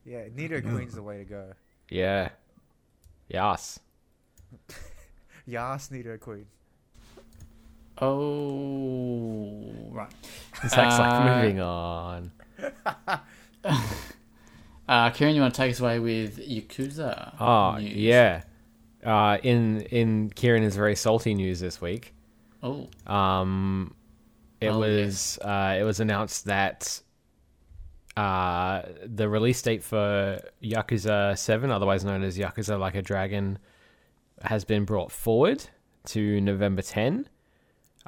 Yeah, 0.06 0.28
Nidoqueen's 0.30 0.94
the 0.94 1.02
way 1.04 1.18
to 1.18 1.26
go. 1.26 1.54
Yeah. 1.90 2.30
Yes. 3.30 3.80
Yas, 5.48 5.90
Nido 5.90 6.18
Queen. 6.18 6.46
Oh, 8.02 9.72
right. 9.92 10.10
Zach's 10.68 10.96
Uh, 10.96 11.00
like 11.00 11.44
moving 11.44 11.60
on. 11.62 12.32
Uh, 14.90 15.10
Kieran, 15.12 15.36
you 15.36 15.42
want 15.42 15.54
to 15.54 15.58
take 15.58 15.72
us 15.72 15.80
away 15.80 16.00
with 16.00 16.38
Yakuza? 16.38 17.34
Oh 17.40 17.78
news? 17.78 17.94
yeah. 17.96 18.42
Uh, 19.06 19.38
in 19.42 19.82
in 19.84 20.30
Kieran 20.32 20.64
is 20.64 20.76
very 20.76 20.96
salty 20.98 21.34
news 21.34 21.62
this 21.62 21.80
week. 21.80 22.14
Oh, 22.62 22.90
Um, 23.08 23.96
it 24.60 24.68
Oh, 24.70 24.80
was 24.80 25.40
uh, 25.44 25.78
it 25.80 25.84
was 25.84 26.02
announced 26.02 26.44
that 26.46 27.00
uh, 28.18 28.82
the 29.06 29.30
release 29.30 29.62
date 29.62 29.82
for 29.82 30.42
Yakuza 30.62 31.38
Seven, 31.38 31.72
otherwise 31.72 32.04
known 32.04 32.22
as 32.24 32.38
Yakuza 32.38 32.78
Like 32.78 32.96
a 32.96 33.02
Dragon, 33.02 33.60
has 34.42 34.66
been 34.66 34.84
brought 34.84 35.12
forward 35.14 35.64
to 36.08 36.42
November 36.42 36.82
10, 36.82 37.30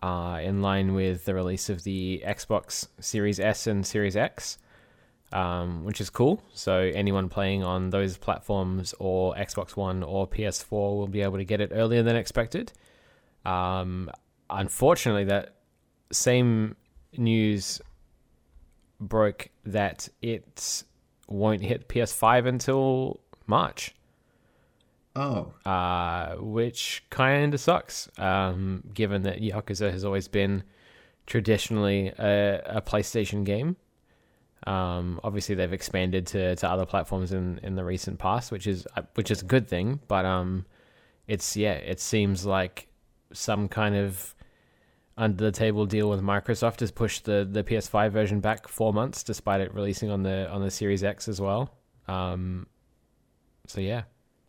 uh, 0.03 0.37
in 0.43 0.61
line 0.61 0.93
with 0.93 1.23
the 1.23 1.33
release 1.33 1.69
of 1.69 1.83
the 1.85 2.21
Xbox 2.27 2.89
Series 2.99 3.39
S 3.39 3.67
and 3.67 3.87
Series 3.87 4.17
X, 4.17 4.57
um, 5.31 5.85
which 5.85 6.01
is 6.01 6.09
cool. 6.09 6.43
So 6.53 6.91
anyone 6.93 7.29
playing 7.29 7.63
on 7.63 7.89
those 7.89 8.17
platforms 8.17 8.93
or 8.99 9.33
Xbox 9.35 9.77
One 9.77 10.03
or 10.03 10.27
PS4 10.27 10.69
will 10.71 11.07
be 11.07 11.21
able 11.21 11.37
to 11.37 11.45
get 11.45 11.61
it 11.61 11.71
earlier 11.73 12.03
than 12.03 12.17
expected. 12.17 12.73
Um, 13.45 14.11
unfortunately, 14.49 15.23
that 15.25 15.55
same 16.11 16.75
news 17.17 17.81
broke 18.99 19.47
that 19.65 20.09
it 20.21 20.83
won't 21.29 21.61
hit 21.61 21.87
PS5 21.87 22.45
until 22.45 23.21
March 23.47 23.95
Oh, 25.15 25.53
uh, 25.65 26.35
which 26.39 27.03
kind 27.11 27.53
of 27.53 27.59
sucks, 27.59 28.09
um, 28.17 28.83
given 28.93 29.23
that 29.23 29.41
Yakuza 29.41 29.91
has 29.91 30.03
always 30.03 30.27
been 30.27 30.63
traditionally 31.27 32.07
a, 32.17 32.61
a 32.65 32.81
PlayStation 32.81 33.43
game. 33.43 33.75
Um, 34.65 35.19
obviously, 35.23 35.55
they've 35.55 35.73
expanded 35.73 36.25
to, 36.27 36.55
to 36.55 36.69
other 36.69 36.85
platforms 36.85 37.31
in, 37.31 37.59
in 37.61 37.75
the 37.75 37.83
recent 37.83 38.17
past, 38.17 38.51
which 38.51 38.65
is 38.65 38.87
uh, 38.95 39.03
which 39.13 39.29
is 39.29 39.41
a 39.41 39.45
good 39.45 39.67
thing. 39.67 39.99
But 40.07 40.25
um, 40.25 40.65
it's 41.27 41.55
yeah, 41.55 41.73
it 41.73 41.99
seems 41.99 42.45
like 42.45 42.87
some 43.33 43.67
kind 43.67 43.95
of 43.95 44.33
under 45.15 45.43
the 45.43 45.51
table 45.51 45.85
deal 45.85 46.09
with 46.09 46.21
Microsoft 46.21 46.79
has 46.79 46.91
pushed 46.91 47.25
the, 47.25 47.47
the 47.49 47.63
PS5 47.63 48.11
version 48.11 48.39
back 48.39 48.67
four 48.67 48.93
months, 48.93 49.21
despite 49.21 49.61
it 49.61 49.73
releasing 49.75 50.09
on 50.09 50.23
the 50.23 50.49
on 50.49 50.63
the 50.63 50.71
Series 50.71 51.03
X 51.03 51.27
as 51.27 51.39
well. 51.39 51.75
Um, 52.07 52.65
so 53.67 53.79
yeah. 53.79 54.03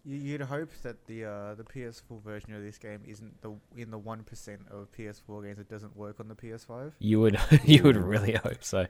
You, 0.04 0.18
you'd 0.18 0.42
hope 0.42 0.70
that 0.82 1.06
the 1.06 1.24
uh, 1.24 1.54
the 1.54 1.64
PS4 1.64 2.22
version 2.22 2.54
of 2.54 2.62
this 2.62 2.78
game 2.78 3.00
isn't 3.06 3.40
the 3.42 3.52
in 3.76 3.90
the 3.90 3.98
one 3.98 4.22
percent 4.22 4.60
of 4.70 4.90
PS4 4.92 5.44
games 5.44 5.58
that 5.58 5.68
doesn't 5.68 5.96
work 5.96 6.20
on 6.20 6.28
the 6.28 6.34
PS5. 6.34 6.92
You 6.98 7.20
would 7.20 7.38
you 7.64 7.82
would 7.82 7.96
really 7.96 8.34
hope 8.34 8.62
so. 8.62 8.86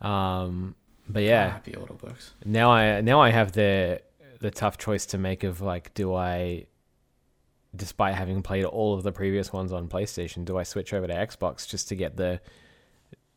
Um, 0.00 0.74
but 1.08 1.22
yeah, 1.22 1.50
happy 1.50 1.74
auto 1.76 1.98
works. 2.02 2.34
now 2.44 2.70
I 2.70 3.00
now 3.00 3.20
I 3.20 3.30
have 3.30 3.52
the 3.52 4.00
the 4.40 4.50
tough 4.50 4.78
choice 4.78 5.06
to 5.06 5.18
make 5.18 5.42
of 5.42 5.60
like, 5.60 5.94
do 5.94 6.14
I, 6.14 6.66
despite 7.74 8.14
having 8.14 8.42
played 8.42 8.64
all 8.64 8.94
of 8.94 9.02
the 9.02 9.12
previous 9.12 9.52
ones 9.52 9.72
on 9.72 9.88
PlayStation, 9.88 10.44
do 10.44 10.56
I 10.56 10.62
switch 10.62 10.92
over 10.92 11.06
to 11.06 11.14
Xbox 11.14 11.66
just 11.66 11.88
to 11.88 11.96
get 11.96 12.16
the 12.16 12.40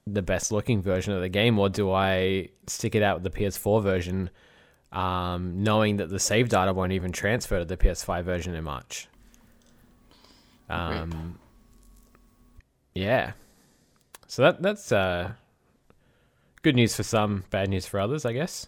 the 0.08 0.22
best 0.22 0.52
looking 0.52 0.82
version 0.82 1.14
of 1.14 1.22
the 1.22 1.30
game, 1.30 1.58
or 1.60 1.70
do 1.70 1.92
I 1.92 2.50
stick 2.68 2.96
it 2.96 3.04
out 3.04 3.22
with 3.22 3.32
the 3.32 3.40
PS4 3.40 3.82
version, 3.84 4.30
um, 4.92 5.64
knowing 5.64 5.98
that 5.98 6.10
the 6.10 6.20
save 6.20 6.50
data 6.50 6.74
won't 6.74 6.92
even 6.92 7.12
transfer 7.12 7.60
to 7.60 7.66
the 7.66 7.78
PS5 7.78 8.24
version 8.24 8.56
in 8.56 8.64
March? 8.64 9.08
Um, 10.70 11.38
yeah. 12.94 13.34
So 14.28 14.42
that 14.44 14.62
that's 14.62 14.92
uh, 14.92 15.34
good 16.62 16.76
news 16.76 16.96
for 16.96 17.04
some, 17.04 17.44
bad 17.50 17.70
news 17.70 17.86
for 17.86 18.00
others, 18.00 18.26
I 18.26 18.34
guess. 18.34 18.68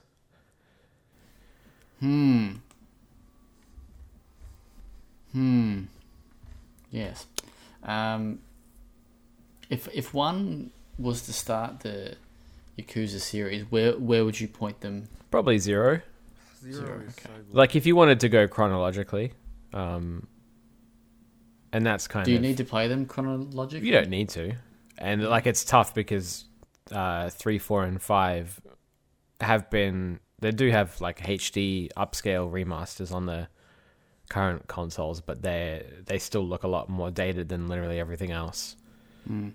Hmm. 2.00 2.52
Hmm. 5.32 5.84
Yes. 6.92 7.26
Um, 7.84 8.40
if 9.70 9.88
if 9.94 10.14
one 10.14 10.72
was 11.00 11.24
to 11.24 11.34
start 11.34 11.80
the 11.80 12.16
Yakuza 12.78 13.20
series, 13.20 13.64
where 13.72 13.94
where 13.94 14.26
would 14.26 14.40
you 14.40 14.48
point 14.48 14.82
them? 14.82 15.08
Probably 15.32 15.58
zero. 15.58 16.02
Zero, 16.64 16.86
Zero, 16.86 16.95
okay. 16.95 17.14
so 17.24 17.30
good. 17.47 17.55
Like 17.55 17.76
if 17.76 17.86
you 17.86 17.95
wanted 17.95 18.20
to 18.22 18.30
go 18.30 18.47
chronologically, 18.47 19.34
um, 19.74 20.28
and 21.72 21.86
that's 21.86 22.07
kind 22.07 22.22
of 22.22 22.26
Do 22.26 22.32
you 22.32 22.38
of 22.38 22.43
need 22.43 22.57
to 22.57 22.66
play 22.66 22.88
them 22.88 23.05
chronologically? 23.05 23.88
you 23.88 23.93
don't 23.93 24.09
need 24.09 24.30
to, 24.30 24.53
and 24.97 25.24
like 25.24 25.47
it's 25.47 25.64
tough 25.64 25.93
because 25.93 26.45
uh, 26.91 27.30
three, 27.30 27.59
four, 27.59 27.84
and 27.84 28.01
five 28.01 28.59
have 29.41 29.70
been 29.70 30.20
they 30.39 30.51
do 30.51 30.70
have 30.70 30.99
like 31.01 31.20
HD 31.20 31.89
upscale 31.97 32.51
remasters 32.51 33.14
on 33.14 33.26
the 33.26 33.47
current 34.30 34.68
consoles, 34.68 35.22
but 35.22 35.41
they 35.41 35.86
they 36.05 36.20
still 36.20 36.45
look 36.45 36.64
a 36.64 36.68
lot 36.68 36.89
more 36.89 37.11
dated 37.11 37.49
than 37.49 37.68
literally 37.68 37.99
everything 37.99 38.32
else. 38.32 38.76
Mm. 39.30 39.53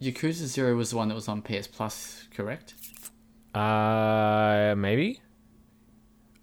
Yakuza 0.00 0.46
Zero 0.46 0.76
was 0.76 0.90
the 0.90 0.96
one 0.96 1.08
that 1.08 1.14
was 1.14 1.28
on 1.28 1.42
PS 1.42 1.66
Plus, 1.66 2.26
correct? 2.34 2.74
Uh, 3.54 4.74
maybe. 4.76 5.20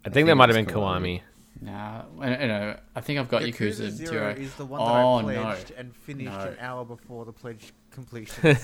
I 0.04 0.10
think, 0.10 0.26
that 0.26 0.34
might 0.34 0.48
have 0.50 0.56
been 0.56 0.66
Kiwami. 0.74 1.22
Nah, 1.60 2.02
I, 2.20 2.26
I 2.36 2.46
know. 2.46 2.76
I 2.94 3.00
think 3.00 3.18
I've 3.20 3.28
got 3.28 3.42
Yakuza, 3.42 3.86
Yakuza 3.86 3.90
Zero. 3.90 4.10
Zero 4.10 4.30
is 4.30 4.54
the 4.56 4.66
one 4.66 4.80
that 4.80 4.86
Oh, 4.86 5.14
I 5.16 5.22
no. 5.34 5.42
pledged 5.42 5.70
and 5.76 5.94
finished 5.96 6.30
No. 6.30 6.38
an 6.40 6.56
hour 6.60 6.84
before 6.84 7.24
the 7.24 7.32
pledge 7.32 7.72
completion. 7.90 8.56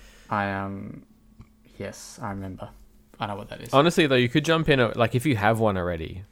I 0.30 0.50
um, 0.52 1.02
yes, 1.78 2.18
I 2.22 2.30
remember. 2.30 2.70
I 3.18 3.26
know 3.26 3.36
what 3.36 3.48
that 3.50 3.60
is. 3.60 3.74
Honestly, 3.74 4.06
though, 4.06 4.14
you 4.14 4.28
could 4.30 4.44
jump 4.44 4.68
in. 4.68 4.78
Like, 4.94 5.14
if 5.14 5.26
you 5.26 5.36
have 5.36 5.58
one 5.60 5.76
already, 5.76 6.22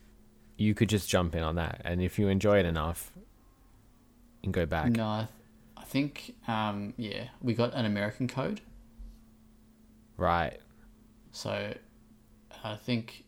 you 0.57 0.73
could 0.75 0.89
just 0.89 1.09
jump 1.11 1.35
in 1.35 1.43
on 1.43 1.57
that, 1.57 1.83
and 1.85 2.01
if 2.01 2.19
you 2.19 2.29
enjoy 2.29 2.59
it 2.59 2.65
enough, 2.65 3.13
you 3.17 4.45
can 4.45 4.53
go 4.53 4.65
back. 4.67 4.91
No, 4.93 5.07
I, 5.07 5.19
th- 5.19 5.29
I 5.77 5.85
think 5.85 6.35
um, 6.47 6.95
yeah, 6.97 7.25
we 7.43 7.53
got 7.55 7.75
an 7.75 7.85
American 7.85 8.29
code, 8.29 8.61
Right. 10.17 10.59
so 11.33 11.75
I 12.65 12.77
think, 12.77 13.25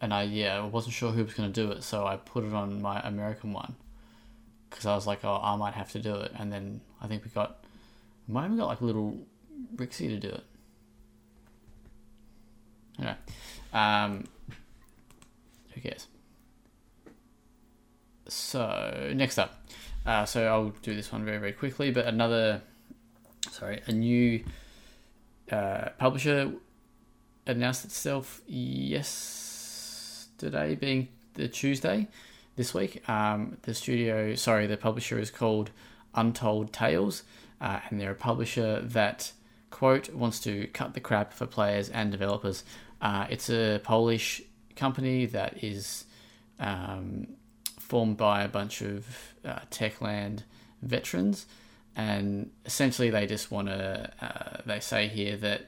and 0.00 0.14
I 0.14 0.22
yeah, 0.22 0.58
I 0.58 0.66
wasn't 0.66 0.94
sure 0.94 1.12
who 1.12 1.24
was 1.24 1.34
to 1.34 1.48
do 1.48 1.70
it, 1.72 1.82
so 1.82 2.06
I 2.06 2.16
put 2.16 2.44
it 2.44 2.52
on 2.52 2.80
my 2.80 3.00
American 3.00 3.52
one 3.52 3.74
because 4.68 4.86
I 4.86 4.94
was 4.94 5.06
like, 5.06 5.24
oh, 5.24 5.40
I 5.42 5.56
might 5.56 5.74
have 5.74 5.90
to 5.92 5.98
do 5.98 6.14
it, 6.16 6.32
and 6.38 6.52
then 6.52 6.80
I 7.02 7.06
think 7.06 7.24
we 7.24 7.30
got, 7.30 7.64
we 8.26 8.34
might 8.34 8.56
got 8.56 8.66
like 8.66 8.80
a 8.80 8.84
little 8.84 9.18
Rixie 9.76 10.08
to 10.08 10.18
do 10.18 10.28
it. 10.28 10.44
Anyway, 12.98 13.16
um, 13.72 14.24
who 15.74 15.80
cares? 15.80 16.06
So 18.28 19.12
next 19.14 19.38
up, 19.38 19.66
uh, 20.06 20.24
so 20.24 20.46
I'll 20.46 20.70
do 20.82 20.94
this 20.94 21.12
one 21.12 21.24
very 21.24 21.38
very 21.38 21.52
quickly. 21.52 21.90
But 21.90 22.06
another, 22.06 22.62
sorry, 23.50 23.82
a 23.86 23.92
new 23.92 24.44
uh, 25.50 25.88
publisher 25.98 26.52
announced 27.46 27.84
itself 27.84 28.40
yesterday, 30.40 30.74
being 30.74 31.08
the 31.34 31.48
Tuesday 31.48 32.08
this 32.56 32.72
week. 32.72 33.06
Um, 33.08 33.58
the 33.62 33.74
studio, 33.74 34.34
sorry, 34.36 34.66
the 34.66 34.78
publisher 34.78 35.18
is 35.18 35.30
called 35.30 35.70
Untold 36.14 36.72
Tales, 36.72 37.24
uh, 37.60 37.80
and 37.88 38.00
they're 38.00 38.12
a 38.12 38.14
publisher 38.14 38.80
that 38.80 39.32
quote 39.68 40.08
wants 40.14 40.40
to 40.40 40.66
cut 40.68 40.94
the 40.94 41.00
crap 41.00 41.34
for 41.34 41.44
players 41.44 41.90
and 41.90 42.10
developers. 42.10 42.64
Uh, 43.02 43.26
it's 43.28 43.50
a 43.50 43.80
Polish 43.84 44.40
company 44.76 45.26
that 45.26 45.62
is 45.62 46.04
um, 46.58 47.26
formed 47.78 48.16
by 48.16 48.42
a 48.42 48.48
bunch 48.48 48.80
of 48.80 49.06
uh, 49.44 49.58
Techland 49.70 50.44
veterans, 50.80 51.44
and 51.94 52.50
essentially 52.64 53.10
they 53.10 53.26
just 53.26 53.50
want 53.50 53.68
to. 53.68 54.10
Uh, 54.22 54.62
they 54.64 54.80
say 54.80 55.06
here 55.06 55.36
that 55.36 55.66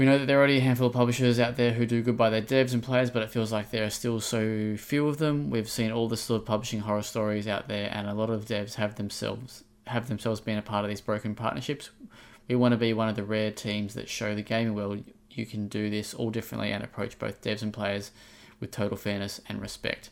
we 0.00 0.06
know 0.06 0.16
that 0.16 0.24
there 0.24 0.38
are 0.38 0.40
already 0.40 0.56
a 0.56 0.62
handful 0.62 0.86
of 0.86 0.94
publishers 0.94 1.38
out 1.38 1.56
there 1.56 1.72
who 1.72 1.84
do 1.84 2.00
good 2.00 2.16
by 2.16 2.30
their 2.30 2.40
devs 2.40 2.72
and 2.72 2.82
players, 2.82 3.10
but 3.10 3.22
it 3.22 3.28
feels 3.28 3.52
like 3.52 3.70
there 3.70 3.84
are 3.84 3.90
still 3.90 4.18
so 4.18 4.74
few 4.78 5.06
of 5.06 5.18
them. 5.18 5.50
We've 5.50 5.68
seen 5.68 5.92
all 5.92 6.08
the 6.08 6.16
sort 6.16 6.40
of 6.40 6.46
publishing 6.46 6.80
horror 6.80 7.02
stories 7.02 7.46
out 7.46 7.68
there, 7.68 7.90
and 7.92 8.08
a 8.08 8.14
lot 8.14 8.30
of 8.30 8.46
devs 8.46 8.76
have 8.76 8.94
themselves 8.94 9.62
have 9.88 10.08
themselves 10.08 10.40
been 10.40 10.56
a 10.56 10.62
part 10.62 10.86
of 10.86 10.88
these 10.88 11.02
broken 11.02 11.34
partnerships. 11.34 11.90
We 12.48 12.54
want 12.54 12.72
to 12.72 12.78
be 12.78 12.94
one 12.94 13.10
of 13.10 13.14
the 13.14 13.24
rare 13.24 13.50
teams 13.50 13.92
that 13.92 14.08
show 14.08 14.34
the 14.34 14.40
gaming 14.40 14.74
world 14.74 15.04
you 15.32 15.44
can 15.44 15.68
do 15.68 15.90
this 15.90 16.14
all 16.14 16.30
differently 16.30 16.72
and 16.72 16.82
approach 16.82 17.18
both 17.18 17.42
devs 17.42 17.60
and 17.60 17.70
players 17.70 18.10
with 18.58 18.70
total 18.70 18.96
fairness 18.96 19.38
and 19.50 19.60
respect. 19.60 20.08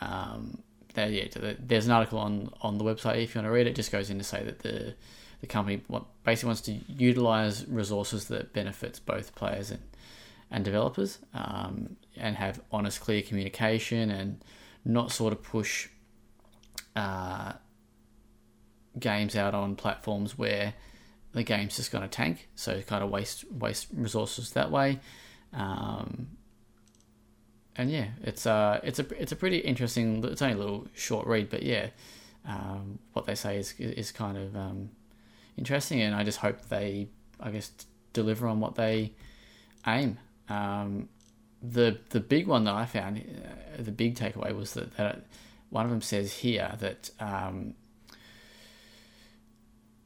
Um, 0.00 0.62
there, 0.94 1.08
yeah, 1.08 1.54
there's 1.58 1.86
an 1.86 1.92
article 1.92 2.20
on, 2.20 2.50
on 2.62 2.78
the 2.78 2.84
website 2.84 3.20
if 3.24 3.34
you 3.34 3.40
want 3.40 3.48
to 3.48 3.50
read 3.50 3.66
it. 3.66 3.70
it. 3.70 3.74
Just 3.74 3.90
goes 3.90 4.08
in 4.08 4.18
to 4.18 4.24
say 4.24 4.44
that 4.44 4.60
the 4.60 4.94
the 5.40 5.46
company 5.46 5.82
basically 6.24 6.46
wants 6.46 6.60
to 6.62 6.72
utilize 6.88 7.66
resources 7.66 8.26
that 8.26 8.52
benefits 8.52 8.98
both 8.98 9.34
players 9.34 9.70
and 9.70 9.82
and 10.48 10.64
developers, 10.64 11.18
um, 11.34 11.96
and 12.16 12.36
have 12.36 12.60
honest, 12.70 13.00
clear 13.00 13.20
communication, 13.20 14.10
and 14.10 14.44
not 14.84 15.10
sort 15.10 15.32
of 15.32 15.42
push 15.42 15.88
uh, 16.94 17.52
games 18.98 19.34
out 19.34 19.54
on 19.54 19.74
platforms 19.74 20.38
where 20.38 20.74
the 21.32 21.42
game's 21.42 21.76
just 21.76 21.90
going 21.90 22.02
to 22.02 22.08
tank. 22.08 22.48
So 22.54 22.80
kind 22.82 23.02
of 23.02 23.10
waste 23.10 23.50
waste 23.52 23.88
resources 23.92 24.52
that 24.52 24.70
way. 24.70 25.00
Um, 25.52 26.28
and 27.76 27.90
yeah, 27.90 28.06
it's 28.22 28.46
uh 28.46 28.80
it's 28.82 28.98
a 28.98 29.22
it's 29.22 29.32
a 29.32 29.36
pretty 29.36 29.58
interesting. 29.58 30.24
It's 30.24 30.40
only 30.40 30.54
a 30.54 30.58
little 30.58 30.86
short 30.94 31.26
read, 31.26 31.50
but 31.50 31.62
yeah, 31.62 31.88
um, 32.46 32.98
what 33.12 33.26
they 33.26 33.34
say 33.34 33.58
is 33.58 33.74
is 33.78 34.12
kind 34.12 34.38
of 34.38 34.56
um, 34.56 34.90
interesting, 35.56 36.00
and 36.00 36.14
I 36.14 36.24
just 36.24 36.38
hope 36.38 36.68
they 36.68 37.08
I 37.40 37.50
guess 37.50 37.70
deliver 38.12 38.46
on 38.48 38.60
what 38.60 38.74
they 38.74 39.12
aim. 39.86 40.18
Um, 40.48 41.08
the 41.62 41.98
the 42.10 42.20
big 42.20 42.46
one 42.46 42.64
that 42.64 42.74
I 42.74 42.86
found, 42.86 43.18
uh, 43.18 43.82
the 43.82 43.92
big 43.92 44.16
takeaway 44.16 44.54
was 44.54 44.74
that, 44.74 44.96
that 44.96 45.24
one 45.70 45.84
of 45.84 45.90
them 45.90 46.02
says 46.02 46.32
here 46.32 46.74
that 46.80 47.10
um, 47.20 47.74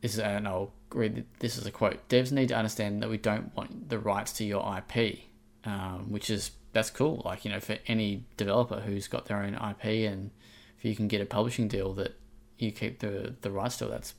this 0.01 0.15
is 0.15 0.21
and 0.21 0.47
I'll 0.49 0.73
read 0.93 1.25
this 1.39 1.57
is 1.57 1.67
a 1.67 1.71
quote. 1.71 2.09
Devs 2.09 2.33
need 2.33 2.49
to 2.49 2.57
understand 2.57 3.03
that 3.03 3.11
we 3.11 3.19
don't 3.19 3.55
want 3.57 3.89
the 3.89 3.99
rights 3.99 4.33
to 4.35 4.45
your 4.45 4.79
IP, 4.79 5.21
um, 5.65 6.11
which 6.11 6.31
is 6.31 6.53
that's 6.73 6.91
cool. 6.91 7.23
Like 7.25 7.45
you 7.45 7.51
know, 7.51 7.61
for 7.61 7.77
any 7.87 8.25
developer 8.37 8.81
who's 8.81 9.09
got 9.09 9.27
their 9.27 9.43
own 9.43 9.55
IP, 9.55 10.11
and 10.11 10.31
if 10.79 10.85
you 10.85 10.97
can 10.97 11.09
get 11.09 11.21
a 11.21 11.27
publishing 11.27 11.69
deal 11.69 11.93
that 11.95 12.19
you 12.59 12.73
keep 12.73 13.01
the 13.01 13.35
the 13.43 13.51
rights 13.51 13.79
to, 13.79 13.87
that's 13.87 14.15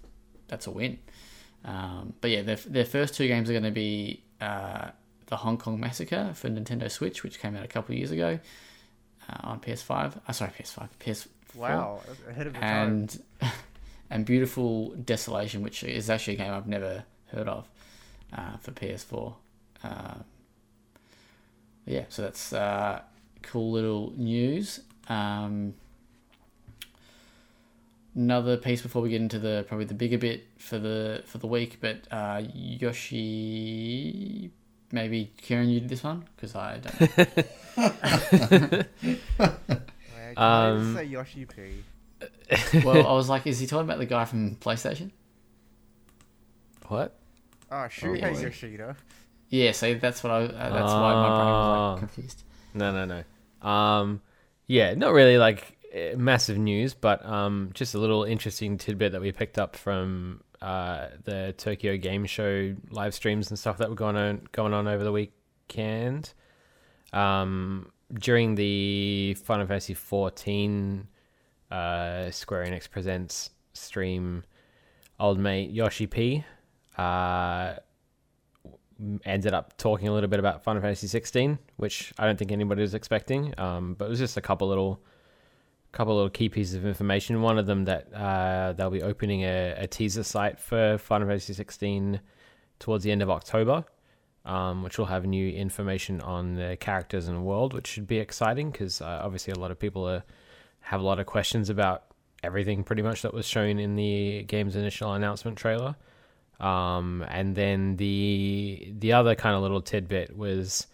that's 0.51 0.67
a 0.67 0.71
win. 0.71 0.99
Um, 1.65 2.13
but 2.21 2.29
yeah, 2.29 2.43
their 2.43 2.57
their 2.57 2.85
first 2.85 3.15
two 3.15 3.27
games 3.27 3.49
are 3.49 3.53
going 3.53 3.63
to 3.63 3.71
be 3.71 4.21
uh, 4.39 4.89
the 5.27 5.37
Hong 5.37 5.57
Kong 5.57 5.79
Massacre 5.79 6.33
for 6.35 6.49
Nintendo 6.49 6.91
Switch, 6.91 7.23
which 7.23 7.39
came 7.39 7.55
out 7.55 7.65
a 7.65 7.67
couple 7.67 7.93
of 7.93 7.97
years 7.97 8.11
ago 8.11 8.37
uh, 9.29 9.37
on 9.43 9.59
PS5. 9.59 10.19
Uh, 10.27 10.31
sorry, 10.31 10.51
PS5, 10.51 10.89
PS4 10.99 11.27
wow, 11.55 12.01
ahead 12.29 12.47
of 12.47 12.53
the 12.53 12.59
time. 12.59 12.87
and 12.87 13.23
and 14.11 14.25
Beautiful 14.25 14.89
Desolation, 14.91 15.63
which 15.63 15.83
is 15.83 16.09
actually 16.09 16.35
a 16.35 16.37
game 16.37 16.53
I've 16.53 16.67
never 16.67 17.05
heard 17.27 17.47
of 17.47 17.67
uh, 18.33 18.57
for 18.57 18.71
PS4. 18.71 19.33
Uh, 19.83 20.13
yeah, 21.85 22.05
so 22.09 22.21
that's 22.23 22.53
uh, 22.53 23.01
cool 23.41 23.71
little 23.71 24.13
news. 24.17 24.81
Um, 25.07 25.75
another 28.15 28.57
piece 28.57 28.81
before 28.81 29.01
we 29.01 29.09
get 29.09 29.21
into 29.21 29.39
the 29.39 29.65
probably 29.67 29.85
the 29.85 29.93
bigger 29.93 30.17
bit 30.17 30.45
for 30.57 30.77
the 30.79 31.23
for 31.25 31.37
the 31.37 31.47
week, 31.47 31.77
but 31.81 31.99
uh, 32.11 32.41
Yoshi. 32.53 34.51
Maybe 34.93 35.31
Kieran, 35.37 35.69
you 35.69 35.79
did 35.79 35.87
this 35.89 36.03
one 36.03 36.25
because 36.35 36.53
I 36.53 36.79
don't. 36.79 36.99
know. 37.17 37.17
Wait, 39.39 40.35
Can 40.35 40.37
I 40.37 40.69
Um, 40.69 40.95
say 40.95 41.05
Yoshi 41.05 41.45
P? 41.45 41.83
well, 42.83 43.07
I 43.07 43.13
was 43.13 43.29
like, 43.29 43.47
is 43.47 43.59
he 43.59 43.67
talking 43.67 43.85
about 43.85 43.99
the 43.99 44.05
guy 44.05 44.25
from 44.25 44.55
PlayStation? 44.57 45.11
What? 46.87 47.17
Oh, 47.71 47.75
Shuhei 47.89 48.33
boy. 48.33 48.39
Yoshida. 48.41 48.97
Yeah, 49.49 49.71
so 49.71 49.93
that's 49.95 50.23
what 50.23 50.31
I. 50.31 50.43
Uh, 50.43 50.69
that's 50.69 50.91
why 50.91 51.13
my 51.13 51.27
brain 51.29 51.45
was 51.45 51.65
Ah. 51.65 51.91
like 51.91 51.99
confused. 51.99 52.43
No, 52.73 52.91
no, 52.91 53.05
no. 53.05 53.67
Um, 53.69 54.21
yeah, 54.67 54.93
not 54.93 55.13
really 55.13 55.37
like 55.37 55.77
massive 56.17 56.57
news, 56.57 56.93
but 56.93 57.25
um, 57.25 57.71
just 57.73 57.95
a 57.95 57.97
little 57.97 58.23
interesting 58.23 58.77
tidbit 58.77 59.11
that 59.11 59.21
we 59.21 59.31
picked 59.31 59.57
up 59.59 59.75
from 59.75 60.41
uh, 60.61 61.07
the 61.23 61.53
Tokyo 61.57 61.97
Game 61.97 62.25
Show 62.25 62.75
live 62.89 63.13
streams 63.13 63.49
and 63.49 63.57
stuff 63.57 63.77
that 63.77 63.89
were 63.89 63.95
going 63.95 64.15
on 64.15 64.47
going 64.51 64.73
on 64.73 64.87
over 64.87 65.03
the 65.03 65.11
weekend. 65.11 66.33
Um, 67.13 67.91
during 68.13 68.55
the 68.55 69.35
Final 69.43 69.67
Fantasy 69.67 69.93
fourteen 69.93 71.07
uh, 71.69 72.31
Square 72.31 72.65
Enix 72.65 72.89
presents 72.89 73.51
stream, 73.73 74.43
old 75.19 75.39
mate 75.39 75.71
Yoshi 75.71 76.07
P. 76.07 76.43
Uh, 76.97 77.75
ended 79.25 79.53
up 79.53 79.75
talking 79.77 80.07
a 80.07 80.13
little 80.13 80.29
bit 80.29 80.39
about 80.39 80.63
Final 80.63 80.81
Fantasy 80.81 81.07
16, 81.07 81.57
which 81.77 82.13
I 82.19 82.25
don't 82.25 82.37
think 82.37 82.51
anybody 82.51 82.81
was 82.81 82.93
expecting. 82.93 83.53
Um, 83.57 83.95
but 83.95 84.05
it 84.05 84.09
was 84.09 84.19
just 84.19 84.37
a 84.37 84.41
couple 84.41 84.67
little, 84.67 85.01
couple 85.91 86.15
little 86.15 86.29
key 86.29 86.49
pieces 86.49 86.75
of 86.75 86.85
information. 86.85 87.41
One 87.41 87.57
of 87.57 87.65
them 87.65 87.85
that 87.85 88.13
uh, 88.13 88.73
they'll 88.73 88.89
be 88.89 89.01
opening 89.01 89.43
a, 89.43 89.75
a 89.77 89.87
teaser 89.87 90.23
site 90.23 90.59
for 90.59 90.97
Final 90.97 91.27
Fantasy 91.27 91.53
16 91.53 92.21
towards 92.79 93.03
the 93.03 93.11
end 93.11 93.21
of 93.21 93.29
October, 93.29 93.83
um, 94.45 94.83
which 94.83 94.97
will 94.97 95.05
have 95.05 95.25
new 95.25 95.49
information 95.49 96.21
on 96.21 96.55
the 96.55 96.77
characters 96.79 97.27
and 97.27 97.45
world, 97.45 97.73
which 97.73 97.87
should 97.87 98.07
be 98.07 98.17
exciting 98.17 98.71
because 98.71 99.01
uh, 99.01 99.21
obviously 99.23 99.51
a 99.51 99.59
lot 99.59 99.71
of 99.71 99.79
people 99.79 100.07
are, 100.07 100.23
have 100.79 101.01
a 101.01 101.03
lot 101.03 101.19
of 101.19 101.25
questions 101.25 101.69
about 101.69 102.05
everything 102.43 102.83
pretty 102.83 103.01
much 103.01 103.21
that 103.21 103.33
was 103.33 103.45
shown 103.45 103.77
in 103.77 103.95
the 103.95 104.43
game's 104.43 104.75
initial 104.75 105.13
announcement 105.13 105.57
trailer. 105.57 105.95
Um, 106.59 107.25
and 107.27 107.55
then 107.55 107.95
the 107.97 108.93
the 108.99 109.13
other 109.13 109.33
kind 109.33 109.55
of 109.55 109.63
little 109.63 109.81
tidbit 109.81 110.37
was 110.37 110.85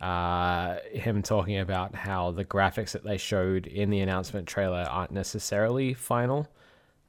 uh, 0.00 0.76
him 0.92 1.22
talking 1.22 1.58
about 1.58 1.94
how 1.94 2.30
the 2.30 2.44
graphics 2.44 2.92
that 2.92 3.04
they 3.04 3.18
showed 3.18 3.66
in 3.66 3.90
the 3.90 4.00
announcement 4.00 4.46
trailer 4.46 4.86
aren't 4.90 5.10
necessarily 5.10 5.92
final, 5.92 6.48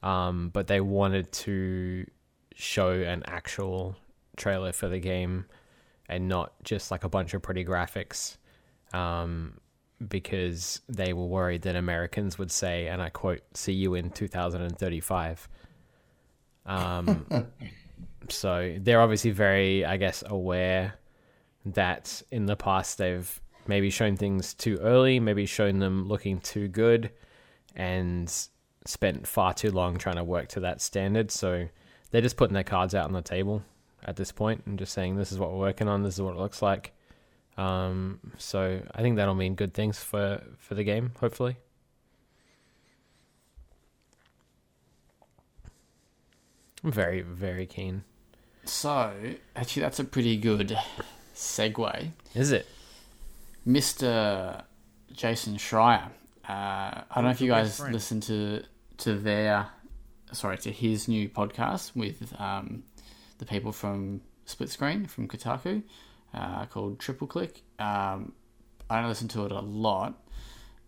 um, 0.03 0.49
but 0.49 0.68
they 0.68 0.81
wanted 0.81 1.31
to 1.31 2.05
show 2.53 2.91
an 2.91 3.23
actual 3.26 3.95
trailer 4.35 4.73
for 4.73 4.89
the 4.89 4.99
game 4.99 5.45
and 6.09 6.27
not 6.27 6.51
just 6.63 6.91
like 6.91 7.05
a 7.05 7.09
bunch 7.09 7.34
of 7.34 7.41
pretty 7.41 7.63
graphics 7.63 8.35
um, 8.93 9.53
because 10.09 10.81
they 10.89 11.13
were 11.13 11.26
worried 11.26 11.61
that 11.61 11.77
Americans 11.77 12.38
would 12.38 12.51
say, 12.51 12.88
and 12.88 13.01
I 13.01 13.09
quote, 13.09 13.41
see 13.53 13.72
you 13.72 13.95
in 13.95 14.09
2035. 14.09 15.47
Um, 16.65 17.26
so 18.30 18.76
they're 18.81 18.99
obviously 18.99 19.31
very, 19.31 19.85
I 19.85 19.95
guess, 19.95 20.26
aware 20.27 20.95
that 21.66 22.22
in 22.32 22.46
the 22.46 22.56
past 22.56 22.98
they've 22.98 23.40
maybe 23.68 23.90
shown 23.90 24.18
things 24.18 24.54
too 24.54 24.78
early, 24.78 25.20
maybe 25.20 25.46
shown 25.46 25.80
them 25.80 26.08
looking 26.08 26.40
too 26.40 26.68
good, 26.68 27.12
and 27.76 28.32
spent 28.86 29.28
far 29.28 29.54
too 29.54 29.72
long 29.72 29.98
trying 29.98 30.16
to 30.16 30.24
work 30.24 30.48
to 30.50 30.60
that 30.62 30.82
standard. 30.82 31.32
So 31.32 31.68
they're 32.10 32.22
just 32.22 32.38
putting 32.38 32.54
their 32.54 32.64
cards 32.64 32.96
out 32.96 33.06
on 33.06 33.14
the 33.14 33.22
table 33.22 33.64
at 34.04 34.16
this 34.16 34.32
point 34.32 34.64
and 34.66 34.80
just 34.80 34.94
saying, 34.94 35.16
this 35.16 35.32
is 35.32 35.40
what 35.40 35.52
we're 35.52 35.60
working 35.60 35.88
on, 35.88 36.04
this 36.04 36.16
is 36.16 36.22
what 36.22 36.34
it 36.34 36.40
looks 36.40 36.62
like. 36.62 36.94
Um, 37.58 38.20
so 38.38 38.82
I 38.94 39.02
think 39.02 39.18
that'll 39.18 39.36
mean 39.36 39.56
good 39.56 39.74
things 39.74 40.00
for, 40.00 40.42
for 40.58 40.74
the 40.76 40.84
game, 40.84 41.12
hopefully. 41.20 41.58
I'm 46.84 46.92
very, 46.92 47.22
very 47.22 47.68
keen. 47.68 48.04
So, 48.66 49.14
actually, 49.56 49.84
that's 49.84 50.00
a 50.00 50.04
pretty 50.04 50.38
good 50.38 50.78
segue. 51.41 52.11
Is 52.35 52.51
it? 52.51 52.68
Mr. 53.68 54.63
Jason 55.11 55.57
Schreier. 55.57 56.09
Uh, 56.47 56.49
I 56.49 57.05
don't 57.15 57.26
know 57.26 57.30
if 57.31 57.41
you 57.41 57.49
guys 57.49 57.80
listen 57.80 58.22
to 58.22 58.63
to 58.97 59.15
their, 59.15 59.68
sorry, 60.31 60.57
to 60.59 60.72
his 60.72 61.07
new 61.07 61.30
podcast 61.30 61.95
with 61.95 62.34
um, 62.39 62.84
the 63.39 63.45
people 63.45 63.72
from 63.72 64.22
Split 64.45 64.69
Screen 64.69 65.05
from 65.07 65.27
Kotaku 65.27 65.84
uh, 66.34 66.65
called 66.68 66.99
Triple 66.99 67.27
Click. 67.27 67.61
Um, 67.80 68.34
I 68.89 68.99
don't 68.99 69.09
listen 69.09 69.27
to 69.30 69.45
it 69.45 69.51
a 69.51 69.59
lot, 69.59 70.22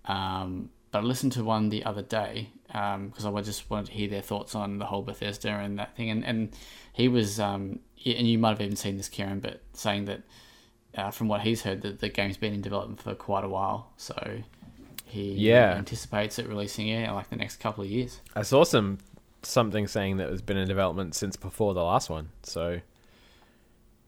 um, 0.06 0.70
but 0.92 1.00
I 1.00 1.02
listened 1.02 1.32
to 1.34 1.44
one 1.44 1.70
the 1.70 1.84
other 1.86 2.02
day 2.02 2.50
because 2.68 3.26
I 3.26 3.42
just 3.42 3.70
wanted 3.70 3.88
to 3.88 3.92
hear 3.94 4.10
their 4.10 4.22
thoughts 4.22 4.56
on 4.56 4.80
the 4.80 4.86
whole 4.86 5.04
Bethesda 5.04 5.50
and 5.50 5.80
that 5.80 5.96
thing. 5.96 6.10
And, 6.10 6.26
and 6.26 6.56
he 6.92 7.08
was, 7.08 7.40
um, 8.06 8.14
and 8.18 8.28
you 8.28 8.38
might 8.38 8.50
have 8.50 8.62
even 8.62 8.76
seen 8.76 8.98
this, 8.98 9.10
Kieran, 9.10 9.40
but 9.40 9.62
saying 9.74 10.06
that 10.06 10.22
uh, 10.96 11.12
from 11.12 11.28
what 11.28 11.42
he's 11.42 11.62
heard, 11.64 11.82
that 11.82 12.00
the 12.00 12.10
game's 12.10 12.38
been 12.38 12.54
in 12.54 12.62
development 12.62 13.02
for 13.02 13.16
quite 13.16 13.44
a 13.44 13.50
while. 13.50 13.92
So 13.98 14.40
he 15.06 15.34
Yeah. 15.34 15.74
anticipates 15.76 16.40
it 16.40 16.48
releasing 16.48 16.88
it 16.88 17.08
in 17.08 17.14
like 17.14 17.30
the 17.30 17.36
next 17.36 17.58
couple 17.58 17.84
of 17.84 17.90
years. 17.90 18.20
I 18.36 18.42
saw 18.44 18.64
some 18.64 19.00
something 19.42 19.88
saying 19.88 20.18
that 20.18 20.30
it's 20.30 20.42
been 20.42 20.56
in 20.58 20.68
development 20.68 21.16
since 21.16 21.36
before 21.36 21.74
the 21.74 21.84
last 21.84 22.10
one. 22.10 22.30
So 22.44 22.80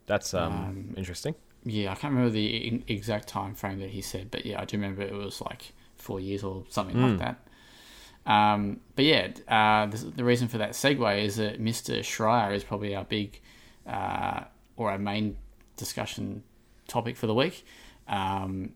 that's 0.05 0.33
um, 0.33 0.51
Um, 0.53 0.93
interesting. 0.97 1.35
Yeah, 1.63 1.91
I 1.91 1.95
can't 1.95 2.13
remember 2.13 2.31
the 2.31 2.83
exact 2.87 3.27
time 3.27 3.55
frame 3.55 3.79
that 3.79 3.89
he 3.89 4.01
said, 4.01 4.29
but 4.31 4.45
yeah, 4.45 4.61
I 4.61 4.65
do 4.65 4.77
remember 4.77 5.01
it 5.01 5.13
was 5.13 5.41
like 5.41 5.73
four 5.97 6.19
years 6.19 6.43
or 6.43 6.63
something 6.69 7.01
like 7.01 7.17
Mm. 7.17 7.19
that. 7.19 8.31
Um, 8.31 8.79
but 8.95 9.05
yeah, 9.05 9.29
uh, 9.47 9.87
the, 9.87 9.97
the 9.97 10.23
reason 10.23 10.47
for 10.47 10.57
that 10.59 10.71
segue 10.71 11.23
is 11.23 11.35
that 11.37 11.59
Mr. 11.59 11.99
Schreier 11.99 12.53
is 12.55 12.63
probably 12.63 12.95
our 12.95 13.03
big 13.03 13.39
uh, 13.87 14.43
or 14.77 14.91
our 14.91 14.97
main 14.97 15.37
discussion 15.77 16.43
topic 16.87 17.17
for 17.17 17.27
the 17.27 17.33
week. 17.33 17.65
Um, 18.07 18.73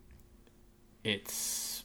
it's 1.03 1.84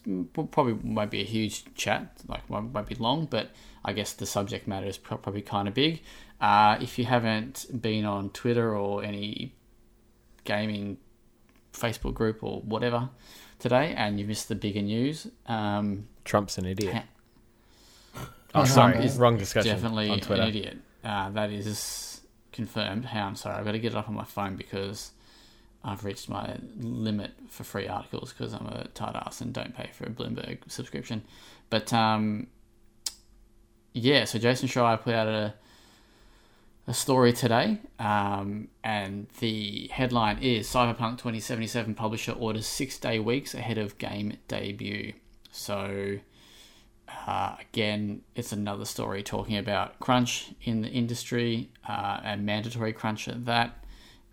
probably 0.51 0.73
won't 0.73 1.09
be 1.11 1.21
a 1.21 1.25
huge 1.25 1.63
chat, 1.75 2.21
like 2.27 2.47
won't, 2.49 2.71
won't 2.73 2.87
be 2.87 2.95
long, 2.95 3.25
but 3.25 3.49
I 3.83 3.93
guess 3.93 4.13
the 4.13 4.25
subject 4.25 4.67
matter 4.67 4.85
is 4.87 4.97
probably 4.97 5.41
kind 5.41 5.67
of 5.67 5.73
big. 5.73 6.01
Uh, 6.41 6.77
if 6.81 6.99
you 6.99 7.05
haven't 7.05 7.65
been 7.81 8.05
on 8.05 8.29
Twitter 8.29 8.75
or 8.75 9.03
any 9.03 9.55
gaming 10.43 10.97
Facebook 11.73 12.13
group 12.13 12.43
or 12.43 12.61
whatever 12.61 13.09
today, 13.59 13.93
and 13.97 14.19
you 14.19 14.25
missed 14.25 14.47
the 14.49 14.55
bigger 14.55 14.81
news, 14.81 15.27
um, 15.47 16.07
Trump's 16.23 16.57
an 16.57 16.65
idiot. 16.65 16.93
Ha- 16.93 17.03
Oh, 18.57 18.63
sorry, 18.63 19.05
wrong 19.17 19.37
discussion 19.37 19.69
definitely 19.75 20.09
on 20.09 20.21
Twitter. 20.21 20.43
an 20.43 20.47
idiot. 20.47 20.77
Uh, 21.03 21.29
that 21.31 21.51
is 21.51 22.14
confirmed. 22.55 23.05
How 23.05 23.27
I'm 23.27 23.35
sorry, 23.35 23.57
I've 23.57 23.65
got 23.65 23.73
to 23.73 23.79
get 23.79 23.91
it 23.91 23.97
up 23.97 24.09
on 24.09 24.15
my 24.15 24.23
phone 24.23 24.55
because 24.55 25.11
I've 25.83 26.03
reached 26.03 26.29
my 26.29 26.57
limit 26.79 27.31
for 27.49 27.63
free 27.63 27.87
articles 27.87 28.33
because 28.33 28.53
I'm 28.53 28.65
a 28.65 28.87
tight 28.95 29.15
ass 29.15 29.41
and 29.41 29.53
don't 29.53 29.75
pay 29.75 29.91
for 29.93 30.05
a 30.05 30.09
Bloomberg 30.09 30.59
subscription. 30.67 31.23
But 31.69 31.93
um, 31.93 32.47
yeah, 33.93 34.25
so 34.25 34.39
Jason 34.39 34.67
Schreier 34.67 34.99
put 34.99 35.13
out 35.13 35.27
a 35.27 35.53
a 36.87 36.93
story 36.93 37.33
today, 37.33 37.79
um, 37.97 38.67
and 38.83 39.27
the 39.39 39.87
headline 39.91 40.37
is 40.37 40.67
Cyberpunk 40.67 41.17
2077 41.17 41.95
publisher 41.95 42.31
orders 42.31 42.67
six 42.67 42.99
day 42.99 43.17
weeks 43.17 43.55
ahead 43.55 43.79
of 43.79 43.97
game 43.97 44.37
debut. 44.47 45.13
So 45.51 46.19
uh, 47.27 47.55
again, 47.59 48.21
it's 48.35 48.51
another 48.51 48.85
story 48.85 49.23
talking 49.23 49.57
about 49.57 49.99
crunch 49.99 50.53
in 50.61 50.81
the 50.81 50.89
industry 50.89 51.69
uh, 51.87 52.19
and 52.23 52.45
mandatory 52.45 52.93
crunch 52.93 53.27
at 53.27 53.45
that. 53.45 53.83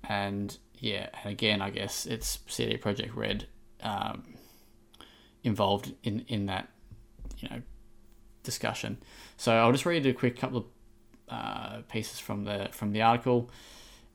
And 0.04 0.56
yeah, 0.78 1.08
and 1.22 1.32
again, 1.32 1.62
I 1.62 1.70
guess 1.70 2.06
it's 2.06 2.40
CD 2.46 2.76
Projekt 2.76 3.14
Red 3.14 3.46
um, 3.82 4.34
involved 5.44 5.92
in, 6.02 6.24
in 6.28 6.46
that, 6.46 6.68
you 7.38 7.48
know, 7.48 7.62
discussion. 8.42 8.98
So 9.36 9.52
I'll 9.52 9.72
just 9.72 9.86
read 9.86 10.04
a 10.06 10.12
quick 10.12 10.38
couple 10.38 10.58
of 10.58 10.64
uh, 11.28 11.82
pieces 11.88 12.18
from 12.18 12.44
the 12.44 12.68
from 12.72 12.92
the 12.92 13.02
article. 13.02 13.50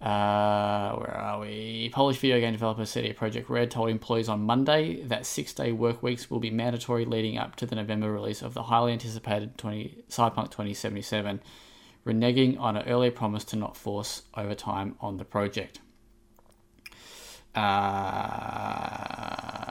Uh, 0.02 0.96
where 0.96 1.16
are 1.16 1.40
we? 1.40 1.90
Polish 1.92 2.18
video 2.18 2.40
game 2.40 2.54
developer 2.54 2.86
CD 2.86 3.14
Projekt 3.14 3.50
Red 3.50 3.72
told 3.72 3.90
employees 3.90 4.30
on 4.30 4.42
Monday 4.42 5.02
that 5.04 5.26
six-day 5.26 5.72
work 5.72 6.04
weeks 6.04 6.30
will 6.30 6.40
be 6.40 6.52
mandatory 6.52 7.04
leading 7.04 7.40
up 7.40 7.56
to 7.56 7.66
the 7.66 7.76
November 7.76 8.12
release 8.12 8.44
of 8.44 8.54
the 8.54 8.64
highly 8.64 8.94
anticipated 8.94 9.58
20, 9.58 10.04
Cyberpunk 10.08 10.52
2077, 10.52 11.42
reneging 12.06 12.60
on 12.60 12.78
an 12.78 12.88
earlier 12.88 13.10
promise 13.10 13.44
to 13.46 13.56
not 13.56 13.76
force 13.76 14.22
overtime 14.36 14.96
on 15.02 15.18
the 15.18 15.26
project. 15.26 15.80
Uh, 17.56 18.20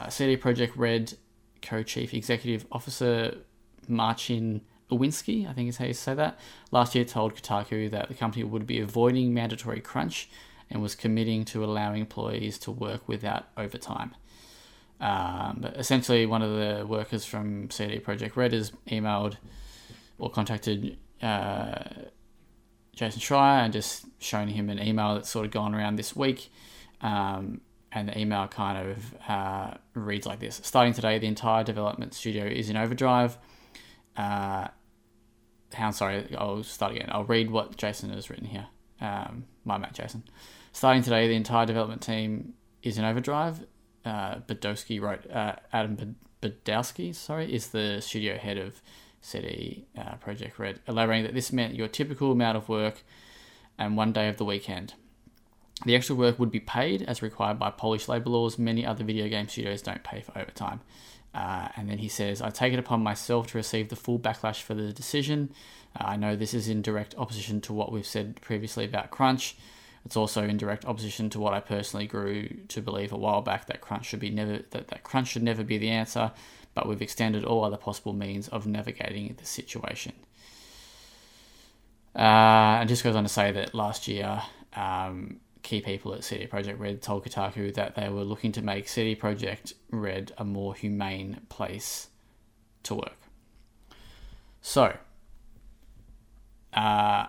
CD 0.08 0.36
Projekt 0.36 0.72
Red 0.74 1.14
co-chief 1.62 2.12
executive 2.14 2.66
officer 2.72 3.36
Marcin 3.86 4.62
Lewinsky, 4.90 5.48
I 5.48 5.52
think 5.52 5.68
is 5.68 5.78
how 5.78 5.86
you 5.86 5.92
say 5.92 6.14
that, 6.14 6.38
last 6.70 6.94
year 6.94 7.04
told 7.04 7.34
Kotaku 7.34 7.90
that 7.90 8.08
the 8.08 8.14
company 8.14 8.44
would 8.44 8.66
be 8.66 8.80
avoiding 8.80 9.34
mandatory 9.34 9.80
crunch 9.80 10.28
and 10.70 10.82
was 10.82 10.94
committing 10.94 11.44
to 11.46 11.64
allowing 11.64 12.00
employees 12.00 12.58
to 12.60 12.70
work 12.70 13.08
without 13.08 13.46
overtime. 13.56 14.14
Um, 15.00 15.58
but 15.60 15.76
essentially, 15.76 16.26
one 16.26 16.42
of 16.42 16.50
the 16.50 16.86
workers 16.86 17.24
from 17.24 17.70
CD 17.70 17.98
Projekt 17.98 18.36
Red 18.36 18.52
has 18.52 18.72
emailed 18.88 19.36
or 20.18 20.30
contacted 20.30 20.96
uh, 21.22 21.84
Jason 22.94 23.20
Schreier 23.20 23.64
and 23.64 23.72
just 23.72 24.06
shown 24.18 24.48
him 24.48 24.70
an 24.70 24.80
email 24.80 25.14
that's 25.14 25.28
sort 25.28 25.44
of 25.44 25.52
gone 25.52 25.74
around 25.74 25.96
this 25.96 26.16
week. 26.16 26.50
Um, 27.02 27.60
and 27.92 28.08
the 28.08 28.18
email 28.18 28.48
kind 28.48 28.90
of 28.90 29.14
uh, 29.28 29.74
reads 29.94 30.26
like 30.26 30.40
this 30.40 30.60
Starting 30.64 30.92
today, 30.92 31.18
the 31.18 31.26
entire 31.26 31.62
development 31.62 32.14
studio 32.14 32.44
is 32.44 32.68
in 32.68 32.76
overdrive. 32.76 33.38
Uh, 34.16 34.68
how 35.72 35.90
sorry, 35.90 36.34
I'll 36.36 36.62
start 36.62 36.92
again. 36.92 37.08
I'll 37.10 37.24
read 37.24 37.50
what 37.50 37.76
Jason 37.76 38.10
has 38.10 38.30
written 38.30 38.46
here. 38.46 38.66
Um, 39.00 39.44
my 39.64 39.78
Matt 39.78 39.94
Jason. 39.94 40.24
Starting 40.72 41.02
today, 41.02 41.28
the 41.28 41.34
entire 41.34 41.66
development 41.66 42.02
team 42.02 42.54
is 42.82 42.98
in 42.98 43.04
overdrive. 43.04 43.66
Uh, 44.04 44.36
Badowski 44.40 45.00
wrote, 45.00 45.28
uh, 45.30 45.56
Adam 45.72 45.96
Bad- 45.96 46.14
Badowski, 46.40 47.14
sorry, 47.14 47.52
is 47.52 47.68
the 47.68 48.00
studio 48.00 48.36
head 48.38 48.58
of 48.58 48.80
CD 49.20 49.86
uh, 49.98 50.14
Projekt 50.24 50.58
Red, 50.58 50.80
elaborating 50.86 51.24
that 51.24 51.34
this 51.34 51.52
meant 51.52 51.74
your 51.74 51.88
typical 51.88 52.30
amount 52.32 52.56
of 52.56 52.68
work 52.68 53.02
and 53.78 53.96
one 53.96 54.12
day 54.12 54.28
of 54.28 54.36
the 54.36 54.44
weekend. 54.44 54.94
The 55.84 55.94
extra 55.94 56.14
work 56.14 56.38
would 56.38 56.50
be 56.50 56.60
paid 56.60 57.02
as 57.02 57.20
required 57.20 57.58
by 57.58 57.70
Polish 57.70 58.08
labour 58.08 58.30
laws. 58.30 58.58
Many 58.58 58.86
other 58.86 59.04
video 59.04 59.28
game 59.28 59.48
studios 59.48 59.82
don't 59.82 60.02
pay 60.02 60.22
for 60.22 60.38
overtime. 60.38 60.80
Uh, 61.36 61.68
and 61.76 61.90
then 61.90 61.98
he 61.98 62.08
says, 62.08 62.40
I 62.40 62.48
take 62.48 62.72
it 62.72 62.78
upon 62.78 63.02
myself 63.02 63.48
to 63.48 63.58
receive 63.58 63.90
the 63.90 63.96
full 63.96 64.18
backlash 64.18 64.62
for 64.62 64.72
the 64.72 64.90
decision. 64.90 65.52
Uh, 65.94 66.04
I 66.06 66.16
know 66.16 66.34
this 66.34 66.54
is 66.54 66.66
in 66.66 66.80
direct 66.80 67.14
opposition 67.18 67.60
to 67.62 67.74
what 67.74 67.92
we've 67.92 68.06
said 68.06 68.40
previously 68.40 68.86
about 68.86 69.10
crunch. 69.10 69.54
It's 70.06 70.16
also 70.16 70.44
in 70.44 70.56
direct 70.56 70.86
opposition 70.86 71.28
to 71.30 71.38
what 71.38 71.52
I 71.52 71.60
personally 71.60 72.06
grew 72.06 72.48
to 72.68 72.80
believe 72.80 73.12
a 73.12 73.18
while 73.18 73.42
back 73.42 73.66
that 73.66 73.82
crunch 73.82 74.06
should 74.06 74.20
be 74.20 74.30
never 74.30 74.60
that, 74.70 74.88
that 74.88 75.02
crunch 75.02 75.28
should 75.28 75.42
never 75.42 75.62
be 75.62 75.76
the 75.76 75.90
answer, 75.90 76.32
but 76.74 76.88
we've 76.88 77.02
extended 77.02 77.44
all 77.44 77.64
other 77.64 77.76
possible 77.76 78.14
means 78.14 78.48
of 78.48 78.66
navigating 78.66 79.34
the 79.36 79.44
situation. 79.44 80.14
Uh, 82.14 82.80
and 82.80 82.88
just 82.88 83.04
goes 83.04 83.14
on 83.14 83.24
to 83.24 83.28
say 83.28 83.52
that 83.52 83.74
last 83.74 84.08
year, 84.08 84.40
um, 84.74 85.38
key 85.66 85.80
people 85.80 86.14
at 86.14 86.22
CD 86.22 86.46
Projekt 86.46 86.78
Red 86.78 87.02
told 87.02 87.24
Kotaku 87.24 87.74
that 87.74 87.96
they 87.96 88.08
were 88.08 88.22
looking 88.22 88.52
to 88.52 88.62
make 88.62 88.86
CD 88.88 89.16
Projekt 89.16 89.72
Red 89.90 90.30
a 90.38 90.44
more 90.44 90.76
humane 90.76 91.40
place 91.48 92.06
to 92.84 92.94
work. 92.94 93.18
So, 94.62 94.96
uh, 96.72 97.26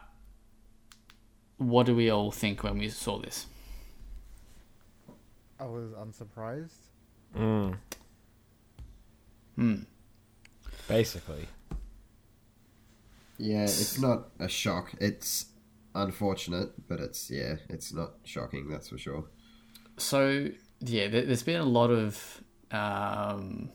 what 1.58 1.88
do 1.88 1.96
we 1.96 2.12
all 2.12 2.32
think 2.32 2.62
when 2.64 2.78
we 2.78 2.90
saw 2.90 3.18
this? 3.18 3.48
I 5.60 5.66
was 5.66 5.92
unsurprised. 5.94 6.92
Mm, 7.36 7.78
Hmm. 9.56 9.76
basically. 10.88 11.48
Yeah, 13.40 13.64
it's 13.64 13.98
not 14.00 14.30
a 14.40 14.48
shock. 14.48 14.94
It's 15.00 15.46
unfortunate, 16.02 16.88
but 16.88 17.00
it's 17.00 17.30
yeah, 17.30 17.56
it's 17.70 17.94
not 17.94 18.14
shocking. 18.24 18.70
That's 18.70 18.90
for 18.90 18.98
sure. 18.98 19.26
So 19.98 20.50
yeah, 20.80 21.08
there- 21.08 21.26
there's 21.26 21.44
been 21.44 21.60
a 21.60 21.66
lot 21.66 21.90
of 21.90 22.42
um, 22.72 23.70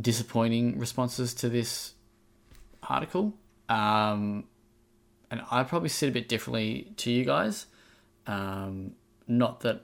disappointing 0.00 0.78
responses 0.78 1.34
to 1.34 1.48
this 1.48 1.94
article, 2.82 3.34
um, 3.68 4.44
and 5.30 5.42
I 5.50 5.62
probably 5.64 5.88
sit 5.88 6.08
a 6.08 6.12
bit 6.12 6.28
differently 6.28 6.92
to 6.98 7.10
you 7.10 7.24
guys. 7.24 7.66
Um, 8.26 8.92
not 9.26 9.60
that 9.60 9.82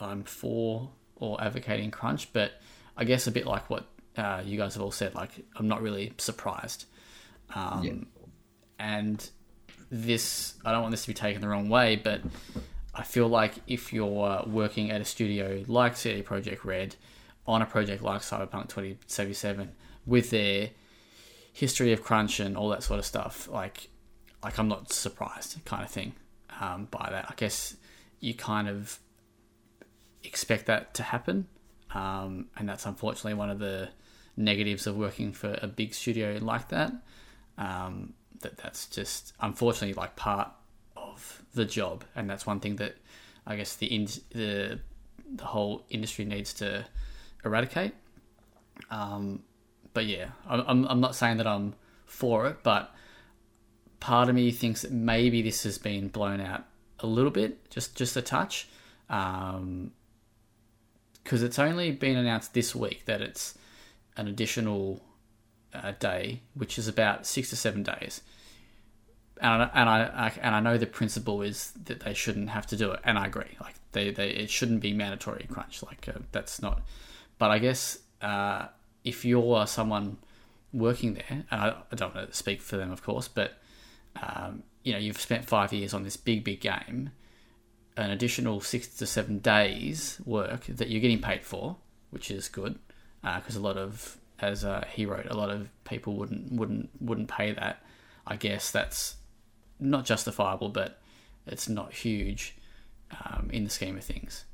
I'm 0.00 0.24
for 0.24 0.90
or 1.16 1.42
advocating 1.42 1.90
crunch, 1.90 2.32
but 2.32 2.52
I 2.96 3.04
guess 3.04 3.26
a 3.26 3.30
bit 3.32 3.46
like 3.46 3.68
what 3.70 3.86
uh, 4.16 4.42
you 4.44 4.56
guys 4.58 4.74
have 4.74 4.82
all 4.82 4.90
said. 4.90 5.14
Like 5.14 5.30
I'm 5.56 5.68
not 5.68 5.82
really 5.82 6.12
surprised. 6.18 6.86
Um, 7.54 7.82
Yeah. 7.84 7.92
And 8.78 9.28
this, 9.90 10.54
I 10.64 10.72
don't 10.72 10.82
want 10.82 10.92
this 10.92 11.02
to 11.02 11.08
be 11.08 11.14
taken 11.14 11.40
the 11.40 11.48
wrong 11.48 11.68
way, 11.68 11.96
but 11.96 12.20
I 12.94 13.02
feel 13.02 13.28
like 13.28 13.54
if 13.66 13.92
you're 13.92 14.44
working 14.46 14.90
at 14.90 15.00
a 15.00 15.04
studio 15.04 15.64
like 15.66 15.96
CD 15.96 16.22
Projekt 16.22 16.64
Red 16.64 16.96
on 17.46 17.62
a 17.62 17.66
project 17.66 18.02
like 18.02 18.20
Cyberpunk 18.20 18.68
2077 18.68 19.72
with 20.06 20.30
their 20.30 20.70
history 21.52 21.92
of 21.92 22.02
crunch 22.02 22.40
and 22.40 22.56
all 22.56 22.68
that 22.70 22.82
sort 22.82 22.98
of 22.98 23.06
stuff, 23.06 23.48
like 23.48 23.88
like 24.42 24.58
I'm 24.58 24.68
not 24.68 24.92
surprised, 24.92 25.62
kind 25.64 25.84
of 25.84 25.90
thing, 25.90 26.14
um, 26.60 26.88
by 26.90 27.08
that. 27.10 27.26
I 27.28 27.34
guess 27.36 27.76
you 28.20 28.34
kind 28.34 28.68
of 28.68 28.98
expect 30.22 30.66
that 30.66 30.94
to 30.94 31.02
happen, 31.02 31.46
um, 31.92 32.46
and 32.56 32.68
that's 32.68 32.86
unfortunately 32.86 33.34
one 33.34 33.50
of 33.50 33.58
the 33.58 33.90
negatives 34.36 34.86
of 34.86 34.96
working 34.96 35.32
for 35.32 35.58
a 35.60 35.66
big 35.66 35.94
studio 35.94 36.38
like 36.40 36.68
that. 36.68 36.92
Um, 37.58 38.14
that 38.40 38.58
that's 38.58 38.86
just 38.86 39.32
unfortunately 39.40 39.94
like 39.94 40.16
part 40.16 40.50
of 40.96 41.42
the 41.54 41.64
job, 41.64 42.04
and 42.14 42.28
that's 42.28 42.46
one 42.46 42.60
thing 42.60 42.76
that 42.76 42.96
I 43.46 43.56
guess 43.56 43.76
the 43.76 43.86
in, 43.86 44.06
the 44.30 44.80
the 45.34 45.44
whole 45.44 45.84
industry 45.90 46.24
needs 46.24 46.52
to 46.54 46.84
eradicate. 47.44 47.94
Um, 48.90 49.42
but 49.92 50.06
yeah, 50.06 50.28
I'm, 50.48 50.86
I'm 50.86 51.00
not 51.00 51.14
saying 51.14 51.36
that 51.38 51.46
I'm 51.46 51.74
for 52.06 52.46
it, 52.46 52.58
but 52.62 52.94
part 54.00 54.28
of 54.28 54.34
me 54.34 54.50
thinks 54.50 54.82
that 54.82 54.92
maybe 54.92 55.42
this 55.42 55.62
has 55.64 55.78
been 55.78 56.08
blown 56.08 56.40
out 56.40 56.64
a 57.00 57.06
little 57.06 57.30
bit, 57.30 57.70
just 57.70 57.96
just 57.96 58.16
a 58.16 58.22
touch, 58.22 58.68
because 59.08 59.90
it's 61.42 61.58
only 61.58 61.92
been 61.92 62.16
announced 62.16 62.54
this 62.54 62.74
week 62.74 63.04
that 63.06 63.20
it's 63.20 63.56
an 64.16 64.26
additional 64.28 65.02
uh, 65.72 65.92
day, 65.98 66.42
which 66.54 66.78
is 66.78 66.88
about 66.88 67.26
six 67.26 67.50
to 67.50 67.56
seven 67.56 67.82
days. 67.82 68.22
And 69.42 69.62
I, 69.62 69.70
and 69.72 69.88
I, 69.88 70.32
and 70.42 70.54
I 70.54 70.60
know 70.60 70.76
the 70.76 70.86
principle 70.86 71.40
is 71.40 71.72
that 71.84 72.00
they 72.00 72.12
shouldn't 72.12 72.50
have 72.50 72.66
to 72.68 72.76
do 72.76 72.90
it, 72.92 73.00
and 73.04 73.18
I 73.18 73.26
agree. 73.26 73.56
Like 73.60 73.74
they, 73.92 74.10
they 74.10 74.28
it 74.30 74.50
shouldn't 74.50 74.80
be 74.80 74.92
mandatory 74.92 75.46
crunch. 75.50 75.82
Like 75.82 76.08
uh, 76.08 76.18
that's 76.30 76.60
not. 76.60 76.82
But 77.38 77.50
I 77.50 77.58
guess 77.58 77.98
uh, 78.20 78.66
if 79.02 79.24
you're 79.24 79.66
someone 79.66 80.18
working 80.72 81.14
there, 81.14 81.44
and 81.50 81.60
I, 81.60 81.74
I 81.90 81.96
don't 81.96 82.14
want 82.14 82.30
to 82.30 82.36
speak 82.36 82.60
for 82.60 82.76
them, 82.76 82.90
of 82.90 83.02
course, 83.02 83.28
but 83.28 83.54
um, 84.22 84.62
you 84.84 84.92
know 84.92 84.98
you've 84.98 85.20
spent 85.20 85.46
five 85.46 85.72
years 85.72 85.94
on 85.94 86.02
this 86.02 86.18
big 86.18 86.44
big 86.44 86.60
game, 86.60 87.10
an 87.96 88.10
additional 88.10 88.60
six 88.60 88.88
to 88.88 89.06
seven 89.06 89.38
days 89.38 90.20
work 90.26 90.66
that 90.66 90.90
you're 90.90 91.00
getting 91.00 91.22
paid 91.22 91.44
for, 91.44 91.76
which 92.10 92.30
is 92.30 92.48
good, 92.48 92.78
because 93.22 93.56
a 93.56 93.60
lot 93.60 93.78
of 93.78 94.18
as 94.38 94.64
uh, 94.64 94.84
he 94.92 95.06
wrote, 95.06 95.26
a 95.26 95.36
lot 95.36 95.50
of 95.50 95.68
people 95.84 96.14
wouldn't 96.16 96.52
wouldn't 96.52 96.90
wouldn't 97.00 97.28
pay 97.28 97.52
that. 97.52 97.82
I 98.26 98.36
guess 98.36 98.70
that's 98.70 99.16
not 99.80 100.04
justifiable, 100.04 100.68
but 100.68 101.00
it's 101.46 101.68
not 101.68 101.92
huge 101.92 102.56
um, 103.10 103.50
in 103.52 103.64
the 103.64 103.70
scheme 103.70 103.96
of 103.96 104.04
things. 104.04 104.44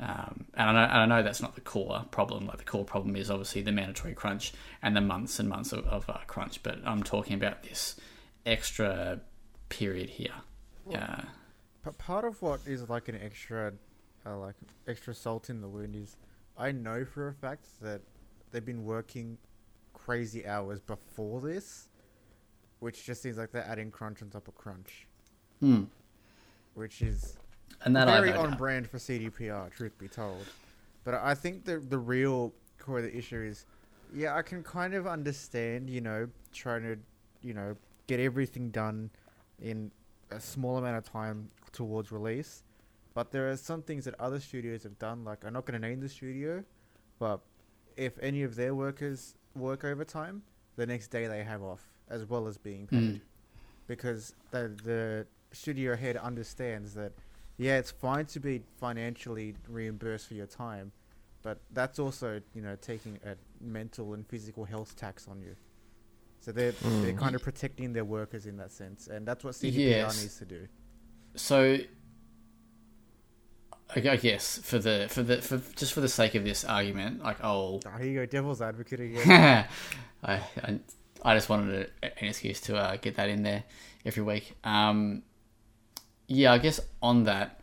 Um, 0.00 0.46
and 0.54 0.70
I 0.70 0.72
know, 0.72 0.92
and 0.92 0.98
I 0.98 1.06
know 1.06 1.22
that's 1.22 1.40
not 1.40 1.54
the 1.54 1.60
core 1.60 2.04
problem. 2.10 2.46
Like 2.46 2.58
the 2.58 2.64
core 2.64 2.84
problem 2.84 3.16
is 3.16 3.30
obviously 3.30 3.62
the 3.62 3.72
mandatory 3.72 4.14
crunch 4.14 4.52
and 4.82 4.96
the 4.96 5.00
months 5.00 5.38
and 5.38 5.48
months 5.48 5.72
of, 5.72 5.86
of 5.86 6.08
uh, 6.10 6.18
crunch. 6.26 6.62
But 6.62 6.78
I'm 6.84 7.02
talking 7.02 7.34
about 7.34 7.62
this 7.62 7.96
extra 8.44 9.20
period 9.68 10.10
here. 10.10 10.34
Yeah, 10.90 11.22
But 11.82 11.96
part 11.96 12.24
of 12.24 12.42
what 12.42 12.60
is 12.66 12.88
like 12.90 13.08
an 13.08 13.18
extra, 13.22 13.72
uh, 14.26 14.36
like 14.36 14.54
extra 14.86 15.14
salt 15.14 15.48
in 15.48 15.62
the 15.62 15.68
wound 15.68 15.96
is, 15.96 16.16
I 16.58 16.72
know 16.72 17.04
for 17.04 17.28
a 17.28 17.32
fact 17.32 17.66
that 17.80 18.02
they've 18.50 18.64
been 18.64 18.84
working 18.84 19.38
crazy 19.94 20.46
hours 20.46 20.80
before 20.80 21.40
this, 21.40 21.88
which 22.84 23.04
just 23.04 23.22
seems 23.22 23.38
like 23.38 23.50
they're 23.50 23.66
adding 23.66 23.90
crunch 23.90 24.20
on 24.22 24.28
top 24.28 24.46
of 24.46 24.54
crunch, 24.54 25.06
Hmm. 25.60 25.84
which 26.74 27.00
is 27.00 27.38
and 27.84 27.96
that 27.96 28.06
very 28.06 28.32
on 28.32 28.56
brand 28.56 28.88
for 28.88 28.98
CDPR, 28.98 29.70
truth 29.70 29.96
be 29.98 30.06
told. 30.08 30.44
But 31.04 31.14
I 31.14 31.34
think 31.34 31.64
the 31.64 31.78
the 31.78 31.98
real 31.98 32.52
core 32.78 32.98
of 32.98 33.04
the 33.04 33.16
issue 33.16 33.40
is, 33.40 33.64
yeah, 34.14 34.36
I 34.36 34.42
can 34.42 34.62
kind 34.62 34.92
of 34.94 35.06
understand, 35.06 35.88
you 35.88 36.02
know, 36.02 36.28
trying 36.52 36.82
to, 36.82 36.98
you 37.40 37.54
know, 37.54 37.74
get 38.06 38.20
everything 38.20 38.70
done 38.70 39.10
in 39.60 39.90
a 40.30 40.38
small 40.40 40.76
amount 40.76 40.96
of 40.98 41.04
time 41.04 41.48
towards 41.72 42.12
release. 42.12 42.62
But 43.14 43.30
there 43.32 43.48
are 43.50 43.56
some 43.56 43.80
things 43.82 44.04
that 44.04 44.14
other 44.20 44.40
studios 44.40 44.82
have 44.82 44.98
done. 44.98 45.24
Like 45.24 45.44
I'm 45.46 45.52
not 45.54 45.64
going 45.64 45.80
to 45.80 45.88
name 45.88 46.00
the 46.00 46.08
studio, 46.08 46.64
but 47.18 47.40
if 47.96 48.18
any 48.20 48.42
of 48.42 48.56
their 48.56 48.74
workers 48.74 49.36
work 49.54 49.84
overtime, 49.84 50.42
the 50.76 50.84
next 50.84 51.08
day 51.08 51.26
they 51.28 51.44
have 51.44 51.62
off, 51.62 51.84
as 52.08 52.24
well 52.28 52.46
as 52.46 52.56
being 52.58 52.86
paid 52.86 52.98
Mm. 53.16 53.20
because 53.86 54.34
the 54.50 54.68
the 54.84 55.26
studio 55.52 55.96
head 55.96 56.16
understands 56.16 56.94
that 56.94 57.12
yeah, 57.56 57.78
it's 57.78 57.90
fine 57.92 58.26
to 58.26 58.40
be 58.40 58.62
financially 58.80 59.54
reimbursed 59.68 60.26
for 60.26 60.34
your 60.34 60.46
time, 60.46 60.90
but 61.42 61.60
that's 61.72 61.98
also 61.98 62.40
you 62.54 62.62
know 62.62 62.76
taking 62.80 63.18
a 63.24 63.36
mental 63.60 64.12
and 64.14 64.26
physical 64.26 64.64
health 64.64 64.96
tax 64.96 65.28
on 65.28 65.40
you. 65.40 65.54
So 66.40 66.52
they're 66.52 66.72
they're 66.72 67.12
Mm. 67.12 67.18
kind 67.18 67.34
of 67.36 67.42
protecting 67.42 67.92
their 67.92 68.04
workers 68.04 68.46
in 68.46 68.56
that 68.58 68.72
sense, 68.72 69.06
and 69.06 69.26
that's 69.26 69.44
what 69.44 69.54
CDPR 69.54 69.76
Yes. 69.86 70.20
needs 70.20 70.36
to 70.38 70.44
do. 70.44 70.68
So, 71.36 71.78
I 73.94 74.16
guess 74.16 74.58
for 74.58 74.78
the 74.78 75.06
for 75.08 75.22
the 75.22 75.40
for 75.40 75.58
just 75.76 75.92
for 75.92 76.00
the 76.00 76.08
sake 76.08 76.34
of 76.34 76.42
this 76.44 76.64
argument, 76.64 77.22
like 77.22 77.42
oh, 77.44 77.80
Oh, 77.86 77.90
here 77.98 78.06
you 78.06 78.18
go, 78.20 78.26
devil's 78.26 78.60
advocate 78.60 79.00
again. 79.00 79.66
I, 80.24 80.40
I 80.62 80.80
I 81.24 81.34
just 81.34 81.48
wanted 81.48 81.90
a, 82.02 82.06
an 82.22 82.28
excuse 82.28 82.60
to 82.62 82.76
uh, 82.76 82.96
get 82.96 83.16
that 83.16 83.28
in 83.28 83.42
there 83.42 83.64
every 84.04 84.22
week. 84.22 84.54
Um, 84.64 85.22
yeah, 86.26 86.52
I 86.52 86.58
guess 86.58 86.80
on 87.02 87.24
that, 87.24 87.60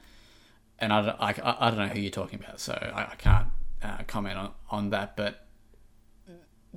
and 0.80 0.92
I, 0.92 1.02
don't- 1.06 1.18
I, 1.22 1.58
I 1.60 1.70
don't 1.70 1.80
know 1.80 1.88
who 1.88 2.00
you're 2.00 2.12
talking 2.12 2.40
about, 2.40 2.60
so 2.60 2.74
I, 2.74 3.12
I 3.12 3.16
can't 3.18 3.48
uh, 3.84 3.98
comment 4.08 4.38
on, 4.38 4.52
on 4.70 4.90
that. 4.92 5.16
But 5.16 5.46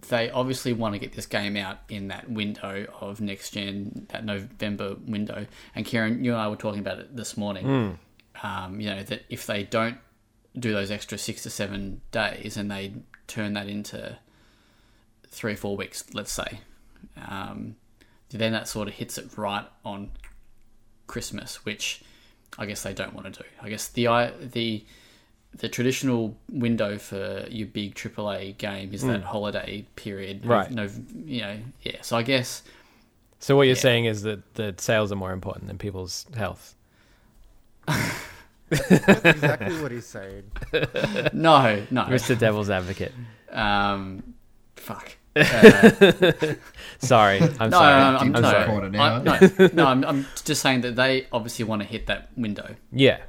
they 0.09 0.31
obviously 0.31 0.73
want 0.73 0.95
to 0.95 0.99
get 0.99 1.13
this 1.13 1.27
game 1.27 1.57
out 1.57 1.79
in 1.89 2.09
that 2.09 2.29
window 2.29 2.87
of 3.01 3.21
next 3.21 3.51
gen, 3.53 4.07
that 4.11 4.25
November 4.25 4.97
window. 5.07 5.47
And 5.75 5.87
Kieran, 5.87 6.25
you 6.25 6.33
and 6.33 6.41
I 6.41 6.49
were 6.49 6.57
talking 6.57 6.81
about 6.81 6.99
it 6.99 7.15
this 7.17 7.37
morning. 7.37 7.99
Um, 8.43 8.81
you 8.81 8.91
know 8.91 9.03
that 9.05 9.23
if 9.31 9.47
they 9.47 9.63
don't 9.63 9.97
do 10.59 10.73
those 10.73 10.91
extra 10.91 11.17
six 11.17 11.43
to 11.45 11.51
seven 11.51 12.01
days 12.11 12.57
and 12.57 12.71
they 12.71 12.93
turn 13.29 13.55
that 13.55 13.69
into 13.69 14.19
three 15.29 15.53
or 15.53 15.57
four 15.57 15.77
weeks, 15.77 16.05
let's 16.13 16.33
say, 16.33 16.59
um, 17.29 17.77
then 18.31 18.53
that 18.53 18.67
sort 18.69 18.89
of 18.89 18.95
hits 18.95 19.17
it 19.19 19.37
right 19.37 19.65
on 19.85 20.11
Christmas, 21.07 21.65
which 21.65 22.03
I 22.59 22.67
guess 22.67 22.83
they 22.83 22.93
don't 22.95 23.15
want 23.15 23.33
to 23.33 23.43
do. 23.43 23.49
I 23.63 23.69
guess 23.69 23.89
the 23.89 24.09
I 24.09 24.31
the 24.31 24.85
the 25.57 25.69
traditional 25.69 26.37
window 26.51 26.99
for 26.99 27.47
your 27.49 27.69
big 27.69 27.95
AAA 27.95 28.59
game 28.59 28.93
is 28.93 29.03
that 29.03 29.23
holiday 29.23 29.87
period, 29.95 30.45
Right. 30.45 30.69
No, 30.71 30.89
you 31.25 31.43
know, 31.43 31.57
yeah. 31.83 31.99
So 32.03 32.17
I 32.17 32.23
guess 32.23 32.63
So 33.39 33.55
what 33.57 33.63
you're 33.69 33.77
Yeah. 33.77 33.83
saying 33.83 34.07
is 34.07 34.23
that 34.23 34.55
the 34.55 34.75
sales 34.79 35.13
are 35.13 35.17
more 35.17 35.33
important 35.33 35.69
than 35.69 35.79
people's 35.79 36.27
health. 36.37 36.75
that's 37.87 39.25
exactly 39.25 39.81
what 39.83 39.93
he's 39.93 40.07
saying. 40.07 40.43
no, 41.33 41.85
no. 41.91 42.03
Mr. 42.05 42.37
Devil's 42.37 42.71
Advocate. 42.71 43.13
Um, 43.53 44.35
fuck. 44.77 45.17
Sorry, 46.99 47.41
I'm 47.61 47.71
no, 47.71 47.79
sorry. 47.79 47.93
I'm, 48.03 48.25
Deep 48.25 48.33
no, 48.35 48.41
cut 48.41 48.61
no, 48.61 48.67
corner 48.67 48.89
now. 48.91 49.03
I- 49.17 49.23
no, 49.23 49.69
no, 49.73 49.87
I'm, 49.87 50.05
I'm 50.05 50.27
just 50.45 50.63
saying 50.63 50.83
that 50.83 50.97
they 50.97 51.27
obviously 51.33 51.65
want 51.65 51.83
to 51.83 51.89
hit 51.89 52.07
that 52.07 52.31
window, 52.37 52.77
Yeah, 52.93 53.21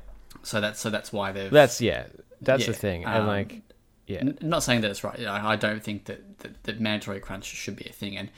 so 0.43 0.61
that's 0.61 0.79
so 0.79 0.89
that's 0.89 1.11
why 1.11 1.31
they're. 1.31 1.49
that's 1.49 1.81
yeah, 1.81 2.05
that's 2.41 2.65
the 2.67 2.73
thing, 2.73 3.05
um, 3.05 3.11
and 3.13 3.27
like, 3.27 3.61
yeah, 4.07 4.19
N- 4.19 4.37
not 4.41 4.61
saying 4.63 4.81
that 4.81 4.91
it's 4.91 5.03
right. 5.03 5.19
I, 5.25 5.53
I 5.53 5.55
don't 5.55 5.83
think 5.83 6.05
that, 6.05 6.39
that 6.39 6.63
that 6.63 6.79
mandatory 6.79 7.19
crunch 7.19 7.45
should 7.45 7.75
be 7.75 7.85
a 7.85 7.91
thing, 7.93 8.15
and 8.17 8.29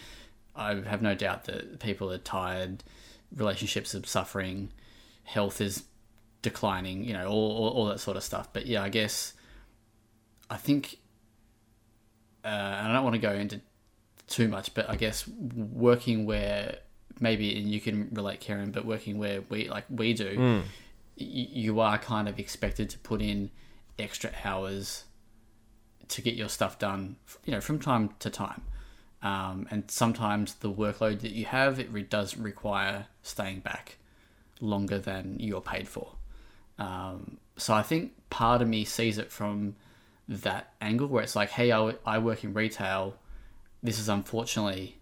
I 0.56 0.76
have 0.76 1.02
no 1.02 1.14
doubt 1.14 1.44
that 1.45 1.80
people 1.80 2.11
are 2.11 2.18
tired, 2.18 2.84
relationships 3.35 3.94
are 3.94 4.06
suffering, 4.06 4.72
health 5.23 5.60
is 5.61 5.84
declining, 6.41 7.03
you 7.03 7.14
know, 7.14 7.27
all, 7.27 7.52
all, 7.57 7.69
all 7.69 7.85
that 7.88 7.99
sort 7.99 8.15
of 8.15 8.23
stuff. 8.23 8.48
But 8.53 8.65
yeah, 8.65 8.81
I 8.81 8.89
guess 8.89 9.34
I 10.49 10.56
think, 10.56 10.99
uh, 12.47 12.77
and 12.79 12.87
I 12.87 12.93
don't 12.93 13.03
want 13.03 13.15
to 13.15 13.19
go 13.29 13.33
into 13.33 13.59
too 14.27 14.47
much, 14.47 14.73
but 14.73 14.89
I 14.89 14.95
guess 14.95 15.27
working 15.27 16.25
where 16.25 16.77
maybe 17.19 17.57
and 17.59 17.69
you 17.69 17.79
can 17.81 18.09
relate, 18.13 18.39
Karen, 18.39 18.71
but 18.71 18.85
working 18.85 19.17
where 19.17 19.41
we 19.49 19.67
like 19.69 19.85
we 19.89 20.13
do, 20.13 20.37
Mm. 20.37 20.61
y- 20.61 20.65
you 21.63 21.79
are 21.79 21.97
kind 21.97 22.27
of 22.29 22.39
expected 22.39 22.89
to 22.91 22.97
put 22.99 23.21
in 23.21 23.49
extra 23.99 24.31
hours 24.43 25.03
to 26.09 26.21
get 26.21 26.35
your 26.35 26.49
stuff 26.49 26.77
done, 26.79 27.17
you 27.45 27.51
know, 27.53 27.61
from 27.61 27.79
time 27.79 28.09
to 28.19 28.29
time. 28.29 28.61
Um, 29.23 29.67
and 29.71 29.89
sometimes 29.89 30.53
the 30.55 30.71
workload 30.71 31.21
that 31.21 31.31
you 31.31 31.45
have, 31.45 31.79
it 31.79 31.89
re- 31.91 32.03
does 32.03 32.37
require 32.37 33.07
staying 33.23 33.61
back 33.61 33.97
longer 34.61 34.99
than 34.99 35.37
you're 35.39 35.59
paid 35.61 35.87
for. 35.87 36.13
Um, 36.79 37.37
so 37.57 37.73
I 37.73 37.81
think 37.81 38.13
part 38.29 38.61
of 38.61 38.67
me 38.67 38.85
sees 38.85 39.17
it 39.17 39.31
from 39.31 39.75
that 40.29 40.73
angle 40.81 41.07
where 41.07 41.23
it's 41.23 41.35
like, 41.35 41.49
hey, 41.51 41.71
I, 41.71 41.93
I 42.05 42.17
work 42.19 42.43
in 42.43 42.53
retail. 42.53 43.15
This 43.83 43.99
is 43.99 44.09
unfortunately 44.09 44.97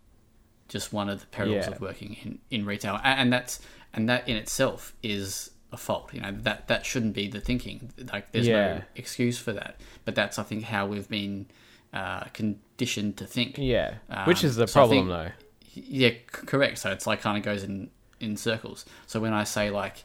just 0.68 0.92
one 0.94 1.10
of 1.10 1.22
the 1.22 1.28
perils 1.28 1.66
Yeah. 1.68 1.72
of 1.72 1.82
working 1.82 2.18
in, 2.24 2.40
in 2.52 2.66
retail, 2.66 2.96
A- 2.96 3.08
and 3.08 3.32
that's 3.32 3.60
and 3.94 4.10
that 4.10 4.28
in 4.28 4.36
itself 4.36 4.94
is 5.02 5.52
a 5.72 5.78
fault. 5.78 6.14
You 6.14 6.22
know 6.22 6.32
that 6.42 6.68
that 6.68 6.86
shouldn't 6.86 7.14
be 7.14 7.28
the 7.28 7.40
thinking. 7.40 7.92
Like 8.12 8.32
there's 8.32 8.48
Yeah. 8.48 8.76
no 8.76 8.82
excuse 8.96 9.38
for 9.38 9.54
that. 9.54 9.80
But 10.06 10.16
that's 10.16 10.38
I 10.38 10.44
think 10.44 10.64
how 10.66 10.86
we've 10.86 11.08
been 11.10 11.48
uh, 11.94 12.26
conditioned 12.34 13.18
to 13.18 13.26
think. 13.26 13.58
yeah, 13.58 13.96
which 14.26 14.44
Um, 14.44 14.50
is 14.50 14.56
the 14.58 14.68
so 14.68 14.74
problem 14.74 15.00
think- 15.00 15.10
though. 15.10 15.32
Yeah, 15.74 16.10
c- 16.10 16.18
correct. 16.46 16.78
So 16.80 16.92
it's 16.92 17.06
like 17.08 17.22
kind 17.22 17.38
of 17.38 17.44
goes 17.44 17.64
in 17.64 17.90
in 18.20 18.38
circles. 18.38 18.86
So 19.08 19.20
when 19.20 19.34
I 19.34 19.44
say 19.44 19.70
like, 19.70 20.04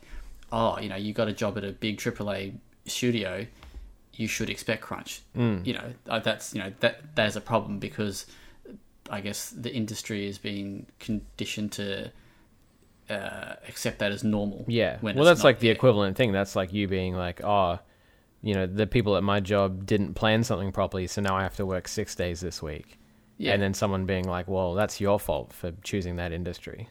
oh, 0.53 0.79
you 0.81 0.89
know, 0.89 0.97
you 0.97 1.13
got 1.13 1.29
a 1.29 1.33
job 1.33 1.57
at 1.59 1.65
a 1.65 1.73
big 1.73 1.99
AAA 1.99 2.55
studio, 2.87 3.47
you 4.21 4.29
should 4.29 4.51
expect 4.51 4.83
crunch. 4.83 5.23
Mm. 5.35 5.67
You 5.67 5.75
know, 5.75 5.93
uh, 6.09 6.19
that's 6.19 6.55
you 6.55 6.61
know 6.61 6.73
that 6.81 7.17
that 7.17 7.27
is 7.27 7.37
a 7.37 7.41
problem 7.41 7.79
because 7.79 8.27
I 9.09 9.23
guess 9.23 9.51
the 9.51 9.73
industry 9.73 10.29
is 10.29 10.37
being 10.37 10.87
conditioned 10.99 11.73
to 11.73 12.13
uh, 13.09 13.55
accept 13.67 13.99
that 14.01 14.13
as 14.13 14.23
normal. 14.23 14.67
Yeah. 14.69 14.99
well, 15.01 15.25
that's 15.25 15.43
like 15.43 15.59
the 15.59 15.71
equivalent 15.71 16.19
thing. 16.19 16.33
That's 16.33 16.55
like 16.55 16.73
you 16.73 16.87
being 16.87 17.15
like, 17.17 17.43
oh, 17.43 17.79
you 18.43 18.55
know, 18.55 18.67
the 18.67 18.87
people 18.87 19.17
at 19.17 19.23
my 19.23 19.41
job 19.41 19.87
didn't 19.87 20.15
plan 20.15 20.45
something 20.45 20.71
properly, 20.71 21.07
so 21.07 21.23
now 21.23 21.35
I 21.35 21.43
have 21.43 21.57
to 21.57 21.65
work 21.65 21.89
six 21.89 22.15
days 22.15 22.41
this 22.41 22.63
week. 22.63 22.99
Yeah. 23.39 23.55
And 23.55 23.63
then 23.63 23.73
someone 23.73 24.05
being 24.05 24.29
like, 24.29 24.49
well, 24.49 24.75
that's 24.75 25.01
your 25.01 25.19
fault 25.19 25.55
for 25.55 25.73
choosing 25.83 26.17
that 26.17 26.31
industry. 26.31 26.91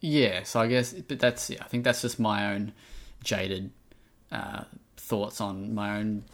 Yeah, 0.00 0.44
so 0.44 0.60
I 0.60 0.68
guess, 0.68 0.94
but 0.94 1.18
that's 1.18 1.50
yeah, 1.50 1.58
I 1.60 1.68
think 1.68 1.84
that's 1.84 2.00
just 2.00 2.18
my 2.18 2.54
own 2.54 2.72
jaded 3.22 3.70
uh, 4.32 4.64
thoughts 5.10 5.40
on 5.40 5.74
my 5.74 5.98
own 5.98 6.24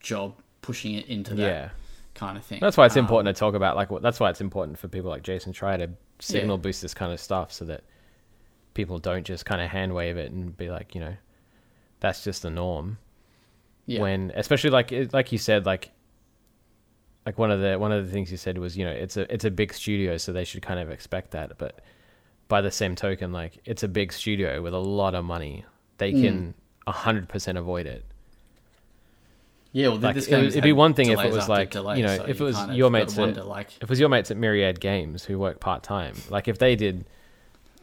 job, 0.00 0.34
pushing 0.62 0.94
it 0.94 1.06
into 1.06 1.34
that 1.34 1.42
Yeah. 1.50 1.68
kind 2.14 2.38
of 2.38 2.44
thing. 2.44 2.60
That's 2.60 2.76
why 2.76 2.86
it's 2.86 2.96
Um, 2.96 3.04
important 3.04 3.34
to 3.36 3.38
talk 3.38 3.54
about. 3.54 3.76
Like, 3.76 3.88
that's 4.00 4.18
why 4.20 4.30
it's 4.30 4.40
important 4.40 4.78
for 4.78 4.88
people 4.88 5.10
like 5.10 5.22
Jason 5.22 5.52
try 5.52 5.76
to 5.76 5.90
signal 6.20 6.56
boost 6.58 6.80
this 6.82 6.94
kind 6.94 7.12
of 7.12 7.20
stuff, 7.20 7.52
so 7.52 7.64
that 7.66 7.82
people 8.74 8.98
don't 8.98 9.24
just 9.26 9.44
kind 9.44 9.60
of 9.60 9.68
hand 9.70 9.94
wave 9.94 10.16
it 10.16 10.30
and 10.32 10.56
be 10.56 10.70
like, 10.70 10.94
you 10.94 11.00
know, 11.00 11.14
that's 12.00 12.22
just 12.24 12.42
the 12.42 12.50
norm. 12.50 12.98
Yeah, 13.86 14.00
when 14.02 14.32
especially 14.36 14.70
like 14.70 14.92
like 15.12 15.32
you 15.32 15.38
said 15.38 15.64
like 15.66 15.90
like 17.24 17.38
one 17.38 17.50
of 17.50 17.60
the 17.60 17.78
one 17.78 17.90
of 17.90 18.04
the 18.06 18.12
things 18.12 18.30
you 18.30 18.36
said 18.36 18.58
was 18.58 18.76
you 18.76 18.84
know 18.84 18.90
it's 18.90 19.16
a 19.16 19.32
it's 19.32 19.44
a 19.46 19.50
big 19.50 19.72
studio 19.72 20.16
so 20.18 20.30
they 20.32 20.44
should 20.44 20.60
kind 20.62 20.78
of 20.78 20.90
expect 20.90 21.30
that 21.30 21.56
but 21.58 21.80
by 22.48 22.60
the 22.60 22.70
same 22.70 22.94
token 22.94 23.32
like 23.32 23.58
it's 23.64 23.82
a 23.82 23.88
big 23.88 24.12
studio 24.12 24.60
with 24.62 24.74
a 24.74 24.78
lot 24.78 25.14
of 25.14 25.24
money 25.24 25.64
they 25.96 26.12
Mm. 26.12 26.22
can 26.22 26.54
a 26.54 26.54
100% 26.92 27.56
avoid 27.58 27.86
it 27.86 28.04
yeah. 29.70 29.88
Well, 29.88 29.98
like, 29.98 30.14
this 30.14 30.26
it 30.26 30.30
game 30.30 30.40
would- 30.40 30.48
it'd 30.48 30.62
be 30.62 30.72
one 30.72 30.94
thing 30.94 31.10
if 31.10 31.20
it 31.20 31.30
was 31.30 31.46
like, 31.48 31.70
delays, 31.70 31.98
you 31.98 32.04
know, 32.06 32.16
so 32.16 32.24
if 32.24 32.40
it 32.40 32.44
was 32.44 32.56
your 32.70 32.90
mates 32.90 33.18
at- 33.18 33.46
like, 33.46 33.68
if 33.76 33.82
it 33.82 33.88
was 33.90 34.00
your 34.00 34.08
mates 34.08 34.30
at 34.30 34.36
Myriad 34.38 34.80
Games 34.80 35.24
who 35.24 35.38
work 35.38 35.60
part-time 35.60 36.14
like 36.30 36.48
if 36.48 36.58
they 36.58 36.74
did 36.74 37.04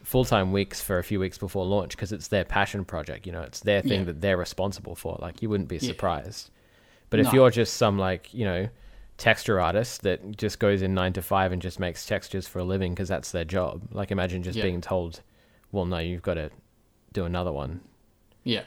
full-time 0.03 0.51
weeks 0.51 0.81
for 0.81 0.97
a 0.99 1.03
few 1.03 1.19
weeks 1.19 1.37
before 1.37 1.65
launch 1.65 1.91
because 1.91 2.11
it's 2.11 2.27
their 2.27 2.43
passion 2.45 2.85
project 2.85 3.25
you 3.25 3.31
know 3.31 3.41
it's 3.41 3.59
their 3.61 3.81
thing 3.81 3.99
Yeah. 3.99 4.05
that 4.05 4.21
they're 4.21 4.37
responsible 4.37 4.95
for 4.95 5.17
like 5.21 5.41
you 5.41 5.49
wouldn't 5.49 5.69
be 5.69 5.77
Yeah. 5.77 5.87
surprised 5.89 6.49
but 7.09 7.19
if 7.19 7.27
No. 7.27 7.33
you're 7.33 7.49
just 7.51 7.75
some 7.75 7.97
like 7.97 8.33
you 8.33 8.45
know 8.45 8.69
texture 9.17 9.59
artist 9.59 10.01
that 10.03 10.35
just 10.37 10.59
goes 10.59 10.81
in 10.81 10.93
nine 10.93 11.13
to 11.13 11.21
five 11.21 11.51
and 11.51 11.61
just 11.61 11.79
makes 11.79 12.05
textures 12.05 12.47
for 12.47 12.59
a 12.59 12.63
living 12.63 12.93
because 12.93 13.07
that's 13.07 13.31
their 13.31 13.45
job 13.45 13.81
like 13.91 14.11
imagine 14.11 14.43
just 14.43 14.57
Yeah. 14.57 14.63
being 14.65 14.81
told 14.81 15.21
well 15.71 15.85
no 15.85 15.97
you've 15.99 16.21
got 16.23 16.33
to 16.35 16.49
do 17.13 17.25
another 17.25 17.51
one 17.51 17.79
Yeah, 18.43 18.63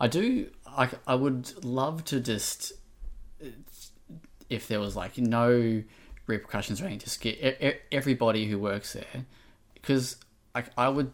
I 0.00 0.06
do. 0.08 0.50
I 0.66 0.88
I 1.06 1.14
would 1.14 1.64
love 1.64 2.04
to 2.06 2.20
just 2.20 2.72
if 4.50 4.68
there 4.68 4.80
was 4.80 4.96
like 4.96 5.18
no 5.18 5.82
repercussions 6.26 6.80
or 6.80 6.84
anything, 6.86 7.00
just 7.00 7.20
get 7.20 7.82
everybody 7.92 8.46
who 8.46 8.58
works 8.58 8.92
there, 8.94 9.24
because 9.74 10.16
like 10.54 10.66
I 10.76 10.88
would 10.88 11.12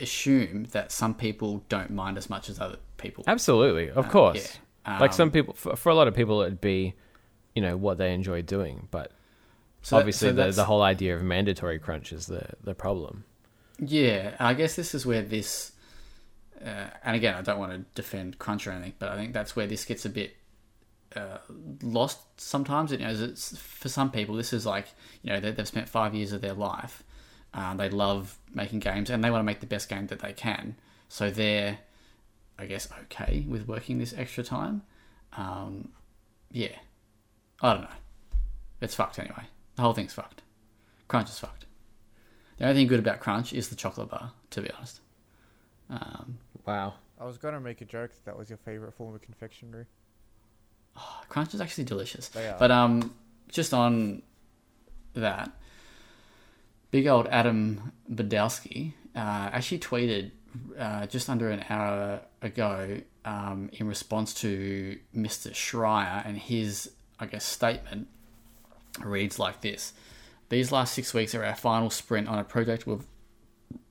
assume 0.00 0.64
that 0.72 0.92
some 0.92 1.14
people 1.14 1.64
don't 1.68 1.90
mind 1.90 2.18
as 2.18 2.28
much 2.28 2.48
as 2.50 2.60
other 2.60 2.76
people. 2.98 3.24
absolutely 3.26 3.88
of 3.90 4.04
Uh, 4.06 4.10
course 4.10 4.58
yeah. 4.86 4.98
like 5.00 5.10
Um, 5.12 5.16
some 5.16 5.30
people 5.30 5.54
for, 5.54 5.74
for 5.74 5.88
a 5.88 5.94
lot 5.94 6.06
of 6.06 6.14
people 6.14 6.42
it'd 6.42 6.60
be 6.60 6.92
you 7.54 7.62
know 7.62 7.78
what 7.78 7.96
they 7.96 8.12
enjoy 8.12 8.42
doing 8.42 8.88
but 8.90 9.12
so 9.80 9.96
that- 9.96 10.00
obviously 10.00 10.28
so 10.28 10.34
the, 10.34 10.50
the 10.50 10.64
whole 10.66 10.82
idea 10.82 11.16
of 11.16 11.22
mandatory 11.22 11.78
crunch 11.78 12.12
is 12.12 12.26
the 12.26 12.44
the 12.62 12.74
problem 12.74 13.24
Yeah, 13.78 14.36
I 14.38 14.52
guess 14.52 14.76
this 14.76 14.94
is 14.94 15.06
where 15.06 15.22
this, 15.22 15.72
uh, 16.64 16.88
and 17.04 17.16
again, 17.16 17.34
I 17.34 17.42
don't 17.42 17.58
want 17.58 17.72
to 17.72 17.84
defend 17.94 18.38
Crunch 18.38 18.66
or 18.66 18.72
anything, 18.72 18.94
but 18.98 19.10
I 19.10 19.16
think 19.16 19.32
that's 19.32 19.54
where 19.54 19.66
this 19.66 19.84
gets 19.84 20.04
a 20.04 20.08
bit 20.08 20.36
uh, 21.14 21.38
lost 21.82 22.18
sometimes. 22.40 22.92
You 22.92 22.98
know, 22.98 23.10
it's, 23.10 23.56
for 23.58 23.88
some 23.88 24.10
people, 24.10 24.34
this 24.34 24.52
is 24.52 24.66
like 24.66 24.86
you 25.22 25.32
know 25.32 25.40
they, 25.40 25.50
they've 25.50 25.68
spent 25.68 25.88
five 25.88 26.14
years 26.14 26.32
of 26.32 26.40
their 26.40 26.54
life, 26.54 27.02
um, 27.54 27.76
they 27.76 27.90
love 27.90 28.38
making 28.54 28.80
games, 28.80 29.10
and 29.10 29.22
they 29.22 29.30
want 29.30 29.40
to 29.40 29.46
make 29.46 29.60
the 29.60 29.66
best 29.66 29.88
game 29.88 30.06
that 30.08 30.20
they 30.20 30.32
can. 30.32 30.76
So 31.08 31.30
they're, 31.30 31.78
I 32.58 32.66
guess, 32.66 32.88
okay 33.04 33.44
with 33.48 33.68
working 33.68 33.98
this 33.98 34.14
extra 34.16 34.42
time. 34.42 34.82
Um, 35.36 35.90
yeah, 36.50 36.76
I 37.60 37.72
don't 37.74 37.82
know. 37.82 37.88
It's 38.80 38.94
fucked 38.94 39.18
anyway. 39.18 39.44
The 39.76 39.82
whole 39.82 39.92
thing's 39.92 40.12
fucked. 40.12 40.42
Crunch 41.08 41.28
is 41.28 41.38
fucked. 41.38 41.66
The 42.58 42.64
only 42.64 42.76
thing 42.76 42.86
good 42.86 42.98
about 42.98 43.20
Crunch 43.20 43.52
is 43.52 43.68
the 43.68 43.76
chocolate 43.76 44.10
bar, 44.10 44.32
to 44.50 44.62
be 44.62 44.70
honest. 44.70 45.00
Um, 45.90 46.38
wow 46.66 46.94
I 47.18 47.24
was 47.24 47.38
gonna 47.38 47.60
make 47.60 47.80
a 47.80 47.84
joke 47.84 48.12
that 48.12 48.24
that 48.24 48.38
was 48.38 48.50
your 48.50 48.58
favorite 48.58 48.92
form 48.92 49.14
of 49.14 49.22
confectionery. 49.22 49.86
Crunch 51.28 51.54
is 51.54 51.60
actually 51.60 51.84
delicious. 51.84 52.30
But 52.58 52.70
um, 52.70 53.14
just 53.48 53.72
on 53.72 54.22
that, 55.14 55.50
big 56.90 57.06
old 57.06 57.26
Adam 57.28 57.92
Badowski 58.10 58.92
uh, 59.14 59.50
actually 59.52 59.78
tweeted 59.78 60.30
uh, 60.78 61.06
just 61.06 61.28
under 61.28 61.50
an 61.50 61.64
hour 61.68 62.20
ago 62.42 63.00
um, 63.24 63.70
in 63.72 63.86
response 63.86 64.34
to 64.34 64.98
Mr. 65.14 65.50
Schreier 65.52 66.26
and 66.26 66.36
his, 66.36 66.90
I 67.18 67.26
guess, 67.26 67.44
statement 67.44 68.08
reads 69.02 69.38
like 69.38 69.60
this. 69.60 69.92
These 70.48 70.70
last 70.70 70.94
six 70.94 71.12
weeks 71.12 71.34
are 71.34 71.44
our 71.44 71.56
final 71.56 71.90
sprint 71.90 72.28
on 72.28 72.38
a 72.38 72.44
project 72.44 72.86
we've 72.86 73.06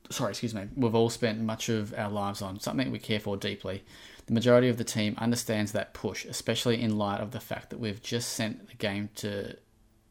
sorry, 0.10 0.32
excuse 0.32 0.54
me, 0.54 0.68
we've 0.76 0.96
all 0.96 1.10
spent 1.10 1.40
much 1.40 1.70
of 1.70 1.94
our 1.98 2.10
lives 2.10 2.42
on, 2.42 2.60
something 2.60 2.92
we 2.92 3.00
care 3.00 3.20
for 3.20 3.38
deeply. 3.38 3.84
The 4.28 4.34
majority 4.34 4.70
of 4.70 4.78
the 4.78 4.84
team 4.84 5.16
understands 5.18 5.72
that 5.74 5.94
push, 5.94 6.26
especially 6.26 6.82
in 6.82 6.98
light 6.98 7.22
of 7.22 7.32
the 7.32 7.40
fact 7.40 7.70
that 7.70 7.80
we've 7.80 8.02
just 8.02 8.34
sent 8.34 8.68
the 8.70 8.76
game 8.76 9.10
to 9.16 9.58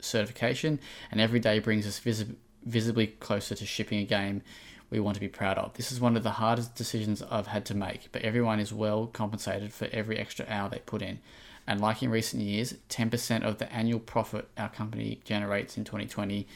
certification, 0.01 0.79
and 1.11 1.21
every 1.21 1.41
day 1.41 1.59
brings 1.59 1.87
us 1.87 1.99
visi- 1.99 2.37
visibly 2.65 3.09
closer 3.09 3.55
to 3.55 3.67
shipping 3.67 3.99
a 3.99 4.05
game 4.05 4.43
we 4.91 5.01
want 5.01 5.15
to 5.17 5.21
be 5.21 5.29
proud 5.29 5.59
of. 5.59 5.75
This 5.75 5.91
is 5.91 6.01
one 6.01 6.17
of 6.17 6.23
the 6.23 6.31
hardest 6.31 6.75
decisions 6.75 7.23
I've 7.23 7.49
had 7.49 7.65
to 7.67 7.75
make, 7.75 8.09
but 8.13 8.23
everyone 8.23 8.61
is 8.61 8.73
well 8.73 9.07
compensated 9.07 9.73
for 9.73 9.89
every 9.93 10.19
extra 10.19 10.47
hour 10.49 10.69
they 10.69 10.79
put 10.79 11.03
in. 11.03 11.19
And 11.67 11.81
like 11.81 12.03
in 12.03 12.11
recent 12.11 12.43
years, 12.43 12.75
10% 12.91 13.43
of 13.43 13.59
the 13.59 13.73
annual 13.73 13.99
profit 13.99 14.49
our 14.57 14.69
company 14.69 15.21
generates 15.25 15.77
in 15.77 15.85
2020 15.85 16.47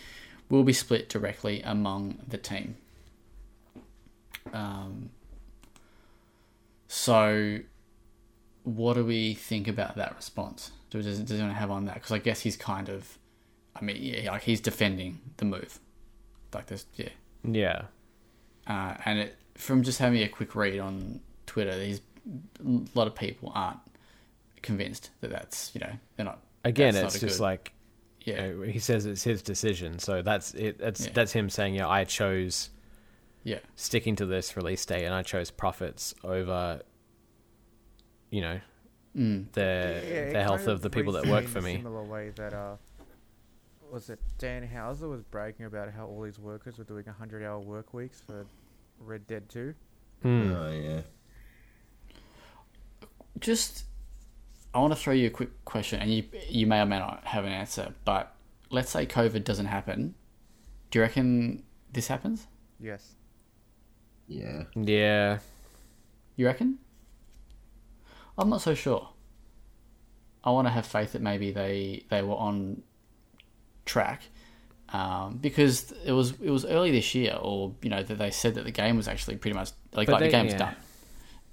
will 0.51 0.63
be 0.63 0.73
split 0.73 1.09
directly 1.09 1.63
among 1.63 2.19
the 2.29 2.39
team. 2.39 2.77
Um, 4.55 5.11
so, 6.87 7.59
what 8.65 8.95
do 8.95 9.05
we 9.05 9.35
think 9.35 9.69
about 9.69 9.97
that 9.97 10.17
response? 10.17 10.73
Do, 10.91 11.03
Does, 11.03 11.21
does 11.21 11.39
anyone 11.39 11.55
have 11.55 11.71
on 11.71 11.85
that? 11.87 11.95
Because 11.95 12.13
I 12.13 12.19
guess 12.19 12.41
he's 12.41 12.57
kind 12.57 12.89
of, 12.89 13.19
I 13.77 13.85
mean, 13.85 13.97
yeah, 14.01 14.31
like 14.33 14.43
he's 14.43 14.61
defending 14.61 15.19
the 15.37 15.45
move, 15.45 15.79
like 16.55 16.67
this, 16.67 16.87
yeah. 16.97 17.09
Yeah. 17.45 17.83
Uh, 18.67 18.95
and 19.05 19.19
it, 19.21 19.37
from 19.55 19.83
just 19.83 19.99
having 19.99 20.23
a 20.23 20.29
quick 20.29 20.55
read 20.55 20.79
on 20.79 21.21
Twitter, 21.47 21.79
these 21.79 22.01
a 22.61 22.83
lot 22.99 23.07
of 23.07 23.15
people 23.15 23.51
aren't 23.55 23.79
convinced 24.61 25.11
that 25.21 25.31
that's 25.31 25.71
you 25.75 25.81
know 25.81 25.91
they're 26.17 26.27
not. 26.27 26.41
Again, 26.65 26.95
it's 26.95 27.19
just 27.21 27.39
good- 27.39 27.43
like 27.43 27.73
yeah, 28.25 28.47
you 28.47 28.55
know, 28.55 28.63
he 28.63 28.79
says 28.79 29.07
it's 29.07 29.23
his 29.23 29.41
decision, 29.41 29.99
so 29.99 30.21
that's 30.21 30.53
it. 30.55 30.79
That's 30.79 31.07
Yeah. 31.07 31.13
that's 31.15 31.33
him 31.33 31.49
saying, 31.49 31.77
yeah, 31.77 31.89
I 31.89 32.05
chose 32.05 32.69
yeah, 33.45 33.59
sticking 33.77 34.17
to 34.17 34.27
this 34.27 34.57
release 34.57 34.85
date, 34.85 35.05
and 35.05 35.15
I 35.15 35.23
chose 35.23 35.51
profits 35.51 36.15
over, 36.25 36.83
you 38.31 38.41
know, 38.41 38.61
mm, 39.17 39.53
the 39.53 39.63
it 39.63 40.33
the 40.33 40.43
health 40.43 40.61
kind 40.61 40.71
of 40.71 40.83
the 40.83 40.91
people 40.91 41.13
that 41.15 41.27
work 41.27 41.47
for 41.47 41.61
me. 41.61 41.77
Similar 41.77 42.05
way 42.05 42.31
that 42.37 42.53
uh, 42.53 42.77
was 43.91 44.11
it 44.11 44.19
Dan 44.39 44.63
Houser 44.67 45.09
was 45.09 45.23
bragging 45.23 45.67
about 45.67 45.93
how 45.93 46.07
all 46.07 46.23
these 46.23 46.39
workers 46.39 46.79
were 46.79 46.85
doing 46.85 47.05
hundred 47.07 47.45
hour 47.45 47.59
work 47.59 47.95
weeks 47.95 48.23
for 48.27 48.47
Red 49.01 49.27
Dead 49.27 49.49
Two. 49.49 49.75
Hmm. 50.23 50.53
Oh 50.53 50.73
yeah. 50.73 51.01
just 53.41 53.85
I 54.75 54.81
want 54.81 54.93
to 54.93 54.99
throw 54.99 55.13
you 55.13 55.29
a 55.29 55.31
quick 55.31 55.65
question, 55.65 56.01
and 56.01 56.13
you 56.13 56.25
you 56.49 56.67
may 56.67 56.81
or 56.81 56.87
may 56.87 56.99
not 56.99 57.25
have 57.25 57.45
an 57.45 57.53
answer, 57.53 57.95
but 58.05 58.35
let's 58.71 58.91
say 58.91 59.07
COVID 59.07 59.45
doesn't 59.45 59.67
happen. 59.67 60.15
Do 60.91 60.99
you 60.99 61.03
reckon 61.03 61.63
this 61.93 62.09
happens? 62.09 62.47
Yes. 62.81 63.15
Yeah. 64.29 64.65
Yeah. 64.75 65.39
You 66.37 66.47
reckon? 66.47 66.79
I'm 68.37 68.49
not 68.49 68.61
so 68.61 68.75
sure. 68.75 69.09
I 70.45 70.51
want 70.51 70.67
to 70.69 70.71
have 70.71 70.87
faith 70.87 71.13
that 71.13 71.23
maybe 71.23 71.51
they 71.51 72.05
they 72.11 72.23
were 72.23 72.37
on 72.37 72.83
track 73.85 74.23
um, 74.91 75.39
because 75.39 75.93
it 76.05 76.13
was 76.13 76.33
it 76.41 76.51
was 76.51 76.65
early 76.65 76.91
this 76.91 77.15
year, 77.15 77.37
or 77.41 77.75
you 77.83 77.91
know 77.91 78.03
that 78.03 78.19
they 78.19 78.31
said 78.31 78.55
that 78.55 78.65
the 78.65 78.71
game 78.71 78.97
was 78.97 79.09
actually 79.09 79.37
pretty 79.37 79.57
much 79.57 79.71
like, 79.93 80.09
like 80.09 80.21
they- 80.21 80.27
the 80.27 80.33
game's 80.33 80.53
yeah. 80.53 80.59
done, 80.59 80.77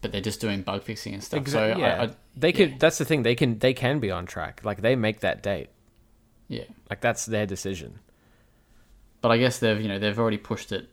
but 0.01 0.11
they're 0.11 0.21
just 0.21 0.39
doing 0.39 0.61
bug 0.61 0.83
fixing 0.83 1.13
and 1.15 1.23
stuff. 1.23 1.43
Exa- 1.43 1.49
so 1.51 1.65
yeah. 1.77 2.01
I, 2.01 2.03
I, 2.05 2.09
they 2.37 2.51
could. 2.53 2.69
yeah. 2.71 2.75
That's 2.79 2.97
the 2.99 3.05
thing. 3.05 3.23
They 3.23 3.35
can. 3.35 3.57
They 3.59 3.73
can 3.73 3.99
be 3.99 4.11
on 4.11 4.25
track. 4.27 4.61
Like 4.63 4.81
they 4.81 4.95
make 4.95 5.21
that 5.21 5.41
date. 5.41 5.69
yeah, 6.47 6.65
Like 6.89 7.01
that's 7.01 7.25
their 7.25 7.45
decision. 7.47 7.99
but 9.21 9.31
I 9.31 9.37
guess 9.39 9.57
they've 9.59 9.81
you 9.81 9.87
know 9.87 9.97
they've 9.97 10.19
already 10.19 10.37
pushed 10.37 10.71
it 10.71 10.87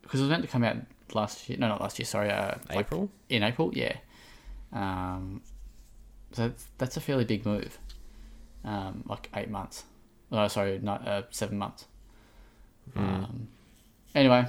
because 0.00 0.20
it 0.20 0.22
was 0.22 0.30
meant 0.30 0.42
to 0.42 0.48
come 0.48 0.64
out 0.64 0.76
last 1.14 1.48
year. 1.48 1.58
No, 1.58 1.68
not 1.68 1.80
last 1.80 1.98
year. 1.98 2.06
Sorry, 2.06 2.30
uh, 2.30 2.54
like 2.68 2.78
April. 2.86 3.10
in 3.28 3.42
April. 3.42 3.70
Yeah. 3.74 3.96
Um, 4.72 5.42
so 6.32 6.48
that's, 6.48 6.66
that's 6.78 6.96
a 6.96 7.00
fairly 7.00 7.24
big 7.24 7.44
move. 7.46 7.78
Um, 8.64 9.04
like 9.06 9.30
eight 9.34 9.50
months. 9.50 9.84
Oh, 10.30 10.46
sorry, 10.48 10.78
not 10.82 11.06
uh, 11.06 11.22
seven 11.30 11.58
months. 11.58 11.86
Hmm. 12.94 13.00
Um, 13.00 13.48
anyway, 14.14 14.46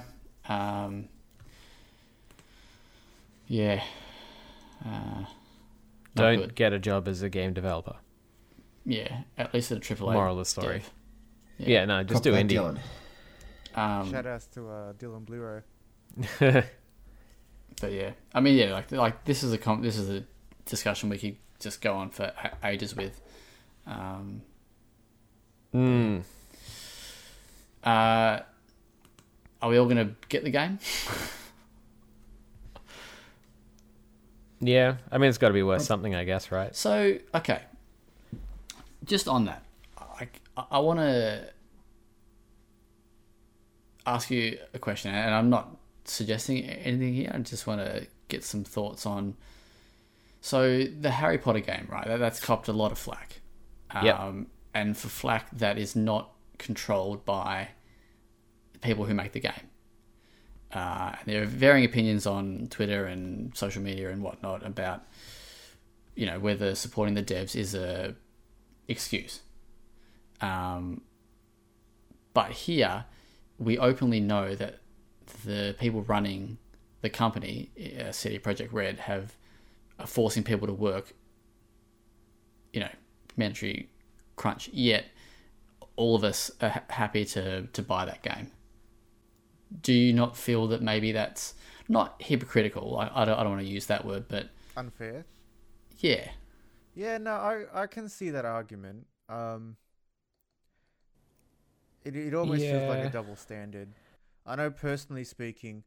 um, 0.48 1.08
yeah. 3.48 3.82
Uh, 4.86 5.26
Don't 6.16 6.38
good. 6.40 6.56
get 6.56 6.74
a 6.74 6.80
job 6.80 7.08
as 7.08 7.22
a 7.22 7.30
game 7.30 7.54
developer. 7.54 7.96
Yeah, 8.86 9.22
at 9.38 9.54
least 9.54 9.72
at 9.72 9.78
a 9.78 9.80
triple 9.82 10.10
A. 10.10 10.14
Moral 10.14 10.34
of 10.34 10.40
the 10.40 10.46
story. 10.46 10.80
dev. 10.80 10.90
Yeah. 11.68 11.86
no, 11.86 12.02
just 12.04 12.16
Cop 12.16 12.24
do 12.24 12.32
that, 12.32 12.48
indie. 12.48 12.52
Dylan. 12.54 12.80
Um, 13.76 14.12
Shout 14.12 14.26
outs 14.26 14.48
to 14.48 14.68
uh, 14.68 14.94
Dylan 14.94 15.26
Bluro. 15.26 15.62
but 16.40 17.92
yeah, 17.92 18.12
I 18.34 18.40
mean, 18.42 18.56
yeah, 18.58 18.74
like 18.74 18.92
like 18.92 19.26
this 19.26 19.44
is 19.44 19.54
a 19.54 19.58
com- 19.58 19.82
this 19.82 19.98
is 19.98 20.10
a 20.10 20.24
discussion 20.66 21.10
we 21.10 21.18
could 21.18 21.38
just 21.60 21.82
go 21.82 21.94
on 21.96 22.10
for 22.10 22.24
a- 22.24 22.58
ages 22.68 22.96
with. 22.96 23.20
Um, 23.88 24.42
Mm. 25.74 26.24
uh, 27.84 28.40
are 29.62 29.70
we 29.70 29.78
all 29.78 29.86
gonna 29.88 30.16
get 30.30 30.44
the 30.44 30.50
game? 30.50 30.80
Yeah, 34.62 34.98
I 35.12 35.18
mean 35.18 35.30
it's 35.30 35.38
got 35.38 35.50
to 35.50 35.54
be 35.54 35.64
worth 35.64 35.84
something, 35.84 36.14
I 36.16 36.24
guess, 36.26 36.52
right? 36.52 36.76
So 36.76 37.18
okay, 37.34 37.62
just 39.06 39.28
on 39.28 39.46
that, 39.46 39.64
I 39.98 40.28
I 40.72 40.80
want 40.80 41.00
to 41.00 41.50
ask 44.06 44.30
you 44.32 44.58
a 44.74 44.80
question, 44.80 45.14
and 45.14 45.34
I'm 45.34 45.50
not 45.50 45.78
suggesting 46.10 46.64
anything 46.64 47.14
here. 47.14 47.32
I 47.34 47.38
just 47.40 47.68
want 47.68 47.82
to 47.82 48.08
get 48.28 48.44
some 48.44 48.64
thoughts 48.64 49.06
on. 49.06 49.36
So 50.42 50.84
the 50.84 51.12
Harry 51.12 51.38
Potter 51.38 51.60
game, 51.60 51.88
right? 51.90 52.08
That, 52.08 52.18
that's 52.18 52.40
copped 52.40 52.68
a 52.68 52.74
lot 52.74 52.92
of 52.92 52.98
flack. 52.98 53.42
Um, 53.92 54.06
Yep. 54.06 54.48
And 54.72 54.96
for 54.98 55.10
flack 55.10 55.50
that 55.58 55.78
is 55.80 55.96
not 55.96 56.32
controlled 56.60 57.26
by 57.26 57.70
the 58.74 58.80
people 58.80 59.06
who 59.06 59.14
make 59.14 59.32
the 59.32 59.40
game. 59.40 59.70
Uh, 60.72 61.16
there 61.26 61.42
are 61.42 61.46
varying 61.48 61.86
opinions 61.86 62.28
on 62.28 62.68
Twitter 62.70 63.06
and 63.06 63.56
social 63.58 63.82
media 63.82 64.12
and 64.12 64.22
whatnot 64.22 64.64
about, 64.64 65.04
you 66.16 66.28
know, 66.28 66.40
whether 66.40 66.76
supporting 66.76 67.16
the 67.16 67.24
devs 67.24 67.56
is 67.56 67.74
a 67.74 68.16
excuse. 68.88 69.42
Um, 70.42 71.02
but 72.34 72.52
here, 72.52 73.06
we 73.58 73.78
openly 73.80 74.20
know 74.20 74.54
that 74.56 74.80
the 75.44 75.76
people 75.80 76.04
running 76.04 76.58
the 77.02 77.10
company, 77.10 77.72
uh, 78.00 78.12
CD 78.12 78.40
Projekt 78.40 78.74
Red, 78.74 79.00
have 79.02 79.36
are 80.00 80.08
forcing 80.08 80.44
people 80.44 80.68
to 80.68 80.74
work. 80.74 81.14
You 82.74 82.82
know, 82.82 82.90
mandatory 83.38 83.90
crunch. 84.36 84.70
Yet, 84.70 85.06
all 85.98 86.16
of 86.16 86.24
us 86.24 86.52
are 86.62 86.70
ha- 86.70 86.84
happy 86.90 87.26
to 87.26 87.68
to 87.68 87.82
buy 87.84 88.06
that 88.06 88.22
game. 88.24 88.52
Do 89.82 89.94
you 89.94 90.14
not 90.14 90.36
feel 90.38 90.68
that 90.68 90.82
maybe 90.82 91.12
that's 91.12 91.54
not 91.88 92.22
hypocritical? 92.22 92.98
I, 92.98 93.12
I 93.14 93.26
don't, 93.26 93.38
I 93.40 93.44
don't 93.44 93.54
want 93.54 93.62
to 93.66 93.68
use 93.72 93.86
that 93.88 94.06
word, 94.06 94.26
but 94.28 94.50
Unfair. 94.76 95.28
yeah, 96.00 96.30
Yeah, 96.94 97.18
no, 97.18 97.32
I 97.34 97.84
I 97.84 97.88
can 97.88 98.10
see 98.10 98.30
that 98.32 98.46
argument. 98.46 99.08
Um, 99.28 99.78
it 102.04 102.16
it 102.16 102.34
almost 102.34 102.68
feels 102.68 102.88
like 102.88 103.04
a 103.04 103.08
double 103.08 103.36
standard. 103.36 103.94
I 104.50 104.56
know, 104.56 104.72
personally 104.72 105.24
speaking, 105.24 105.84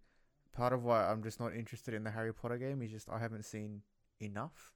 part 0.55 0.73
of 0.73 0.85
why 0.85 1.05
I'm 1.11 1.23
just 1.23 1.41
not 1.41 1.55
interested 1.55 1.95
in 1.95 2.05
the 2.05 2.11
Harry 2.13 2.33
Potter 2.33 2.57
game 2.59 2.81
is 2.83 2.91
just 2.91 3.09
I 3.11 3.19
haven't 3.19 3.45
seen 3.45 3.83
enough, 4.21 4.73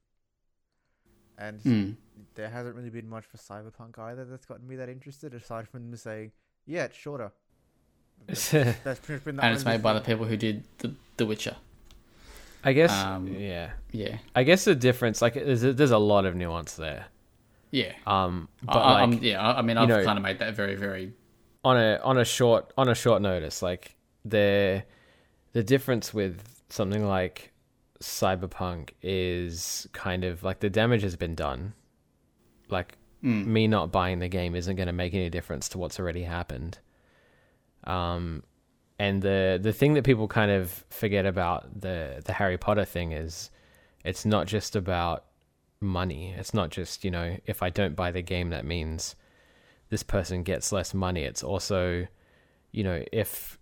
and 1.37 1.61
Hmm. 1.61 1.91
there 2.35 2.49
hasn't 2.49 2.75
really 2.75 2.89
been 2.89 3.07
much 3.09 3.25
for 3.25 3.37
Cyberpunk 3.37 3.97
either 3.99 4.25
that's 4.25 4.45
gotten 4.45 4.67
me 4.67 4.75
that 4.75 4.89
interested. 4.89 5.33
Aside 5.33 5.67
from 5.69 5.89
them 5.89 5.97
saying, 5.97 6.31
"Yeah, 6.65 6.85
it's 6.85 6.97
shorter." 6.97 7.31
That's, 8.25 8.49
that's 8.83 8.99
pretty 8.99 9.13
much 9.19 9.23
been 9.25 9.35
the 9.37 9.43
and 9.45 9.53
it's 9.53 9.63
only 9.63 9.77
made 9.77 9.83
by 9.83 9.93
the 9.93 10.01
people 10.01 10.25
who 10.25 10.35
did 10.37 10.63
the 10.79 10.93
The 11.17 11.25
Witcher. 11.25 11.55
I 12.63 12.73
guess. 12.73 12.91
Um, 12.91 13.27
yeah. 13.27 13.71
Yeah, 13.91 14.17
I 14.35 14.43
guess 14.43 14.65
the 14.65 14.75
difference, 14.75 15.21
like, 15.21 15.35
there's 15.35 15.63
a, 15.63 15.71
there's 15.73 15.91
a 15.91 15.97
lot 15.99 16.25
of 16.25 16.35
nuance 16.35 16.75
there. 16.75 17.05
yeah. 17.71 17.93
Um, 18.05 18.49
but 18.63 18.75
I, 18.79 18.93
like, 18.93 19.03
I'm, 19.03 19.13
yeah, 19.23 19.39
I 19.41 19.59
I 19.59 19.61
mean, 19.61 19.77
I've 19.77 19.87
know- 19.87 20.03
kind 20.03 20.17
of 20.17 20.23
made 20.23 20.39
that 20.39 20.55
very, 20.55 20.75
very. 20.75 21.13
On 21.63 21.77
a 21.77 21.99
on 22.03 22.17
a 22.17 22.25
short 22.25 22.71
on 22.77 22.87
a 22.89 22.95
short 22.95 23.21
notice 23.21 23.61
like 23.61 23.95
the 24.23 24.83
the 25.53 25.63
difference 25.63 26.13
with 26.13 26.61
something 26.69 27.05
like 27.05 27.51
cyberpunk 28.01 28.89
is 29.01 29.87
kind 29.93 30.23
of 30.23 30.43
like 30.43 30.59
the 30.59 30.69
damage 30.69 31.01
has 31.01 31.15
been 31.15 31.35
done. 31.35 31.73
Like 32.69 32.97
Mm. 33.23 33.47
me 33.47 33.67
not 33.67 33.91
buying 33.91 34.19
the 34.19 34.27
game 34.27 34.53
isn't 34.53 34.75
going 34.75 34.85
to 34.85 34.93
make 34.93 35.15
any 35.15 35.27
difference 35.27 35.67
to 35.69 35.79
what's 35.79 35.99
already 35.99 36.21
happened. 36.21 36.77
Um 37.85 38.43
and 38.99 39.21
the 39.21 39.59
the 39.61 39.73
thing 39.73 39.93
that 39.95 40.03
people 40.03 40.27
kind 40.27 40.51
of 40.51 40.83
forget 40.89 41.25
about 41.25 41.81
the 41.81 42.21
the 42.25 42.33
Harry 42.33 42.57
Potter 42.57 42.85
thing 42.85 43.11
is 43.13 43.49
it's 44.05 44.25
not 44.25 44.45
just 44.47 44.75
about 44.75 45.25
money. 45.81 46.33
It's 46.37 46.53
not 46.53 46.69
just 46.69 47.03
you 47.03 47.09
know 47.11 47.37
if 47.45 47.63
I 47.63 47.69
don't 47.71 47.95
buy 47.95 48.11
the 48.11 48.21
game 48.21 48.49
that 48.51 48.65
means 48.65 49.15
this 49.89 50.03
person 50.03 50.43
gets 50.43 50.71
less 50.71 50.93
money. 50.93 51.23
It's 51.23 51.43
also, 51.43 52.07
you 52.71 52.83
know, 52.83 53.03
if 53.11 53.57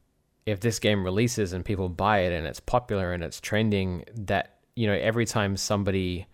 if 0.46 0.60
this 0.60 0.80
game 0.80 1.04
releases 1.04 1.54
and 1.54 1.66
people 1.66 1.90
buy 1.90 2.20
it 2.20 2.34
and 2.34 2.46
it's 2.46 2.60
popular 2.60 3.14
and 3.14 3.24
it's 3.24 3.42
trending, 3.42 4.06
that 4.16 4.60
you 4.76 4.88
know, 4.88 4.94
every 4.94 5.26
time 5.26 5.58
somebody 5.58 6.28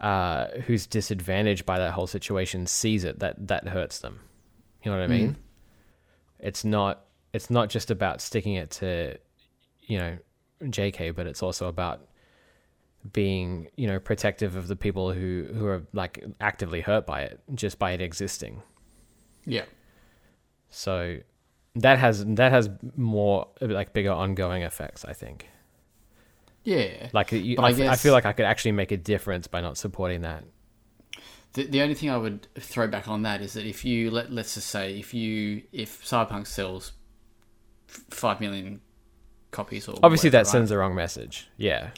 uh, 0.00 0.48
who's 0.66 0.86
disadvantaged 0.86 1.64
by 1.64 1.78
that 1.78 1.92
whole 1.92 2.06
situation 2.06 2.66
sees 2.66 3.04
it, 3.04 3.20
that 3.20 3.48
that 3.48 3.68
hurts 3.68 4.00
them. 4.00 4.20
You 4.82 4.90
know 4.90 4.98
what 4.98 5.04
I 5.04 5.08
mean? 5.08 5.36
It's 6.40 6.64
not 6.64 7.06
it's 7.32 7.50
not 7.50 7.68
just 7.70 7.90
about 7.90 8.20
sticking 8.20 8.54
it 8.54 8.70
to, 8.72 9.16
you 9.82 9.98
know, 9.98 10.18
JK, 10.62 11.14
but 11.14 11.26
it's 11.26 11.42
also 11.42 11.68
about 11.68 12.06
being, 13.12 13.68
you 13.76 13.86
know, 13.86 13.98
protective 13.98 14.56
of 14.56 14.68
the 14.68 14.76
people 14.76 15.12
who 15.12 15.46
who 15.54 15.66
are 15.66 15.86
like 15.92 16.24
actively 16.40 16.80
hurt 16.80 17.06
by 17.06 17.22
it 17.22 17.40
just 17.54 17.78
by 17.78 17.92
it 17.92 18.00
existing. 18.00 18.62
Yeah, 19.46 19.64
So 20.70 21.18
that 21.76 21.98
has 21.98 22.24
that 22.24 22.52
has 22.52 22.70
more 22.96 23.48
like 23.60 23.92
bigger 23.92 24.12
ongoing 24.12 24.62
effects. 24.62 25.04
I 25.04 25.12
think. 25.12 25.48
yeah. 26.64 27.08
Like 27.12 27.32
you, 27.32 27.56
I, 27.58 27.66
I 27.66 27.72
guess- 27.72 28.02
feel 28.02 28.12
like 28.12 28.26
I 28.26 28.32
could 28.32 28.46
actually 28.46 28.72
make 28.72 28.92
a 28.92 28.96
difference 28.96 29.46
by 29.46 29.60
not 29.60 29.76
supporting 29.76 30.22
that. 30.22 30.44
The, 31.52 31.66
the 31.66 31.82
only 31.82 31.94
thing 31.94 32.10
I 32.10 32.16
would 32.16 32.48
throw 32.58 32.88
back 32.88 33.06
on 33.06 33.22
that 33.22 33.40
is 33.40 33.52
that 33.52 33.64
if 33.64 33.84
you 33.84 34.10
let 34.10 34.32
let's 34.32 34.54
just 34.54 34.68
say 34.68 34.98
if 34.98 35.14
you 35.14 35.62
if 35.72 36.02
Cyberpunk 36.04 36.46
sells 36.48 36.92
five 38.10 38.40
million 38.40 38.80
copies 39.52 39.86
or 39.86 39.94
Obviously, 40.02 40.28
whatever, 40.30 40.42
that 40.44 40.48
right, 40.48 40.52
sends 40.52 40.70
the 40.70 40.78
wrong 40.78 40.94
message. 40.96 41.48
Yeah. 41.56 41.90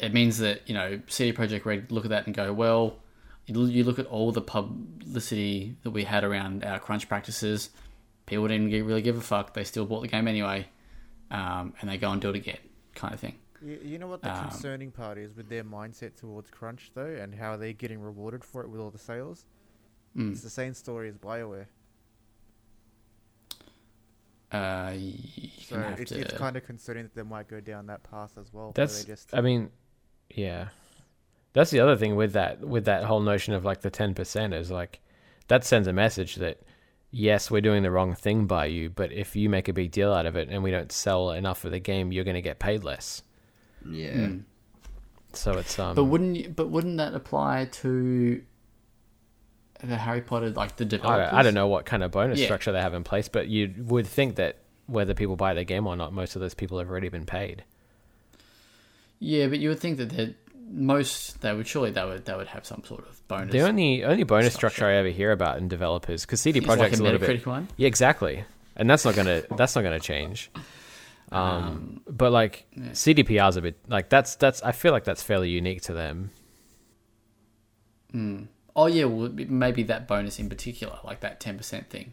it 0.00 0.12
means 0.12 0.38
that 0.38 0.62
you 0.68 0.74
know 0.74 1.00
CD 1.06 1.32
Projekt 1.36 1.64
Red 1.64 1.92
look 1.92 2.04
at 2.04 2.10
that 2.10 2.26
and 2.26 2.34
go, 2.34 2.52
well, 2.52 2.96
you 3.46 3.64
you 3.66 3.84
look 3.84 3.98
at 3.98 4.06
all 4.06 4.32
the 4.32 4.40
publicity 4.40 5.76
that 5.82 5.90
we 5.90 6.04
had 6.04 6.24
around 6.24 6.64
our 6.64 6.78
crunch 6.78 7.08
practices. 7.08 7.70
People 8.26 8.48
didn't 8.48 8.70
really 8.70 9.02
give 9.02 9.16
a 9.16 9.20
fuck. 9.20 9.52
They 9.54 9.64
still 9.64 9.84
bought 9.84 10.00
the 10.00 10.08
game 10.08 10.26
anyway, 10.28 10.66
um, 11.30 11.74
and 11.80 11.90
they 11.90 11.98
go 11.98 12.10
and 12.10 12.20
do 12.22 12.30
it 12.30 12.36
again, 12.36 12.58
kind 12.94 13.12
of 13.12 13.20
thing. 13.20 13.34
You, 13.62 13.78
you 13.82 13.98
know 13.98 14.06
what 14.06 14.22
the 14.22 14.32
Um, 14.34 14.48
concerning 14.48 14.90
part 14.90 15.18
is 15.18 15.34
with 15.34 15.48
their 15.48 15.64
mindset 15.64 16.16
towards 16.16 16.50
crunch 16.50 16.90
though, 16.94 17.06
and 17.06 17.34
how 17.34 17.56
they're 17.56 17.72
getting 17.72 18.00
rewarded 18.00 18.44
for 18.44 18.62
it 18.62 18.70
with 18.70 18.80
all 18.80 18.90
the 18.90 18.98
sales. 18.98 19.44
Mm. 20.16 20.32
It's 20.32 20.42
the 20.42 20.50
same 20.50 20.74
story 20.74 21.08
as 21.08 21.16
Bioware. 21.18 21.66
Uh, 24.52 24.92
So 25.60 25.80
it's, 25.98 26.12
to. 26.12 26.20
it's 26.20 26.34
kind 26.34 26.56
of 26.56 26.64
concerning 26.64 27.04
that 27.04 27.14
they 27.14 27.22
might 27.22 27.48
go 27.48 27.60
down 27.60 27.86
that 27.86 28.04
path 28.04 28.38
as 28.38 28.52
well. 28.52 28.72
That's. 28.74 29.04
just 29.04 29.34
I 29.34 29.40
mean, 29.40 29.70
yeah. 30.30 30.68
That's 31.54 31.70
the 31.70 31.80
other 31.80 31.96
thing 31.96 32.14
with 32.16 32.32
that 32.34 32.60
with 32.60 32.84
that 32.84 33.04
whole 33.04 33.20
notion 33.20 33.54
of 33.54 33.64
like 33.64 33.80
the 33.80 33.90
ten 33.90 34.12
percent 34.14 34.52
is 34.52 34.70
like 34.70 35.00
that 35.48 35.64
sends 35.64 35.88
a 35.88 35.92
message 35.92 36.34
that 36.36 36.60
yes, 37.10 37.50
we're 37.50 37.60
doing 37.60 37.82
the 37.84 37.90
wrong 37.90 38.14
thing 38.14 38.46
by 38.46 38.66
you, 38.66 38.90
but 38.90 39.12
if 39.12 39.36
you 39.36 39.48
make 39.48 39.68
a 39.68 39.72
big 39.72 39.92
deal 39.92 40.12
out 40.12 40.26
of 40.26 40.34
it 40.36 40.48
and 40.50 40.62
we 40.64 40.70
don't 40.72 40.90
sell 40.90 41.30
enough 41.30 41.64
of 41.64 41.70
the 41.70 41.78
game, 41.78 42.10
you're 42.12 42.24
going 42.24 42.34
to 42.34 42.42
get 42.42 42.58
paid 42.58 42.82
less. 42.82 43.22
Yeah. 43.88 44.14
Mm. 44.14 44.42
So 45.32 45.52
it's 45.52 45.78
um. 45.78 45.94
But 45.94 46.04
wouldn't 46.04 46.36
you, 46.36 46.48
but 46.48 46.70
wouldn't 46.70 46.96
that 46.96 47.14
apply 47.14 47.66
to 47.66 48.42
the 49.82 49.96
Harry 49.96 50.22
Potter 50.22 50.50
like 50.50 50.76
the 50.76 50.84
I 50.84 50.88
developers? 50.88 51.30
don't, 51.30 51.38
I 51.38 51.42
don't 51.42 51.54
know 51.54 51.68
what 51.68 51.84
kind 51.84 52.02
of 52.02 52.10
bonus 52.10 52.40
Yeah. 52.40 52.46
structure 52.46 52.72
they 52.72 52.80
have 52.80 52.94
in 52.94 53.04
place, 53.04 53.28
but 53.28 53.46
you 53.48 53.74
would 53.78 54.06
think 54.06 54.36
that 54.36 54.56
whether 54.86 55.14
people 55.14 55.36
buy 55.36 55.54
the 55.54 55.64
game 55.64 55.86
or 55.86 55.96
not, 55.96 56.12
most 56.12 56.34
of 56.34 56.40
those 56.40 56.54
people 56.54 56.78
have 56.78 56.90
already 56.90 57.08
been 57.10 57.26
paid. 57.26 57.62
Yeah, 59.20 59.46
but 59.46 59.58
you 59.60 59.68
would 59.68 59.78
think 59.80 59.96
that 59.98 60.10
they'd- 60.10 60.34
most 60.70 61.40
they 61.40 61.54
would 61.54 61.66
surely 61.66 61.90
they 61.90 62.04
would 62.04 62.24
they 62.24 62.34
would 62.34 62.48
have 62.48 62.64
some 62.64 62.82
sort 62.84 63.06
of 63.06 63.26
bonus. 63.28 63.52
The 63.52 63.60
only 63.62 64.04
only 64.04 64.24
bonus 64.24 64.54
structure. 64.54 64.76
structure 64.76 64.86
I 64.86 64.96
ever 64.96 65.08
hear 65.08 65.32
about 65.32 65.58
in 65.58 65.68
developers 65.68 66.22
because 66.22 66.40
CD 66.40 66.58
It's 66.58 66.68
like 66.68 66.92
a 66.92 66.96
a 66.96 67.02
little 67.02 67.18
bit 67.18 67.46
one. 67.46 67.68
Yeah, 67.76 67.88
exactly. 67.88 68.44
And 68.76 68.88
that's 68.88 69.04
not 69.04 69.14
gonna 69.14 69.42
that's 69.56 69.76
not 69.76 69.82
gonna 69.82 70.00
change. 70.00 70.50
Um, 71.32 72.00
but 72.06 72.32
like 72.32 72.66
yeah. 72.76 72.90
CDPR's 72.90 73.56
a 73.56 73.62
bit 73.62 73.78
like 73.88 74.08
that's 74.08 74.36
that's 74.36 74.62
I 74.62 74.72
feel 74.72 74.92
like 74.92 75.04
that's 75.04 75.22
fairly 75.22 75.50
unique 75.50 75.82
to 75.82 75.92
them. 75.92 76.30
Mm. 78.12 78.48
Oh 78.76 78.86
yeah, 78.86 79.04
well 79.04 79.30
maybe 79.32 79.82
that 79.84 80.06
bonus 80.06 80.38
in 80.38 80.48
particular, 80.48 80.98
like 81.04 81.20
that 81.20 81.40
ten 81.40 81.56
percent 81.56 81.90
thing. 81.90 82.12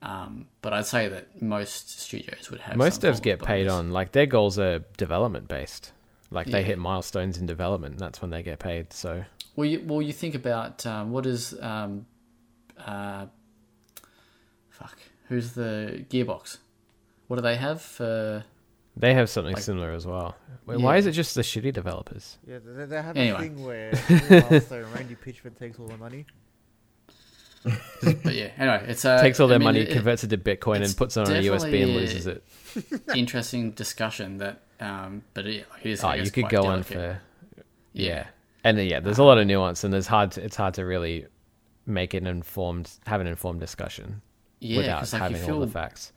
Um, 0.00 0.46
but 0.62 0.72
I'd 0.72 0.86
say 0.86 1.08
that 1.08 1.42
most 1.42 2.00
studios 2.00 2.50
would 2.50 2.60
have. 2.60 2.76
Most 2.76 3.02
devs 3.02 3.20
get 3.20 3.40
of 3.40 3.46
paid 3.46 3.68
on 3.68 3.90
like 3.90 4.12
their 4.12 4.26
goals 4.26 4.58
are 4.58 4.80
development 4.96 5.48
based. 5.48 5.92
Like 6.30 6.46
they 6.46 6.60
Yeah. 6.60 6.66
hit 6.66 6.78
milestones 6.78 7.38
in 7.38 7.46
development, 7.46 7.92
and 7.94 8.00
that's 8.00 8.20
when 8.20 8.30
they 8.30 8.42
get 8.42 8.58
paid. 8.58 8.92
So 8.92 9.24
Well, 9.56 9.66
you, 9.66 9.82
well, 9.86 10.02
you 10.02 10.12
think 10.12 10.34
about 10.34 10.84
um, 10.86 11.10
what 11.10 11.24
is 11.26 11.58
um, 11.60 12.06
uh, 12.78 13.26
fuck, 14.68 14.98
who's 15.28 15.52
the 15.52 16.04
Gearbox? 16.10 16.58
What 17.28 17.36
do 17.36 17.42
they 17.42 17.56
have 17.56 17.80
for? 17.82 18.44
they 18.96 19.14
have 19.14 19.30
something 19.30 19.54
Like- 19.54 19.62
similar 19.62 19.92
as 19.92 20.06
well. 20.06 20.34
Wait, 20.66 20.80
Why 20.80 20.96
is 20.96 21.06
it 21.06 21.12
just 21.12 21.34
the 21.34 21.42
shitty 21.42 21.72
developers? 21.72 22.36
yeah, 22.46 22.58
they, 22.64 22.84
they 22.84 23.00
have 23.00 23.16
Anyway. 23.16 23.38
a 23.38 23.40
thing 23.42 23.64
where 23.64 23.90
every 24.08 24.40
milestone 24.50 24.92
Randy 24.92 25.14
Pitchford 25.14 25.56
takes 25.58 25.78
all 25.78 25.86
the 25.86 25.96
money. 25.96 26.26
But 27.64 28.34
yeah, 28.34 28.50
anyway, 28.56 28.84
it's 28.88 29.04
uh, 29.04 29.20
Takes 29.20 29.40
all 29.40 29.46
I 29.46 29.50
their 29.50 29.58
mean, 29.58 29.64
money, 29.66 29.80
it- 29.80 29.92
converts 29.92 30.24
it 30.24 30.28
to 30.28 30.38
Bitcoin, 30.38 30.82
and 30.84 30.96
puts 30.96 31.16
it 31.16 31.20
on 31.28 31.34
a 31.36 31.40
USB 31.40 31.82
and 31.82 31.94
loses 31.94 32.26
it. 32.26 32.42
interesting 33.14 33.72
discussion 33.72 34.38
that, 34.38 34.62
um, 34.80 35.22
but 35.34 35.46
it, 35.46 35.66
it 35.82 35.90
is. 35.90 36.04
Oh, 36.04 36.12
you 36.12 36.30
could 36.30 36.48
go 36.48 36.64
on 36.64 36.82
for 36.82 37.20
yeah. 37.92 38.06
yeah, 38.06 38.26
and 38.64 38.78
uh, 38.78 38.82
yeah, 38.82 39.00
there's 39.00 39.18
a 39.18 39.24
lot 39.24 39.38
of 39.38 39.46
nuance, 39.46 39.84
and 39.84 39.92
there's 39.92 40.06
hard. 40.06 40.32
To, 40.32 40.44
it's 40.44 40.56
hard 40.56 40.74
to 40.74 40.84
really 40.84 41.26
make 41.86 42.14
an 42.14 42.26
informed, 42.26 42.90
have 43.06 43.20
an 43.20 43.26
informed 43.26 43.60
discussion 43.60 44.20
yeah, 44.60 44.78
without 44.78 45.12
like, 45.12 45.22
having 45.22 45.42
feel, 45.42 45.54
all 45.54 45.60
the 45.60 45.66
facts. 45.66 46.12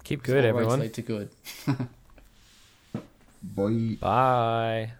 Keep 0.03 0.23
good, 0.23 0.45
everyone. 0.45 0.79
lead 0.79 0.93
to 0.93 1.01
good. 1.01 1.29
Boy. 3.43 3.95
Bye. 4.01 4.93